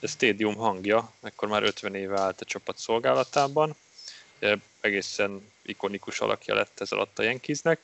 A 0.00 0.06
stadium 0.06 0.54
hangja, 0.54 1.12
ekkor 1.22 1.48
már 1.48 1.62
50 1.62 1.94
éve 1.94 2.20
állt 2.20 2.40
a 2.40 2.44
csapat 2.44 2.78
szolgálatában. 2.78 3.76
Egészen 4.80 5.50
ikonikus 5.62 6.20
alakja 6.20 6.54
lett 6.54 6.80
ez 6.80 6.92
alatt 6.92 7.18
a 7.18 7.22
Yankeesnek. 7.22 7.80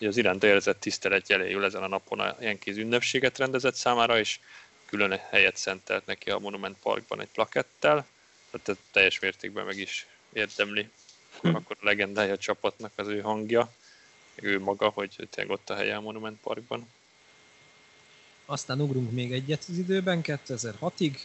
Az 0.00 0.16
iránt 0.16 0.44
érzett 0.44 0.80
tisztelet 0.80 1.28
jeléül 1.28 1.64
ezen 1.64 1.82
a 1.82 1.88
napon 1.88 2.20
a 2.20 2.36
Yankees 2.40 2.76
ünnepséget 2.76 3.38
rendezett 3.38 3.74
számára, 3.74 4.18
és 4.18 4.38
külön 4.86 5.20
helyet 5.30 5.56
szentelt 5.56 6.06
neki 6.06 6.30
a 6.30 6.38
Monument 6.38 6.76
Parkban 6.82 7.20
egy 7.20 7.30
plakettel, 7.32 8.06
tehát 8.62 8.80
teljes 8.92 9.18
mértékben 9.18 9.64
meg 9.64 9.76
is 9.76 10.06
érdemli 10.32 10.88
hm. 11.40 11.54
akkor 11.54 11.76
a 11.80 11.84
legendája 11.84 12.32
a 12.32 12.36
csapatnak 12.36 12.92
az 12.94 13.06
ő 13.08 13.20
hangja, 13.20 13.72
ő 14.34 14.60
maga, 14.60 14.88
hogy 14.88 15.28
tényleg 15.30 15.52
ott 15.52 15.70
a 15.70 15.74
helye 15.74 15.96
a 15.96 16.00
Monument 16.00 16.40
Parkban. 16.40 16.86
Aztán 18.46 18.80
ugrunk 18.80 19.12
még 19.12 19.32
egyet 19.32 19.64
az 19.68 19.78
időben, 19.78 20.20
2006-ig, 20.22 21.18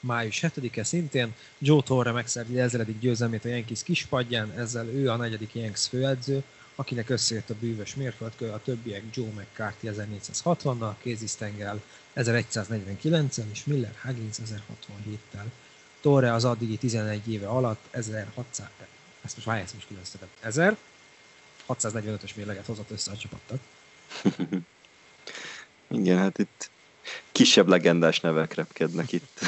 május 0.00 0.40
7-e 0.42 0.84
szintén, 0.84 1.34
Joe 1.58 1.82
Torre 1.82 2.12
megszerzi 2.12 2.60
ezredik 2.60 2.98
győzelmét 2.98 3.44
a 3.44 3.48
Yankees 3.48 3.82
kispadján, 3.82 4.52
ezzel 4.52 4.86
ő 4.86 5.10
a 5.10 5.16
negyedik 5.16 5.54
Yankees 5.54 5.86
főedző, 5.86 6.42
akinek 6.74 7.08
összejött 7.08 7.50
a 7.50 7.54
bűvös 7.60 7.94
mérföldkő, 7.94 8.50
a 8.50 8.62
többiek 8.62 9.02
Joe 9.14 9.28
McCarthy 9.28 9.90
1460-nal, 9.92 10.92
Casey 11.02 11.26
Stengel 11.26 11.82
1149-en 12.16 13.44
és 13.52 13.64
Miller 13.64 13.94
Huggins 14.02 14.36
1067-tel. 14.44 15.44
Torre 16.00 16.32
az 16.32 16.44
addigi 16.44 16.76
11 16.76 17.32
éve 17.32 17.48
alatt 17.48 17.86
1600, 17.90 18.68
ezt 19.24 19.34
most 19.34 19.46
várj, 19.46 19.60
ezt 19.62 19.74
most 19.74 19.86
különztetett, 19.86 20.36
1000, 20.40 20.76
645-ös 21.68 22.34
mérleget 22.34 22.66
hozott 22.66 22.90
össze 22.90 23.10
a 23.10 23.16
csapattal. 23.16 23.58
Igen, 25.88 26.18
hát 26.18 26.38
itt 26.38 26.70
kisebb 27.32 27.68
legendás 27.68 28.20
nevek 28.20 28.54
repkednek 28.54 29.12
itt. 29.12 29.40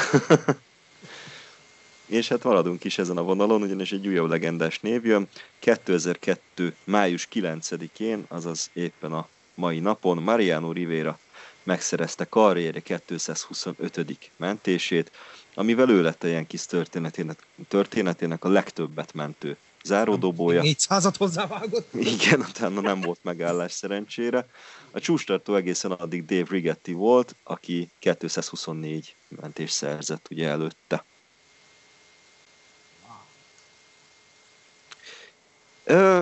És 2.05 2.27
hát 2.27 2.43
maradunk 2.43 2.83
is 2.83 2.97
ezen 2.97 3.17
a 3.17 3.23
vonalon, 3.23 3.61
ugyanis 3.61 3.91
egy 3.91 4.07
újabb 4.07 4.29
legendás 4.29 4.79
név 4.79 5.05
jön. 5.05 5.27
2002. 5.59 6.75
május 6.83 7.27
9-én, 7.33 8.25
azaz 8.27 8.69
éppen 8.73 9.13
a 9.13 9.27
mai 9.53 9.79
napon 9.79 10.17
Mariano 10.17 10.71
Rivera 10.71 11.19
megszerezte 11.63 12.25
karrierje 12.25 12.81
225. 12.81 14.31
mentését, 14.37 15.11
amivel 15.53 15.89
ő 15.89 16.01
lett 16.01 16.23
a 16.23 16.27
Yankees 16.27 16.65
történetének, 16.65 17.45
történetének 17.67 18.43
a 18.43 18.49
legtöbbet 18.49 19.13
mentő 19.13 19.57
záródobója. 19.83 20.61
400-at 20.63 21.13
hozzávágott. 21.17 21.93
Igen, 21.93 22.39
utána 22.39 22.81
nem 22.81 23.01
volt 23.01 23.19
megállás 23.21 23.71
szerencsére. 23.71 24.47
A 24.91 24.99
csústartó 24.99 25.55
egészen 25.55 25.91
addig 25.91 26.25
Dave 26.25 26.47
Rigetti 26.49 26.93
volt, 26.93 27.35
aki 27.43 27.89
224 27.99 29.15
mentés 29.41 29.71
szerzett 29.71 30.27
ugye 30.29 30.47
előtte. 30.47 31.03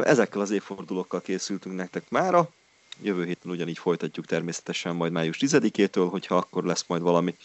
Ezekkel 0.03 0.41
az 0.41 0.51
évfordulókkal 0.51 1.21
készültünk 1.21 1.75
nektek 1.75 2.09
mára. 2.09 2.49
Jövő 3.01 3.25
héten 3.25 3.51
ugyanígy 3.51 3.77
folytatjuk 3.77 4.25
természetesen 4.25 4.95
majd 4.95 5.11
május 5.11 5.37
10-től, 5.39 6.07
hogyha 6.09 6.35
akkor 6.35 6.63
lesz 6.63 6.83
majd 6.87 7.01
valami. 7.01 7.35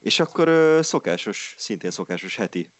És 0.00 0.20
akkor 0.20 0.78
szokásos, 0.84 1.54
szintén 1.58 1.90
szokásos 1.90 2.36
heti 2.36 2.70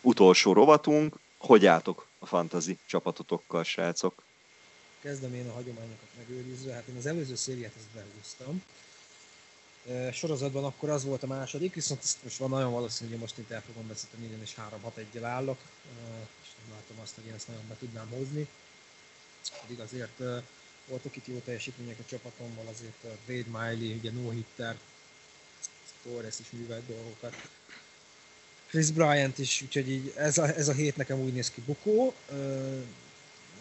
utolsó 0.00 0.52
rovatunk. 0.52 1.18
Hogy 1.38 1.66
álltok 1.66 2.06
a 2.18 2.26
fantazi 2.26 2.78
csapatotokkal, 2.86 3.64
srácok? 3.64 4.22
Kezdem 5.00 5.34
én 5.34 5.48
a 5.48 5.52
hagyományokat 5.52 6.08
megőrizve. 6.16 6.72
Hát 6.72 6.86
én 6.86 6.96
az 6.96 7.06
előző 7.06 7.34
szériát 7.34 7.72
ezt 7.76 8.04
behúztam. 8.04 8.62
Sorozatban 10.12 10.64
akkor 10.64 10.90
az 10.90 11.04
volt 11.04 11.22
a 11.22 11.26
második, 11.26 11.74
viszont 11.74 12.02
ezt 12.02 12.22
most 12.22 12.36
van 12.36 12.50
nagyon 12.50 12.72
valószínű, 12.72 13.10
hogy 13.10 13.20
most 13.20 13.38
itt 13.38 13.50
el 13.50 13.62
fogom 13.62 13.88
veszíteni, 13.88 14.24
én 14.24 14.42
is 14.42 14.54
3-6 14.84 14.96
1 15.14 15.22
állok 15.22 15.58
nem 16.66 16.76
látom 16.76 17.02
azt, 17.02 17.14
hogy 17.14 17.26
én 17.26 17.34
ezt 17.34 17.48
nagyon 17.48 17.68
be 17.68 17.76
tudnám 17.78 18.08
hozni. 18.08 18.48
Pedig 19.60 19.80
azért 19.80 20.18
voltak 20.86 21.16
itt 21.16 21.26
jó 21.26 21.38
teljesítmények 21.44 21.98
a 21.98 22.08
csapatommal, 22.08 22.66
azért 22.66 23.04
Wade 23.28 23.58
Miley, 23.58 23.96
ugye 23.96 24.10
no 24.10 24.30
hitter, 24.30 24.76
Torres 26.02 26.38
is 26.40 26.46
művelt 26.50 26.86
dolgokat. 26.86 27.34
Chris 28.68 28.90
Bryant 28.90 29.38
is, 29.38 29.62
úgyhogy 29.62 29.90
így 29.90 30.12
ez 30.16 30.38
a, 30.38 30.56
ez 30.56 30.68
a 30.68 30.72
hét 30.72 30.96
nekem 30.96 31.18
úgy 31.18 31.32
néz 31.32 31.50
ki 31.50 31.60
bukó. 31.60 32.14
Uh, 32.30 32.82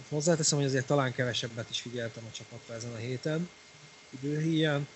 hozzáteszem, 0.09 0.57
hogy 0.57 0.67
azért 0.67 0.85
talán 0.85 1.13
kevesebbet 1.13 1.69
is 1.69 1.81
figyeltem 1.81 2.23
a 2.31 2.35
csapatra 2.35 2.73
ezen 2.73 2.93
a 2.93 2.97
héten, 2.97 3.49
időhíján, 4.09 4.87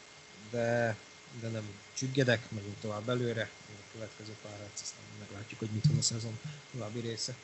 de, 0.51 0.95
de 1.41 1.47
nem 1.47 1.63
csüggedek, 1.93 2.51
megyünk 2.51 2.79
tovább 2.81 3.09
előre, 3.09 3.49
a 3.67 3.91
következő 3.93 4.31
pár 4.41 4.69
aztán 4.73 4.99
meglátjuk, 5.19 5.59
hogy 5.59 5.69
mit 5.69 5.85
hoz 5.85 5.97
a 5.97 6.01
szezon 6.01 6.39
további 6.71 6.99
része. 6.99 7.35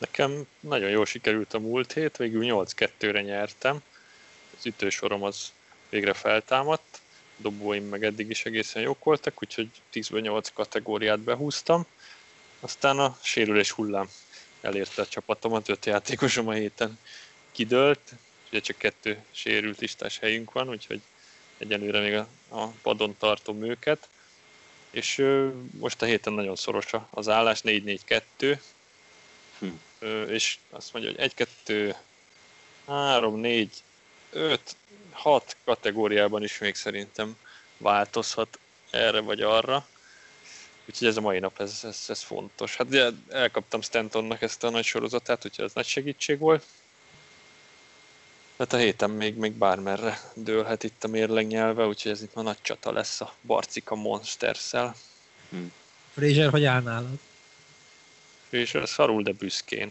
Nekem 0.00 0.46
nagyon 0.60 0.90
jól 0.90 1.06
sikerült 1.06 1.54
a 1.54 1.58
múlt 1.58 1.92
hét, 1.92 2.16
végül 2.16 2.42
8-2-re 2.46 3.20
nyertem. 3.20 3.82
Az 4.58 4.66
ütősorom 4.66 5.22
az 5.22 5.52
végre 5.88 6.12
feltámadt, 6.12 7.00
dobóim 7.36 7.84
meg 7.84 8.04
eddig 8.04 8.30
is 8.30 8.44
egészen 8.44 8.82
jók 8.82 9.04
voltak, 9.04 9.42
úgyhogy 9.42 9.68
10 9.90 10.08
8 10.08 10.52
kategóriát 10.52 11.18
behúztam. 11.18 11.86
Aztán 12.60 12.98
a 12.98 13.18
sérülés 13.22 13.70
hullám 13.70 14.08
elérte 14.60 15.02
a 15.02 15.06
csapatomat, 15.06 15.68
öt 15.68 15.86
játékosom 15.86 16.48
a 16.48 16.52
héten 16.52 16.98
kidőlt, 17.52 18.14
ugye 18.50 18.60
csak 18.60 18.78
kettő 18.78 19.24
sérült 19.30 19.80
listás 19.80 20.18
helyünk 20.18 20.52
van, 20.52 20.68
úgyhogy 20.68 21.00
egyelőre 21.58 22.00
még 22.00 22.14
a, 22.14 22.28
a 22.48 22.66
padon 22.66 23.16
tartom 23.18 23.64
őket. 23.64 24.08
És 24.90 25.18
ö, 25.18 25.48
most 25.70 26.02
a 26.02 26.06
héten 26.06 26.32
nagyon 26.32 26.56
szoros 26.56 26.90
az 27.10 27.28
állás, 27.28 27.60
4-4-2, 27.64 28.58
hm. 29.58 29.66
és 30.28 30.58
azt 30.70 30.92
mondja, 30.92 31.10
hogy 31.10 31.20
1, 31.20 31.34
2, 31.34 31.94
3, 34.34 34.42
4, 34.42 34.50
5, 34.50 34.76
6 35.10 35.56
kategóriában 35.64 36.42
is 36.42 36.58
még 36.58 36.74
szerintem 36.74 37.36
változhat 37.76 38.58
erre 38.90 39.20
vagy 39.20 39.40
arra. 39.40 39.86
Úgyhogy 40.86 41.08
ez 41.08 41.16
a 41.16 41.20
mai 41.20 41.38
nap, 41.38 41.60
ez, 41.60 41.80
ez, 41.82 42.04
ez 42.08 42.22
fontos. 42.22 42.76
Hát 42.76 42.86
ugye 42.86 43.10
elkaptam 43.28 43.80
Stantonnak 43.80 44.42
ezt 44.42 44.64
a 44.64 44.70
nagy 44.70 44.84
sorozatát, 44.84 45.44
úgyhogy 45.44 45.64
ez 45.64 45.72
nagy 45.74 45.86
segítség 45.86 46.38
volt. 46.38 46.64
Tehát 48.56 48.72
a 48.72 48.76
héten 48.76 49.10
még, 49.10 49.34
még 49.34 49.52
bármerre 49.52 50.20
dőlhet 50.34 50.82
itt 50.82 51.04
a 51.04 51.08
mérleg 51.08 51.46
nyelve, 51.46 51.86
úgyhogy 51.86 52.12
ez 52.12 52.22
itt 52.22 52.34
ma 52.34 52.42
nagy 52.42 52.58
csata 52.62 52.92
lesz 52.92 53.20
a 53.20 53.34
Barcika 53.42 53.94
Monsters-szel. 53.94 54.96
Hmm. 55.48 55.72
Fraser, 56.12 56.50
hogy 56.50 56.64
áll 56.64 56.80
nálad? 56.80 57.18
és 58.54 58.78
szarul, 58.84 59.22
de 59.22 59.32
büszkén. 59.32 59.90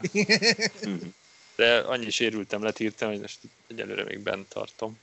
De 1.55 1.77
annyi 1.77 2.09
sérültem, 2.09 2.63
letírtam, 2.63 3.09
hogy 3.09 3.19
most 3.19 3.39
egyelőre 3.67 4.03
még 4.03 4.19
bent 4.19 4.47
tartom. 4.47 4.99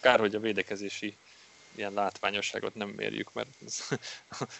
Kár, 0.00 0.18
hogy 0.18 0.34
a 0.34 0.40
védekezési 0.40 1.16
ilyen 1.74 1.92
látványosságot 1.92 2.74
nem 2.74 2.88
mérjük, 2.88 3.32
mert 3.32 3.48
az 3.66 3.84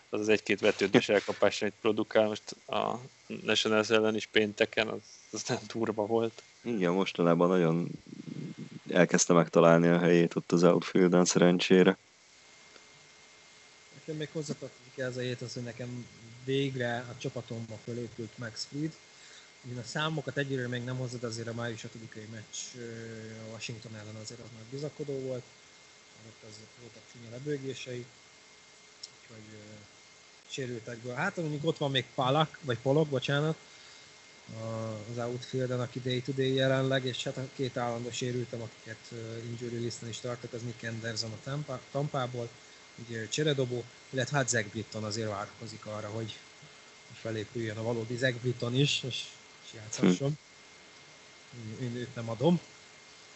az, 0.09 0.21
az 0.21 0.29
egy-két 0.29 0.61
vetődés 0.61 1.09
elkapás, 1.09 1.63
amit 1.63 1.75
produkál, 1.81 2.27
most 2.27 2.57
a 2.67 3.01
National 3.27 3.85
ellen 3.89 4.15
is 4.15 4.27
pénteken, 4.27 4.89
az, 4.89 5.01
az 5.31 5.43
nem 5.45 5.59
durva 5.73 6.07
volt. 6.07 6.43
Igen, 6.61 6.93
mostanában 6.93 7.49
nagyon 7.49 7.89
elkezdte 8.91 9.33
megtalálni 9.33 9.89
a 9.89 9.99
helyét 9.99 10.35
ott 10.35 10.53
az 10.53 10.63
outfielden 10.63 11.25
szerencsére. 11.25 11.97
Nekem 13.95 14.17
még 14.17 14.29
hozzatartozik 14.33 14.99
ez 14.99 15.17
a 15.17 15.21
hét 15.21 15.41
az, 15.41 15.55
hogy 15.55 15.63
nekem 15.63 16.07
végre 16.45 16.97
a 17.11 17.19
csapatomba 17.19 17.79
fölépült 17.85 18.39
Max 18.39 18.67
Fried. 18.71 18.93
Én 19.71 19.79
a 19.79 19.85
számokat 19.85 20.37
egyre 20.37 20.69
még 20.69 20.85
nem 20.85 20.97
hozzad, 20.97 21.25
azért 21.25 21.49
a 21.49 21.55
május 21.55 21.85
5 21.85 22.31
meccs 22.31 22.83
a 23.47 23.51
Washington 23.53 23.95
ellen 23.95 24.17
azért 24.23 24.41
az 24.41 24.49
nagy 24.57 24.67
bizakodó 24.71 25.19
volt. 25.19 25.43
Ott 26.27 26.51
az 26.51 26.57
voltak 26.81 27.03
csúnya 27.13 27.31
lebőgései. 27.31 28.07
Úgyhogy 29.21 29.59
sérültek 30.49 30.99
be. 30.99 31.15
Hát 31.15 31.37
mondjuk 31.37 31.65
ott 31.65 31.79
van 31.79 31.91
még 31.91 32.05
Palak, 32.15 32.59
vagy 32.63 32.79
Polok, 32.79 33.09
bocsánat, 33.09 33.57
az 35.11 35.19
outfielden, 35.19 35.81
aki 35.81 36.01
day-to-day 36.01 36.55
jelenleg, 36.55 37.05
és 37.05 37.25
hát 37.25 37.37
a 37.37 37.49
két 37.55 37.77
állandó 37.77 38.11
sérültem, 38.11 38.63
akiket 38.63 39.13
injury 39.45 39.77
listen 39.77 40.09
is 40.09 40.19
tartok, 40.19 40.53
az 40.53 40.63
Nick 40.63 40.83
Anderson 40.83 41.33
a 41.33 41.39
Tampa, 41.45 41.81
Tampából, 41.91 42.49
ugye 43.07 43.29
cseredobó, 43.29 43.85
illetve 44.11 44.37
hát 44.37 44.49
Zach 44.49 44.67
Britton 44.69 45.05
azért 45.05 45.29
várkozik 45.29 45.87
arra, 45.87 46.09
hogy 46.09 46.37
felépüljön 47.21 47.77
a 47.77 47.83
valódi 47.83 48.17
Zach 48.17 48.35
Britton 48.35 48.75
is, 48.75 49.03
és, 49.03 49.25
és 49.69 49.75
játszhasson. 49.75 50.39
Hm. 51.51 51.85
Én 51.85 51.97
őt 51.97 52.15
nem 52.15 52.31
adom. 52.31 52.61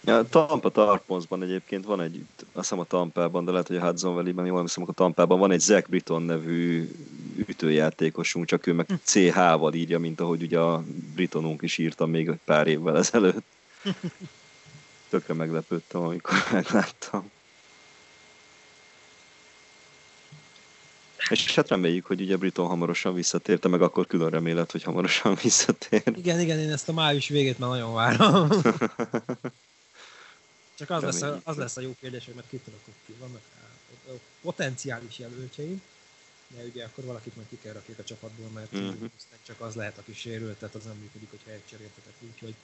Ja, 0.04 0.28
Tampa 0.28 0.70
Tarponsban 0.70 1.42
egyébként 1.42 1.84
van 1.84 2.00
egy, 2.00 2.24
azt 2.36 2.48
hiszem 2.52 2.78
a 2.78 2.84
Tampában, 2.84 3.44
de 3.44 3.50
lehet, 3.50 3.66
hogy 3.66 3.76
a 3.76 3.84
Hudson 3.84 4.14
Valley-ben, 4.14 4.46
jól 4.46 4.60
hiszem, 4.60 4.84
a 4.86 4.92
Tampában 4.92 5.38
van 5.38 5.50
egy 5.50 5.60
Zach 5.60 5.88
Britton 5.88 6.22
nevű 6.22 6.90
ütőjátékosunk, 7.36 8.46
csak 8.46 8.66
ő 8.66 8.72
meg 8.72 8.86
hm. 8.86 8.94
CH-val 9.02 9.74
írja, 9.74 9.98
mint 9.98 10.20
ahogy 10.20 10.42
ugye 10.42 10.58
a 10.58 10.84
Britonunk 11.14 11.62
is 11.62 11.78
írta 11.78 12.06
még 12.06 12.30
pár 12.44 12.66
évvel 12.66 12.96
ezelőtt. 12.96 13.44
Tökre 15.08 15.34
meglepődtem, 15.34 16.00
amikor 16.00 16.34
megláttam. 16.52 17.30
És 21.30 21.54
hát 21.54 21.68
reméljük, 21.68 22.06
hogy 22.06 22.20
ugye 22.20 22.36
Briton 22.36 22.66
hamarosan 22.66 23.14
visszatérte, 23.14 23.68
meg 23.68 23.82
akkor 23.82 24.06
külön 24.06 24.30
remélet, 24.30 24.70
hogy 24.70 24.82
hamarosan 24.82 25.34
visszatér. 25.42 26.02
Igen, 26.16 26.40
igen, 26.40 26.58
én 26.58 26.72
ezt 26.72 26.88
a 26.88 26.92
május 26.92 27.28
végét 27.28 27.58
már 27.58 27.70
nagyon 27.70 27.92
várom. 27.92 28.48
Csak 30.78 30.90
az 30.90 31.02
lesz, 31.02 31.22
a, 31.22 31.40
az 31.44 31.56
lesz 31.56 31.76
a 31.76 31.80
jó 31.80 31.94
kérdés, 32.00 32.24
hogy 32.24 32.34
mert 32.34 32.48
kitaratok 32.48 32.94
ki. 33.06 33.14
Vannak 33.18 33.40
a 34.08 34.12
potenciális 34.40 35.18
jelöltjeim, 35.18 35.82
de 36.48 36.62
ugye 36.62 36.84
akkor 36.84 37.04
valakit 37.04 37.36
majd 37.36 37.48
ki 37.48 37.58
kell 37.62 37.72
rakják 37.72 37.98
a 37.98 38.04
csapatból, 38.04 38.48
mert 38.54 38.72
uh-huh. 38.72 39.10
csak 39.46 39.60
az 39.60 39.74
lehet, 39.74 39.98
aki 39.98 40.14
sérült, 40.14 40.56
tehát 40.56 40.74
az 40.74 40.84
nem 40.84 40.96
működik, 41.00 41.30
hogyha 41.30 41.50
egy 41.50 41.66
cseréltetek, 41.70 42.12
úgyhogy 42.20 42.54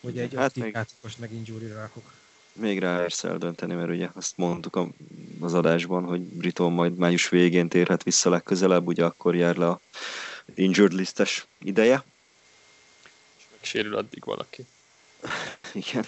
hogy 0.00 0.18
egy 0.18 0.34
hát 0.34 0.54
még... 0.54 0.78
meg 1.18 1.32
injury 1.32 1.66
rakok 1.66 2.12
még 2.52 2.78
rá 2.78 3.02
érsz 3.02 3.24
eldönteni, 3.24 3.74
mert 3.74 3.90
ugye 3.90 4.08
azt 4.14 4.36
mondtuk 4.36 4.80
az 5.40 5.54
adásban, 5.54 6.04
hogy 6.04 6.20
Briton 6.20 6.72
majd 6.72 6.96
május 6.96 7.28
végén 7.28 7.68
térhet 7.68 8.02
vissza 8.02 8.30
legközelebb, 8.30 8.86
ugye 8.86 9.04
akkor 9.04 9.36
jár 9.36 9.56
le 9.56 9.68
a 9.68 9.80
injured 10.54 10.92
listes 10.92 11.46
ideje. 11.58 12.04
És 13.38 13.44
megsérül 13.50 13.96
addig 13.96 14.24
valaki. 14.24 14.66
Igen. 15.72 16.04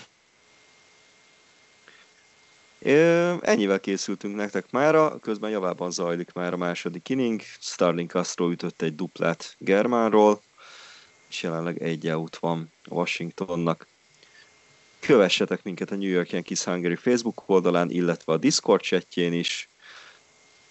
Ennyivel 3.40 3.80
készültünk 3.80 4.36
nektek 4.36 4.70
mára, 4.70 5.18
közben 5.18 5.50
javában 5.50 5.90
zajlik 5.90 6.32
már 6.32 6.52
a 6.52 6.56
második 6.56 7.08
inning. 7.08 7.40
Starling 7.60 8.10
Castro 8.10 8.50
ütött 8.50 8.82
egy 8.82 8.94
duplát 8.94 9.54
Germánról, 9.58 10.42
és 11.28 11.42
jelenleg 11.42 11.82
egy 11.82 12.08
out 12.08 12.36
van 12.36 12.72
Washingtonnak. 12.88 13.86
Kövessetek 15.06 15.62
minket 15.62 15.90
a 15.90 15.94
New 15.94 16.08
York 16.08 16.30
Yankees 16.30 16.64
Hungary 16.64 16.94
Facebook 16.94 17.42
oldalán, 17.46 17.90
illetve 17.90 18.32
a 18.32 18.36
Discord 18.36 18.80
chatjén 18.80 19.32
is. 19.32 19.68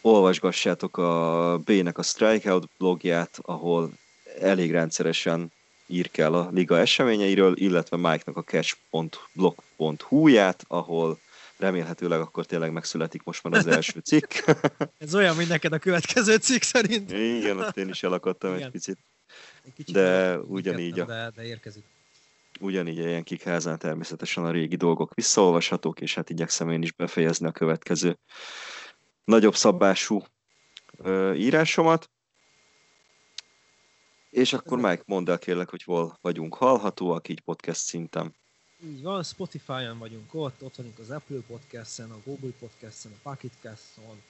Olvasgassátok 0.02 0.98
a 0.98 1.58
B-nek 1.66 1.98
a 1.98 2.04
Strikeout 2.04 2.70
blogját, 2.78 3.40
ahol 3.42 3.92
elég 4.40 4.72
rendszeresen 4.72 5.52
ír 5.88 6.12
kell 6.12 6.34
a 6.34 6.50
liga 6.52 6.78
eseményeiről, 6.78 7.58
illetve 7.58 7.98
Mike-nak 7.98 8.38
a 8.38 8.44
catch.blog.hu-ját, 8.44 10.66
ahol 10.68 11.20
remélhetőleg 11.58 12.20
akkor 12.20 12.46
tényleg 12.46 12.72
megszületik 12.72 13.24
most 13.24 13.44
már 13.44 13.54
az 13.54 13.68
első 13.68 14.00
cikk. 14.00 14.32
Ez 14.98 15.16
olyan, 15.16 15.36
mint 15.36 15.50
neked 15.50 15.74
a 15.74 15.80
következő 15.80 16.36
cikk 16.36 16.62
szerint. 16.62 17.12
Igen, 17.12 17.60
ott 17.60 17.78
én 17.78 17.90
is 17.90 18.04
elakadtam 18.04 18.54
Igen. 18.54 18.66
egy 18.66 18.72
picit. 18.72 18.98
Egy 19.66 19.74
kicsit 19.74 19.94
De 19.96 20.40
ugyanígy 20.40 21.00
a- 21.00 21.06
De, 21.06 21.32
de 21.36 21.44
érkezik. 21.44 21.84
Ugyanígy 22.62 23.00
a 23.00 23.50
házán 23.50 23.80
természetesen 23.80 24.46
a 24.46 24.52
régi 24.52 24.76
dolgok 24.76 25.14
visszaolvashatók, 25.14 26.02
és 26.02 26.16
hát 26.16 26.30
igyekszem 26.30 26.70
én 26.70 26.82
is 26.82 26.92
befejezni 26.92 27.48
a 27.48 27.52
következő 27.52 28.18
nagyobb 29.24 29.56
szabású 29.56 30.24
ö, 30.98 31.34
írásomat. 31.34 32.10
És 34.30 34.54
akkor 34.54 34.78
Mike, 34.78 35.04
mondd 35.06 35.30
el 35.30 35.40
kérlek, 35.40 35.70
hogy 35.70 35.84
hol 35.84 36.18
vagyunk 36.22 36.56
hallhatóak, 36.56 37.30
így 37.30 37.42
podcast 37.42 37.82
szinten. 37.82 38.36
Így 38.86 39.02
van, 39.02 39.24
Spotify-on 39.24 39.98
vagyunk 39.98 40.34
ott, 40.34 40.64
ott 40.64 40.76
vagyunk 40.76 41.00
az 41.00 41.10
Apple 41.10 41.40
Podcast-en, 41.48 42.12
a 42.12 42.20
Google 42.26 42.52
Podcast-en, 42.60 43.12
a 43.12 43.30
Pocket 43.30 43.52
Cast-on, 43.62 44.22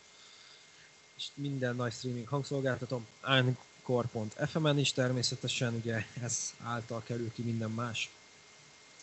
és 1.18 1.28
minden 1.34 1.76
nagy 1.76 1.92
streaming 1.92 2.28
hangszolgáltatom, 2.28 3.08
Anchor.fm-en 3.22 4.78
is 4.78 4.92
természetesen, 4.92 5.74
ugye 5.74 6.06
ez 6.22 6.54
által 6.64 7.04
kerül 7.06 7.32
ki 7.34 7.42
minden 7.42 7.72
más 7.72 8.10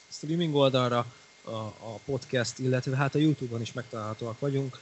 streaming 0.08 0.54
oldalra, 0.54 1.06
a, 1.42 1.50
a 1.66 1.98
podcast, 2.04 2.58
illetve 2.58 2.96
hát 2.96 3.14
a 3.14 3.18
Youtube-on 3.18 3.60
is 3.60 3.72
megtalálhatóak 3.72 4.40
vagyunk, 4.40 4.80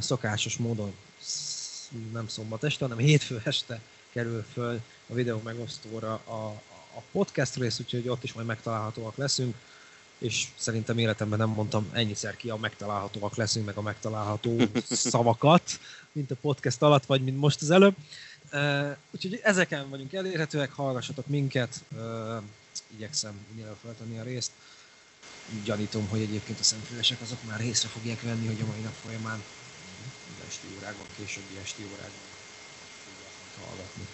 szokásos 0.00 0.56
módon 0.56 0.94
nem 2.12 2.28
szombat 2.28 2.64
este, 2.64 2.84
hanem 2.84 3.04
hétfő 3.04 3.40
este 3.44 3.80
kerül 4.10 4.44
föl 4.52 4.80
a 5.06 5.14
videó 5.14 5.40
megosztóra 5.44 6.12
a, 6.12 6.60
a 6.94 7.02
podcast 7.12 7.56
rész, 7.56 7.80
úgyhogy 7.80 8.08
ott 8.08 8.24
is 8.24 8.32
majd 8.32 8.46
megtalálhatóak 8.46 9.16
leszünk 9.16 9.54
és 10.22 10.46
szerintem 10.56 10.98
életemben 10.98 11.38
nem 11.38 11.48
mondtam 11.48 11.88
ennyiszer 11.92 12.36
ki 12.36 12.50
a 12.50 12.56
megtalálhatóak 12.56 13.36
leszünk, 13.36 13.66
meg 13.66 13.76
a 13.76 13.82
megtalálható 13.82 14.56
szavakat, 15.10 15.62
mint 16.12 16.30
a 16.30 16.36
podcast 16.40 16.82
alatt, 16.82 17.06
vagy 17.06 17.22
mint 17.22 17.38
most 17.38 17.62
az 17.62 17.70
előbb. 17.70 17.94
Úgyhogy 19.10 19.40
ezeken 19.42 19.90
vagyunk 19.90 20.12
elérhetőek, 20.12 20.72
hallgassatok 20.72 21.26
minket, 21.26 21.84
igyekszem 22.86 23.46
minél 23.54 23.76
feltenni 23.82 24.18
a 24.18 24.22
részt. 24.22 24.50
Gyanítom, 25.64 26.08
hogy 26.08 26.20
egyébként 26.20 26.60
a 26.60 26.62
szemfülesek 26.62 27.20
azok 27.20 27.42
már 27.48 27.60
észre 27.60 27.88
fogják 27.88 28.22
venni, 28.22 28.46
hogy 28.46 28.60
a 28.60 28.66
mai 28.66 28.80
nap 28.80 28.94
folyamán 29.04 29.42
az 30.38 30.46
esti 30.46 30.66
órákban, 30.78 31.06
későbbi 31.16 31.58
esti 31.62 31.82
órákban 31.82 32.10
fogják 33.04 33.68
hallgatni. 33.68 34.06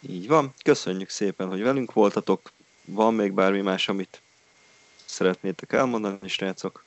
Így 0.00 0.26
van. 0.26 0.54
Köszönjük 0.64 1.10
szépen, 1.10 1.48
hogy 1.48 1.60
velünk 1.60 1.92
voltatok. 1.92 2.52
Van 2.84 3.14
még 3.14 3.32
bármi 3.32 3.60
más, 3.60 3.88
amit 3.88 4.20
szeretnétek 5.04 5.72
elmondani, 5.72 6.28
srácok? 6.28 6.84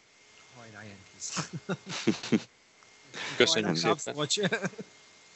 Hajrá, 0.58 0.84
Yankees! 0.84 1.50
Köszönjük 3.38 3.82
Hajrá, 3.82 4.28
szépen. 4.28 4.70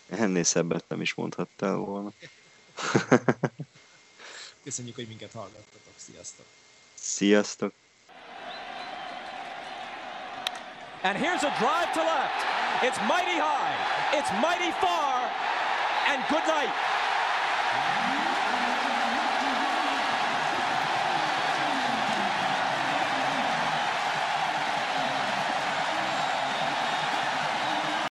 Ennél 0.10 0.44
szebbet 0.44 0.84
nem 0.88 1.02
is 1.02 1.14
mondhattál 1.14 1.76
volna. 1.76 2.12
Köszönjük, 4.64 4.96
hogy 4.96 5.08
minket 5.08 5.32
hallgattatok. 5.32 5.94
Sziasztok! 5.96 6.46
Sziasztok! 6.94 7.74
And 11.04 11.18
here's 11.18 11.44
a 11.44 11.54
drive 11.58 11.92
to 11.94 12.04
left. 12.04 12.40
It's 12.84 13.00
mighty 13.08 13.38
high. 13.38 13.76
It's 14.14 14.32
mighty 14.40 14.72
far. 14.80 15.18
And 16.08 16.22
good 16.30 16.46
night. 16.46 16.74